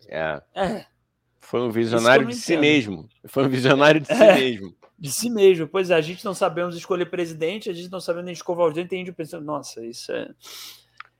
É. 0.08 0.42
é. 0.54 0.86
Foi 1.40 1.60
um 1.60 1.70
visionário 1.70 2.26
de 2.26 2.34
si 2.34 2.56
mesmo. 2.56 3.08
Foi 3.26 3.44
um 3.44 3.48
visionário 3.48 4.00
de 4.00 4.08
si 4.08 4.22
é. 4.22 4.34
mesmo 4.34 4.76
de 4.98 5.12
si 5.12 5.30
mesmo. 5.30 5.68
Pois 5.68 5.90
é, 5.90 5.94
a 5.94 6.00
gente 6.00 6.24
não 6.24 6.34
sabemos 6.34 6.76
escolher 6.76 7.06
presidente, 7.06 7.70
a 7.70 7.72
gente 7.72 7.90
não 7.90 8.00
sabe 8.00 8.22
nem 8.22 8.32
escovar 8.32 8.66
os 8.66 8.74
dentes, 8.74 8.90
tem 8.90 9.00
índio 9.02 9.14
pensando, 9.14 9.44
nossa, 9.44 9.84
isso 9.84 10.12
é. 10.12 10.28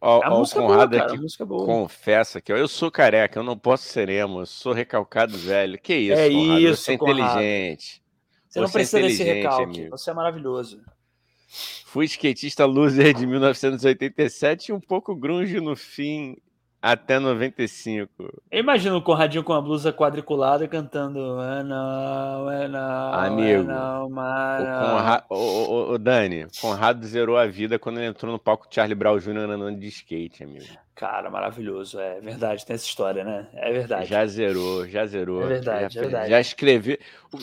Ó, 0.01 0.23
a, 0.23 0.33
ó, 0.33 0.39
música 0.39 0.61
o 0.61 0.67
Conrado 0.67 0.91
boa, 0.91 1.01
cara, 1.01 1.13
aqui 1.13 1.23
música 1.23 1.45
boa. 1.45 1.65
confessa 1.65 2.41
que 2.41 2.53
ó, 2.53 2.57
eu 2.57 2.69
sou 2.69 2.91
careca, 2.91 3.39
eu 3.39 3.43
não 3.43 3.57
posso 3.57 3.85
ser 3.85 4.09
emo, 4.09 4.41
eu 4.41 4.47
sou 4.47 4.73
recalcado 4.73 5.37
velho. 5.37 5.79
Que 5.79 5.95
isso, 5.95 6.21
é 6.21 6.31
Conrado, 6.31 6.61
isso, 6.61 6.83
você 6.83 6.91
é 6.91 6.95
inteligente. 6.95 8.03
Você, 8.49 8.61
não 8.61 8.71
precisa 8.71 9.03
desse 9.03 9.23
recalque, 9.23 9.63
amigo. 9.65 9.91
você 9.91 10.11
é 10.11 10.15
maravilhoso. 10.15 10.81
Fui 11.49 12.07
skatista 12.07 12.65
loser 12.65 13.15
de 13.15 13.27
1987 13.27 14.69
e 14.69 14.73
um 14.73 14.81
pouco 14.81 15.15
grunge 15.15 15.61
no 15.61 15.77
fim 15.77 16.37
até 16.93 17.19
95. 17.19 18.43
Eu 18.51 18.61
imagino 18.61 18.97
o 18.97 19.03
Conradinho 19.03 19.43
com 19.43 19.53
a 19.53 19.61
blusa 19.61 19.93
quadriculada 19.93 20.69
cantando 20.69 21.19
é 21.43 21.63
não, 21.65 22.51
é 22.51 22.69
não, 22.69 23.13
Amigo, 23.13 23.63
é 23.63 23.63
não, 23.65 24.09
mano. 24.09 25.25
O, 25.29 25.35
o, 25.35 25.39
o, 25.39 25.93
o 25.95 25.99
Dani, 25.99 26.47
Conrado 26.61 27.05
zerou 27.05 27.37
a 27.37 27.47
vida 27.47 27.79
quando 27.79 27.99
ele 27.99 28.07
entrou 28.07 28.31
no 28.31 28.39
palco 28.39 28.69
Charlie 28.71 28.95
Brown 28.95 29.19
Jr. 29.19 29.51
andando 29.51 29.79
de 29.79 29.89
skate, 29.89 30.45
amigo. 30.45 30.65
Cara, 30.95 31.29
maravilhoso, 31.29 32.01
é 32.01 32.21
verdade, 32.21 32.65
tem 32.65 32.73
essa 32.73 32.87
história, 32.87 33.23
né? 33.23 33.47
É 33.53 33.71
verdade. 33.71 34.09
Já 34.09 34.27
zerou, 34.27 34.89
já 34.89 35.05
zerou. 35.05 35.43
É 35.43 35.47
verdade, 35.47 35.93
já, 35.93 36.01
é 36.01 36.03
verdade. 36.05 36.31
Já 36.31 36.41
escreveu, 36.41 36.99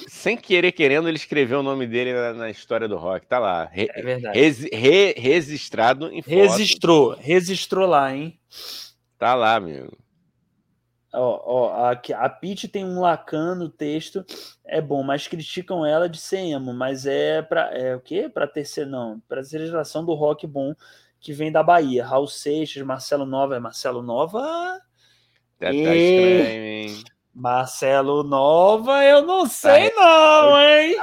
sem 0.07 0.36
querer 0.36 0.72
querendo, 0.72 1.07
ele 1.07 1.18
escreveu 1.18 1.60
o 1.60 1.64
nome 1.64 1.86
dele 1.86 2.14
na, 2.14 2.34
na 2.34 2.49
história 2.49 2.88
do 2.88 2.98
rock, 2.98 3.28
tá 3.28 3.38
lá. 3.38 3.65
Re, 3.65 3.88
é 3.94 4.02
verdade. 4.02 4.70
re, 4.74 5.14
registrado 5.15 6.07
em 6.07 6.24
foto. 6.24 6.34
Registrou, 6.34 7.15
registrou 7.20 7.88
lá, 7.88 8.15
hein? 8.15 8.40
Tá 9.24 9.36
lá, 9.36 9.58
meu. 9.58 9.90
Ó, 11.14 11.41
ó, 11.45 11.74
a, 11.86 11.91
a 11.94 12.30
Pete 12.30 12.68
tem 12.68 12.84
um 12.84 13.00
lacan 13.00 13.56
no 13.56 13.70
texto, 13.70 14.26
é 14.66 14.82
bom, 14.82 15.02
mas 15.02 15.30
criticam 15.30 15.86
ela 15.86 16.10
de 16.10 16.18
ser 16.18 16.40
emo, 16.40 16.74
mas 16.74 17.06
é 17.06 17.41
para 17.41 17.74
é 17.74 17.95
o 17.95 18.02
quê? 18.02 18.28
Para 18.28 18.45
terceira 18.45 18.90
não, 18.90 19.22
para 19.22 19.41
geração 19.41 20.04
do 20.04 20.14
rock 20.14 20.45
bom 20.45 20.76
que 21.22 21.32
vem 21.32 21.54
da 21.54 21.64
Bahia. 21.64 22.06
Raul 22.06 22.28
Seixas, 22.28 22.86
Marcelo 22.86 23.26
Nova, 23.26 23.56
é 23.56 23.60
Marcelo 23.60 24.04
Nova. 24.04 24.41
Tá, 25.58 25.68
tá 25.68 25.72
estranho, 25.72 26.66
hein? 26.66 27.04
Marcelo 27.34 28.23
Nova, 28.23 29.03
eu 29.03 29.23
não 29.23 29.47
sei 29.47 29.89
tá, 29.89 29.95
não, 30.01 30.61
hein? 30.61 30.95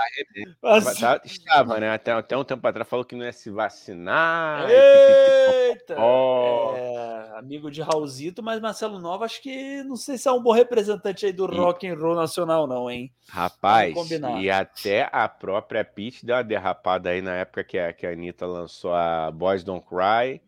Mas... 0.62 0.98
Tá, 1.00 1.20
estava, 1.24 1.80
né? 1.80 1.90
Até, 1.90 2.12
até 2.12 2.36
um 2.36 2.44
tempo 2.44 2.64
atrás 2.66 2.88
falou 2.88 3.04
que 3.04 3.16
não 3.16 3.24
ia 3.24 3.32
se 3.32 3.50
vacinar. 3.50 4.68
Eita! 4.70 5.94
É, 5.94 7.32
amigo 7.36 7.68
de 7.68 7.82
Raulzito, 7.82 8.44
mas 8.44 8.60
Marcelo 8.60 9.00
Nova, 9.00 9.24
acho 9.24 9.42
que 9.42 9.82
não 9.82 9.96
sei 9.96 10.16
se 10.16 10.28
é 10.28 10.32
um 10.32 10.40
bom 10.40 10.52
representante 10.52 11.26
aí 11.26 11.32
do 11.32 11.52
e... 11.52 11.56
rock 11.56 11.88
and 11.88 11.96
roll 11.96 12.14
nacional, 12.14 12.66
não, 12.66 12.88
hein? 12.88 13.12
Rapaz, 13.28 13.94
e 14.40 14.50
até 14.50 15.08
a 15.12 15.28
própria 15.28 15.84
Pete 15.84 16.24
deu 16.24 16.36
uma 16.36 16.44
derrapada 16.44 17.10
aí 17.10 17.20
na 17.20 17.34
época 17.34 17.64
que 17.64 17.78
a, 17.78 17.92
que 17.92 18.06
a 18.06 18.10
Anitta 18.10 18.46
lançou 18.46 18.94
a 18.94 19.30
Boys 19.32 19.64
Don't 19.64 19.84
Cry. 19.84 20.40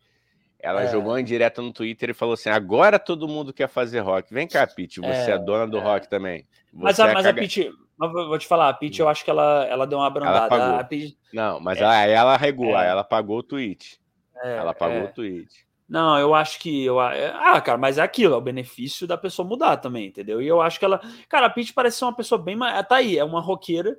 Ela 0.63 0.83
é. 0.83 0.87
jogou 0.87 1.19
em 1.19 1.25
direto 1.25 1.61
no 1.61 1.73
Twitter 1.73 2.11
e 2.11 2.13
falou 2.13 2.35
assim: 2.35 2.49
agora 2.49 2.97
todo 2.97 3.27
mundo 3.27 3.51
quer 3.51 3.67
fazer 3.67 3.99
rock. 3.99 4.33
Vem 4.33 4.47
cá, 4.47 4.65
Pete, 4.65 5.01
você 5.01 5.31
é, 5.31 5.35
é 5.35 5.37
dona 5.37 5.67
do 5.67 5.77
é. 5.77 5.81
rock 5.81 6.09
também. 6.09 6.47
Você 6.71 6.83
mas 6.83 6.99
a, 7.01 7.09
é 7.09 7.13
mas 7.13 7.25
caga... 7.25 7.37
a 7.37 7.41
Pete, 7.41 7.71
vou 7.97 8.39
te 8.39 8.47
falar, 8.47 8.69
a 8.69 8.73
Pete, 8.73 9.01
eu 9.01 9.09
acho 9.09 9.25
que 9.25 9.29
ela, 9.29 9.67
ela 9.69 9.85
deu 9.85 9.97
uma 9.97 10.07
abrandada. 10.07 10.55
Ela 10.55 10.83
Pete... 10.85 11.17
Não, 11.33 11.59
mas 11.59 11.77
é. 11.79 11.81
ela, 11.81 12.05
ela 12.05 12.37
regou, 12.37 12.79
é. 12.79 12.87
ela 12.87 13.03
pagou 13.03 13.39
o 13.39 13.43
tweet. 13.43 13.99
ela 14.41 14.73
pagou 14.73 15.03
o 15.03 15.07
tweet. 15.09 15.49
Não, 15.87 16.17
eu 16.17 16.33
acho 16.33 16.57
que. 16.59 16.85
Eu, 16.85 16.97
ah, 16.97 17.59
cara, 17.59 17.77
mas 17.77 17.97
é 17.97 18.01
aquilo, 18.01 18.33
é 18.33 18.37
o 18.37 18.41
benefício 18.41 19.05
da 19.05 19.17
pessoa 19.17 19.45
mudar 19.45 19.75
também, 19.77 20.07
entendeu? 20.07 20.41
E 20.41 20.47
eu 20.47 20.61
acho 20.61 20.79
que 20.79 20.85
ela. 20.85 21.01
Cara, 21.27 21.47
a 21.47 21.49
Pete 21.49 21.73
parece 21.73 21.97
ser 21.97 22.05
uma 22.05 22.15
pessoa 22.15 22.41
bem. 22.41 22.57
Tá 22.87 22.95
aí, 22.95 23.17
é 23.17 23.23
uma 23.23 23.41
roqueira 23.41 23.97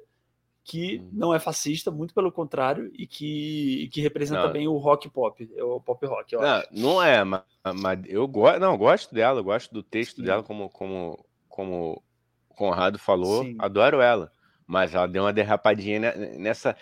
que 0.65 0.97
uhum. 0.97 1.11
não 1.12 1.35
é 1.35 1.39
fascista, 1.39 1.91
muito 1.91 2.15
pelo 2.15 2.32
contrário, 2.32 2.91
e 2.95 3.07
que, 3.07 3.89
que 3.93 4.01
representa 4.01 4.47
não. 4.47 4.53
bem 4.53 4.66
o 4.66 4.78
rock 4.78 5.11
pop, 5.11 5.47
é 5.55 5.62
o 5.62 5.78
pop 5.78 6.07
rock. 6.07 6.35
não, 6.35 6.43
acho. 6.43 6.69
não 6.73 7.03
é, 7.03 7.23
mas, 7.23 7.43
mas 7.77 8.01
eu 8.07 8.27
gosto, 8.27 8.59
não, 8.59 8.73
eu 8.73 8.78
gosto 8.78 9.15
dela, 9.15 9.41
eu 9.41 9.45
gosto 9.45 9.74
do 9.74 9.82
texto 9.82 10.16
Sim. 10.16 10.23
dela, 10.23 10.43
como, 10.43 10.70
como, 10.70 11.23
como 11.51 12.03
o 12.49 12.55
Conrado 12.55 12.99
falou, 12.99 13.45
Sim. 13.45 13.57
adoro 13.59 14.01
ela. 14.01 14.32
Mas 14.66 14.95
ela 14.95 15.07
deu 15.07 15.24
uma 15.24 15.32
derrapadinha 15.32 16.15
nessa, 16.39 16.74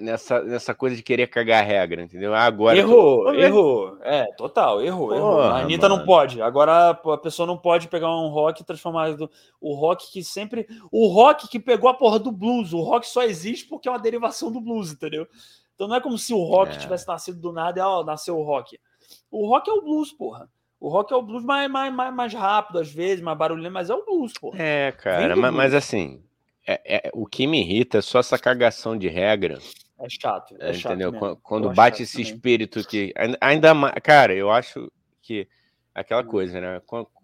nessa, 0.00 0.42
nessa 0.42 0.74
coisa 0.74 0.96
de 0.96 1.04
querer 1.04 1.28
cagar 1.28 1.62
a 1.62 1.66
regra, 1.66 2.02
entendeu? 2.02 2.34
Ah, 2.34 2.42
agora. 2.42 2.76
Errou, 2.76 3.24
tô... 3.24 3.34
errou. 3.34 3.98
É, 4.02 4.24
total, 4.36 4.82
errou, 4.82 5.08
Porra, 5.08 5.18
errou. 5.18 5.40
A 5.42 5.58
Anitta 5.60 5.88
mano. 5.88 6.00
não 6.00 6.06
pode. 6.06 6.42
Agora 6.42 6.90
a 6.90 7.18
pessoa 7.18 7.46
não 7.46 7.56
pode 7.56 7.86
pegar 7.86 8.10
um 8.10 8.28
rock 8.28 8.62
e 8.62 8.64
transformar 8.64 9.14
o 9.60 9.74
rock 9.74 10.10
que 10.12 10.24
sempre. 10.24 10.66
O 10.90 11.06
rock 11.06 11.46
que 11.48 11.60
pegou 11.60 11.88
a 11.88 11.94
porra 11.94 12.18
do 12.18 12.32
blues. 12.32 12.72
O 12.72 12.80
rock 12.80 13.06
só 13.06 13.22
existe 13.22 13.68
porque 13.68 13.88
é 13.88 13.92
uma 13.92 14.00
derivação 14.00 14.50
do 14.50 14.60
blues, 14.60 14.92
entendeu? 14.92 15.26
Então 15.76 15.86
não 15.86 15.94
é 15.94 16.00
como 16.00 16.18
se 16.18 16.34
o 16.34 16.42
rock 16.42 16.72
é. 16.72 16.78
tivesse 16.78 17.06
nascido 17.06 17.40
do 17.40 17.52
nada 17.52 17.78
e 17.78 17.82
ó, 17.82 18.02
nasceu 18.02 18.36
o 18.36 18.42
rock. 18.42 18.76
O 19.30 19.46
rock 19.46 19.70
é 19.70 19.72
o 19.72 19.82
blues, 19.82 20.12
porra. 20.12 20.50
O 20.80 20.88
rock 20.88 21.12
é 21.12 21.16
o 21.16 21.22
blues 21.22 21.44
mais, 21.44 21.70
mais, 21.70 21.94
mais, 21.94 22.14
mais 22.14 22.34
rápido, 22.34 22.80
às 22.80 22.92
vezes, 22.92 23.22
mais 23.22 23.38
barulhento, 23.38 23.72
mas 23.72 23.90
é 23.90 23.94
o 23.94 24.04
blues, 24.04 24.32
porra. 24.32 24.60
É, 24.60 24.92
cara, 24.92 25.36
mas, 25.36 25.54
mas 25.54 25.74
assim, 25.74 26.20
é, 26.68 27.08
é, 27.08 27.10
o 27.14 27.24
que 27.24 27.46
me 27.46 27.60
irrita 27.60 27.98
é 27.98 28.02
só 28.02 28.18
essa 28.18 28.38
cagação 28.38 28.96
de 28.96 29.08
regra. 29.08 29.58
É 29.98 30.06
chato, 30.08 30.54
é, 30.60 30.70
é 30.70 30.74
chato 30.74 30.92
entendeu? 30.92 31.12
Mesmo. 31.12 31.36
Quando, 31.42 31.72
bate 31.72 32.02
esse 32.02 32.18
também. 32.18 32.32
espírito 32.32 32.86
que 32.86 33.14
ainda 33.40 33.72
mais, 33.72 33.94
cara, 34.02 34.34
eu 34.34 34.50
acho 34.50 34.92
que 35.22 35.48
aquela 35.94 36.22
hum. 36.22 36.26
coisa, 36.26 36.60
né? 36.60 36.82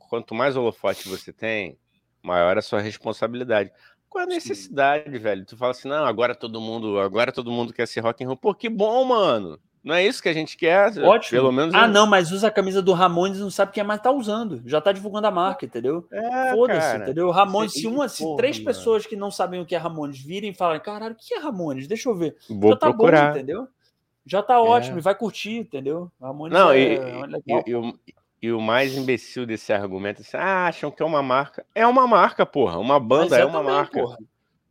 Quanto 0.09 0.35
mais 0.35 0.57
holofote 0.57 1.09
você 1.09 1.33
tem, 1.33 1.79
maior 2.23 2.57
a 2.57 2.63
sua 2.63 2.81
responsabilidade. 2.81 3.71
Qual 4.09 4.23
é 4.23 4.25
a 4.25 4.29
necessidade, 4.29 5.11
Sim. 5.11 5.19
velho? 5.19 5.45
Tu 5.45 5.57
fala 5.57 5.73
assim, 5.73 5.89
não, 5.89 6.05
agora 6.07 6.35
todo 6.35 6.61
mundo, 6.61 6.99
agora 6.99 7.33
todo 7.33 7.51
mundo 7.51 7.73
quer 7.73 7.87
ser 7.87 8.01
rock 8.01 8.25
and 8.25 8.29
roll. 8.29 8.37
Pô, 8.37 8.55
que 8.55 8.69
bom, 8.69 9.05
mano. 9.05 9.61
Não 9.85 9.95
é 9.95 10.03
isso 10.03 10.23
que 10.23 10.31
a 10.31 10.33
gente 10.33 10.57
quer? 10.57 10.99
Ótimo. 10.99 11.39
Pelo 11.39 11.53
menos. 11.53 11.75
Ah, 11.75 11.87
não, 11.87 12.07
mas 12.07 12.33
usa 12.33 12.49
a 12.49 12.51
camisa 12.51 12.81
do 12.81 12.95
Ramones 12.95 13.37
e 13.37 13.43
não 13.43 13.51
sabe 13.51 13.71
quem 13.71 13.85
mais 13.85 14.01
tá 14.01 14.11
usando. 14.11 14.63
Já 14.65 14.81
tá 14.81 14.91
divulgando 14.91 15.27
a 15.27 15.31
marca, 15.31 15.67
entendeu? 15.67 16.07
É, 16.11 16.53
Foda-se, 16.53 16.97
entendeu? 16.97 17.31
Ramones, 17.31 17.75
se 17.75 17.87
uma, 17.87 18.09
se 18.09 18.25
três 18.37 18.57
mano. 18.59 18.67
pessoas 18.67 19.05
que 19.05 19.15
não 19.15 19.31
sabem 19.31 19.61
o 19.61 19.67
que 19.67 19.75
é 19.75 19.79
Ramones 19.79 20.19
virem 20.19 20.51
e 20.51 20.55
falarem, 20.55 20.81
caralho, 20.81 21.15
o 21.15 21.19
que 21.19 21.35
é 21.35 21.39
Ramones? 21.39 21.87
Deixa 21.87 22.09
eu 22.09 22.15
ver. 22.15 22.35
Vou 22.49 22.71
Já 22.71 22.77
tá 22.79 22.87
procurar. 22.89 23.27
bom, 23.27 23.37
entendeu? 23.37 23.69
Já 24.25 24.43
tá 24.43 24.59
ótimo, 24.59 24.99
é. 24.99 25.03
vai 25.03 25.15
curtir, 25.15 25.59
entendeu? 25.59 26.11
Ramones 26.19 26.59
não, 26.59 26.71
é, 26.71 26.79
e, 26.79 26.97
é. 26.97 27.23
E, 27.47 27.71
e, 27.71 27.75
o, 27.75 27.99
e, 28.41 28.53
o, 28.53 28.61
mais 28.63 28.97
imbecil 28.97 29.45
desse 29.45 29.71
argumento 29.71 30.21
é 30.21 30.23
assim, 30.23 30.37
ah, 30.39 30.67
acham 30.67 30.91
que 30.91 31.03
é 31.03 31.07
uma 31.07 31.23
marca. 31.23 31.67
É 31.75 31.87
uma 31.87 32.07
marca, 32.07 32.47
porra. 32.47 32.79
Uma 32.79 32.99
banda 32.99 33.37
é, 33.37 33.43
é 33.43 33.45
uma 33.45 33.63
marca. 33.63 34.01
Porra. 34.01 34.17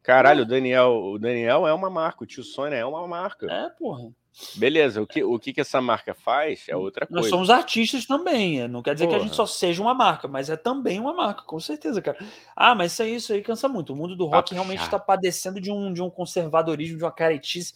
Caralho, 0.04 0.44
o 0.44 0.46
Daniel, 0.46 0.92
o 0.92 1.18
Daniel 1.18 1.66
é 1.66 1.74
uma 1.74 1.90
marca, 1.90 2.24
o 2.24 2.28
tio 2.28 2.44
Sônia 2.44 2.76
é 2.76 2.86
uma 2.86 3.08
marca. 3.08 3.48
É, 3.50 3.70
porra. 3.70 4.12
Beleza, 4.56 5.02
o 5.02 5.06
que, 5.06 5.24
o 5.24 5.40
que, 5.40 5.54
que 5.54 5.62
essa 5.62 5.80
marca 5.80 6.14
faz 6.14 6.66
é 6.68 6.76
outra 6.76 7.06
coisa. 7.06 7.22
Nós 7.22 7.30
somos 7.30 7.50
artistas 7.50 8.06
também. 8.06 8.62
É, 8.62 8.68
não 8.68 8.82
quer 8.82 8.96
dizer 8.96 9.06
porra. 9.06 9.20
que 9.20 9.24
a 9.24 9.28
gente 9.28 9.36
só 9.36 9.46
seja 9.46 9.82
uma 9.82 9.94
marca, 9.94 10.28
mas 10.28 10.50
é 10.50 10.58
também 10.58 11.00
uma 11.00 11.14
marca, 11.14 11.44
com 11.44 11.60
certeza, 11.60 12.02
cara. 12.02 12.18
Ah, 12.56 12.74
mas 12.74 12.92
isso 12.92 13.04
aí, 13.04 13.16
isso 13.16 13.32
aí 13.32 13.42
cansa 13.42 13.70
muito. 13.70 13.94
O 13.94 13.96
mundo 13.96 14.16
do 14.16 14.26
rock 14.26 14.54
realmente 14.54 14.82
está 14.82 14.98
padecendo 14.98 15.62
de 15.62 15.72
um, 15.72 15.94
de 15.94 16.02
um 16.02 16.10
conservadorismo, 16.10 16.98
de 16.98 17.04
uma 17.04 17.12
caretice 17.12 17.74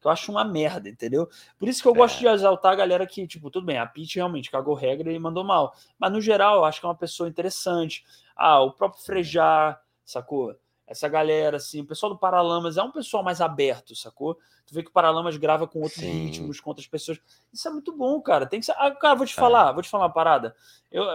que 0.00 0.06
eu 0.06 0.10
acho 0.10 0.32
uma 0.32 0.44
merda, 0.44 0.88
entendeu? 0.88 1.28
Por 1.58 1.68
isso 1.68 1.82
que 1.82 1.86
eu 1.86 1.94
gosto 1.94 2.16
é. 2.16 2.18
de 2.20 2.26
exaltar 2.34 2.72
a 2.72 2.76
galera 2.76 3.06
que, 3.06 3.26
tipo, 3.26 3.50
tudo 3.50 3.66
bem, 3.66 3.78
a 3.78 3.86
Pete 3.86 4.16
realmente 4.16 4.50
cagou 4.50 4.74
regra 4.74 5.12
e 5.12 5.18
mandou 5.18 5.44
mal. 5.44 5.74
Mas 5.98 6.10
no 6.10 6.20
geral, 6.20 6.56
eu 6.56 6.64
acho 6.64 6.80
que 6.80 6.86
é 6.86 6.88
uma 6.88 6.94
pessoa 6.94 7.28
interessante. 7.28 8.02
Ah, 8.34 8.60
o 8.62 8.72
próprio 8.72 9.02
Frejar, 9.02 9.80
sacou? 10.04 10.56
Essa 10.90 11.08
galera, 11.08 11.58
assim, 11.58 11.82
o 11.82 11.86
pessoal 11.86 12.12
do 12.12 12.18
Paralamas 12.18 12.76
é 12.76 12.82
um 12.82 12.90
pessoal 12.90 13.22
mais 13.22 13.40
aberto, 13.40 13.94
sacou? 13.94 14.34
Tu 14.66 14.74
vê 14.74 14.82
que 14.82 14.90
o 14.90 14.92
Paralamas 14.92 15.36
grava 15.36 15.64
com 15.64 15.78
outros 15.78 16.00
Sim. 16.00 16.24
ritmos, 16.24 16.58
com 16.58 16.68
outras 16.68 16.88
pessoas. 16.88 17.20
Isso 17.52 17.68
é 17.68 17.70
muito 17.70 17.96
bom, 17.96 18.20
cara. 18.20 18.44
Tem 18.44 18.58
que 18.58 18.66
ser. 18.66 18.74
Ah, 18.76 18.90
cara, 18.90 19.14
vou 19.14 19.24
te 19.24 19.32
é. 19.32 19.40
falar, 19.40 19.70
vou 19.70 19.84
te 19.84 19.88
falar 19.88 20.06
uma 20.06 20.12
parada. 20.12 20.52
Eu, 20.90 21.06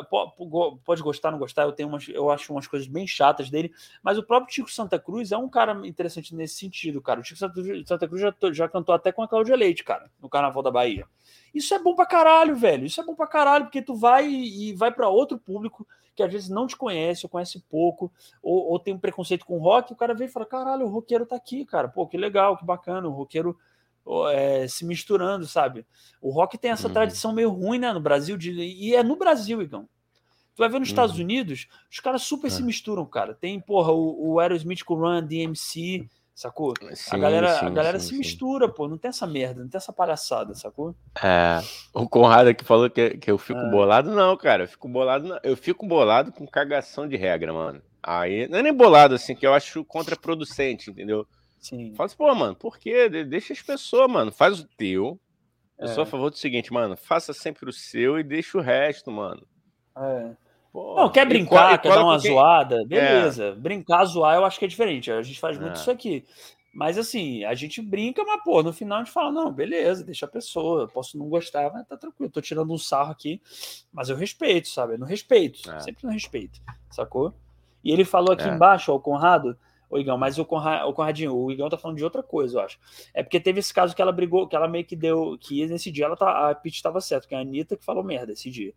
pode 0.85 1.01
gostar, 1.01 1.29
não 1.29 1.37
gostar, 1.37 1.63
eu 1.63 1.73
tenho 1.73 1.89
umas, 1.89 2.07
eu 2.07 2.29
acho 2.31 2.53
umas 2.53 2.67
coisas 2.67 2.87
bem 2.87 3.05
chatas 3.05 3.49
dele, 3.49 3.73
mas 4.01 4.17
o 4.17 4.23
próprio 4.23 4.49
Tico 4.49 4.71
Santa 4.71 4.97
Cruz 4.97 5.33
é 5.33 5.37
um 5.37 5.49
cara 5.49 5.85
interessante 5.85 6.33
nesse 6.33 6.55
sentido, 6.55 7.01
cara. 7.01 7.19
O 7.19 7.23
Tico 7.23 7.37
Santa 7.37 8.07
Cruz 8.07 8.21
já, 8.21 8.33
já 8.53 8.69
cantou 8.69 8.95
até 8.95 9.11
com 9.11 9.23
a 9.23 9.27
Cláudia 9.27 9.57
Leite, 9.57 9.83
cara, 9.83 10.09
no 10.21 10.29
Carnaval 10.29 10.63
da 10.63 10.71
Bahia. 10.71 11.05
Isso 11.53 11.73
é 11.73 11.79
bom 11.79 11.95
pra 11.95 12.05
caralho, 12.05 12.55
velho. 12.55 12.85
Isso 12.85 13.01
é 13.01 13.03
bom 13.03 13.13
pra 13.13 13.27
caralho, 13.27 13.65
porque 13.65 13.81
tu 13.81 13.93
vai 13.93 14.25
e 14.25 14.73
vai 14.73 14.89
para 14.89 15.09
outro 15.09 15.37
público 15.37 15.85
que 16.15 16.23
às 16.23 16.31
vezes 16.31 16.49
não 16.49 16.65
te 16.65 16.75
conhece, 16.75 17.25
ou 17.25 17.29
conhece 17.29 17.63
pouco, 17.69 18.11
ou, 18.41 18.71
ou 18.71 18.79
tem 18.79 18.93
um 18.93 18.99
preconceito 18.99 19.45
com 19.45 19.57
rock, 19.59 19.91
o 19.91 19.95
cara 19.95 20.13
vem 20.13 20.27
e 20.27 20.31
fala: 20.31 20.45
caralho, 20.45 20.85
o 20.85 20.89
roqueiro 20.89 21.25
tá 21.25 21.35
aqui, 21.35 21.65
cara. 21.65 21.87
Pô, 21.87 22.07
que 22.07 22.17
legal, 22.17 22.57
que 22.57 22.65
bacana, 22.65 23.07
o 23.07 23.11
roqueiro 23.11 23.57
é, 24.31 24.67
se 24.67 24.85
misturando, 24.85 25.45
sabe? 25.45 25.85
O 26.21 26.29
rock 26.29 26.57
tem 26.57 26.71
essa 26.71 26.87
uhum. 26.87 26.93
tradição 26.93 27.33
meio 27.33 27.49
ruim, 27.49 27.79
né, 27.79 27.91
no 27.91 27.99
Brasil, 27.99 28.37
de, 28.37 28.51
e 28.51 28.95
é 28.95 29.03
no 29.03 29.15
Brasil, 29.15 29.61
Igão. 29.61 29.87
Tu 30.55 30.59
vai 30.59 30.69
ver 30.69 30.79
nos 30.79 30.87
uhum. 30.87 30.93
Estados 30.93 31.19
Unidos, 31.19 31.67
os 31.91 31.99
caras 31.99 32.21
super 32.23 32.47
é. 32.47 32.49
se 32.49 32.63
misturam, 32.63 33.05
cara. 33.05 33.33
Tem, 33.33 33.59
porra, 33.59 33.91
o, 33.91 34.33
o 34.33 34.39
Aerosmith 34.39 34.83
com 34.83 34.93
o 34.93 34.99
Run 34.99 35.25
DMC, 35.25 36.07
sacou? 36.35 36.73
Sim, 36.93 37.15
a 37.15 37.17
galera, 37.17 37.59
sim, 37.59 37.65
a 37.65 37.69
galera 37.69 37.99
sim, 37.99 38.09
se 38.09 38.17
mistura, 38.17 38.67
pô, 38.67 38.87
não 38.87 38.97
tem 38.97 39.09
essa 39.09 39.25
merda, 39.25 39.61
não 39.61 39.69
tem 39.69 39.77
essa 39.77 39.93
palhaçada, 39.93 40.53
sacou? 40.53 40.93
É, 41.23 41.61
o 41.93 42.07
Conrado 42.07 42.49
aqui 42.49 42.65
falou 42.65 42.89
que, 42.89 43.17
que 43.17 43.31
eu 43.31 43.37
fico 43.37 43.59
é. 43.59 43.71
bolado, 43.71 44.11
não, 44.11 44.35
cara, 44.35 44.63
eu 44.63 44.67
fico 44.67 44.89
bolado, 44.89 45.39
eu 45.41 45.55
fico 45.55 45.87
bolado 45.87 46.33
com 46.33 46.45
cagação 46.45 47.07
de 47.07 47.15
regra, 47.15 47.53
mano. 47.53 47.81
Aí, 48.03 48.47
não 48.49 48.59
é 48.59 48.61
nem 48.61 48.73
bolado, 48.73 49.15
assim, 49.15 49.33
que 49.33 49.47
eu 49.47 49.53
acho 49.53 49.83
contraproducente, 49.85 50.91
entendeu? 50.91 51.25
Sim. 51.57 51.95
Fala 51.95 52.05
assim, 52.05 52.17
pô, 52.17 52.35
mano, 52.35 52.55
por 52.55 52.77
quê? 52.77 53.09
Deixa 53.09 53.53
as 53.53 53.61
pessoas, 53.61 54.11
mano, 54.11 54.31
faz 54.31 54.59
o 54.59 54.67
teu. 54.77 55.19
Eu 55.79 55.85
é. 55.85 55.87
sou 55.87 56.03
a 56.03 56.05
favor 56.05 56.29
do 56.29 56.37
seguinte, 56.37 56.71
mano, 56.71 56.95
faça 56.95 57.33
sempre 57.33 57.69
o 57.69 57.73
seu 57.73 58.19
e 58.19 58.23
deixa 58.23 58.57
o 58.57 58.61
resto, 58.61 59.11
mano. 59.11 59.45
É. 59.97 60.35
Não, 60.75 61.09
quer 61.09 61.25
brincar, 61.25 61.77
quer 61.79 61.89
dar 61.89 62.03
uma 62.03 62.19
quem... 62.19 62.31
zoada, 62.31 62.81
é. 62.81 62.85
beleza. 62.85 63.45
É. 63.45 63.51
Brincar, 63.55 64.05
zoar, 64.05 64.35
eu 64.35 64.45
acho 64.45 64.59
que 64.59 64.65
é 64.65 64.67
diferente. 64.67 65.11
A 65.11 65.21
gente 65.21 65.39
faz 65.39 65.57
muito 65.57 65.77
é. 65.77 65.79
isso 65.79 65.89
aqui. 65.89 66.25
Mas 66.75 66.97
assim, 66.97 67.45
a 67.45 67.53
gente 67.53 67.81
brinca, 67.81 68.21
mas 68.25 68.43
pô, 68.43 68.61
no 68.61 68.73
final 68.73 68.99
a 68.99 69.03
gente 69.03 69.13
fala: 69.13 69.31
não, 69.31 69.49
beleza, 69.49 70.03
deixa 70.03 70.25
a 70.25 70.29
pessoa, 70.29 70.89
posso 70.89 71.17
não 71.17 71.29
gostar, 71.29 71.71
mas 71.71 71.87
tá 71.87 71.95
tranquilo, 71.95 72.29
tô 72.29 72.41
tirando 72.41 72.73
um 72.73 72.77
sarro 72.77 73.11
aqui, 73.11 73.41
mas 73.93 74.09
eu 74.09 74.17
respeito, 74.17 74.67
sabe? 74.67 74.95
Eu 74.95 74.99
não 74.99 75.07
respeito, 75.07 75.71
é. 75.71 75.79
sempre 75.79 76.03
no 76.03 76.11
respeito, 76.11 76.59
sacou? 76.91 77.33
E 77.81 77.93
ele 77.93 78.03
falou 78.03 78.33
aqui 78.33 78.43
é. 78.43 78.53
embaixo, 78.53 78.91
ó, 78.91 78.95
o 78.95 78.99
Conrado, 78.99 79.57
o 79.89 79.97
Igão, 79.97 80.17
mas 80.17 80.37
o, 80.37 80.45
Conrad, 80.45 80.87
o 80.87 80.93
Conradinho, 80.93 81.35
o 81.35 81.51
Igão 81.51 81.69
tá 81.69 81.77
falando 81.77 81.97
de 81.97 82.03
outra 82.03 82.23
coisa, 82.23 82.57
eu 82.57 82.61
acho. 82.61 82.79
É 83.13 83.23
porque 83.23 83.39
teve 83.39 83.59
esse 83.59 83.73
caso 83.73 83.95
que 83.95 84.01
ela 84.01 84.11
brigou, 84.11 84.47
que 84.47 84.55
ela 84.55 84.67
meio 84.67 84.85
que 84.85 84.95
deu, 84.95 85.37
que 85.39 85.65
nesse 85.67 85.91
dia 85.91 86.05
ela 86.05 86.15
tá, 86.15 86.49
a 86.49 86.55
Pete 86.55 86.81
tava 86.81 86.99
certo, 87.01 87.27
que 87.27 87.35
é 87.35 87.37
a 87.37 87.41
Anitta 87.41 87.77
que 87.77 87.85
falou 87.85 88.03
merda 88.03 88.31
esse 88.31 88.49
dia. 88.49 88.73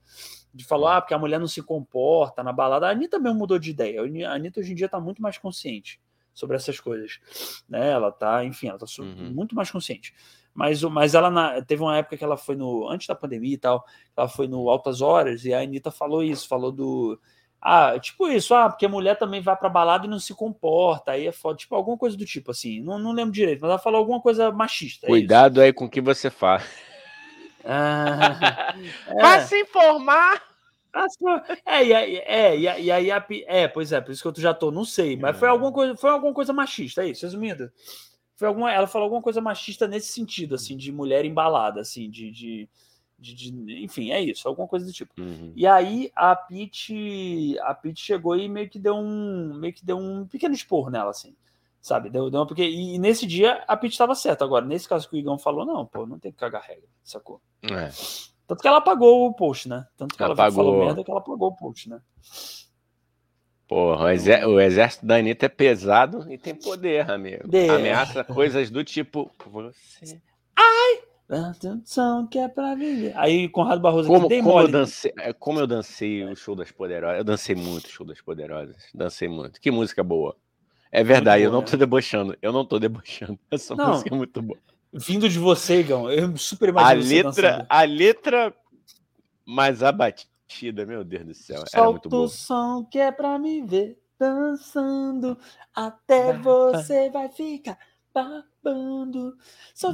De 0.53 0.65
falar, 0.65 0.97
ah, 0.97 1.01
porque 1.01 1.15
a 1.15 1.19
mulher 1.19 1.39
não 1.39 1.47
se 1.47 1.63
comporta 1.63 2.43
na 2.43 2.53
balada. 2.53 2.87
A 2.87 2.91
Anitta 2.91 3.19
mesmo 3.19 3.39
mudou 3.39 3.59
de 3.59 3.71
ideia. 3.71 4.01
A 4.01 4.35
Anitta 4.35 4.61
hoje 4.61 4.73
em 4.73 4.75
dia 4.75 4.89
tá 4.89 4.99
muito 4.99 5.23
mais 5.23 5.39
consciente 5.39 6.01
sobre 6.33 6.57
essas 6.57 6.79
coisas. 6.79 7.19
Né? 7.69 7.91
Ela 7.91 8.13
tá, 8.13 8.45
enfim, 8.45 8.69
ela 8.69 8.79
tá 8.79 8.87
uhum. 9.01 9.31
muito 9.35 9.55
mais 9.55 9.71
consciente. 9.71 10.15
Mas, 10.55 10.83
mas 10.83 11.15
ela 11.15 11.31
na, 11.31 11.63
teve 11.63 11.83
uma 11.83 11.97
época 11.97 12.17
que 12.17 12.25
ela 12.25 12.37
foi 12.37 12.57
no. 12.57 12.89
Antes 12.89 13.07
da 13.07 13.15
pandemia 13.15 13.55
e 13.55 13.59
tal, 13.59 13.85
ela 14.17 14.29
foi 14.29 14.49
no 14.49 14.69
Altas 14.69 15.01
Horas 15.01 15.45
e 15.45 15.55
a 15.55 15.61
Anitta 15.61 15.91
falou 15.91 16.23
isso, 16.23 16.49
falou 16.49 16.73
do 16.73 17.19
ah, 17.61 17.99
tipo 17.99 18.29
isso, 18.29 18.55
ah, 18.55 18.69
porque 18.69 18.87
a 18.87 18.89
mulher 18.89 19.19
também 19.19 19.41
vai 19.41 19.57
pra 19.57 19.69
balada 19.69 20.07
e 20.07 20.11
não 20.11 20.21
se 20.21 20.33
comporta, 20.33 21.13
aí 21.13 21.27
é 21.27 21.33
foda, 21.33 21.59
tipo, 21.59 21.75
alguma 21.75 21.99
coisa 21.99 22.17
do 22.17 22.25
tipo, 22.25 22.53
assim, 22.53 22.81
não, 22.81 22.99
não 22.99 23.13
lembro 23.13 23.33
direito, 23.33 23.61
mas 23.61 23.71
ela 23.71 23.79
falou 23.79 23.99
alguma 23.99 24.21
coisa 24.21 24.53
machista. 24.53 25.07
É 25.07 25.09
Cuidado 25.09 25.61
aí 25.61 25.73
com 25.73 25.87
o 25.87 25.91
que 25.91 26.01
você 26.01 26.31
faz. 26.31 26.65
Ah, 27.71 28.73
é. 29.09 29.21
Vai 29.21 29.41
se 29.43 29.61
informar! 29.61 30.43
É, 31.67 31.85
e 31.85 31.93
aí, 31.93 32.17
é, 32.25 32.59
e 32.59 32.91
aí, 32.91 33.11
é, 33.47 33.69
pois 33.69 33.93
é, 33.93 34.01
por 34.01 34.11
isso 34.11 34.23
que 34.23 34.41
eu 34.41 34.43
já 34.43 34.55
tô, 34.55 34.71
não 34.71 34.87
sei, 34.87 35.17
mas 35.17 35.37
foi 35.37 35.49
alguma 35.49 35.71
coisa, 35.71 35.95
foi 35.95 36.09
alguma 36.09 36.33
coisa 36.33 36.53
machista, 36.53 37.05
é 37.05 37.09
isso, 37.09 37.27
resumindo. 37.27 37.71
Foi 38.37 38.49
alguma, 38.49 38.73
ela 38.73 38.87
falou 38.87 39.05
alguma 39.05 39.21
coisa 39.21 39.41
machista 39.41 39.87
nesse 39.87 40.13
sentido, 40.13 40.55
assim, 40.55 40.77
de 40.77 40.91
mulher 40.91 41.25
embalada, 41.25 41.81
assim, 41.81 42.09
de, 42.09 42.31
de 42.31 42.69
de, 43.19 43.35
de, 43.35 43.85
enfim, 43.85 44.11
é 44.11 44.21
isso, 44.21 44.47
alguma 44.47 44.69
coisa 44.69 44.87
do 44.87 44.93
tipo. 44.93 45.13
Uhum. 45.19 45.53
E 45.57 45.67
aí 45.67 46.11
a 46.15 46.37
Pete, 46.37 47.59
a 47.61 47.75
Pete 47.75 48.01
chegou 48.01 48.37
e 48.37 48.49
meio 48.49 48.69
que 48.69 48.79
deu 48.79 48.95
um, 48.95 49.55
meio 49.59 49.75
que 49.75 49.85
deu 49.85 49.99
um 49.99 50.27
pequeno 50.27 50.55
esporro 50.55 50.91
nela, 50.91 51.11
assim, 51.11 51.35
sabe? 51.81 52.11
Deu, 52.11 52.31
deu 52.31 52.41
uma, 52.41 52.47
porque, 52.47 52.63
e 52.63 52.99
nesse 52.99 53.27
dia 53.27 53.65
a 53.67 53.77
Pete 53.77 53.93
estava 53.93 54.15
certa. 54.15 54.45
Agora, 54.45 54.65
nesse 54.65 54.89
caso 54.89 55.09
que 55.09 55.17
o 55.17 55.19
Igão 55.19 55.39
falou, 55.39 55.67
não, 55.67 55.85
pô, 55.85 56.07
não 56.07 56.19
tem 56.19 56.31
que 56.31 56.39
cagar 56.39 56.63
regra, 56.63 56.89
sacou? 57.03 57.41
É. 57.63 57.91
Tanto 58.47 58.63
que 58.63 58.69
ela 58.69 58.79
apagou 58.79 59.27
o 59.27 59.35
post, 59.35 59.69
né? 59.69 59.87
Tanto 59.97 60.17
que 60.17 60.23
ela, 60.23 60.33
ela 60.33 60.51
falou 60.51 60.79
merda 60.79 61.05
que 61.05 61.11
ela 61.11 61.21
apagou 61.21 61.49
o 61.49 61.57
post, 61.57 61.89
né? 61.89 62.01
Porra, 63.69 64.07
o, 64.07 64.49
o 64.55 64.61
exército 64.61 65.05
da 65.05 65.17
Anitta 65.17 65.45
é 65.45 65.49
pesado 65.51 66.33
e 66.33 66.39
tem 66.39 66.55
poder, 66.55 67.11
amigo. 67.11 67.47
De... 67.47 67.69
Ameaça 67.69 68.25
coisas 68.25 68.71
do 68.71 68.83
tipo. 68.83 69.31
Você. 69.47 70.19
Ai! 70.57 71.08
Atenção 71.31 72.27
que 72.27 72.39
é 72.39 72.49
pra 72.49 72.75
viver. 72.75 73.13
Aí 73.15 73.49
Conrado 73.51 73.83
Barroso 73.83 74.09
como, 74.09 74.27
aqui, 74.27 74.43
como 74.43 74.61
eu 74.61 74.69
dancei, 74.69 75.13
é, 75.19 75.33
como 75.33 75.61
eu 75.61 75.67
dancei 75.67 76.25
o 76.25 76.35
show 76.35 76.57
das 76.57 76.71
poderosas. 76.71 77.19
Eu 77.19 77.25
dancei 77.25 77.55
muito 77.55 77.87
o 77.87 77.91
show 77.91 78.07
das 78.07 78.21
poderosas. 78.21 78.77
Dancei 78.95 79.29
muito. 79.29 79.61
Que 79.61 79.71
música 79.71 80.03
boa. 80.03 80.35
É 80.91 81.05
verdade, 81.05 81.43
boa, 81.43 81.49
eu 81.49 81.53
não 81.53 81.63
tô 81.63 81.77
debochando. 81.77 82.37
Eu 82.41 82.51
não 82.51 82.65
tô 82.65 82.79
debochando. 82.79 83.39
Essa 83.51 83.75
não, 83.75 83.91
música 83.91 84.15
é 84.15 84.17
muito 84.17 84.41
boa. 84.41 84.59
Vindo 84.91 85.29
de 85.29 85.39
você, 85.39 85.81
Igão, 85.81 86.11
eu 86.11 86.35
super 86.39 86.71
imagino 86.71 87.29
a 87.29 87.31
letra, 87.31 87.67
A 87.69 87.83
letra 87.83 88.55
mais 89.45 89.83
abatida, 89.83 90.87
meu 90.87 91.05
Deus 91.05 91.27
do 91.27 91.35
céu. 91.35 91.59
Solta 91.59 91.77
era 91.79 91.91
muito 91.91 92.09
boa. 92.09 92.25
o 92.25 92.29
som 92.29 92.85
que 92.91 92.99
é 92.99 93.13
pra 93.13 93.39
me 93.39 93.61
ver 93.61 93.99
dançando. 94.19 95.39
Até 95.75 96.33
você 96.39 97.11
vai 97.11 97.29
ficar 97.29 97.79
babando. 98.23 99.37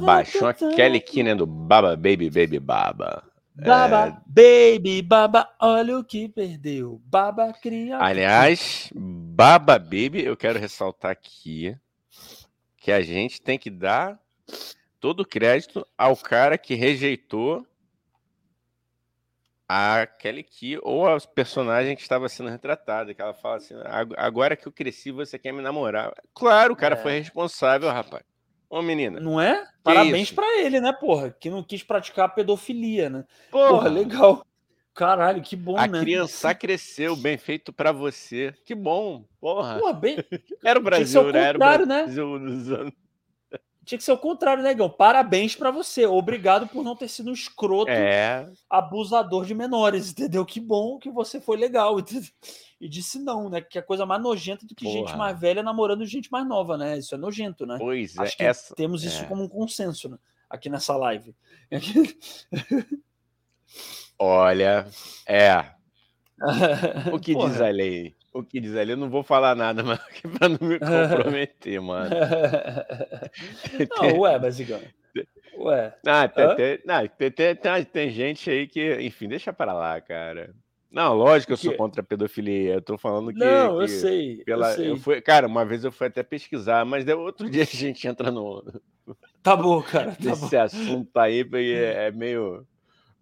Baixou 0.01 0.47
a 0.47 0.53
Kelly 0.53 0.99
Keenan 0.99 1.37
do 1.37 1.45
Baba 1.45 1.95
Baby 1.95 2.29
Baby 2.29 2.59
Baba. 2.59 3.23
Baba, 3.57 4.07
é... 4.07 4.21
baby, 4.27 5.01
baba, 5.01 5.49
olha 5.61 5.97
o 5.97 6.03
que 6.03 6.27
perdeu. 6.27 7.01
Baba 7.05 7.53
cria. 7.53 7.97
Aliás, 7.99 8.91
Baba 8.93 9.79
Baby, 9.79 10.25
eu 10.25 10.35
quero 10.35 10.59
ressaltar 10.59 11.11
aqui 11.11 11.73
que 12.77 12.91
a 12.91 13.01
gente 13.01 13.41
tem 13.41 13.57
que 13.57 13.69
dar 13.69 14.19
todo 14.99 15.21
o 15.21 15.25
crédito 15.25 15.87
ao 15.97 16.17
cara 16.17 16.57
que 16.57 16.75
rejeitou 16.75 17.65
a 19.67 20.05
Kelly 20.05 20.43
Key 20.43 20.79
ou 20.83 21.07
a 21.07 21.19
personagem 21.19 21.95
que 21.95 22.01
estava 22.01 22.29
sendo 22.29 22.49
retratada, 22.49 23.13
que 23.13 23.21
ela 23.21 23.33
fala 23.33 23.57
assim: 23.57 23.75
agora 24.17 24.55
que 24.55 24.67
eu 24.67 24.71
cresci, 24.71 25.11
você 25.11 25.37
quer 25.39 25.51
me 25.51 25.61
namorar. 25.61 26.13
Claro, 26.33 26.73
o 26.73 26.75
cara 26.77 26.95
é. 26.95 27.01
foi 27.01 27.19
responsável, 27.19 27.89
rapaz. 27.89 28.23
Ô, 28.69 28.81
menina. 28.81 29.19
Não 29.19 29.39
é? 29.39 29.65
Parabéns 29.83 30.31
para 30.31 30.59
ele, 30.59 30.79
né, 30.79 30.91
porra? 30.91 31.29
Que 31.31 31.49
não 31.49 31.63
quis 31.63 31.83
praticar 31.83 32.33
pedofilia, 32.33 33.09
né? 33.09 33.25
Porra, 33.51 33.69
porra 33.69 33.89
legal. 33.89 34.45
Caralho, 34.93 35.41
que 35.41 35.55
bom, 35.55 35.77
a 35.77 35.87
né? 35.87 35.99
A 35.99 36.01
criança 36.01 36.55
cresceu, 36.55 37.15
bem 37.15 37.37
feito 37.37 37.73
para 37.73 37.91
você. 37.91 38.53
Que 38.65 38.73
bom, 38.73 39.25
porra. 39.41 39.77
Porra, 39.77 39.93
bem. 39.93 40.17
Era 40.63 40.79
o 40.79 40.83
Brasil, 40.83 41.31
né? 41.31 41.39
Era 41.39 41.57
o 41.57 41.59
Brasil 41.59 42.39
né? 42.39 42.49
dos 42.49 42.71
anos 42.71 42.93
tinha 43.85 43.97
que 43.97 44.03
ser 44.03 44.11
o 44.11 44.17
contrário, 44.17 44.63
negão. 44.63 44.87
Né, 44.87 44.93
Parabéns 44.97 45.55
para 45.55 45.69
você. 45.69 46.05
Obrigado 46.05 46.67
por 46.67 46.83
não 46.83 46.95
ter 46.95 47.07
sido 47.07 47.29
um 47.29 47.33
escroto 47.33 47.91
é... 47.91 48.51
abusador 48.69 49.45
de 49.45 49.53
menores, 49.53 50.11
entendeu? 50.11 50.43
Que 50.45 50.59
bom 50.59 50.97
que 50.97 51.11
você 51.11 51.39
foi 51.39 51.55
legal. 51.55 51.99
Entendeu? 51.99 52.29
E 52.81 52.89
disse 52.89 53.19
não, 53.19 53.49
né? 53.49 53.61
Que 53.61 53.79
é 53.79 53.81
coisa 53.81 54.05
mais 54.05 54.21
nojenta 54.21 54.65
do 54.65 54.75
que 54.75 54.83
Porra. 54.83 54.97
gente 54.97 55.15
mais 55.15 55.39
velha 55.39 55.63
namorando 55.63 56.05
gente 56.05 56.29
mais 56.31 56.45
nova, 56.45 56.77
né? 56.77 56.97
Isso 56.97 57.15
é 57.15 57.17
nojento, 57.17 57.65
né? 57.65 57.77
Pois 57.79 58.17
Acho 58.17 58.35
é. 58.39 58.45
essa... 58.45 58.75
temos 58.75 59.03
isso 59.03 59.23
é. 59.23 59.25
como 59.25 59.43
um 59.43 59.47
consenso 59.47 60.09
né? 60.09 60.17
aqui 60.49 60.69
nessa 60.69 60.95
live. 60.97 61.33
Olha, 64.19 64.87
é. 65.25 65.73
O 67.13 67.19
que 67.19 67.33
Porra. 67.33 67.49
diz 67.49 67.61
a 67.61 67.69
lei? 67.69 68.15
O 68.35 68.43
que 68.43 68.59
diz 68.59 68.75
ali, 68.75 68.91
eu 68.91 68.97
não 68.97 69.09
vou 69.09 69.23
falar 69.23 69.55
nada, 69.55 69.81
mas 69.83 69.99
para 70.37 70.49
não 70.49 70.59
me 70.61 70.77
comprometer, 70.77 71.81
mano. 71.81 72.09
não, 73.97 74.19
ué, 74.19 74.37
mas 74.37 74.59
Igor. 74.59 74.81
Ué. 75.57 75.95
Ah, 76.05 76.27
tem, 76.27 76.55
tem, 76.55 76.79
não, 76.85 77.07
tem, 77.07 77.31
tem, 77.31 77.85
tem, 77.85 78.09
gente 78.09 78.49
aí 78.49 78.67
que, 78.67 79.01
enfim, 79.01 79.29
deixa 79.29 79.53
para 79.53 79.71
lá, 79.71 80.01
cara. 80.01 80.53
Não, 80.91 81.13
lógico 81.13 81.47
que 81.47 81.53
eu 81.53 81.57
sou 81.57 81.73
contra 81.77 82.01
a 82.01 82.05
pedofilia. 82.05 82.73
Eu 82.73 82.81
tô 82.81 82.97
falando 82.97 83.33
que. 83.33 83.39
Não, 83.39 83.77
que 83.77 83.83
eu 83.83 83.87
sei. 83.87 84.43
Pela, 84.43 84.71
eu 84.71 84.75
sei. 84.75 84.91
Eu 84.91 84.97
fui, 84.97 85.21
cara, 85.21 85.47
uma 85.47 85.65
vez 85.65 85.83
eu 85.83 85.91
fui 85.91 86.07
até 86.07 86.21
pesquisar, 86.21 86.85
mas 86.85 87.07
outro 87.07 87.47
dia 87.51 87.63
a 87.63 87.65
gente 87.65 88.05
entra 88.05 88.31
no. 88.31 88.63
Tá 89.41 89.55
bom, 89.55 89.81
cara. 89.81 90.11
Tá 90.11 90.31
Esse 90.31 90.55
bom. 90.55 90.61
assunto 90.61 91.17
aí 91.17 91.47
é, 91.53 92.07
é 92.07 92.11
meio, 92.11 92.65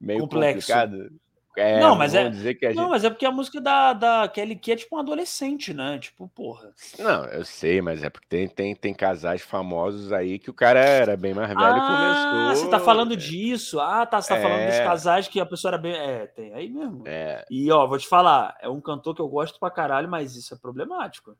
meio 0.02 0.19
Complexo. 0.22 0.68
complicado. 0.68 1.11
É, 1.55 1.80
não, 1.80 1.95
mas 1.95 2.15
é. 2.15 2.30
Dizer 2.30 2.55
que 2.55 2.65
a 2.65 2.73
não, 2.73 2.84
gente... 2.84 2.89
mas 2.91 3.03
é 3.03 3.09
porque 3.09 3.25
a 3.25 3.31
música 3.31 3.61
da, 3.61 3.93
da 3.93 4.27
Kelly 4.27 4.55
Key 4.55 4.71
é 4.71 4.75
tipo 4.75 4.95
um 4.95 4.99
adolescente, 4.99 5.73
né? 5.73 5.99
Tipo, 5.99 6.27
porra. 6.30 6.73
Não, 6.97 7.25
eu 7.25 7.45
sei, 7.45 7.81
mas 7.81 8.03
é 8.03 8.09
porque 8.09 8.27
tem, 8.27 8.47
tem, 8.47 8.75
tem 8.75 8.93
casais 8.93 9.41
famosos 9.41 10.11
aí 10.11 10.39
que 10.39 10.49
o 10.49 10.53
cara 10.53 10.80
era 10.80 11.15
bem 11.15 11.34
mais 11.34 11.49
velho 11.49 11.59
e 11.61 11.63
Ah, 11.63 12.30
começou. 12.47 12.65
você 12.65 12.71
tá 12.71 12.80
falando 12.80 13.15
disso. 13.15 13.80
Ah, 13.80 14.05
tá. 14.05 14.21
Você 14.21 14.34
tá 14.34 14.41
falando 14.41 14.65
dos 14.65 14.75
É. 14.75 14.84
casais 14.84 15.27
que 15.27 15.39
a 15.39 15.45
pessoa 15.45 15.69
era 15.71 15.77
bem. 15.77 15.93
É, 15.93 16.25
tem 16.27 16.53
aí 16.53 16.69
mesmo. 16.69 17.03
É. 17.05 17.45
E, 17.51 17.71
ó, 17.71 17.85
vou 17.85 17.97
te 17.99 18.07
falar, 18.07 18.57
é 18.59 18.67
um 18.67 18.81
cantor 18.81 19.13
que 19.15 19.21
eu 19.21 19.27
gosto 19.27 19.59
pra 19.59 19.69
caralho, 19.69 20.09
mas 20.09 20.35
isso 20.35 20.53
é 20.53 20.57
problemático. 20.57 21.38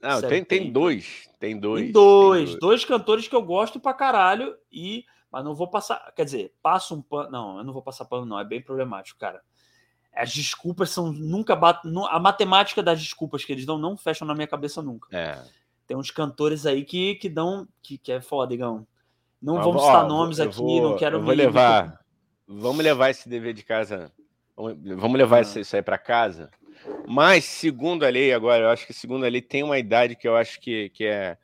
Não, 0.00 0.10
Sério, 0.16 0.28
tem, 0.28 0.44
tem 0.44 0.58
tem- 0.64 0.72
dois. 0.72 1.28
Tem 1.38 1.56
dois. 1.56 1.82
Tem 1.84 1.92
dois, 1.92 2.50
tem 2.50 2.58
dois 2.58 2.84
cantores 2.84 3.28
que 3.28 3.36
eu 3.36 3.42
gosto 3.42 3.78
pra 3.78 3.94
caralho 3.94 4.56
e. 4.72 5.04
Mas 5.30 5.44
não 5.44 5.54
vou 5.54 5.66
passar. 5.70 6.12
Quer 6.14 6.24
dizer, 6.26 6.52
passo 6.62 6.94
um 6.94 7.00
pano. 7.00 7.30
Não, 7.30 7.56
eu 7.58 7.64
não 7.64 7.72
vou 7.72 7.80
passar 7.80 8.04
pano, 8.04 8.26
não. 8.26 8.38
É 8.38 8.44
bem 8.44 8.60
problemático, 8.60 9.18
cara. 9.18 9.40
As 10.14 10.32
desculpas 10.32 10.90
são. 10.90 11.10
Nunca 11.12 11.56
batem. 11.56 11.90
A 12.10 12.18
matemática 12.18 12.82
das 12.82 13.00
desculpas 13.00 13.44
que 13.44 13.52
eles 13.52 13.64
dão 13.64 13.78
não 13.78 13.96
fecham 13.96 14.26
na 14.26 14.34
minha 14.34 14.46
cabeça 14.46 14.82
nunca. 14.82 15.08
É. 15.16 15.38
Tem 15.86 15.96
uns 15.96 16.10
cantores 16.10 16.66
aí 16.66 16.84
que, 16.84 17.14
que 17.16 17.28
dão. 17.28 17.66
Que, 17.82 17.96
que 17.98 18.12
é 18.12 18.20
foda, 18.20 18.52
Igão. 18.54 18.86
Não 19.40 19.56
Mas, 19.56 19.64
vamos 19.64 19.82
ó, 19.82 19.86
citar 19.86 20.06
nomes 20.06 20.38
aqui, 20.38 20.56
vou- 20.56 20.82
não 20.90 20.96
quero 20.96 21.16
eu 21.16 21.22
vou 21.22 21.34
levar. 21.34 22.00
Vamos 22.46 22.84
levar 22.84 23.10
esse 23.10 23.28
dever 23.28 23.54
de 23.54 23.62
casa. 23.64 24.12
Vamos 24.56 25.16
levar 25.18 25.38
Ah. 25.38 25.40
isso 25.60 25.74
aí 25.76 25.82
para 25.82 25.98
casa. 25.98 26.50
Mas, 27.08 27.44
segundo 27.44 28.04
a 28.04 28.08
lei, 28.08 28.32
agora, 28.32 28.64
eu 28.64 28.68
acho 28.70 28.86
que 28.86 28.92
segundo 28.92 29.24
a 29.24 29.28
lei 29.28 29.40
tem 29.42 29.62
uma 29.62 29.78
idade 29.78 30.14
que 30.14 30.28
eu 30.28 30.36
acho 30.36 30.60
que, 30.60 30.90
que 30.90 31.04
é. 31.04 31.36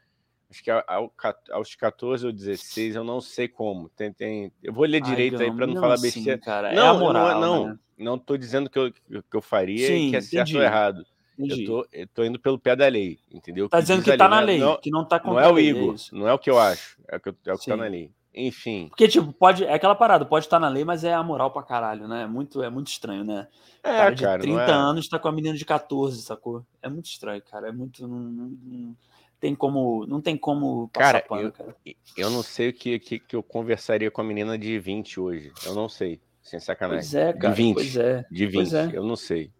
Acho 0.50 0.62
que 0.64 0.70
ao- 0.70 1.12
aos 1.52 1.74
14 1.74 2.24
ou 2.26 2.32
16, 2.32 2.94
eu 2.96 3.04
não 3.04 3.20
sei 3.20 3.48
como. 3.48 3.88
Tem, 3.90 4.12
tem, 4.12 4.52
eu 4.62 4.72
vou 4.72 4.84
ler 4.86 5.02
Ai, 5.02 5.10
direito 5.10 5.36
aí 5.40 5.46
Igão, 5.46 5.56
para 5.56 5.66
não 5.66 5.74
não 5.74 5.80
falar 5.82 5.98
besteira. 5.98 6.38
cara. 6.38 6.72
Não, 6.72 6.82
é 6.86 6.88
a 6.88 6.92
não, 6.92 7.00
moral, 7.00 7.40
não, 7.40 7.66
né? 7.68 7.78
Não 7.98 8.18
tô 8.18 8.36
dizendo 8.36 8.70
que 8.70 8.78
eu, 8.78 8.92
que 8.92 9.34
eu 9.36 9.42
faria 9.42 9.84
e 9.84 9.86
Sim, 9.86 10.10
que 10.10 10.16
é 10.16 10.20
certo 10.20 10.56
ou 10.56 10.62
errado. 10.62 11.04
Entendi. 11.38 11.62
Eu 11.64 11.66
tô, 11.66 11.88
eu 11.92 12.06
tô 12.08 12.24
indo 12.24 12.38
pelo 12.40 12.58
pé 12.58 12.74
da 12.74 12.88
lei, 12.88 13.18
entendeu? 13.30 13.68
Tá 13.68 13.76
Que 13.78 13.82
dizendo 13.82 13.98
diz 13.98 14.04
que 14.06 14.10
ali, 14.10 14.18
tá 14.18 14.28
na 14.28 14.40
é- 14.40 14.44
lei, 14.44 14.58
Não, 14.58 14.76
que 14.80 14.90
não 14.90 15.04
tá 15.04 15.20
não 15.24 15.38
é 15.38 15.48
o 15.48 15.52
lei, 15.52 15.68
Igor, 15.70 15.94
isso. 15.94 16.14
não 16.16 16.26
é 16.26 16.32
o 16.32 16.38
que 16.38 16.50
eu 16.50 16.58
acho, 16.58 16.98
é 17.08 17.16
o 17.16 17.20
que, 17.20 17.28
eu- 17.28 17.36
é 17.46 17.52
o 17.54 17.58
que 17.58 17.66
tá 17.66 17.76
na 17.76 17.86
lei. 17.86 18.10
Enfim. 18.34 18.86
Porque, 18.88 19.08
tipo, 19.08 19.32
pode. 19.32 19.64
É 19.64 19.72
aquela 19.72 19.94
parada, 19.96 20.24
pode 20.24 20.44
estar 20.46 20.60
na 20.60 20.68
lei, 20.68 20.84
mas 20.84 21.02
é 21.02 21.12
a 21.12 21.22
moral 21.22 21.50
pra 21.50 21.62
caralho, 21.62 22.06
né? 22.06 22.22
É 22.22 22.26
muito, 22.26 22.62
é 22.62 22.70
muito 22.70 22.86
estranho, 22.88 23.24
né? 23.24 23.48
É, 23.82 23.96
cara 23.96 24.14
de 24.14 24.22
cara, 24.22 24.40
30 24.42 24.56
não 24.56 24.62
é... 24.62 24.70
anos 24.72 25.08
tá 25.08 25.18
com 25.18 25.26
a 25.28 25.32
menina 25.32 25.56
de 25.56 25.64
14, 25.64 26.22
sacou? 26.22 26.64
É 26.82 26.88
muito 26.88 27.06
estranho, 27.06 27.42
cara. 27.42 27.68
É 27.68 27.72
muito. 27.72 28.06
Não, 28.06 28.18
não- 28.18 28.58
não 28.64 28.96
tem 29.40 29.54
como. 29.56 30.06
Não 30.06 30.20
tem 30.20 30.36
como 30.36 30.88
passar 30.88 31.22
Cara, 31.22 31.24
pano, 31.26 31.50
cara. 31.52 31.74
Eu 32.16 32.30
não 32.30 32.42
sei 32.42 32.68
o 32.68 32.72
que, 32.72 32.98
que, 33.00 33.18
que 33.18 33.34
eu 33.34 33.42
conversaria 33.42 34.10
com 34.10 34.20
a 34.20 34.24
menina 34.24 34.56
de 34.58 34.78
20 34.78 35.18
hoje. 35.18 35.52
Eu 35.64 35.74
não 35.74 35.88
sei, 35.88 36.20
sem 36.48 36.60
sacanagem. 36.60 37.02
Pois 37.10 37.14
é, 37.14 37.32
cara. 37.32 37.54
de 37.54 37.62
20. 37.62 37.74
Pois 37.74 37.96
é. 37.96 38.24
De 38.30 38.46
20, 38.46 38.54
Pois 38.54 38.74
é. 38.74 38.90
eu 38.94 39.02
não 39.04 39.16
sei. 39.16 39.50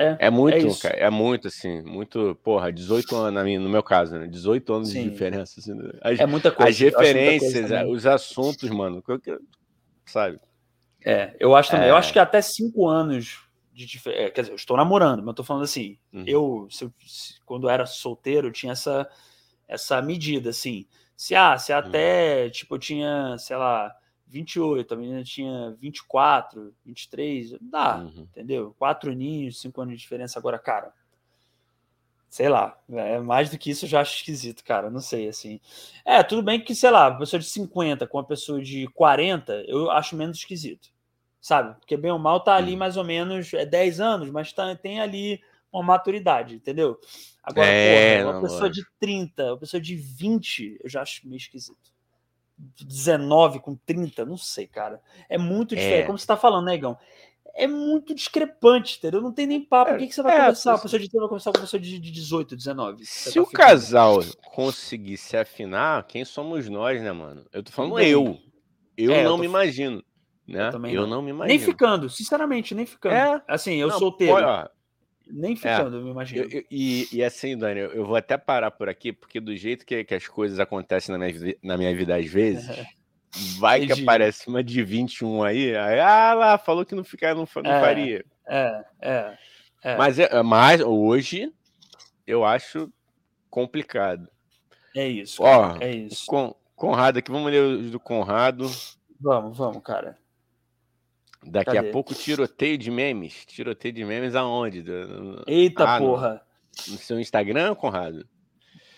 É, 0.00 0.16
É 0.26 0.30
muito, 0.30 0.56
é 0.56 0.80
cara, 0.80 0.96
é 0.96 1.10
muito 1.10 1.48
assim, 1.48 1.82
muito, 1.82 2.38
porra, 2.44 2.72
18 2.72 3.16
anos, 3.16 3.42
no 3.60 3.68
meu 3.68 3.82
caso, 3.82 4.16
né? 4.16 4.28
18 4.28 4.72
anos 4.72 4.90
Sim. 4.90 5.02
de 5.04 5.10
diferença. 5.10 5.58
assim, 5.58 5.74
né? 5.74 5.90
as, 6.02 6.20
É 6.20 6.26
muita 6.26 6.52
coisa. 6.52 6.70
as 6.70 6.78
coisa 6.78 6.96
referências, 6.96 7.68
também. 7.68 7.92
os 7.92 8.06
assuntos, 8.06 8.70
mano, 8.70 9.02
sabe? 10.06 10.38
É, 11.04 11.34
eu 11.40 11.54
acho 11.56 11.70
também. 11.72 11.88
Eu 11.88 11.96
É. 11.96 11.98
acho 11.98 12.12
que 12.12 12.18
até 12.18 12.40
5 12.40 12.86
anos 12.86 13.40
de 13.72 13.86
diferença. 13.86 14.30
Quer 14.30 14.40
dizer, 14.42 14.52
eu 14.52 14.56
estou 14.56 14.76
namorando, 14.76 15.18
mas 15.20 15.28
eu 15.28 15.34
tô 15.34 15.44
falando 15.44 15.64
assim. 15.64 15.98
Uhum. 16.12 16.24
Eu, 16.26 16.68
se 16.70 16.88
quando 17.44 17.66
eu 17.66 17.70
era 17.70 17.84
solteiro, 17.86 18.48
eu 18.48 18.52
tinha 18.52 18.72
essa, 18.72 19.08
essa 19.66 20.00
medida, 20.00 20.50
assim. 20.50 20.86
Se, 21.16 21.34
ah, 21.34 21.52
Uhum. 21.54 21.58
se 21.58 21.72
até, 21.72 22.50
tipo, 22.50 22.76
eu 22.76 22.78
tinha, 22.78 23.36
sei 23.38 23.56
lá, 23.56 23.92
28, 24.28 24.94
a 24.94 24.96
menina 24.96 25.24
tinha 25.24 25.72
24, 25.80 26.74
23, 26.84 27.54
dá, 27.60 28.06
Uhum. 28.06 28.28
entendeu? 28.30 28.74
Quatro 28.78 29.10
aninhos, 29.10 29.60
cinco 29.60 29.80
anos 29.80 29.94
de 29.94 30.00
diferença. 30.00 30.38
Agora, 30.38 30.58
cara, 30.58 30.92
sei 32.28 32.48
lá, 32.48 32.78
é 32.90 33.18
mais 33.20 33.50
do 33.50 33.58
que 33.58 33.70
isso 33.70 33.84
eu 33.86 33.88
já 33.88 34.00
acho 34.00 34.16
esquisito, 34.16 34.62
cara, 34.64 34.90
não 34.90 35.00
sei, 35.00 35.28
assim. 35.28 35.60
É, 36.04 36.22
tudo 36.22 36.42
bem 36.42 36.62
que, 36.62 36.74
sei 36.74 36.90
lá, 36.90 37.08
uma 37.08 37.18
pessoa 37.18 37.40
de 37.40 37.46
50 37.46 38.06
com 38.06 38.18
uma 38.18 38.24
pessoa 38.26 38.60
de 38.60 38.86
40, 38.88 39.64
eu 39.66 39.90
acho 39.90 40.14
menos 40.16 40.38
esquisito, 40.38 40.90
sabe? 41.40 41.74
Porque 41.80 41.96
bem 41.96 42.10
ou 42.12 42.18
mal 42.18 42.40
tá 42.40 42.54
ali 42.56 42.72
Uhum. 42.72 42.78
mais 42.78 42.96
ou 42.96 43.04
menos, 43.04 43.52
é 43.54 43.64
10 43.64 43.98
anos, 44.00 44.30
mas 44.30 44.52
tá, 44.52 44.74
tem 44.76 45.00
ali 45.00 45.40
uma 45.72 45.82
maturidade, 45.82 46.54
entendeu? 46.56 46.98
Agora, 47.42 47.72
É, 47.72 47.74
porra, 47.74 48.22
uma 48.22 48.34
pessoa 48.34 48.68
lógico. 48.68 48.70
de 48.70 48.82
30, 49.00 49.44
uma 49.52 49.58
pessoa 49.58 49.80
de 49.80 49.94
20, 49.96 50.78
eu 50.82 50.88
já 50.90 51.00
acho 51.02 51.26
meio 51.26 51.38
esquisito. 51.38 51.90
19 52.58 53.60
com 53.60 53.74
30, 53.76 54.24
não 54.24 54.36
sei, 54.36 54.66
cara. 54.66 55.00
É 55.28 55.38
muito 55.38 55.74
diferente. 55.76 56.02
É. 56.02 56.06
Como 56.06 56.18
você 56.18 56.26
tá 56.26 56.36
falando, 56.36 56.66
né, 56.66 56.74
Igão? 56.74 56.96
É 57.54 57.66
muito 57.66 58.14
discrepante, 58.14 58.98
entendeu? 58.98 59.20
Não 59.20 59.32
tem 59.32 59.46
nem 59.46 59.60
papo. 59.60 59.90
É, 59.90 59.94
o 59.94 59.98
que, 59.98 60.06
que 60.06 60.14
você 60.14 60.22
vai 60.22 60.34
é, 60.36 60.38
conversar? 60.40 60.74
A 60.74 60.78
pessoa 60.78 61.00
de 61.00 61.08
30 61.08 61.18
vai 61.20 61.28
conversar 61.28 61.50
com 61.52 61.58
a 61.58 61.60
pessoa 61.62 61.80
de 61.80 61.98
de 61.98 62.10
18, 62.12 62.54
19. 62.56 62.98
que 62.98 63.06
você 63.06 63.30
Se 63.30 63.34
tá 63.34 63.42
o 63.42 63.46
ficando. 63.46 63.66
casal 63.68 64.18
conseguir 64.54 65.16
se 65.16 65.36
afinar, 65.36 66.06
quem 66.06 66.24
somos 66.24 66.68
nós, 66.68 67.02
né, 67.02 67.10
mano? 67.10 67.44
Eu 67.52 67.62
tô 67.62 67.72
falando 67.72 67.98
eu. 68.00 68.38
Eu 68.96 69.12
É, 69.12 69.20
eu 69.20 69.24
não 69.24 69.36
tô- 69.36 69.38
me 69.38 69.46
imagino, 69.46 70.04
né? 70.46 70.68
Eu 70.68 70.72
também 70.72 70.94
Eu 70.94 71.02
não. 71.02 71.08
não 71.16 71.22
me 71.22 71.30
imagino. 71.30 71.58
Nem 71.58 71.64
ficando, 71.64 72.08
sinceramente, 72.08 72.74
nem 72.74 72.86
ficando. 72.86 73.14
É. 73.14 73.42
Assim, 73.48 73.74
eu 73.76 73.88
Não, 73.88 73.98
solteiro. 73.98 74.34
pode- 74.34 74.46
ó, 74.46 74.68
Nem 75.30 75.54
ficando, 75.56 75.96
eu 75.98 76.04
me 76.04 76.10
imagino. 76.10 76.44
Eu- 76.44 76.50
eu- 76.60 76.64
e, 76.70 77.06
e 77.12 77.22
assim, 77.24 77.56
Dani, 77.56 77.80
eu, 77.80 77.92
eu 77.92 78.06
vou 78.06 78.16
até 78.16 78.36
parar 78.38 78.70
por 78.70 78.88
aqui, 78.88 79.12
porque 79.12 79.40
do 79.40 79.54
jeito 79.56 79.84
que, 79.84 80.04
que 80.04 80.14
as 80.14 80.26
coisas 80.26 80.58
acontecem 80.58 81.16
na 81.16 81.18
minha, 81.18 81.56
na 81.62 81.76
minha 81.76 81.94
vida 81.94 82.16
às 82.16 82.26
vezes, 82.26 82.66
vai 83.58 83.80
que 83.80 83.86
Entendi. 83.86 84.02
aparece 84.02 84.48
uma 84.48 84.62
de 84.64 84.82
21 84.82 85.42
aí, 85.42 85.76
aí, 85.76 86.00
ah 86.00 86.34
lá, 86.34 86.58
falou 86.58 86.84
que 86.86 86.94
não, 86.94 87.04
ficar, 87.04 87.34
não, 87.34 87.46
não 87.62 87.70
É. 87.72 87.80
faria. 87.80 88.24
É, 88.48 88.84
é. 89.02 89.38
É. 89.84 89.96
Mas, 89.96 90.18
é, 90.18 90.42
mas 90.42 90.80
hoje 90.80 91.52
eu 92.26 92.44
acho 92.44 92.90
complicado. 93.50 94.28
É 94.96 95.06
isso. 95.06 95.42
Ó, 95.42 95.76
é 95.80 95.90
isso. 95.94 96.26
Con, 96.26 96.54
Conrado 96.74 97.18
aqui, 97.18 97.30
vamos 97.30 97.50
ler 97.50 97.62
os 97.62 97.90
do 97.90 98.00
Conrado. 98.00 98.68
Vamos, 99.20 99.56
vamos, 99.56 99.82
cara. 99.82 100.16
Daqui 101.44 101.72
Cadê? 101.72 101.88
a 101.88 101.92
pouco, 101.92 102.14
tiroteio 102.14 102.76
de 102.76 102.90
memes. 102.90 103.44
Tiroteio 103.46 103.94
de 103.94 104.04
memes 104.04 104.34
aonde? 104.34 104.84
Eita 105.46 105.84
Ah, 105.96 105.98
porra. 105.98 106.42
No 106.88 106.96
seu 106.98 107.18
Instagram, 107.18 107.74
Conrado? 107.74 108.26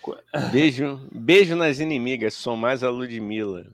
Co- 0.02 0.16
Beijo, 0.52 1.00
beijo 1.12 1.54
nas 1.56 1.78
inimigas, 1.80 2.34
sou 2.34 2.56
mais 2.56 2.82
a 2.82 2.90
Ludmilla. 2.90 3.66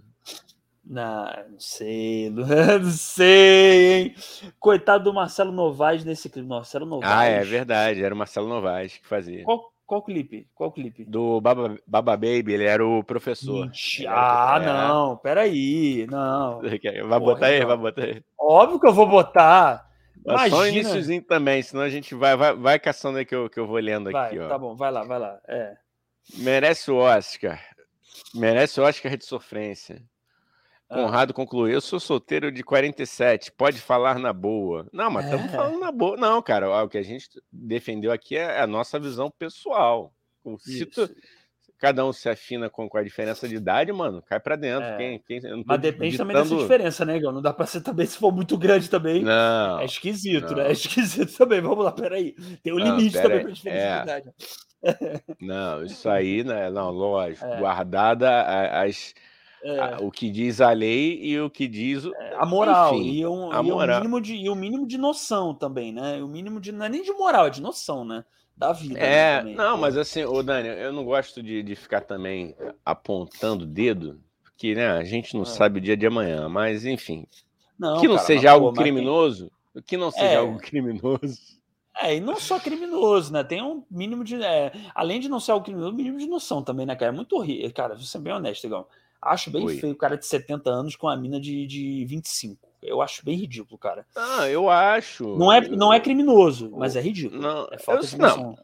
Não, 0.84 1.24
não 1.50 1.58
sei, 1.58 2.30
não 2.30 2.90
sei, 2.92 3.92
hein? 4.02 4.14
Coitado 4.60 5.04
do 5.04 5.12
Marcelo 5.12 5.50
Novaes 5.50 6.04
nesse 6.04 6.28
clipe. 6.28 6.46
Marcelo 6.46 6.86
Novaes. 6.86 7.12
Ah, 7.12 7.24
é 7.24 7.42
verdade, 7.44 8.02
era 8.04 8.14
o 8.14 8.18
Marcelo 8.18 8.48
Novaes 8.48 8.96
que 8.96 9.06
fazia. 9.06 9.42
Qual, 9.42 9.72
qual 9.86 10.02
clipe? 10.02 10.48
Qual 10.54 10.72
clipe? 10.72 11.04
Do 11.04 11.40
Baba, 11.40 11.78
Baba 11.86 12.16
Baby, 12.16 12.52
ele 12.54 12.64
era 12.64 12.84
o 12.86 13.04
professor. 13.04 13.64
Mentira. 13.66 14.10
Ah, 14.12 14.58
é. 14.60 14.66
não, 14.66 15.16
peraí, 15.16 16.06
não. 16.10 16.60
Vai 16.60 16.80
Porra, 16.80 17.20
botar 17.20 17.46
aí, 17.46 17.60
não. 17.60 17.68
vai 17.68 17.76
botar 17.76 18.02
aí. 18.04 18.22
Óbvio 18.38 18.80
que 18.80 18.86
eu 18.86 18.92
vou 18.92 19.06
botar. 19.06 19.86
Mas 20.24 20.50
Só 20.50 20.56
o 20.58 20.66
Imagina. 20.66 20.80
iníciozinho 20.80 21.22
também, 21.22 21.62
senão 21.62 21.82
a 21.84 21.88
gente 21.88 22.14
vai, 22.14 22.36
vai, 22.36 22.52
vai 22.54 22.78
caçando 22.80 23.18
aí 23.18 23.24
que 23.24 23.34
eu, 23.34 23.48
que 23.48 23.60
eu 23.60 23.66
vou 23.66 23.78
lendo 23.78 24.10
Vai, 24.10 24.26
aqui, 24.26 24.38
ó. 24.40 24.48
tá 24.48 24.58
bom, 24.58 24.74
vai 24.74 24.90
lá, 24.90 25.04
vai 25.04 25.20
lá. 25.20 25.38
É. 25.46 25.76
Merece 26.38 26.90
o 26.90 26.96
Oscar. 26.96 27.62
Merece 28.34 28.80
o 28.80 28.84
Oscar 28.84 29.16
de 29.16 29.24
sofrência. 29.24 30.02
Ah. 30.88 30.94
Conrado 30.94 31.34
concluiu: 31.34 31.74
Eu 31.74 31.80
sou 31.80 31.98
solteiro 31.98 32.50
de 32.52 32.62
47, 32.62 33.50
pode 33.52 33.80
falar 33.80 34.18
na 34.18 34.32
boa. 34.32 34.86
Não, 34.92 35.10
mas 35.10 35.24
estamos 35.24 35.46
É. 35.46 35.56
falando 35.56 35.80
na 35.80 35.90
boa. 35.90 36.16
Não, 36.16 36.40
cara, 36.40 36.84
o 36.84 36.88
que 36.88 36.98
a 36.98 37.02
gente 37.02 37.28
defendeu 37.50 38.12
aqui 38.12 38.36
é 38.36 38.60
a 38.60 38.66
nossa 38.66 38.98
visão 38.98 39.30
pessoal. 39.30 40.12
Tu- 40.94 41.10
cada 41.78 42.06
um 42.06 42.12
se 42.12 42.28
afina 42.28 42.70
com, 42.70 42.88
com 42.88 42.96
a 42.96 43.02
diferença 43.02 43.46
de 43.48 43.56
idade, 43.56 43.92
mano, 43.92 44.22
cai 44.22 44.38
pra 44.40 44.54
dentro. 44.56 44.84
É. 44.88 44.96
Quem, 44.96 45.18
quem, 45.26 45.40
Mas 45.66 45.80
depende 45.80 46.16
também 46.16 46.34
dessa 46.36 46.48
ditando- 46.48 46.62
diferença, 46.62 47.04
né, 47.04 47.16
Igor? 47.16 47.32
Não 47.32 47.42
dá 47.42 47.52
pra 47.52 47.66
ser 47.66 47.80
também, 47.82 48.06
se 48.06 48.16
for 48.16 48.32
muito 48.32 48.56
grande 48.56 48.88
também. 48.88 49.22
Não. 49.24 49.80
É 49.80 49.84
esquisito, 49.84 50.50
não. 50.50 50.56
né? 50.58 50.68
É 50.68 50.72
esquisito 50.72 51.36
também. 51.36 51.60
Vamos 51.60 51.84
lá, 51.84 51.90
peraí. 51.92 52.32
Tem 52.62 52.72
um 52.72 52.78
Não, 52.78 52.96
limite 52.96 53.20
também 53.20 53.42
pra 53.42 53.50
diferença 53.50 53.84
É. 53.84 53.96
de 53.96 54.02
idade. 54.02 54.32
Não, 55.40 55.82
isso 55.82 56.08
aí, 56.08 56.44
né? 56.44 56.70
Não, 56.70 56.90
lógico. 56.90 57.44
É. 57.44 57.58
Guardada 57.58 58.42
as, 58.82 59.12
É, 59.62 59.96
o 60.00 60.10
que 60.10 60.30
diz 60.30 60.60
a 60.60 60.70
lei 60.70 61.18
e 61.20 61.40
o 61.40 61.50
que 61.50 61.66
diz 61.66 62.04
o. 62.04 62.12
a 62.38 62.46
moral. 62.46 62.94
enfim, 62.94 63.10
e, 63.10 63.26
um, 63.26 63.50
a 63.50 63.60
e, 63.60 63.62
moral. 63.62 63.98
mínimo 63.98 64.20
de, 64.20 64.34
e 64.34 64.54
mínimo 64.54 64.86
de 64.86 64.98
noção 64.98 65.54
também, 65.54 65.92
né? 65.92 66.22
O 66.22 66.28
mínimo 66.28 66.60
de. 66.60 66.72
Não 66.72 66.86
é 66.86 66.88
nem 66.88 67.02
de 67.02 67.12
moral, 67.12 67.46
é 67.46 67.50
de 67.50 67.60
noção, 67.60 68.04
né? 68.04 68.24
da 68.56 68.72
vida. 68.72 68.98
É, 68.98 69.42
né, 69.42 69.54
não, 69.54 69.76
mas 69.76 69.96
assim, 69.96 70.24
ô 70.24 70.42
Dani, 70.42 70.68
eu 70.68 70.92
não 70.92 71.04
gosto 71.04 71.42
de, 71.42 71.62
de 71.62 71.76
ficar 71.76 72.00
também 72.00 72.56
apontando 72.84 73.64
o 73.64 73.66
dedo, 73.66 74.18
porque 74.42 74.74
né, 74.74 74.88
a 74.88 75.04
gente 75.04 75.34
não 75.34 75.42
é. 75.42 75.46
sabe 75.46 75.78
o 75.78 75.82
dia 75.82 75.96
de 75.96 76.06
amanhã, 76.06 76.48
mas 76.48 76.86
enfim. 76.86 77.26
Não, 77.78 78.00
que 78.00 78.08
não 78.08 78.14
cara, 78.16 78.26
seja 78.26 78.50
algo 78.52 78.72
pô, 78.72 78.80
criminoso, 78.80 79.50
tem... 79.74 79.82
que 79.82 79.96
não 79.98 80.10
seja 80.10 80.24
é. 80.24 80.36
algo 80.36 80.56
criminoso. 80.58 81.56
É, 81.98 82.16
e 82.16 82.20
não 82.20 82.36
só 82.36 82.58
criminoso, 82.58 83.32
né? 83.32 83.42
Tem 83.42 83.62
um 83.62 83.82
mínimo 83.90 84.22
de. 84.22 84.42
É, 84.42 84.72
além 84.94 85.20
de 85.20 85.28
não 85.28 85.40
ser 85.40 85.52
algo 85.52 85.64
criminoso, 85.64 85.92
um 85.92 85.96
mínimo 85.96 86.18
de 86.18 86.26
noção 86.26 86.62
também, 86.62 86.84
né, 86.84 86.94
cara? 86.94 87.12
É 87.12 87.14
muito 87.14 87.34
horrível. 87.36 87.72
Cara, 87.72 87.94
vou 87.94 88.04
ser 88.04 88.18
bem 88.18 88.32
honesto, 88.32 88.64
igual. 88.64 88.88
Acho 89.20 89.50
bem 89.50 89.64
Oi. 89.64 89.78
feio 89.78 89.92
o 89.92 89.96
cara 89.96 90.16
de 90.16 90.26
70 90.26 90.70
anos 90.70 90.96
com 90.96 91.08
a 91.08 91.16
mina 91.16 91.40
de, 91.40 91.66
de 91.66 92.04
25. 92.04 92.68
Eu 92.82 93.02
acho 93.02 93.24
bem 93.24 93.36
ridículo, 93.36 93.76
cara. 93.78 94.06
Ah, 94.14 94.48
eu 94.48 94.70
acho. 94.70 95.36
Não 95.36 95.52
é, 95.52 95.60
não 95.68 95.92
é 95.92 95.98
criminoso, 95.98 96.70
mas 96.76 96.94
é 96.94 97.00
ridículo. 97.00 97.40
Não, 97.40 97.68
é 97.72 97.78
falta 97.78 98.04
eu, 98.04 98.08
de 98.08 98.18
noção. 98.18 98.56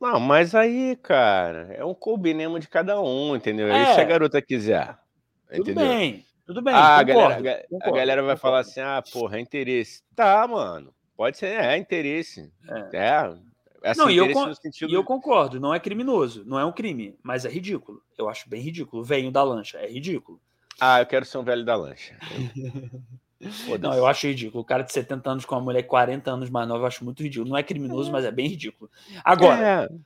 Não. 0.00 0.12
não, 0.12 0.20
mas 0.20 0.54
aí, 0.54 0.96
cara, 0.96 1.74
é 1.74 1.84
um 1.84 1.94
combinemo 1.94 2.58
de 2.58 2.68
cada 2.68 3.00
um, 3.00 3.36
entendeu? 3.36 3.68
É. 3.68 3.72
Aí 3.72 3.94
se 3.94 4.00
a 4.00 4.04
garota 4.04 4.40
quiser. 4.40 4.96
Tudo 5.50 5.70
entendeu? 5.70 5.88
bem, 5.88 6.24
tudo 6.46 6.62
bem. 6.62 6.74
Ah, 6.74 7.04
concordo, 7.04 7.34
a, 7.34 7.40
galera, 7.40 7.66
concordo, 7.68 7.94
a 7.94 7.98
galera 7.98 8.22
vai 8.22 8.36
concordo. 8.36 8.40
falar 8.40 8.58
assim: 8.60 8.80
ah, 8.80 9.02
porra, 9.12 9.36
é 9.36 9.40
interesse. 9.40 10.02
Tá, 10.14 10.46
mano. 10.46 10.94
Pode 11.16 11.36
ser, 11.36 11.60
é 11.60 11.76
interesse. 11.76 12.50
É. 12.92 12.96
é 12.96 13.34
Assim, 13.82 14.00
não, 14.00 14.10
e 14.10 14.16
eu, 14.16 14.32
con 14.32 14.54
sentido... 14.54 14.90
e 14.90 14.94
eu 14.94 15.04
concordo, 15.04 15.60
não 15.60 15.72
é 15.72 15.78
criminoso, 15.78 16.44
não 16.44 16.58
é 16.58 16.64
um 16.64 16.72
crime, 16.72 17.16
mas 17.22 17.44
é 17.44 17.48
ridículo. 17.48 18.02
Eu 18.16 18.28
acho 18.28 18.48
bem 18.48 18.60
ridículo. 18.60 19.04
Venho 19.04 19.30
da 19.30 19.42
lancha, 19.42 19.78
é 19.78 19.90
ridículo. 19.90 20.40
Ah, 20.80 21.00
eu 21.00 21.06
quero 21.06 21.24
ser 21.24 21.38
um 21.38 21.44
velho 21.44 21.64
da 21.64 21.76
lancha. 21.76 22.16
não, 23.80 23.94
eu 23.94 24.06
acho 24.06 24.26
ridículo. 24.26 24.62
O 24.62 24.66
cara 24.66 24.82
de 24.82 24.92
70 24.92 25.30
anos 25.30 25.44
com 25.44 25.54
uma 25.54 25.60
mulher 25.60 25.82
40 25.82 26.30
anos 26.30 26.50
mais 26.50 26.68
nova, 26.68 26.82
eu 26.82 26.86
acho 26.86 27.04
muito 27.04 27.22
ridículo. 27.22 27.50
Não 27.50 27.56
é 27.56 27.62
criminoso, 27.62 28.08
é. 28.08 28.12
mas 28.12 28.24
é 28.24 28.30
bem 28.30 28.48
ridículo. 28.48 28.90
Agora, 29.24 29.88
é. 29.90 29.98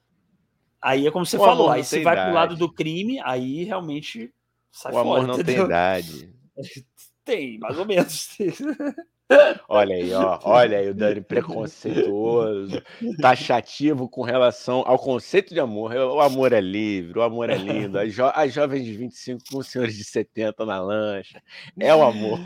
aí 0.81 1.07
é 1.07 1.11
como 1.11 1.24
você 1.27 1.36
o 1.36 1.40
falou, 1.40 1.70
aí 1.70 1.85
se 1.85 2.03
vai 2.03 2.15
idade. 2.15 2.27
pro 2.27 2.35
lado 2.35 2.57
do 2.57 2.73
crime, 2.73 3.20
aí 3.20 3.65
realmente 3.65 4.32
sai 4.70 4.93
o 4.93 4.94
fora. 4.94 5.09
O 5.09 5.12
amor 5.12 5.27
não 5.27 5.35
entendeu? 5.35 5.55
tem 5.55 5.65
idade. 5.65 6.35
Tem, 7.24 7.57
mais 7.59 7.78
ou 7.78 7.86
menos. 7.86 8.36
Olha 9.69 9.95
aí, 9.95 10.13
ó. 10.13 10.39
Olha 10.45 10.79
aí 10.79 10.89
o 10.89 10.95
Dani 10.95 11.21
preconceituoso, 11.23 12.83
taxativo 13.21 14.09
com 14.09 14.23
relação 14.23 14.83
ao 14.87 14.99
conceito 14.99 15.55
de 15.55 15.61
amor. 15.61 15.93
O 15.95 16.21
amor 16.21 16.53
é 16.53 16.61
livre, 16.61 17.19
o 17.19 17.23
amor 17.23 17.51
é 17.51 17.57
lindo. 17.57 17.99
As, 17.99 18.13
jo 18.13 18.25
as 18.35 18.53
jovens 18.53 18.85
de 18.85 18.93
25 18.97 19.43
com 19.51 19.59
os 19.59 19.69
senhores 19.69 19.97
de 19.97 20.05
70 20.05 20.65
na 20.65 20.81
lancha. 20.81 21.43
É 21.79 21.95
o 21.95 22.03
amor. 22.03 22.39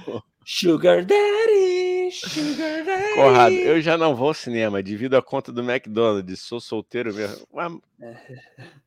Sugar 0.45 1.05
Daddy, 1.05 1.86
Corrado, 3.15 3.55
eu 3.55 3.81
já 3.81 3.97
não 3.97 4.15
vou 4.15 4.29
ao 4.29 4.35
cinema 4.35 4.83
devido 4.83 5.17
à 5.17 5.23
conta 5.23 5.53
do 5.53 5.63
McDonald's. 5.63 6.41
Sou 6.41 6.61
solteiro 6.61 7.15
mesmo. 7.15 7.47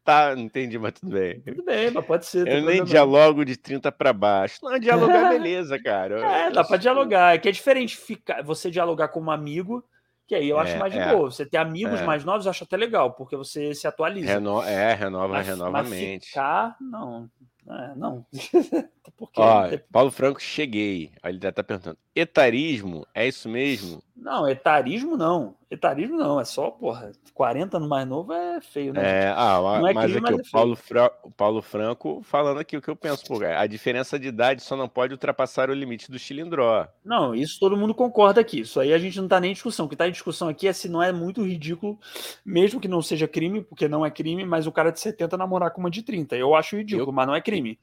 Tá, 0.03 0.35
não 0.35 0.43
entendi, 0.43 0.77
mas 0.77 0.93
tudo 0.93 1.11
bem. 1.11 1.39
Tudo 1.41 1.63
bem, 1.63 1.91
mas 1.91 2.05
pode 2.05 2.25
ser. 2.25 2.47
Eu 2.47 2.63
nem 2.63 2.83
dialogo 2.83 3.43
de 3.45 3.57
30 3.57 3.91
para 3.91 4.13
baixo. 4.13 4.59
Não, 4.63 4.77
dialogar 4.79 5.33
é 5.33 5.37
beleza, 5.37 5.81
cara. 5.81 6.19
É, 6.19 6.51
dá 6.51 6.63
para 6.63 6.77
dialogar. 6.77 7.35
É 7.35 7.37
que 7.37 7.49
é 7.49 7.51
diferente 7.51 7.97
ficar, 7.97 8.43
você 8.43 8.71
dialogar 8.71 9.09
com 9.09 9.21
um 9.21 9.31
amigo, 9.31 9.83
que 10.27 10.35
aí 10.35 10.47
eu 10.47 10.59
acho 10.59 10.73
é, 10.73 10.77
mais 10.77 10.93
de 10.93 10.99
é, 10.99 11.13
boa. 11.13 11.31
Você 11.31 11.45
ter 11.45 11.57
amigos 11.57 11.99
é. 11.99 12.05
mais 12.05 12.23
novos, 12.23 12.45
eu 12.45 12.51
acho 12.51 12.63
até 12.63 12.77
legal, 12.77 13.13
porque 13.13 13.35
você 13.35 13.73
se 13.73 13.87
atualiza. 13.87 14.33
Reno... 14.33 14.61
É, 14.63 14.93
renova, 14.93 15.27
mas, 15.29 15.47
renova 15.47 15.71
mas 15.71 15.87
a 15.87 15.89
mente. 15.89 16.27
Ficar, 16.27 16.75
não. 16.79 17.29
É, 17.69 17.95
não. 17.95 18.25
Ó, 19.37 19.63
Paulo 19.91 20.11
Franco, 20.11 20.41
cheguei. 20.41 21.11
Aí 21.21 21.33
ele 21.33 21.51
tá 21.51 21.63
perguntando: 21.63 21.97
etarismo 22.15 23.05
é 23.13 23.27
isso 23.27 23.47
mesmo? 23.47 24.01
Não, 24.21 24.47
etarismo 24.47 25.15
não. 25.15 25.55
Etarismo 25.71 26.17
não, 26.17 26.39
é 26.39 26.45
só, 26.45 26.69
porra, 26.71 27.11
40 27.33 27.77
anos 27.77 27.87
mais 27.87 28.07
novo 28.07 28.33
é 28.33 28.59
feio, 28.59 28.91
né? 28.91 29.25
É, 29.25 29.27
ah, 29.29 29.59
não 29.61 29.87
é 29.87 29.93
mas 29.93 30.11
crime, 30.11 30.27
aqui 30.27 30.31
mas 30.31 30.45
o, 30.45 30.47
é 30.47 30.51
Paulo 30.51 30.75
Fra... 30.75 31.11
o 31.23 31.31
Paulo 31.31 31.61
Franco 31.61 32.21
falando 32.23 32.59
aqui 32.59 32.75
o 32.75 32.81
que 32.81 32.89
eu 32.89 32.95
penso, 32.95 33.23
pô, 33.25 33.39
a 33.43 33.65
diferença 33.65 34.19
de 34.19 34.27
idade 34.27 34.61
só 34.61 34.75
não 34.75 34.89
pode 34.89 35.13
ultrapassar 35.13 35.69
o 35.69 35.73
limite 35.73 36.11
do 36.11 36.19
cilindró. 36.19 36.87
Não, 37.05 37.33
isso 37.33 37.59
todo 37.59 37.77
mundo 37.77 37.93
concorda 37.93 38.41
aqui. 38.41 38.61
Isso 38.61 38.79
aí 38.79 38.91
a 38.91 38.97
gente 38.97 39.21
não 39.21 39.27
tá 39.27 39.39
nem 39.39 39.51
em 39.51 39.53
discussão. 39.53 39.85
O 39.85 39.89
que 39.89 39.95
tá 39.95 40.07
em 40.07 40.11
discussão 40.11 40.49
aqui 40.49 40.67
é 40.67 40.73
se 40.73 40.89
não 40.89 41.01
é 41.01 41.11
muito 41.11 41.45
ridículo, 41.45 41.97
mesmo 42.45 42.79
que 42.79 42.87
não 42.87 43.01
seja 43.01 43.27
crime, 43.27 43.61
porque 43.61 43.87
não 43.87 44.05
é 44.05 44.11
crime, 44.11 44.43
mas 44.43 44.67
o 44.67 44.71
cara 44.71 44.91
de 44.91 44.99
70 44.99 45.37
namorar 45.37 45.71
com 45.71 45.79
uma 45.79 45.89
de 45.89 46.03
30. 46.03 46.35
Eu 46.35 46.55
acho 46.55 46.75
ridículo, 46.75 47.09
eu... 47.09 47.13
mas 47.13 47.27
não 47.27 47.35
é 47.35 47.41
crime. 47.41 47.79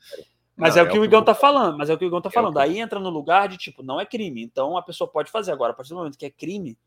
Mas 0.56 0.74
não, 0.74 0.82
é 0.82 0.84
o 0.86 0.90
que 0.90 0.96
é 0.96 1.00
o 1.00 1.04
Igão 1.04 1.22
tá 1.22 1.34
falando, 1.34 1.76
mas 1.76 1.90
é 1.90 1.94
o 1.94 1.98
que 1.98 2.04
o 2.04 2.08
Igão 2.08 2.20
tá 2.20 2.30
é 2.30 2.32
falando. 2.32 2.58
Aí 2.58 2.78
entra 2.78 2.98
no 2.98 3.10
lugar 3.10 3.48
de 3.48 3.58
tipo, 3.58 3.82
não 3.82 4.00
é 4.00 4.06
crime. 4.06 4.42
Então 4.42 4.76
a 4.76 4.82
pessoa 4.82 5.06
pode 5.06 5.30
fazer 5.30 5.52
agora. 5.52 5.72
A 5.72 5.74
partir 5.74 5.90
do 5.90 5.96
momento 5.96 6.16
que 6.16 6.24
é 6.24 6.30
crime, 6.30 6.78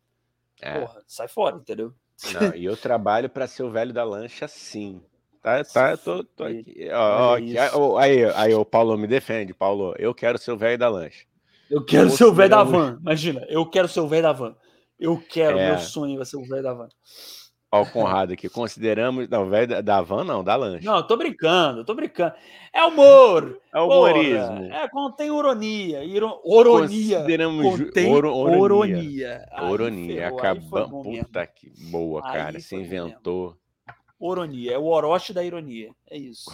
é. 0.59 0.79
porra, 0.79 1.01
sai 1.07 1.27
fora, 1.27 1.57
entendeu? 1.57 1.93
Não, 2.33 2.55
e 2.55 2.65
eu 2.65 2.75
trabalho 2.75 3.29
para 3.29 3.47
ser 3.47 3.63
o 3.63 3.71
velho 3.71 3.93
da 3.93 4.03
lancha, 4.03 4.47
sim. 4.47 5.01
Tá, 5.41 5.63
tá, 5.63 5.91
eu 5.91 5.97
tô, 5.97 6.23
tô 6.23 6.43
aqui. 6.43 6.89
Ó, 6.91 7.37
ó, 7.75 7.97
aí, 7.97 8.25
aí, 8.35 8.53
o 8.53 8.65
Paulo 8.65 8.97
me 8.97 9.07
defende, 9.07 9.53
Paulo. 9.53 9.95
Eu 9.97 10.13
quero 10.13 10.37
ser 10.37 10.51
o 10.51 10.57
velho 10.57 10.77
da 10.77 10.89
lancha. 10.89 11.25
Eu 11.69 11.85
quero 11.85 12.09
ser 12.09 12.25
o 12.25 12.33
velho 12.33 12.49
da 12.49 12.63
van. 12.63 12.97
Imagina, 12.99 13.45
eu 13.47 13.65
quero 13.65 13.87
ser 13.87 14.01
o 14.01 14.07
velho 14.07 14.23
da 14.23 14.33
van. 14.33 14.55
Eu 14.99 15.17
quero, 15.17 15.57
é. 15.57 15.69
meu 15.69 15.79
sonho 15.79 16.17
vai 16.17 16.25
ser 16.25 16.35
o 16.35 16.43
velho 16.43 16.63
da 16.63 16.73
van. 16.73 16.89
Ó, 17.71 17.83
o 17.83 17.85
Conrado 17.85 18.33
aqui, 18.33 18.49
consideramos. 18.49 19.29
Não, 19.29 19.47
velho 19.47 19.83
da, 19.83 20.01
van, 20.01 20.23
não, 20.23 20.43
da 20.43 20.55
lancha. 20.55 20.89
Não, 20.89 21.05
tô 21.05 21.15
brincando, 21.15 21.85
tô 21.85 21.93
brincando. 21.93 22.33
É 22.73 22.83
humor! 22.83 23.59
É 23.71 23.79
humorismo. 23.79 24.63
Porra, 24.63 24.75
é, 24.75 24.89
contém 24.89 25.27
ironia. 25.27 26.03
Iro, 26.03 26.41
oronia. 26.43 27.17
Consideramos 27.17 27.79
contém 27.79 28.11
oro, 28.11 28.35
oronia. 28.35 29.45
Oronia. 29.61 30.29
Acabamos. 30.29 31.03
Puta 31.03 31.45
que 31.45 31.71
boa, 31.91 32.23
cara. 32.23 32.59
Você 32.59 32.75
inventou. 32.75 33.55
Oronia. 34.19 34.73
É 34.73 34.77
o 34.77 34.85
Orochi 34.85 35.31
da 35.31 35.43
ironia. 35.43 35.91
É 36.09 36.17
isso. 36.17 36.49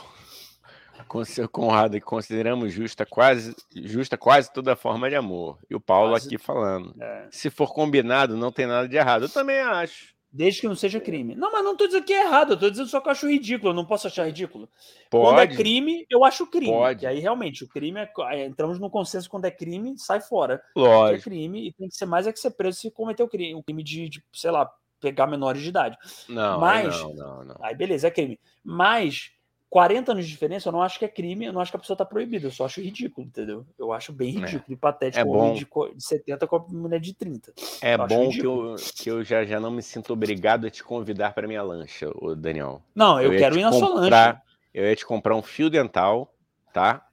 Com 1.08 1.24
seu 1.26 1.48
Conrado, 1.48 2.00
consideramos 2.02 2.74
justa 2.74 3.06
quase, 3.06 3.56
justa 3.74 4.18
quase 4.18 4.52
toda 4.52 4.76
forma 4.76 5.10
de 5.10 5.16
amor. 5.16 5.60
E 5.70 5.76
o 5.76 5.80
Paulo 5.80 6.12
quase... 6.12 6.28
aqui 6.28 6.38
falando. 6.38 6.96
É. 7.02 7.28
Se 7.32 7.50
for 7.50 7.74
combinado, 7.74 8.36
não 8.38 8.52
tem 8.52 8.66
nada 8.66 8.88
de 8.88 8.96
errado. 8.96 9.24
Eu 9.26 9.30
também 9.30 9.60
acho. 9.60 10.15
Desde 10.36 10.60
que 10.60 10.68
não 10.68 10.76
seja 10.76 11.00
crime. 11.00 11.34
Não, 11.34 11.50
mas 11.50 11.64
não 11.64 11.72
estou 11.72 11.88
dizendo 11.88 12.04
que 12.04 12.12
é 12.12 12.26
errado, 12.26 12.52
eu 12.52 12.60
tô 12.60 12.70
dizendo 12.70 12.90
só 12.90 13.00
que 13.00 13.08
eu 13.08 13.12
acho 13.14 13.30
ridículo, 13.30 13.70
eu 13.70 13.74
não 13.74 13.86
posso 13.86 14.08
achar 14.08 14.26
ridículo. 14.26 14.68
Pode. 15.10 15.26
Quando 15.26 15.40
é 15.40 15.48
crime, 15.48 16.06
eu 16.10 16.26
acho 16.26 16.46
crime. 16.46 16.74
Pode. 16.74 17.06
E 17.06 17.08
aí, 17.08 17.20
realmente, 17.20 17.64
o 17.64 17.70
crime 17.70 18.02
é, 18.02 18.12
é. 18.32 18.46
Entramos 18.46 18.78
no 18.78 18.90
consenso 18.90 19.30
quando 19.30 19.46
é 19.46 19.52
crime, 19.52 19.98
sai 19.98 20.20
fora. 20.20 20.62
Lógico. 20.76 21.22
É 21.22 21.24
crime 21.24 21.70
e 21.70 21.72
tem 21.72 21.88
que 21.88 21.96
ser 21.96 22.06
mais 22.06 22.28
é 22.28 22.34
que 22.34 22.40
ser 22.40 22.52
preso 22.52 22.80
se 22.80 22.92
cometer 22.92 23.24
o 23.24 23.30
crime, 23.30 23.56
o 23.56 23.64
crime 23.64 23.82
de, 23.82 24.10
de, 24.10 24.24
sei 24.34 24.52
lá, 24.52 24.70
pegar 25.00 25.26
menores 25.26 25.62
de 25.62 25.70
idade. 25.70 25.98
Não, 26.28 26.60
mas, 26.60 27.00
não, 27.00 27.14
não, 27.14 27.44
não. 27.46 27.56
Aí, 27.62 27.74
beleza, 27.74 28.10
é 28.10 28.12
crime. 28.12 28.38
Mas 28.62 29.32
40 29.76 30.14
anos 30.14 30.24
de 30.26 30.32
diferença, 30.32 30.70
eu 30.70 30.72
não 30.72 30.82
acho 30.82 30.98
que 30.98 31.04
é 31.04 31.08
crime, 31.10 31.48
eu 31.48 31.52
não 31.52 31.60
acho 31.60 31.70
que 31.70 31.76
a 31.76 31.80
pessoa 31.82 31.98
tá 31.98 32.06
proibida, 32.06 32.48
eu 32.48 32.52
só 32.52 32.64
acho 32.64 32.80
ridículo, 32.80 33.28
entendeu? 33.28 33.66
Eu 33.78 33.92
acho 33.92 34.14
bem 34.14 34.30
é. 34.30 34.40
ridículo 34.40 34.64
é. 34.70 34.72
e 34.72 34.76
patético 34.78 35.20
é 35.20 35.26
bom. 35.26 35.54
de, 35.54 35.68
de 35.98 36.02
70 36.02 36.48
com 36.48 36.56
a 36.56 36.60
mulher 36.70 36.98
de 37.02 37.14
30. 37.14 37.52
É 37.82 37.96
eu 37.96 38.08
bom 38.08 38.30
que 38.30 38.46
eu, 38.46 38.76
que 38.96 39.12
eu 39.12 39.22
já, 39.22 39.44
já 39.44 39.60
não 39.60 39.70
me 39.70 39.84
sinto 39.84 40.14
obrigado 40.14 40.66
a 40.66 40.70
te 40.70 40.82
convidar 40.82 41.34
para 41.34 41.46
minha 41.46 41.62
lancha, 41.62 42.10
o 42.16 42.34
Daniel. 42.34 42.82
Não, 42.96 43.20
eu, 43.20 43.34
eu 43.34 43.38
quero 43.38 43.60
ir 43.60 43.64
na 43.64 43.72
comprar, 43.72 43.86
sua 43.86 44.00
lancha. 44.00 44.42
Eu 44.74 44.86
ia 44.86 44.96
te 44.96 45.06
comprar 45.06 45.36
um 45.36 45.42
fio 45.42 45.70
dental, 45.70 46.34
tá? 46.74 47.06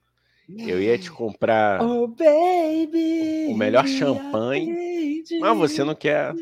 Eu 0.48 0.80
ia 0.80 0.96
te 0.96 1.10
comprar 1.10 1.82
oh, 1.82 2.06
baby, 2.06 3.48
o 3.48 3.56
melhor 3.56 3.88
champanhe, 3.88 5.24
mas 5.40 5.58
você 5.58 5.82
não 5.82 5.96
quer. 5.96 6.32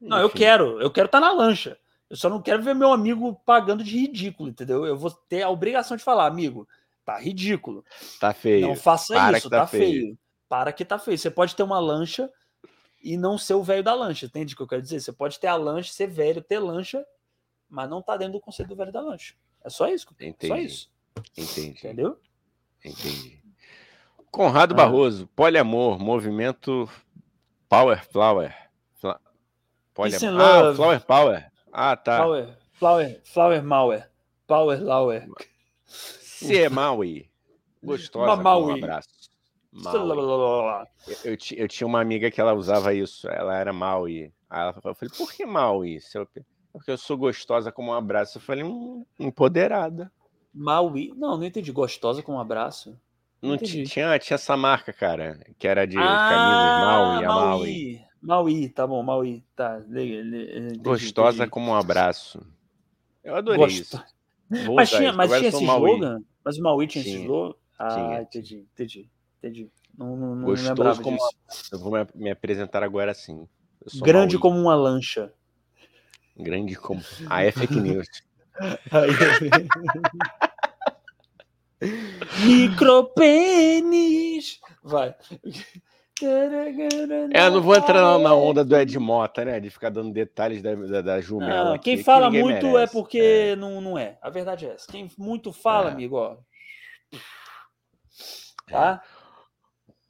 Não, 0.00 0.16
Enfim. 0.16 0.24
eu 0.24 0.30
quero, 0.30 0.82
eu 0.82 0.90
quero 0.90 1.06
estar 1.06 1.20
tá 1.20 1.28
na 1.28 1.32
lancha. 1.32 1.78
Eu 2.10 2.16
só 2.16 2.28
não 2.28 2.42
quero 2.42 2.60
ver 2.60 2.74
meu 2.74 2.92
amigo 2.92 3.40
pagando 3.46 3.84
de 3.84 3.96
ridículo, 3.96 4.50
entendeu? 4.50 4.84
Eu 4.84 4.98
vou 4.98 5.12
ter 5.12 5.42
a 5.42 5.48
obrigação 5.48 5.96
de 5.96 6.02
falar, 6.02 6.26
amigo, 6.26 6.68
tá 7.04 7.16
ridículo. 7.20 7.84
Tá 8.18 8.34
feio. 8.34 8.66
Não 8.66 8.74
faça 8.74 9.14
Para 9.14 9.38
isso, 9.38 9.48
tá, 9.48 9.60
tá 9.60 9.66
feio. 9.68 9.84
feio. 9.84 10.18
Para 10.48 10.72
que 10.72 10.84
tá 10.84 10.98
feio. 10.98 11.16
Você 11.16 11.30
pode 11.30 11.54
ter 11.54 11.62
uma 11.62 11.78
lancha 11.78 12.28
e 13.00 13.16
não 13.16 13.38
ser 13.38 13.54
o 13.54 13.62
velho 13.62 13.84
da 13.84 13.94
lancha, 13.94 14.26
entende 14.26 14.54
o 14.54 14.56
que 14.56 14.62
eu 14.62 14.66
quero 14.66 14.82
dizer? 14.82 15.00
Você 15.00 15.12
pode 15.12 15.38
ter 15.38 15.46
a 15.46 15.54
lancha, 15.54 15.92
ser 15.92 16.08
velho, 16.08 16.42
ter 16.42 16.58
lancha, 16.58 17.06
mas 17.68 17.88
não 17.88 18.02
tá 18.02 18.16
dentro 18.16 18.34
do 18.34 18.40
conceito 18.40 18.68
do 18.68 18.76
velho 18.76 18.92
da 18.92 19.00
lancha. 19.00 19.34
É 19.64 19.70
só 19.70 19.88
isso. 19.88 20.08
Entendi. 20.20 20.48
Só 20.48 20.56
isso. 20.56 20.90
Entendi. 21.36 21.68
Entendeu? 21.68 22.20
Entendi. 22.84 23.40
Conrado 24.30 24.72
ah. 24.72 24.76
Barroso, 24.76 25.28
poliamor, 25.28 25.98
movimento 25.98 26.90
Power 27.68 28.04
Flower. 28.04 28.54
Fla... 28.96 29.20
Poliamor. 29.94 30.40
Ah, 30.40 30.74
Flower 30.74 31.00
Power. 31.04 31.49
Ah, 31.72 31.96
tá. 31.96 32.16
Flower, 32.16 32.58
Flower, 32.72 33.20
Flower 33.24 33.62
Mauer. 33.62 34.10
Power 34.46 34.82
Lauer. 34.82 35.28
Se 35.84 36.58
é 36.58 36.68
Maui. 36.68 37.30
Gostosa. 37.82 38.36
Maui. 38.36 38.72
Um 38.72 38.76
abraço. 38.76 39.08
Maui. 39.72 40.86
Eu, 41.06 41.32
eu, 41.32 41.38
eu, 41.56 41.68
tinha 41.68 41.86
uma 41.86 42.00
amiga 42.00 42.30
que 42.30 42.40
ela 42.40 42.54
usava 42.54 42.92
isso. 42.92 43.28
Ela 43.28 43.56
era 43.56 43.72
Maui. 43.72 44.32
Aí 44.48 44.60
ela 44.60 44.72
falou, 44.72 44.90
eu 44.90 44.94
falei, 44.94 45.14
por 45.16 45.32
que 45.32 45.46
Maui? 45.46 45.98
Porque 46.72 46.90
eu 46.90 46.98
sou 46.98 47.16
gostosa 47.16 47.70
como 47.70 47.90
um 47.90 47.94
abraço. 47.94 48.38
Eu 48.38 48.42
falei, 48.42 48.64
hum, 48.64 49.04
empoderada. 49.18 50.10
Maui? 50.52 51.12
Não, 51.16 51.36
não 51.36 51.44
entendi. 51.44 51.70
Gostosa 51.70 52.22
como 52.22 52.38
um 52.38 52.40
abraço? 52.40 52.98
Não, 53.40 53.50
não 53.50 53.58
tinha, 53.58 53.84
tinha 53.84 54.34
essa 54.34 54.56
marca, 54.56 54.92
cara, 54.92 55.40
que 55.58 55.66
era 55.66 55.86
de 55.86 55.96
ah, 55.96 56.00
camisa 56.00 56.84
Maui, 56.84 57.24
a 57.24 57.28
Maui. 57.28 57.58
Maui, 57.58 58.04
tá 58.74 58.86
bom, 58.86 59.02
Maui, 59.02 59.42
tá. 59.56 59.82
Gostosa 60.78 61.46
como 61.46 61.70
um 61.70 61.74
abraço. 61.74 62.46
Eu 63.22 63.36
adorei 63.36 63.64
Gosto. 63.64 63.80
isso. 63.80 64.04
Vou 64.66 64.76
mas 64.76 64.90
tinha, 64.90 65.12
mas 65.12 65.30
tinha 65.30 65.48
esse 65.48 65.64
slogan? 65.64 66.22
Mas 66.44 66.58
o 66.58 66.62
Maui 66.62 66.86
tinha, 66.86 67.04
tinha 67.04 67.16
esse 67.16 67.24
slogan? 67.24 67.54
Ah, 67.78 67.94
tinha. 67.94 68.22
entendi, 68.22 68.66
entendi, 68.72 69.10
entendi. 69.38 69.70
Não, 69.96 70.16
não, 70.16 70.34
não 70.34 70.46
Gostoso 70.46 71.02
como 71.02 71.18
eu 71.72 71.78
vou 71.78 71.92
me 72.14 72.30
apresentar 72.30 72.82
agora 72.82 73.12
assim. 73.12 73.46
Grande 74.02 74.34
Maui. 74.34 74.42
como 74.42 74.58
uma 74.58 74.74
lancha. 74.74 75.32
Grande 76.36 76.74
como. 76.74 77.02
Ah, 77.28 77.42
é 77.42 77.52
fake 77.52 77.80
news. 77.80 78.06
Micropênis! 82.44 84.60
Vai. 84.82 85.14
É, 86.24 87.46
eu 87.46 87.50
não 87.50 87.60
vou 87.60 87.74
entrar 87.74 88.18
na 88.18 88.34
onda 88.34 88.64
do 88.64 88.76
Ed 88.76 88.98
Mota, 88.98 89.44
né? 89.44 89.60
De 89.60 89.70
ficar 89.70 89.90
dando 89.90 90.12
detalhes 90.12 90.62
da, 90.62 90.74
da, 90.74 91.00
da 91.02 91.20
Jumela. 91.20 91.78
quem 91.78 92.02
fala 92.02 92.30
que 92.30 92.42
muito 92.42 92.66
é 92.66 92.72
merece. 92.72 92.96
é 92.96 93.00
porque 93.00 93.18
é. 93.18 93.56
Não, 93.56 93.80
não 93.80 93.98
é. 93.98 94.18
A 94.20 94.30
verdade 94.30 94.66
é 94.66 94.72
essa. 94.74 94.90
Quem 94.90 95.10
muito 95.18 95.52
fala, 95.52 95.90
é. 95.90 95.92
amigo, 95.92 96.16
ó. 96.16 96.36
Tá? 98.68 99.02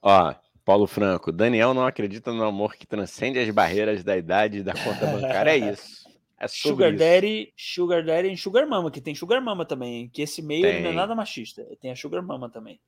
Ó, 0.03 0.35
Paulo 0.65 0.87
Franco. 0.87 1.33
Daniel 1.33 1.75
não 1.75 1.87
acredita 1.87 2.33
no 2.33 2.45
amor 2.45 2.77
que 2.77 2.87
transcende 2.87 3.39
as 3.39 3.51
barreiras 3.51 4.05
da 4.05 4.17
idade 4.17 4.59
e 4.59 4.63
da 4.63 4.73
conta 4.73 5.07
bancária. 5.07 5.51
É 5.51 5.57
isso. 5.73 6.01
É 6.39 6.49
Sugar 6.49 6.91
isso. 6.91 6.99
Daddy, 6.99 7.53
Sugar 7.55 8.05
Daddy 8.05 8.33
e 8.33 8.37
Sugar 8.37 8.67
Mama, 8.67 8.91
que 8.91 9.01
tem 9.01 9.15
Sugar 9.15 9.43
Mama 9.43 9.67
também, 9.67 10.09
que 10.09 10.23
esse 10.23 10.41
meio 10.41 10.63
não 10.83 10.91
é 10.91 10.93
nada 10.93 11.15
machista. 11.15 11.63
Tem 11.81 11.91
a 11.91 11.97
Sugar 11.97 12.23
Mama 12.23 12.49
também. 12.49 12.81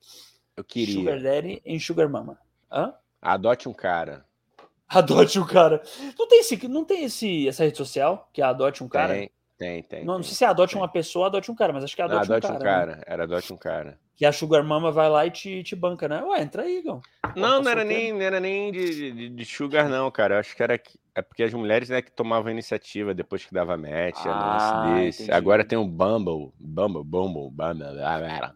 Eu 0.56 0.64
queria. 0.64 0.94
Sugar 0.94 1.20
Daddy 1.20 1.60
e 1.64 1.78
Sugar 1.78 2.08
Mama. 2.08 2.38
Hã? 2.70 2.94
Adote 3.22 3.68
um 3.68 3.72
cara. 3.72 4.24
Adote 4.88 5.38
um 5.38 5.46
cara. 5.46 5.80
Não 6.18 6.26
tem, 6.28 6.40
esse, 6.40 6.68
não 6.68 6.84
tem 6.84 7.04
esse, 7.04 7.48
essa 7.48 7.64
rede 7.64 7.78
social 7.78 8.28
que 8.32 8.42
é 8.42 8.44
adote 8.44 8.82
um 8.82 8.88
cara? 8.88 9.14
Tem, 9.14 9.30
tem, 9.56 9.82
tem. 9.84 10.04
Não, 10.04 10.16
não 10.16 10.22
sei 10.22 10.34
se 10.34 10.44
é 10.44 10.48
adote 10.48 10.74
tem. 10.74 10.82
uma 10.82 10.88
pessoa 10.88 11.28
adote 11.28 11.50
um 11.50 11.54
cara, 11.54 11.72
mas 11.72 11.84
acho 11.84 11.94
que 11.94 12.02
é 12.02 12.04
adote, 12.04 12.28
não, 12.28 12.36
adote 12.36 12.52
um 12.52 12.58
cara. 12.58 12.60
Um 12.60 12.64
cara. 12.64 12.96
Né? 12.96 13.02
Era 13.06 13.22
adote 13.22 13.52
um 13.52 13.56
cara. 13.56 13.98
Que 14.14 14.26
a 14.26 14.32
Sugar 14.32 14.62
Mama 14.62 14.92
vai 14.92 15.08
lá 15.08 15.24
e 15.24 15.30
te, 15.30 15.62
te 15.62 15.74
banca, 15.74 16.08
né? 16.08 16.22
Ué, 16.22 16.42
entra 16.42 16.62
aí, 16.64 16.82
Gão. 16.82 17.00
Não, 17.34 17.62
não 17.62 17.70
era, 17.70 17.84
nem, 17.84 18.12
não 18.12 18.20
era 18.20 18.38
nem 18.38 18.70
de, 18.70 19.12
de, 19.12 19.28
de, 19.30 19.44
Sugar, 19.44 19.88
não, 19.88 20.10
cara. 20.10 20.34
Eu 20.34 20.40
acho 20.40 20.54
que 20.54 20.62
era 20.62 20.78
é 21.14 21.22
porque 21.22 21.42
as 21.42 21.52
mulheres 21.52 21.88
né, 21.88 22.02
que 22.02 22.10
tomavam 22.10 22.48
a 22.48 22.52
iniciativa 22.52 23.14
depois 23.14 23.44
que 23.44 23.52
dava 23.52 23.76
match, 23.76 24.18
ah, 24.26 24.94
desse. 24.96 25.30
Agora 25.30 25.64
tem 25.64 25.78
o 25.78 25.86
Bumble, 25.86 26.52
Bumble, 26.58 27.04
Bumble, 27.04 27.50
Bumble, 27.50 27.98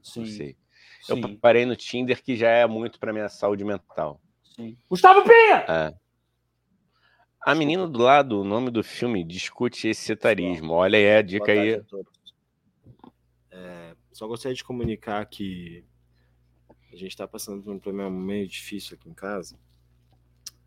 Sim. 0.02 0.20
não 0.20 0.26
sei. 0.26 0.56
Sim. 1.02 1.20
Eu 1.22 1.38
parei 1.38 1.64
no 1.64 1.76
Tinder, 1.76 2.22
que 2.22 2.34
já 2.34 2.48
é 2.48 2.66
muito 2.66 2.98
para 2.98 3.12
minha 3.12 3.28
saúde 3.28 3.64
mental. 3.64 4.20
Sim. 4.56 4.76
Gustavo 4.88 5.22
Pinha! 5.22 5.64
É. 5.68 5.94
A 7.40 7.54
menina 7.54 7.86
do 7.86 8.00
lado, 8.00 8.40
o 8.40 8.44
nome 8.44 8.70
do 8.70 8.82
filme, 8.82 9.22
discute 9.22 9.86
esse 9.86 10.02
setarismo. 10.02 10.72
Olha 10.72 10.98
aí 10.98 11.16
a 11.16 11.22
dica 11.22 11.52
aí. 11.52 11.80
É, 13.50 13.94
só 14.12 14.26
gostaria 14.26 14.56
de 14.56 14.64
comunicar 14.64 15.24
que 15.26 15.84
a 16.92 16.96
gente 16.96 17.10
está 17.10 17.28
passando 17.28 17.62
por 17.62 17.72
um 17.72 17.78
problema 17.78 18.10
meio 18.10 18.48
difícil 18.48 18.96
aqui 18.96 19.08
em 19.08 19.14
casa. 19.14 19.56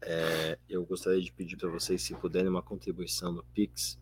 É, 0.01 0.57
eu 0.69 0.85
gostaria 0.85 1.21
de 1.21 1.33
pedir 1.33 1.57
para 1.57 1.67
vocês, 1.69 2.01
se 2.01 2.15
puderem, 2.15 2.47
uma 2.47 2.61
contribuição 2.61 3.33
no 3.33 3.43
Pix. 3.53 3.99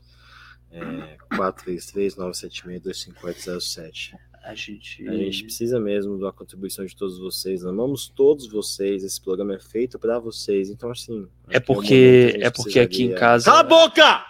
É, 0.70 1.18
433-976-25807. 1.34 4.16
A 4.48 4.56
gente... 4.56 5.08
a 5.08 5.14
gente 5.14 5.44
precisa 5.44 5.78
mesmo 5.80 6.18
da 6.18 6.32
contribuição 6.32 6.86
de 6.86 6.96
todos 6.96 7.20
vocês. 7.20 7.66
Amamos 7.66 8.08
todos 8.08 8.48
vocês. 8.48 9.04
Esse 9.04 9.22
programa 9.22 9.56
é 9.56 9.60
feito 9.60 10.00
para 10.00 10.18
vocês. 10.20 10.70
Então, 10.70 10.90
assim. 10.90 11.28
É 11.50 11.60
porque, 11.60 12.34
é, 12.40 12.46
é 12.46 12.50
porque 12.50 12.80
aqui 12.80 13.04
em 13.04 13.14
casa. 13.14 13.46
Cala 13.46 13.60
a 13.60 13.64
boca! 13.64 14.26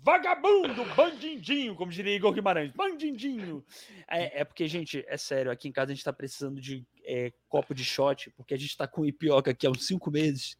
Vagabundo, 0.04 0.84
bandindinho, 0.96 1.76
como 1.76 1.92
diria 1.92 2.16
Igor 2.16 2.34
Guimarães, 2.34 2.72
bandindinho. 2.72 3.64
É, 4.10 4.42
é, 4.42 4.44
porque, 4.44 4.68
gente, 4.68 5.06
é 5.08 5.16
sério, 5.16 5.52
aqui 5.52 5.68
em 5.68 5.72
casa 5.72 5.92
a 5.92 5.96
gente 5.96 6.04
tá 6.04 6.12
precisando 6.12 6.60
de 6.60 6.84
é, 7.06 7.32
copo 7.48 7.76
de 7.76 7.86
shot, 7.86 8.32
porque 8.32 8.56
a 8.56 8.58
gente 8.58 8.76
tá 8.76 8.88
com 8.88 9.06
ipioca 9.06 9.52
aqui 9.52 9.68
há 9.68 9.70
uns 9.70 9.86
cinco 9.86 10.10
meses, 10.10 10.58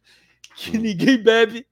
que 0.54 0.76
hum. 0.76 0.80
ninguém 0.80 1.20
bebe, 1.20 1.66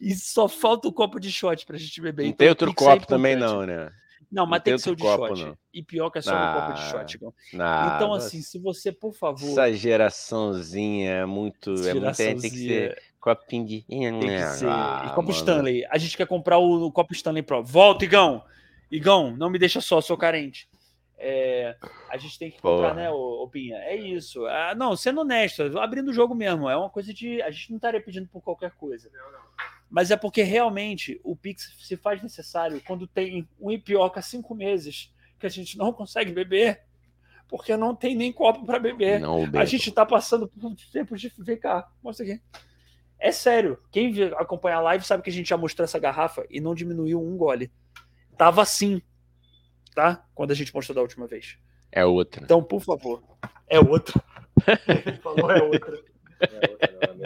e 0.00 0.14
só 0.14 0.48
falta 0.48 0.88
o 0.88 0.92
copo 0.92 1.20
de 1.20 1.30
shot 1.30 1.64
pra 1.66 1.78
gente 1.78 2.00
beber. 2.00 2.22
Não 2.22 2.28
então, 2.30 2.38
tem 2.38 2.48
outro 2.48 2.74
copo 2.74 3.06
também 3.06 3.36
não, 3.36 3.64
né? 3.64 3.90
Não, 4.30 4.46
mas 4.46 4.60
não 4.60 4.64
tem, 4.64 4.74
que 4.74 4.80
ser 4.80 4.90
o 4.90 4.96
de 4.96 5.02
copo, 5.02 5.28
shot. 5.28 5.44
Não. 5.44 5.58
E 5.74 5.82
pioca 5.82 6.18
é 6.18 6.22
só 6.22 6.34
ah, 6.34 6.50
um 6.50 6.60
copo 6.60 6.80
de 6.80 6.90
shot. 6.90 7.18
então, 7.52 8.14
assim, 8.14 8.40
se 8.40 8.58
você, 8.58 8.90
por 8.90 9.12
favor... 9.12 9.50
Essa 9.50 9.72
geraçãozinha 9.72 11.10
é 11.10 11.26
muito... 11.26 11.70
É 11.86 11.94
muito 11.94 12.16
tem 12.16 12.36
que 12.38 12.48
ser 12.48 13.02
Copinho 13.22 13.64
de. 13.64 13.82
Tem 13.82 14.20
que 14.20 14.46
ser. 14.48 14.68
Ah, 14.68 15.12
copo 15.14 15.28
mano. 15.28 15.38
Stanley. 15.38 15.86
A 15.88 15.96
gente 15.96 16.16
quer 16.16 16.26
comprar 16.26 16.58
o, 16.58 16.86
o, 16.86 16.90
copo 16.90 17.12
Stanley 17.12 17.44
Pro. 17.44 17.62
Volta, 17.62 18.04
Igão! 18.04 18.42
Igão, 18.90 19.36
não 19.36 19.48
me 19.48 19.60
deixa 19.60 19.80
só, 19.80 20.00
sou 20.00 20.16
carente. 20.16 20.68
É, 21.16 21.76
a 22.10 22.16
gente 22.16 22.36
tem 22.36 22.50
que 22.50 22.60
comprar, 22.60 22.88
Porra. 22.88 22.94
né, 22.94 23.10
o, 23.12 23.44
o 23.44 23.48
Pinha? 23.48 23.76
É 23.76 23.94
isso. 23.94 24.44
Ah, 24.46 24.74
não, 24.76 24.96
sendo 24.96 25.20
honesto, 25.20 25.78
abrindo 25.78 26.08
o 26.08 26.12
jogo 26.12 26.34
mesmo. 26.34 26.68
É 26.68 26.76
uma 26.76 26.90
coisa 26.90 27.14
de. 27.14 27.40
A 27.42 27.50
gente 27.52 27.70
não 27.70 27.76
estaria 27.76 28.02
pedindo 28.02 28.26
por 28.26 28.42
qualquer 28.42 28.72
coisa. 28.72 29.08
Não, 29.14 29.30
não. 29.30 29.41
Mas 29.92 30.10
é 30.10 30.16
porque 30.16 30.42
realmente 30.42 31.20
o 31.22 31.36
Pix 31.36 31.76
se 31.78 31.98
faz 31.98 32.22
necessário 32.22 32.80
quando 32.86 33.06
tem 33.06 33.46
um 33.60 33.70
ipioca 33.70 34.22
cinco 34.22 34.54
meses 34.54 35.12
que 35.38 35.44
a 35.44 35.50
gente 35.50 35.76
não 35.76 35.92
consegue 35.92 36.32
beber 36.32 36.80
porque 37.46 37.76
não 37.76 37.94
tem 37.94 38.16
nem 38.16 38.32
copo 38.32 38.64
para 38.64 38.78
beber. 38.78 39.20
Não, 39.20 39.44
a 39.54 39.66
gente 39.66 39.90
está 39.90 40.06
passando 40.06 40.48
por 40.48 40.74
tempos 40.90 41.20
de. 41.20 41.30
Vem 41.36 41.58
cá, 41.58 41.86
mostra 42.02 42.24
aqui. 42.24 42.40
É 43.18 43.30
sério. 43.30 43.78
Quem 43.90 44.14
acompanha 44.38 44.76
a 44.76 44.80
live 44.80 45.04
sabe 45.04 45.22
que 45.22 45.28
a 45.28 45.32
gente 45.32 45.50
já 45.50 45.58
mostrou 45.58 45.84
essa 45.84 45.98
garrafa 45.98 46.46
e 46.48 46.58
não 46.58 46.74
diminuiu 46.74 47.22
um 47.22 47.36
gole. 47.36 47.70
Tava 48.38 48.62
assim, 48.62 49.02
tá? 49.94 50.24
Quando 50.34 50.52
a 50.52 50.54
gente 50.54 50.74
mostrou 50.74 50.94
da 50.94 51.02
última 51.02 51.26
vez. 51.26 51.58
É 51.92 52.02
outra. 52.02 52.42
Então, 52.42 52.64
por 52.64 52.80
favor. 52.80 53.22
É 53.68 53.78
outra. 53.78 54.24
Ele 55.06 55.18
falou 55.18 55.50
é 55.50 55.62
outra. 55.62 56.02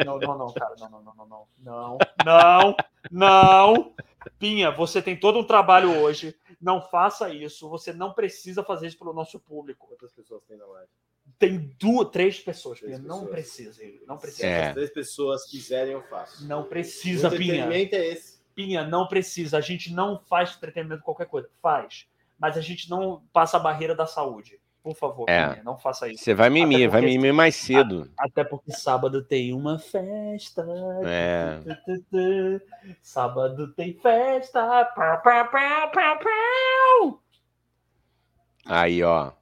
Não, 0.05 0.19
não, 0.19 0.39
não, 0.39 0.53
cara. 0.53 0.74
Não, 0.78 0.90
não, 0.90 1.03
não, 1.03 1.15
não, 1.15 1.27
não. 1.27 1.47
Não, 1.59 1.98
não, 2.24 2.77
não. 3.11 3.94
Pinha, 4.39 4.70
você 4.70 5.01
tem 5.01 5.19
todo 5.19 5.39
um 5.39 5.44
trabalho 5.44 6.01
hoje. 6.01 6.35
Não 6.61 6.81
faça 6.82 7.28
isso. 7.31 7.69
Você 7.69 7.93
não 7.93 8.12
precisa 8.12 8.62
fazer 8.62 8.89
isso 8.89 8.98
pelo 8.98 9.12
nosso 9.12 9.39
público. 9.39 9.86
Quantas 9.89 10.12
pessoas 10.12 10.43
tem 10.44 10.57
na 10.57 10.66
live? 10.66 10.89
Tem 11.39 11.74
duas, 11.78 12.11
três 12.11 12.40
pessoas, 12.40 12.78
três 12.78 12.97
Pinha. 12.97 13.03
Pessoas. 13.03 13.23
Não 13.23 13.31
precisa, 13.31 13.82
não 14.07 14.19
precisa. 14.19 14.47
É. 14.47 14.62
Se 14.62 14.69
as 14.69 14.74
três 14.74 14.90
pessoas 14.90 15.44
quiserem, 15.44 15.93
eu 15.93 16.03
faço. 16.03 16.47
Não 16.47 16.65
precisa, 16.65 17.28
o 17.28 17.36
Pinha. 17.36 17.66
é 17.73 17.82
esse. 17.82 18.40
Pinha, 18.55 18.86
não 18.86 19.07
precisa. 19.07 19.59
A 19.59 19.61
gente 19.61 19.93
não 19.93 20.19
faz 20.19 20.57
entretenimento 20.57 21.03
qualquer 21.03 21.27
coisa. 21.27 21.48
Faz. 21.61 22.07
Mas 22.39 22.57
a 22.57 22.61
gente 22.61 22.89
não 22.89 23.23
passa 23.32 23.57
a 23.57 23.61
barreira 23.61 23.94
da 23.94 24.07
saúde. 24.07 24.61
Por 24.87 24.95
favor, 24.95 25.29
é. 25.29 25.49
Pinha, 25.49 25.65
não 25.65 25.77
faça 25.77 26.09
isso. 26.09 26.23
Você 26.23 26.33
vai 26.33 26.49
mimir, 26.49 26.89
vai 26.89 27.01
mimir 27.01 27.35
mais 27.35 27.57
cedo. 27.57 28.09
Até 28.17 28.45
porque 28.45 28.71
sábado 28.71 29.21
tem 29.21 29.53
uma 29.53 29.81
festa. 29.81 30.65
É. 31.05 31.59
Sábado 33.03 33.75
tem 33.75 33.95
festa. 33.95 34.89
Aí, 38.65 39.03
ó. 39.03 39.33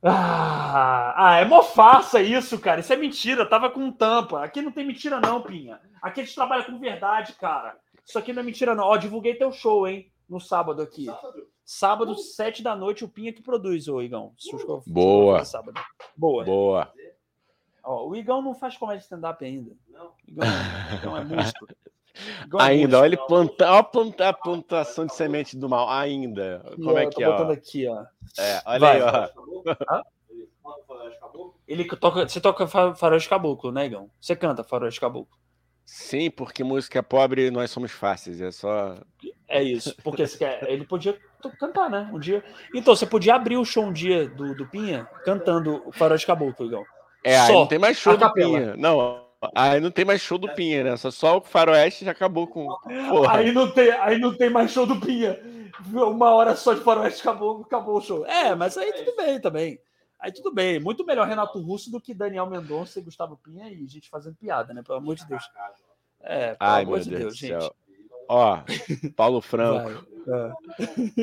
Ah, 0.00 1.14
ah, 1.16 1.36
é 1.40 1.44
mofaça 1.44 2.22
isso, 2.22 2.56
cara. 2.60 2.82
Isso 2.82 2.92
é 2.92 2.96
mentira. 2.96 3.44
Tava 3.44 3.68
com 3.68 3.90
tampa. 3.90 4.44
Aqui 4.44 4.62
não 4.62 4.70
tem 4.70 4.86
mentira, 4.86 5.18
não, 5.18 5.42
Pinha. 5.42 5.80
Aqui 6.00 6.20
a 6.20 6.24
gente 6.24 6.36
trabalha 6.36 6.62
com 6.62 6.78
verdade, 6.78 7.32
cara. 7.32 7.76
Isso 8.06 8.16
aqui 8.16 8.32
não 8.32 8.42
é 8.42 8.44
mentira, 8.44 8.76
não. 8.76 8.84
Ó, 8.84 8.96
divulguei 8.96 9.34
teu 9.34 9.50
show, 9.50 9.88
hein? 9.88 10.08
No 10.28 10.38
sábado 10.38 10.80
aqui. 10.82 11.06
Sábado, 11.06 11.48
sábado 11.72 12.16
sete 12.16 12.62
da 12.62 12.76
noite, 12.76 13.04
o 13.04 13.08
Pinha 13.08 13.32
que 13.32 13.42
produz, 13.42 13.88
ô 13.88 14.02
Igão. 14.02 14.34
Boa. 14.86 15.44
Sábado. 15.44 15.80
Boa. 16.16 16.44
Boa. 16.44 16.92
Ó, 17.82 18.08
o 18.08 18.14
Igão 18.14 18.42
não 18.42 18.54
faz 18.54 18.76
comédia 18.76 19.02
stand-up 19.02 19.44
ainda. 19.44 19.72
Não. 19.88 20.12
Igão, 20.28 20.46
Igão 20.94 21.16
é 21.16 21.24
músico. 21.24 21.66
Ainda, 22.60 23.00
olha, 23.00 23.16
planta, 23.16 23.70
olha 23.70 23.78
a, 23.78 23.82
planta, 23.82 24.28
a 24.28 24.32
plantação 24.32 25.06
de 25.06 25.14
semente 25.14 25.56
do 25.56 25.68
mal. 25.68 25.88
Ainda. 25.88 26.62
Como 26.76 26.98
é 26.98 27.06
que 27.06 27.24
é? 27.24 27.26
botando 27.26 27.50
aqui, 27.50 27.88
ó. 27.88 28.04
É, 28.38 28.62
olha 28.66 28.78
Vai. 28.78 29.02
aí, 29.02 29.30
ó. 29.88 30.02
Ele 31.66 31.84
toca, 31.96 32.28
você 32.28 32.40
toca 32.40 32.66
faroeste 32.66 33.30
caboclo, 33.30 33.72
né, 33.72 33.86
Igão? 33.86 34.10
Você 34.20 34.36
canta 34.36 34.62
faroeste 34.62 35.00
caboclo. 35.00 35.36
Sim, 35.86 36.30
porque 36.30 36.62
música 36.62 36.98
é 36.98 37.02
pobre 37.02 37.50
nós 37.50 37.70
somos 37.70 37.90
fáceis, 37.90 38.40
é 38.40 38.50
só. 38.50 38.96
É 39.52 39.62
isso, 39.62 39.94
porque 40.02 40.26
quer, 40.26 40.66
ele 40.66 40.86
podia 40.86 41.14
cantar, 41.60 41.90
né? 41.90 42.08
Um 42.10 42.18
dia. 42.18 42.42
Então, 42.74 42.96
você 42.96 43.04
podia 43.04 43.34
abrir 43.34 43.58
o 43.58 43.64
show 43.66 43.84
um 43.84 43.92
dia 43.92 44.26
do, 44.26 44.54
do 44.54 44.66
Pinha 44.66 45.06
cantando 45.26 45.82
o 45.86 45.92
Faroeste 45.92 46.26
Caboclo, 46.26 46.64
Igão. 46.64 46.84
É, 47.22 47.36
só 47.36 47.42
aí 47.42 47.52
não 47.52 47.66
tem 47.66 47.78
mais 47.78 47.98
show 47.98 48.16
do 48.16 48.32
Pinha. 48.32 48.74
Não, 48.76 49.22
Aí 49.54 49.80
não 49.80 49.90
tem 49.90 50.04
mais 50.04 50.22
show 50.22 50.38
do 50.38 50.48
Pinha, 50.54 50.84
né? 50.84 50.96
Só, 50.96 51.10
só 51.10 51.38
o 51.38 51.40
Faroeste 51.40 52.04
já 52.04 52.12
acabou 52.12 52.46
com. 52.46 52.66
Porra. 53.10 53.36
Aí 53.36 53.52
não, 53.52 53.70
tem, 53.70 53.90
aí 53.90 54.18
não 54.18 54.34
tem 54.34 54.48
mais 54.48 54.70
show 54.70 54.86
do 54.86 55.00
Pinha. 55.00 55.38
Uma 55.92 56.30
hora 56.30 56.54
só 56.54 56.72
de 56.74 56.80
Faroeste 56.80 57.20
acabou, 57.20 57.62
acabou 57.62 57.98
o 57.98 58.00
show. 58.00 58.24
É, 58.24 58.54
mas 58.54 58.78
aí 58.78 58.92
tudo 58.92 59.16
bem 59.16 59.40
também. 59.40 59.80
Aí 60.20 60.30
tudo 60.30 60.52
bem. 60.54 60.78
Muito 60.78 61.04
melhor 61.04 61.26
Renato 61.26 61.60
Russo 61.60 61.90
do 61.90 62.00
que 62.00 62.14
Daniel 62.14 62.46
Mendonça 62.46 63.00
e 63.00 63.02
Gustavo 63.02 63.36
Pinha 63.36 63.68
e 63.68 63.84
gente 63.88 64.08
fazendo 64.08 64.36
piada, 64.36 64.72
né? 64.72 64.82
Pelo 64.82 64.98
amor 64.98 65.16
de 65.16 65.26
Deus. 65.26 65.42
É, 66.20 66.54
pelo 66.54 66.56
Ai, 66.60 66.82
amor 66.84 67.00
de 67.00 67.10
Deus, 67.10 67.20
Deus, 67.20 67.36
gente. 67.36 67.70
Ó, 68.28 68.62
Paulo 69.16 69.40
Franco. 69.40 70.06
Vai. 70.26 70.52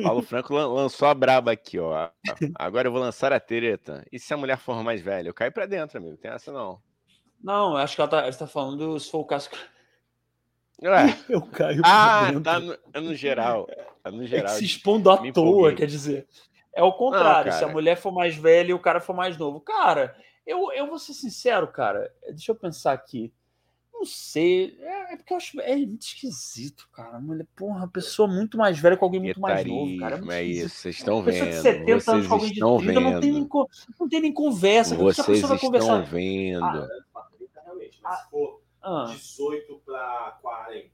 Paulo 0.03 0.21
Franco 0.21 0.53
lan- 0.53 0.67
lançou 0.67 1.07
a 1.07 1.13
braba 1.13 1.51
aqui, 1.51 1.79
ó. 1.79 2.09
Agora 2.55 2.87
eu 2.87 2.91
vou 2.91 2.99
lançar 3.01 3.31
a 3.31 3.39
treta. 3.39 4.05
E 4.11 4.19
se 4.19 4.33
a 4.33 4.37
mulher 4.37 4.57
for 4.57 4.83
mais 4.83 5.01
velha? 5.01 5.29
Eu 5.29 5.33
caio 5.33 5.51
pra 5.51 5.65
dentro, 5.65 5.97
amigo. 5.97 6.17
Tem 6.17 6.29
essa 6.31 6.51
não. 6.51 6.81
Não, 7.41 7.77
acho 7.77 7.95
que 7.95 8.01
ela 8.01 8.09
tá, 8.09 8.19
ela 8.23 8.33
tá 8.33 8.45
falando 8.47 8.99
se 8.99 9.09
for 9.09 9.19
o 9.19 9.25
caso. 9.25 9.49
Ué. 10.83 11.17
Eu 11.29 11.41
caio 11.41 11.81
Ah, 11.83 12.19
pra 12.19 12.27
dentro. 12.27 12.41
tá 12.43 12.59
no, 12.59 12.77
é 12.93 12.99
no 13.01 13.15
geral. 13.15 13.67
É 14.03 14.11
no 14.11 14.17
É 14.17 14.25
que 14.25 14.27
geral. 14.27 14.49
se 14.55 14.65
expondo 14.65 15.09
à 15.09 15.21
me 15.21 15.31
toa, 15.31 15.45
empolguei. 15.47 15.75
quer 15.75 15.85
dizer. 15.87 16.27
É 16.73 16.83
o 16.83 16.91
contrário. 16.93 17.51
se 17.53 17.63
a 17.63 17.67
mulher 17.67 17.95
for 17.97 18.11
mais 18.11 18.35
velha 18.35 18.71
e 18.71 18.73
o 18.73 18.79
cara 18.79 18.99
for 19.01 19.13
mais 19.15 19.37
novo. 19.37 19.59
Cara, 19.61 20.15
eu, 20.45 20.71
eu 20.73 20.87
vou 20.87 20.99
ser 20.99 21.13
sincero, 21.13 21.67
cara. 21.67 22.11
Deixa 22.29 22.51
eu 22.51 22.55
pensar 22.55 22.93
aqui. 22.93 23.33
Não 23.99 24.05
sei. 24.05 24.77
É, 24.79 25.13
é 25.13 25.17
porque 25.17 25.33
eu 25.33 25.37
acho. 25.37 25.59
É 25.59 25.75
muito 25.75 26.03
esquisito, 26.03 26.87
cara. 26.93 27.19
Mulher, 27.19 27.45
porra, 27.53 27.85
pessoa 27.85 28.29
muito 28.29 28.57
mais 28.57 28.79
velha 28.79 28.95
com 28.95 29.03
alguém 29.03 29.19
muito 29.19 29.41
mais 29.41 29.65
novo, 29.67 29.97
cara. 29.97 30.15
Muito 30.17 30.31
é 30.31 30.41
esquisito. 30.43 30.65
isso. 30.67 30.75
Vocês 30.81 30.95
estão 30.95 31.15
Uma 31.17 31.23
pessoa 31.25 31.45
de 31.45 31.51
vendo. 31.51 31.61
70 31.61 31.91
anos 31.91 32.03
Vocês 32.05 32.27
com 32.27 32.33
alguém 32.33 32.47
de 32.47 32.53
estão 32.53 32.77
30 32.77 32.93
não 33.01 33.19
tem, 33.19 33.31
nem, 33.31 33.41
vendo. 33.41 33.49
não 33.99 34.09
tem 34.09 34.21
nem 34.21 34.33
conversa. 34.33 34.95
Como 34.95 35.13
que 35.13 35.19
a 35.19 35.23
Vocês 35.25 35.39
estão 35.41 35.57
conversar? 35.57 36.01
vendo. 36.03 36.87
Realmente, 37.65 37.99
mas 38.01 38.19
se 38.23 38.29
for 38.29 38.61
Ah, 38.81 39.05
18 39.13 39.81
para 39.85 40.39
40. 40.41 40.89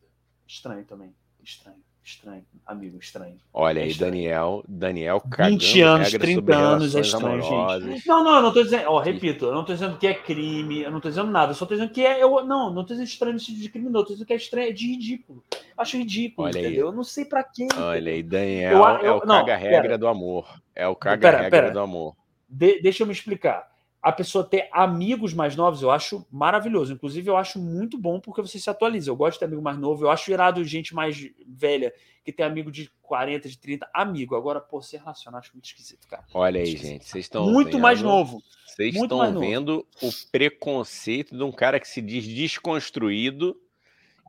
estranho 0.47 0.83
também. 0.85 1.15
Estranho. 1.43 1.83
Estranho. 2.05 2.43
Amigo, 2.67 2.99
estranho. 2.99 3.35
Olha 3.51 3.79
É 3.79 3.83
aí, 3.83 3.89
estranho. 3.89 4.11
Daniel. 4.11 4.63
Daniel 4.67 5.21
20 5.25 5.29
cagando 5.31 5.87
anos, 5.95 6.05
regra 6.11 6.19
30 6.19 6.35
sobre 6.39 6.53
anos 6.53 6.95
é 6.95 6.99
estranho, 7.01 7.41
gente. 7.41 7.51
amorosas. 7.53 8.05
Não, 8.05 8.23
não, 8.23 8.35
eu 8.35 8.41
não 8.43 8.53
tô 8.53 8.63
dizendo. 8.63 8.85
Ó, 8.89 8.99
repito, 8.99 9.45
eu 9.45 9.53
não 9.55 9.65
tô 9.65 9.73
dizendo 9.73 9.97
que 9.97 10.05
é 10.05 10.13
crime, 10.13 10.81
eu 10.83 10.91
não 10.91 11.01
tô 11.01 11.09
dizendo 11.09 11.31
nada, 11.31 11.51
eu 11.51 11.55
só 11.55 11.65
tô 11.65 11.73
dizendo 11.73 11.89
que 11.91 12.05
é. 12.05 12.21
Eu, 12.21 12.45
não, 12.45 12.71
não 12.71 12.83
tô 12.83 12.93
dizendo 12.93 13.07
estranho 13.07 13.33
no 13.33 13.39
sentido 13.39 13.59
de 13.61 13.69
crime, 13.69 13.89
não, 13.89 14.01
eu 14.01 14.05
tô 14.05 14.13
dizendo 14.13 14.27
que 14.27 14.33
é 14.33 14.35
estranho, 14.35 14.69
é 14.69 14.71
de 14.71 14.85
ridículo. 14.87 15.43
Acho 15.75 15.97
ridículo, 15.97 16.47
Olha 16.47 16.59
aí. 16.59 16.65
entendeu? 16.67 16.85
Eu 16.87 16.91
não 16.93 17.03
sei 17.03 17.25
pra 17.25 17.43
quê. 17.43 17.67
Olha 17.75 18.11
aí, 18.11 18.19
Eu- 18.19 18.23
Daniel 18.23 18.77
eu- 18.77 18.85
é 19.07 19.11
o 19.11 19.21
caga-regra 19.21 19.97
do 19.97 20.07
amor. 20.07 20.61
É 20.75 20.87
o 20.87 20.95
caga-regra 20.95 21.71
do 21.71 21.79
amor. 21.79 22.15
De- 22.47 22.79
deixa 22.81 23.01
eu 23.01 23.07
me 23.07 23.13
explicar. 23.13 23.67
A 24.05 24.11
pessoa 24.11 24.43
ter 24.43 24.69
amigos 24.71 25.33
mais 25.33 25.55
novos, 25.55 25.81
eu 25.81 25.89
acho 25.89 26.23
maravilhoso. 26.31 26.93
Inclusive, 26.93 27.27
eu 27.27 27.35
acho 27.35 27.57
muito 27.57 27.97
bom 27.97 28.19
porque 28.19 28.39
você 28.39 28.59
se 28.59 28.69
atualiza. 28.69 29.09
Eu 29.09 29.15
gosto 29.15 29.33
de 29.33 29.39
ter 29.39 29.45
amigo 29.45 29.63
mais 29.63 29.79
novo. 29.79 30.05
Eu 30.05 30.11
acho 30.11 30.29
irado 30.31 30.63
gente 30.63 30.93
mais 30.93 31.27
velha 31.47 31.91
que 32.23 32.31
tem 32.31 32.45
amigo 32.45 32.71
de 32.71 32.91
40, 33.01 33.49
de 33.49 33.57
30. 33.57 33.89
Amigo. 33.91 34.35
Agora, 34.35 34.61
pô, 34.61 34.79
se 34.79 34.95
relacionar, 34.95 35.39
acho 35.39 35.53
muito 35.53 35.65
esquisito, 35.65 36.07
cara. 36.07 36.23
Olha 36.35 36.59
aí, 36.61 36.67
Esquisito. 36.67 36.87
gente. 36.91 37.05
Vocês 37.09 37.25
estão 37.25 37.49
muito 37.51 37.79
mais 37.79 37.99
vendo- 37.99 38.09
novo. 38.09 38.43
Vocês 38.67 38.93
muito 38.93 39.05
estão 39.05 39.17
mais 39.17 39.33
novo. 39.33 39.45
vendo 39.45 39.87
o 40.03 40.09
preconceito 40.31 41.35
de 41.35 41.43
um 41.43 41.51
cara 41.51 41.79
que 41.79 41.87
se 41.87 41.99
diz 42.01 42.25
desconstruído. 42.27 43.55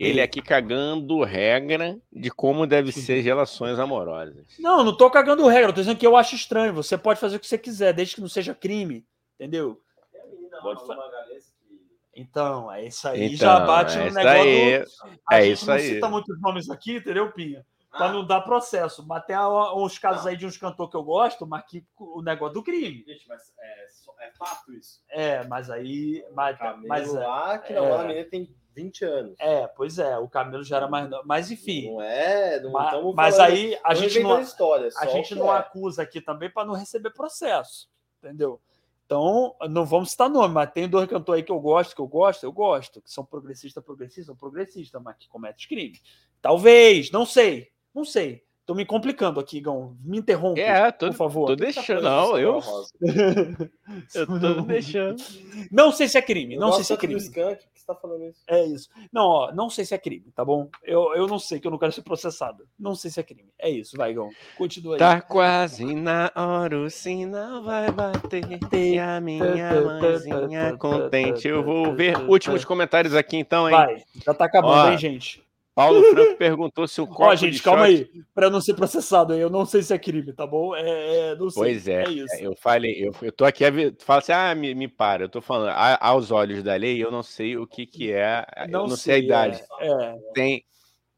Ele 0.01 0.21
aqui 0.23 0.41
cagando 0.43 1.23
regra 1.23 1.99
de 2.13 2.31
como 2.31 2.67
deve 2.67 2.93
ser 2.93 3.21
relações 3.21 3.79
amorosas. 3.79 4.47
Não, 4.59 4.83
não 4.85 4.95
tô 4.97 5.11
cagando 5.11 5.47
regra, 5.47 5.71
eu 5.71 5.75
tô 5.75 5.81
dizendo 5.81 5.99
que 5.99 6.07
eu 6.07 6.17
acho 6.17 6.35
estranho. 6.35 6.73
Você 6.75 6.97
pode 6.99 7.19
fazer 7.21 7.37
o 7.37 7.41
que 7.41 7.47
você 7.47 7.57
quiser, 7.59 7.93
desde 7.95 8.15
que 8.15 8.21
não 8.21 8.29
seja 8.29 8.55
crime. 8.55 9.05
Entendeu? 9.39 9.81
Tem 10.13 10.21
a 10.21 10.27
menina 10.27 10.61
Pode 10.61 10.81
Pode 10.81 10.87
fa- 10.87 10.97
Magalhães 10.97 11.45
que 11.61 12.21
Então, 12.21 12.73
é 12.73 12.85
isso 12.87 13.07
aí. 13.09 13.27
Então, 13.27 13.37
já 13.37 13.61
bate 13.61 13.99
é 13.99 14.11
negócio. 14.11 14.29
aí. 14.29 14.79
do- 14.79 15.21
A 15.29 15.39
É 15.39 15.43
gente 15.43 15.53
isso 15.53 15.67
não 15.67 15.75
aí. 15.75 15.83
cita 15.83 16.09
muitos 16.09 16.41
nomes 16.41 16.71
aqui, 16.71 16.97
entendeu, 16.97 17.31
Pinha? 17.33 17.65
Pra 17.91 18.13
não 18.13 18.27
dar 18.27 18.43
processo. 18.43 19.07
Mas 19.07 19.25
tem 19.25 19.37
uns 19.39 19.99
casos 19.99 20.27
aí 20.27 20.37
de 20.37 20.45
uns 20.47 20.57
cantores 20.59 20.91
que 20.91 20.97
eu 20.97 21.03
gosto, 21.03 21.47
mas 21.47 21.65
que 21.67 21.85
o 21.99 22.21
negócio 22.23 22.55
do 22.55 22.63
crime. 22.63 23.03
Gente, 23.07 23.27
mas 23.29 23.53
é, 23.59 24.27
é 24.27 24.31
fato 24.33 24.73
isso. 24.73 25.03
É, 25.09 25.45
mas 25.47 25.71
aí. 25.71 26.23
Mas, 26.35 26.59
Camilo 26.59 26.89
mas 26.89 27.15
é, 27.15 27.19
lá, 27.27 27.59
que 27.59 27.73
é. 28.03 28.07
menina 28.07 28.25
tem 28.29 28.55
20 28.75 29.03
anos. 29.05 29.35
é, 29.39 29.67
pois 29.69 29.99
é, 29.99 30.19
o 30.19 30.29
Camelo 30.29 30.63
já 30.63 30.77
era 30.77 30.89
mais. 30.89 31.09
no- 31.09 31.23
Mas 31.25 31.51
enfim. 31.51 31.91
Não 31.91 32.03
é, 32.03 32.61
não 32.61 32.85
estamos 32.85 33.15
Mas, 33.15 33.37
falando- 33.37 33.53
aí 33.53 33.79
a 33.83 33.95
gente 33.95 34.21
não. 34.21 34.41
história, 34.41 34.89
A 34.99 35.07
gente 35.07 35.35
não 35.35 35.55
é. 35.55 35.59
acusa 35.59 36.03
aqui 36.03 36.21
também 36.21 36.51
para 36.51 36.67
não 36.67 36.75
receber 36.75 37.11
processo, 37.15 37.89
entendeu? 38.23 38.61
Então, 39.07 39.55
não 39.71 39.85
vamos 39.87 40.11
citar 40.11 40.29
nome, 40.29 40.53
mas 40.53 40.71
tem 40.73 40.89
dois 40.89 41.09
cantores 41.09 41.41
aí 41.41 41.47
que 41.47 41.53
eu 41.53 41.61
gosto, 41.61 41.95
que 41.95 42.01
eu 42.01 42.09
gosto, 42.09 42.43
eu 42.45 42.51
gosto, 42.53 43.01
que 43.01 43.11
são 43.11 43.25
progressistas, 43.25 43.83
progressistas, 43.83 44.27
são 44.27 44.37
progressistas, 44.37 45.01
mas 45.01 45.17
que 45.17 45.29
cometem 45.29 45.67
crime. 45.69 45.99
Talvez, 46.43 47.11
não 47.13 47.25
sei, 47.25 47.69
não 47.95 48.05
sei. 48.05 48.45
Tô 48.67 48.75
me 48.75 48.85
complicando 48.85 49.39
aqui, 49.39 49.61
Gão. 49.61 49.97
Me 50.03 50.19
interrompe, 50.19 50.61
É, 50.61 50.91
tô, 50.91 51.07
por 51.07 51.15
favor. 51.15 51.47
tô 51.47 51.55
deixando. 51.55 52.03
Não, 52.03 52.37
eu, 52.37 52.61
eu 54.13 54.27
tô 54.27 54.63
deixando. 54.63 55.23
Não 55.71 55.93
sei 55.93 56.09
se 56.09 56.19
é 56.19 56.23
crime, 56.23 56.55
Eu 56.55 56.61
não 56.61 56.73
sei 56.73 56.83
se 56.83 56.93
é 56.93 56.97
crime. 56.97 57.15
Skank, 57.21 57.65
por 57.87 57.95
que 57.95 57.95
você 57.95 57.95
tá 57.95 57.95
falando 57.95 58.25
isso? 58.25 58.43
É 58.49 58.65
isso. 58.65 58.89
Não, 59.13 59.27
ó, 59.27 59.53
não 59.53 59.71
sei 59.71 59.85
se 59.85 59.95
é 59.95 59.99
crime, 59.99 60.33
tá 60.35 60.45
bom? 60.45 60.69
Eu, 60.83 61.15
eu 61.15 61.27
não 61.27 61.39
sei, 61.39 61.61
que 61.61 61.67
eu 61.67 61.71
não 61.71 61.79
quero 61.79 61.93
ser 61.93 62.03
processado. 62.03 62.67
Não 62.79 62.95
sei 62.95 63.11
se 63.11 63.21
é 63.21 63.23
crime. 63.23 63.49
É 63.59 63.71
isso, 63.71 63.97
vai, 63.97 64.13
Gão. 64.13 64.31
Continua 64.57 64.95
aí. 64.95 64.99
Tá 64.99 65.21
quase 65.21 65.95
na 65.95 66.33
hora, 66.35 66.79
o 66.79 66.91
sinal 66.91 67.63
vai 67.63 67.91
bater. 67.91 68.45
E 68.73 68.99
a 68.99 69.21
minha 69.21 69.81
mãezinha 69.81 70.77
contente. 70.77 71.47
Eu 71.47 71.63
vou 71.63 71.95
ver 71.95 72.19
últimos 72.29 72.65
comentários 72.65 73.15
aqui 73.15 73.37
então, 73.37 73.69
hein? 73.69 73.77
Vai, 73.77 74.03
já 74.25 74.35
tá 74.35 74.45
acabando, 74.45 74.89
Ó, 74.89 74.91
hein, 74.91 74.99
gente? 74.99 75.46
Paulo 75.77 76.03
Franco 76.05 76.37
perguntou 76.39 76.89
se 76.89 77.01
o 77.03 77.07
copo 77.07 77.25
Ó, 77.25 77.35
de 77.35 77.41
gente, 77.51 77.63
calma 77.63 77.87
shot- 77.87 78.11
aí. 78.15 78.23
Pra 78.35 78.49
não 78.49 78.61
ser 78.63 78.73
processado 78.75 79.35
aí, 79.35 79.41
eu 79.41 79.51
não 79.51 79.67
sei 79.67 79.83
se 79.83 79.93
é 79.93 79.99
crime, 79.99 80.33
tá 80.33 80.47
bom? 80.47 80.75
É, 80.75 81.31
é, 81.33 81.37
não 81.37 81.51
sei. 81.51 81.63
Pois 81.63 81.87
é, 81.87 82.09
isso. 82.09 82.35
eu 82.41 82.57
falei, 82.57 82.93
eu, 83.07 83.13
eu 83.21 83.31
tô 83.31 83.45
aqui, 83.45 83.63
a 83.63 83.69
ver- 83.71 83.93
tu 83.95 84.03
fala 84.05 84.21
assim, 84.21 84.33
ah, 84.33 84.55
me, 84.55 84.75
me 84.75 84.89
para, 84.89 85.25
eu 85.25 85.29
tô 85.29 85.43
falando, 85.43 85.69
a- 85.69 85.99
aos 86.01 86.31
olhos 86.31 86.63
da 86.63 86.75
lei, 86.77 86.97
eu 87.05 87.11
não 87.11 87.23
sei 87.23 87.59
o 87.59 87.67
que 87.67 87.85
que 87.87 88.11
é, 88.11 88.43
eu 88.57 88.69
não 88.71 88.89
sei, 88.89 89.15
a 89.17 89.19
idade. 89.19 89.63
É, 89.79 89.87
é. 89.93 90.15
Tem, 90.33 90.65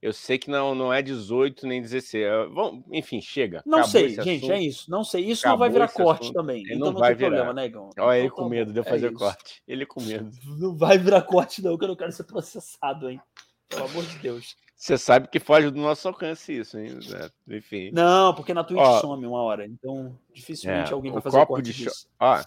eu 0.02 0.12
sei 0.12 0.38
que 0.38 0.50
não, 0.50 0.74
não 0.74 0.92
é 0.92 1.02
18 1.02 1.64
nem 1.64 1.80
16, 1.80 2.24
é, 2.24 2.46
vamos, 2.46 2.82
enfim, 2.92 3.20
chega. 3.20 3.62
Não 3.64 3.78
acabou 3.78 3.90
sei, 3.92 4.08
gente, 4.10 4.30
assunto. 4.44 4.52
é 4.52 4.60
isso. 4.60 4.90
Não 4.90 5.04
sei. 5.04 5.24
Isso 5.24 5.46
não 5.46 5.56
vai 5.56 5.68
Acabou 5.68 5.86
virar 5.86 6.04
corte 6.04 6.22
assunto. 6.22 6.34
também. 6.34 6.62
Ele 6.64 6.74
então 6.74 6.86
não 6.86 6.92
não, 6.94 7.00
vai 7.00 7.10
tem 7.10 7.18
problema, 7.18 7.42
virar. 7.52 7.54
né, 7.54 7.68
Gão? 7.68 7.90
Olha 7.98 8.16
ele 8.18 8.26
Então 8.26 8.36
com 8.36 8.42
tá 8.44 8.48
medo 8.48 8.72
de 8.72 8.78
eu 8.80 8.84
é 8.84 8.88
fazer 8.88 9.06
isso. 9.08 9.18
corte, 9.18 9.62
ele 9.68 9.86
com 9.86 10.00
medo. 10.02 10.30
Não 10.58 10.76
vai 10.76 10.98
virar 10.98 11.22
corte, 11.22 11.62
não, 11.62 11.76
que 11.78 11.84
eu 11.84 11.88
não 11.88 11.96
quero 11.96 12.10
ser 12.12 12.24
processado, 12.24 13.08
hein? 13.10 13.20
Pelo 13.68 13.84
amor 13.84 14.04
de 14.04 14.16
Deus. 14.18 14.56
Você 14.76 14.96
sabe 14.96 15.28
que 15.28 15.40
foge 15.40 15.70
do 15.70 15.80
nosso 15.80 16.06
alcance 16.06 16.56
isso, 16.56 16.78
hein? 16.78 16.98
É, 17.12 17.56
Enfim. 17.56 17.90
Não, 17.92 18.32
porque 18.34 18.54
na 18.54 18.62
Twitch 18.62 18.80
Ó, 18.80 19.00
some 19.00 19.26
uma 19.26 19.42
hora. 19.42 19.66
Então, 19.66 20.16
dificilmente 20.32 20.90
É, 20.90 20.94
alguém 20.94 21.10
vai 21.12 21.20
fazer 21.20 21.36
o 21.36 21.40
copo 21.40 21.54
corte 21.54 21.72
de 21.72 21.84
disso. 21.84 22.06
Ó, 22.20 22.40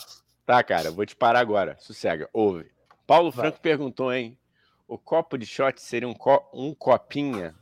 tá, 0.46 0.64
cara, 0.64 0.92
vou 0.92 1.06
te 1.06 1.16
parar 1.16 1.40
agora. 1.40 1.76
Sossega, 1.80 2.30
ouve. 2.32 2.72
Paulo 3.06 3.32
Vai. 3.32 3.48
Franco 3.48 3.60
perguntou, 3.62 4.14
hein? 4.14 4.38
O 4.88 4.98
copo 4.98 5.38
de 5.38 5.46
shot 5.46 5.82
seria 5.82 6.08
um, 6.08 6.14
co- 6.14 6.50
um 6.54 6.74
copinha? 6.74 7.54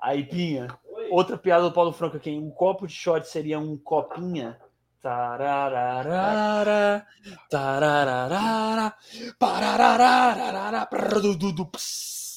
Aí, 0.00 0.24
Pinha, 0.24 0.66
outra 1.10 1.38
piada 1.38 1.62
do 1.64 1.72
Paulo 1.72 1.92
Franco 1.92 2.16
aqui. 2.16 2.30
Um 2.30 2.50
copo 2.50 2.86
de 2.86 2.92
shot 2.92 3.26
seria 3.28 3.58
um 3.58 3.76
copinha. 3.76 4.60
Tarararara, 5.04 7.06
tarararara, 7.50 8.94
pararararara. 9.38 10.88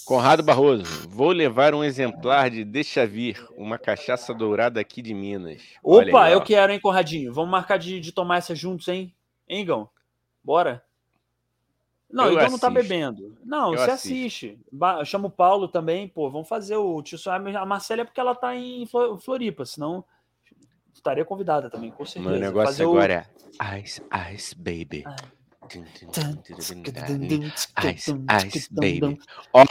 Conrado 0.06 0.44
Barroso, 0.44 1.08
vou 1.08 1.32
levar 1.32 1.74
um 1.74 1.82
exemplar 1.82 2.50
de 2.50 2.66
Deixa 2.66 3.08
Vir, 3.08 3.42
uma 3.56 3.78
cachaça 3.78 4.34
dourada 4.34 4.82
aqui 4.82 5.02
de 5.02 5.14
Minas. 5.14 5.62
Opa, 5.82 6.26
aí, 6.26 6.34
eu 6.34 6.42
quero, 6.42 6.74
hein, 6.74 6.80
Conradinho? 6.82 7.34
Vamos 7.34 7.52
marcar 7.52 7.78
de, 7.80 8.02
de 8.02 8.12
tomar 8.12 8.40
essa 8.40 8.54
juntos, 8.54 8.90
hein? 8.90 9.16
Hein, 9.48 9.66
Gão? 9.66 9.90
Bora? 10.44 10.84
Não, 12.12 12.26
Eu 12.26 12.34
então 12.34 12.50
não 12.50 12.60
tá 12.60 12.70
bebendo. 12.70 13.38
Não, 13.46 13.72
Eu 13.72 13.78
você 13.78 13.92
assisto. 13.92 14.18
assiste. 14.18 14.60
Ba- 14.70 15.06
Chama 15.06 15.30
o 15.30 15.32
Paulo 15.32 15.70
também, 15.70 16.06
pô. 16.10 16.30
Vamos 16.30 16.50
fazer 16.50 16.76
o 16.76 17.02
tio. 17.02 17.18
A 17.32 17.66
Marcela 17.66 18.02
é 18.02 18.04
porque 18.04 18.20
ela 18.20 18.36
tá 18.36 18.54
em 18.58 18.86
Flo- 18.86 19.18
Floripa, 19.18 19.64
senão 19.64 20.04
estaria 20.98 21.26
convidada 21.26 21.70
também, 21.70 21.92
com 21.92 22.06
certeza. 22.06 22.30
Meu 22.30 22.40
negócio 22.40 22.68
Fazer 22.68 22.86
o- 22.86 22.90
agora 22.92 23.26
é 23.60 23.80
Ice, 23.80 24.02
Ice 24.34 24.56
Baby. 24.56 25.06
Ice, 27.94 28.14
Ice 28.48 28.74
Baby. 28.74 29.20
Ó, 29.54 29.64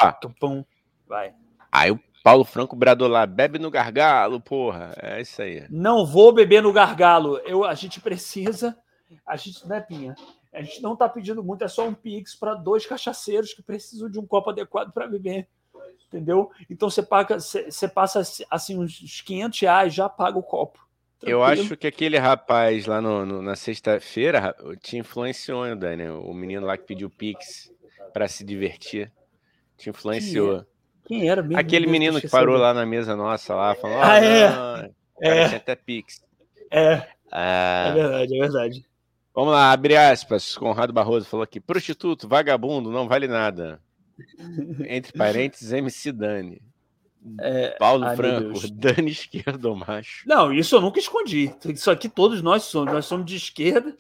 Vai. 1.07 1.35
aí 1.71 1.91
o 1.91 2.01
Paulo 2.23 2.45
Franco 2.45 2.75
bradou 2.75 3.09
lá, 3.09 3.25
bebe 3.25 3.59
no 3.59 3.71
gargalo, 3.71 4.41
porra. 4.41 4.93
É 5.01 5.21
isso 5.21 5.41
aí. 5.41 5.65
Não 5.71 6.05
vou 6.05 6.33
beber 6.33 6.63
no 6.63 6.73
gargalo. 6.73 7.39
Eu, 7.39 7.65
a 7.65 7.75
gente 7.75 8.01
precisa. 8.01 8.77
A 9.25 9.37
gente, 9.37 9.67
né, 9.69 9.81
Pinha? 9.81 10.15
A 10.53 10.63
gente 10.63 10.83
não 10.83 10.97
tá 10.97 11.09
pedindo 11.09 11.45
muito, 11.45 11.63
é 11.63 11.69
só 11.69 11.87
um 11.87 11.95
Pix 11.95 12.35
para 12.35 12.55
dois 12.55 12.85
cachaceiros 12.87 13.53
que 13.55 13.63
precisam 13.63 14.11
de 14.11 14.19
um 14.19 14.27
copo 14.27 14.51
adequado 14.51 14.91
para 14.93 15.07
beber. 15.07 15.49
Entendeu? 16.09 16.51
Então 16.71 16.89
você 16.89 17.03
paga, 17.03 17.39
você 17.39 17.89
passa 17.89 18.23
assim 18.51 18.79
uns 18.79 19.21
500 19.21 19.61
reais, 19.61 19.95
já 19.95 20.09
paga 20.09 20.39
o 20.39 20.43
copo. 20.43 20.86
Eu 21.23 21.41
Tranquilo. 21.41 21.63
acho 21.63 21.77
que 21.77 21.87
aquele 21.87 22.19
rapaz 22.19 22.87
lá 22.87 23.01
no, 23.01 23.25
no- 23.25 23.43
na 23.43 23.57
sexta-feira 23.57 24.39
ra- 24.39 24.55
te 24.81 24.97
influenciou, 24.99 25.67
hein, 25.67 25.77
Dani? 25.77 26.09
O 26.09 26.33
menino 26.35 26.67
lá 26.67 26.77
que 26.77 26.85
pediu 26.85 27.09
Pix 27.11 27.71
pra 28.13 28.29
se 28.29 28.45
divertir. 28.45 29.11
Te 29.79 29.91
influenciou. 29.91 30.65
Quem 31.07 31.29
era 31.29 31.43
mesmo? 31.43 31.59
Aquele 31.59 31.87
menino 31.87 32.21
que 32.21 32.29
parou 32.29 32.57
lá 32.57 32.73
na 32.75 32.85
mesa 32.87 33.15
nossa 33.17 33.55
lá, 33.55 33.75
falou: 33.75 33.97
Ah, 33.99 34.13
"Ah, 34.13 34.19
é? 34.25 34.49
não, 34.49 34.95
É, 35.23 35.49
tinha 35.49 35.57
até 35.59 35.75
Pix. 35.77 36.23
é, 36.71 36.93
é 36.93 37.07
Ah, 37.31 37.93
verdade, 37.95 38.37
é 38.37 38.41
verdade. 38.41 38.87
vamos 39.35 39.53
lá, 39.53 39.73
abre 39.73 39.97
aspas. 39.97 40.57
Conrado 40.57 40.93
Barroso 40.93 41.27
falou 41.27 41.45
aqui: 41.45 41.61
prostituto, 41.61 42.29
vagabundo, 42.29 42.91
não 42.91 43.09
vale 43.09 43.27
nada. 43.27 43.81
Entre 44.89 45.13
parênteses, 45.13 45.73
MC 45.73 46.13
Dani. 46.13 46.61
É, 47.41 47.77
Paulo 47.79 48.05
ai, 48.05 48.17
Franco, 48.17 48.61
Dani 48.73 49.11
esquerdo 49.11 49.75
macho. 49.75 50.23
Não, 50.27 50.53
isso 50.53 50.77
eu 50.77 50.81
nunca 50.81 50.99
escondi. 50.99 51.55
Isso 51.67 51.91
aqui 51.91 52.09
todos 52.09 52.43
nós 52.43 52.65
somos. 52.65 52.93
Nós 52.93 53.07
somos 53.07 53.27
de 53.27 53.37
esquerda, 53.37 53.97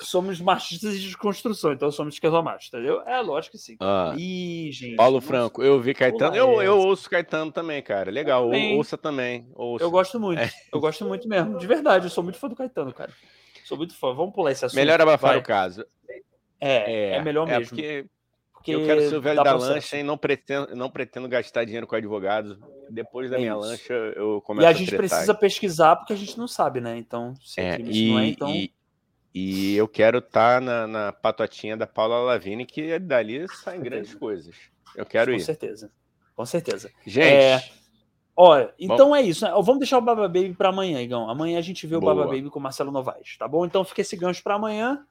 somos 0.00 0.40
machistas 0.40 0.98
de 0.98 1.06
desconstrução, 1.06 1.72
então 1.72 1.90
somos 1.90 2.14
esquerdomachos, 2.14 2.68
entendeu? 2.68 3.02
É, 3.02 3.20
lógico 3.20 3.56
que 3.56 3.62
sim. 3.62 3.76
Ah, 3.80 4.14
Ih, 4.16 4.70
gente. 4.72 4.96
Paulo 4.96 5.20
Franco, 5.20 5.62
eu 5.62 5.80
vi 5.80 5.94
Caetano. 5.94 6.34
Eu, 6.34 6.62
eu 6.62 6.78
ouço 6.78 7.08
Caetano 7.08 7.52
também, 7.52 7.82
cara. 7.82 8.10
Legal, 8.10 8.44
também. 8.44 8.76
ouça 8.76 8.96
também. 8.96 9.46
Ouça. 9.54 9.84
Eu 9.84 9.90
gosto 9.90 10.18
muito. 10.18 10.40
É. 10.40 10.50
Eu 10.72 10.80
gosto 10.80 11.04
muito 11.04 11.28
mesmo. 11.28 11.58
De 11.58 11.66
verdade, 11.66 12.06
eu 12.06 12.10
sou 12.10 12.24
muito 12.24 12.38
fã 12.38 12.48
do 12.48 12.56
Caetano, 12.56 12.92
cara. 12.92 13.12
Sou 13.64 13.76
muito 13.76 13.94
fã. 13.94 14.12
Vamos 14.12 14.34
pular 14.34 14.50
esse 14.52 14.64
assunto. 14.64 14.76
Melhor 14.76 15.00
abafar 15.00 15.30
Vai. 15.30 15.38
o 15.38 15.42
caso. 15.42 15.84
É, 16.60 17.12
é, 17.12 17.16
é 17.16 17.22
melhor 17.22 17.48
é 17.48 17.58
mesmo. 17.58 17.76
Porque 17.76 18.04
porque 18.60 18.74
eu 18.74 18.84
quero 18.84 19.08
ser 19.08 19.16
o 19.16 19.22
velho 19.22 19.36
da 19.42 19.52
processo. 19.52 19.72
lancha 19.72 19.96
e 19.96 20.02
não 20.02 20.18
pretendo, 20.18 20.76
não 20.76 20.90
pretendo 20.90 21.26
gastar 21.26 21.64
dinheiro 21.64 21.86
com 21.86 21.96
advogado. 21.96 22.62
Depois 22.90 23.30
da 23.30 23.36
é 23.36 23.40
minha 23.40 23.52
isso. 23.52 23.60
lancha, 23.60 23.94
eu 23.94 24.42
começo 24.42 24.66
a 24.66 24.70
E 24.70 24.74
a 24.74 24.76
gente 24.76 24.94
a 24.94 24.98
precisa 24.98 25.34
pesquisar 25.34 25.96
porque 25.96 26.12
a 26.12 26.16
gente 26.16 26.36
não 26.36 26.46
sabe, 26.46 26.78
né? 26.78 26.98
Então, 26.98 27.34
se 27.42 27.58
é, 27.58 27.80
e, 27.80 28.10
não 28.10 28.18
é, 28.18 28.26
então. 28.26 28.50
E, 28.50 28.70
e 29.34 29.76
eu 29.76 29.88
quero 29.88 30.18
estar 30.18 30.56
tá 30.56 30.60
na, 30.60 30.86
na 30.86 31.10
patotinha 31.12 31.74
da 31.74 31.86
Paula 31.86 32.18
Lavini, 32.18 32.66
que 32.66 32.98
dali 32.98 33.46
saem 33.48 33.80
grandes 33.80 34.14
coisas. 34.14 34.54
Eu 34.94 35.06
quero 35.06 35.30
com 35.30 35.36
ir. 35.36 35.40
Com 35.40 35.46
certeza. 35.46 35.90
Com 36.36 36.44
certeza. 36.44 36.90
Gente. 37.06 37.26
É... 37.26 37.64
Olha, 38.36 38.74
então 38.78 39.08
Bom... 39.08 39.16
é 39.16 39.22
isso. 39.22 39.46
Né? 39.46 39.52
Vamos 39.52 39.78
deixar 39.78 39.96
o 39.96 40.02
Baba 40.02 40.28
Baby 40.28 40.52
para 40.52 40.68
amanhã, 40.68 41.00
Igão. 41.00 41.30
Amanhã 41.30 41.58
a 41.58 41.62
gente 41.62 41.86
vê 41.86 41.98
Boa. 41.98 42.12
o 42.12 42.16
Baba 42.16 42.30
Baby 42.30 42.50
com 42.50 42.58
o 42.58 42.62
Marcelo 42.62 42.90
Novaes, 42.90 43.38
tá 43.38 43.48
bom? 43.48 43.64
Então 43.64 43.84
fica 43.84 44.02
esse 44.02 44.16
gancho 44.16 44.42
para 44.42 44.56
amanhã. 44.56 45.02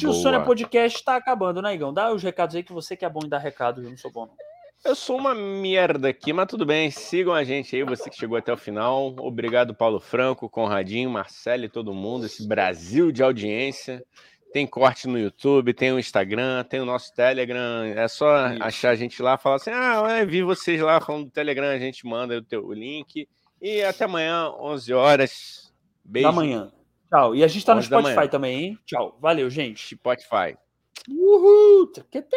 Tio 0.00 0.12
Boa. 0.12 0.22
Sônia 0.22 0.40
Podcast 0.40 0.98
está 0.98 1.16
acabando, 1.16 1.60
né, 1.60 1.74
Igão? 1.74 1.92
Dá 1.92 2.10
os 2.10 2.22
recados 2.22 2.56
aí 2.56 2.62
que 2.62 2.72
você 2.72 2.96
que 2.96 3.04
é 3.04 3.08
bom 3.08 3.20
em 3.22 3.28
dar 3.28 3.36
recado, 3.36 3.82
eu 3.82 3.90
não 3.90 3.98
sou 3.98 4.10
bom, 4.10 4.24
não. 4.24 4.34
Eu 4.82 4.94
sou 4.94 5.18
uma 5.18 5.34
merda 5.34 6.08
aqui, 6.08 6.32
mas 6.32 6.46
tudo 6.46 6.64
bem. 6.64 6.90
Sigam 6.90 7.34
a 7.34 7.44
gente 7.44 7.76
aí, 7.76 7.84
você 7.84 8.08
que 8.08 8.16
chegou 8.16 8.38
até 8.38 8.50
o 8.50 8.56
final. 8.56 9.14
Obrigado, 9.18 9.74
Paulo 9.74 10.00
Franco, 10.00 10.48
Conradinho, 10.48 11.10
Marcelo 11.10 11.66
e 11.66 11.68
todo 11.68 11.92
mundo, 11.92 12.24
esse 12.24 12.48
Brasil 12.48 13.12
de 13.12 13.22
audiência. 13.22 14.02
Tem 14.54 14.66
corte 14.66 15.06
no 15.06 15.18
YouTube, 15.18 15.74
tem 15.74 15.92
o 15.92 15.98
Instagram, 15.98 16.64
tem 16.64 16.80
o 16.80 16.86
nosso 16.86 17.14
Telegram. 17.14 17.84
É 17.84 18.08
só 18.08 18.52
Isso. 18.52 18.62
achar 18.62 18.90
a 18.90 18.96
gente 18.96 19.20
lá, 19.20 19.36
falar 19.36 19.56
assim: 19.56 19.70
ah, 19.70 20.24
vi 20.24 20.42
vocês 20.42 20.80
lá 20.80 20.98
falando 20.98 21.26
do 21.26 21.30
Telegram, 21.30 21.68
a 21.68 21.78
gente 21.78 22.06
manda 22.06 22.38
o, 22.38 22.42
teu, 22.42 22.64
o 22.64 22.72
link. 22.72 23.28
E 23.60 23.82
até 23.82 24.06
amanhã, 24.06 24.50
11 24.58 24.94
horas. 24.94 25.72
Beijo. 26.02 26.26
Da 26.26 26.32
manhã. 26.32 26.72
Tchau. 27.10 27.34
E 27.34 27.42
a 27.42 27.48
gente 27.48 27.66
tá 27.66 27.74
no 27.74 27.82
Spotify 27.82 28.28
também, 28.28 28.64
hein? 28.64 28.78
Tchau. 28.86 29.18
Valeu, 29.20 29.50
gente. 29.50 29.96
Spotify. 29.96 30.56
Uhul! 31.08 31.92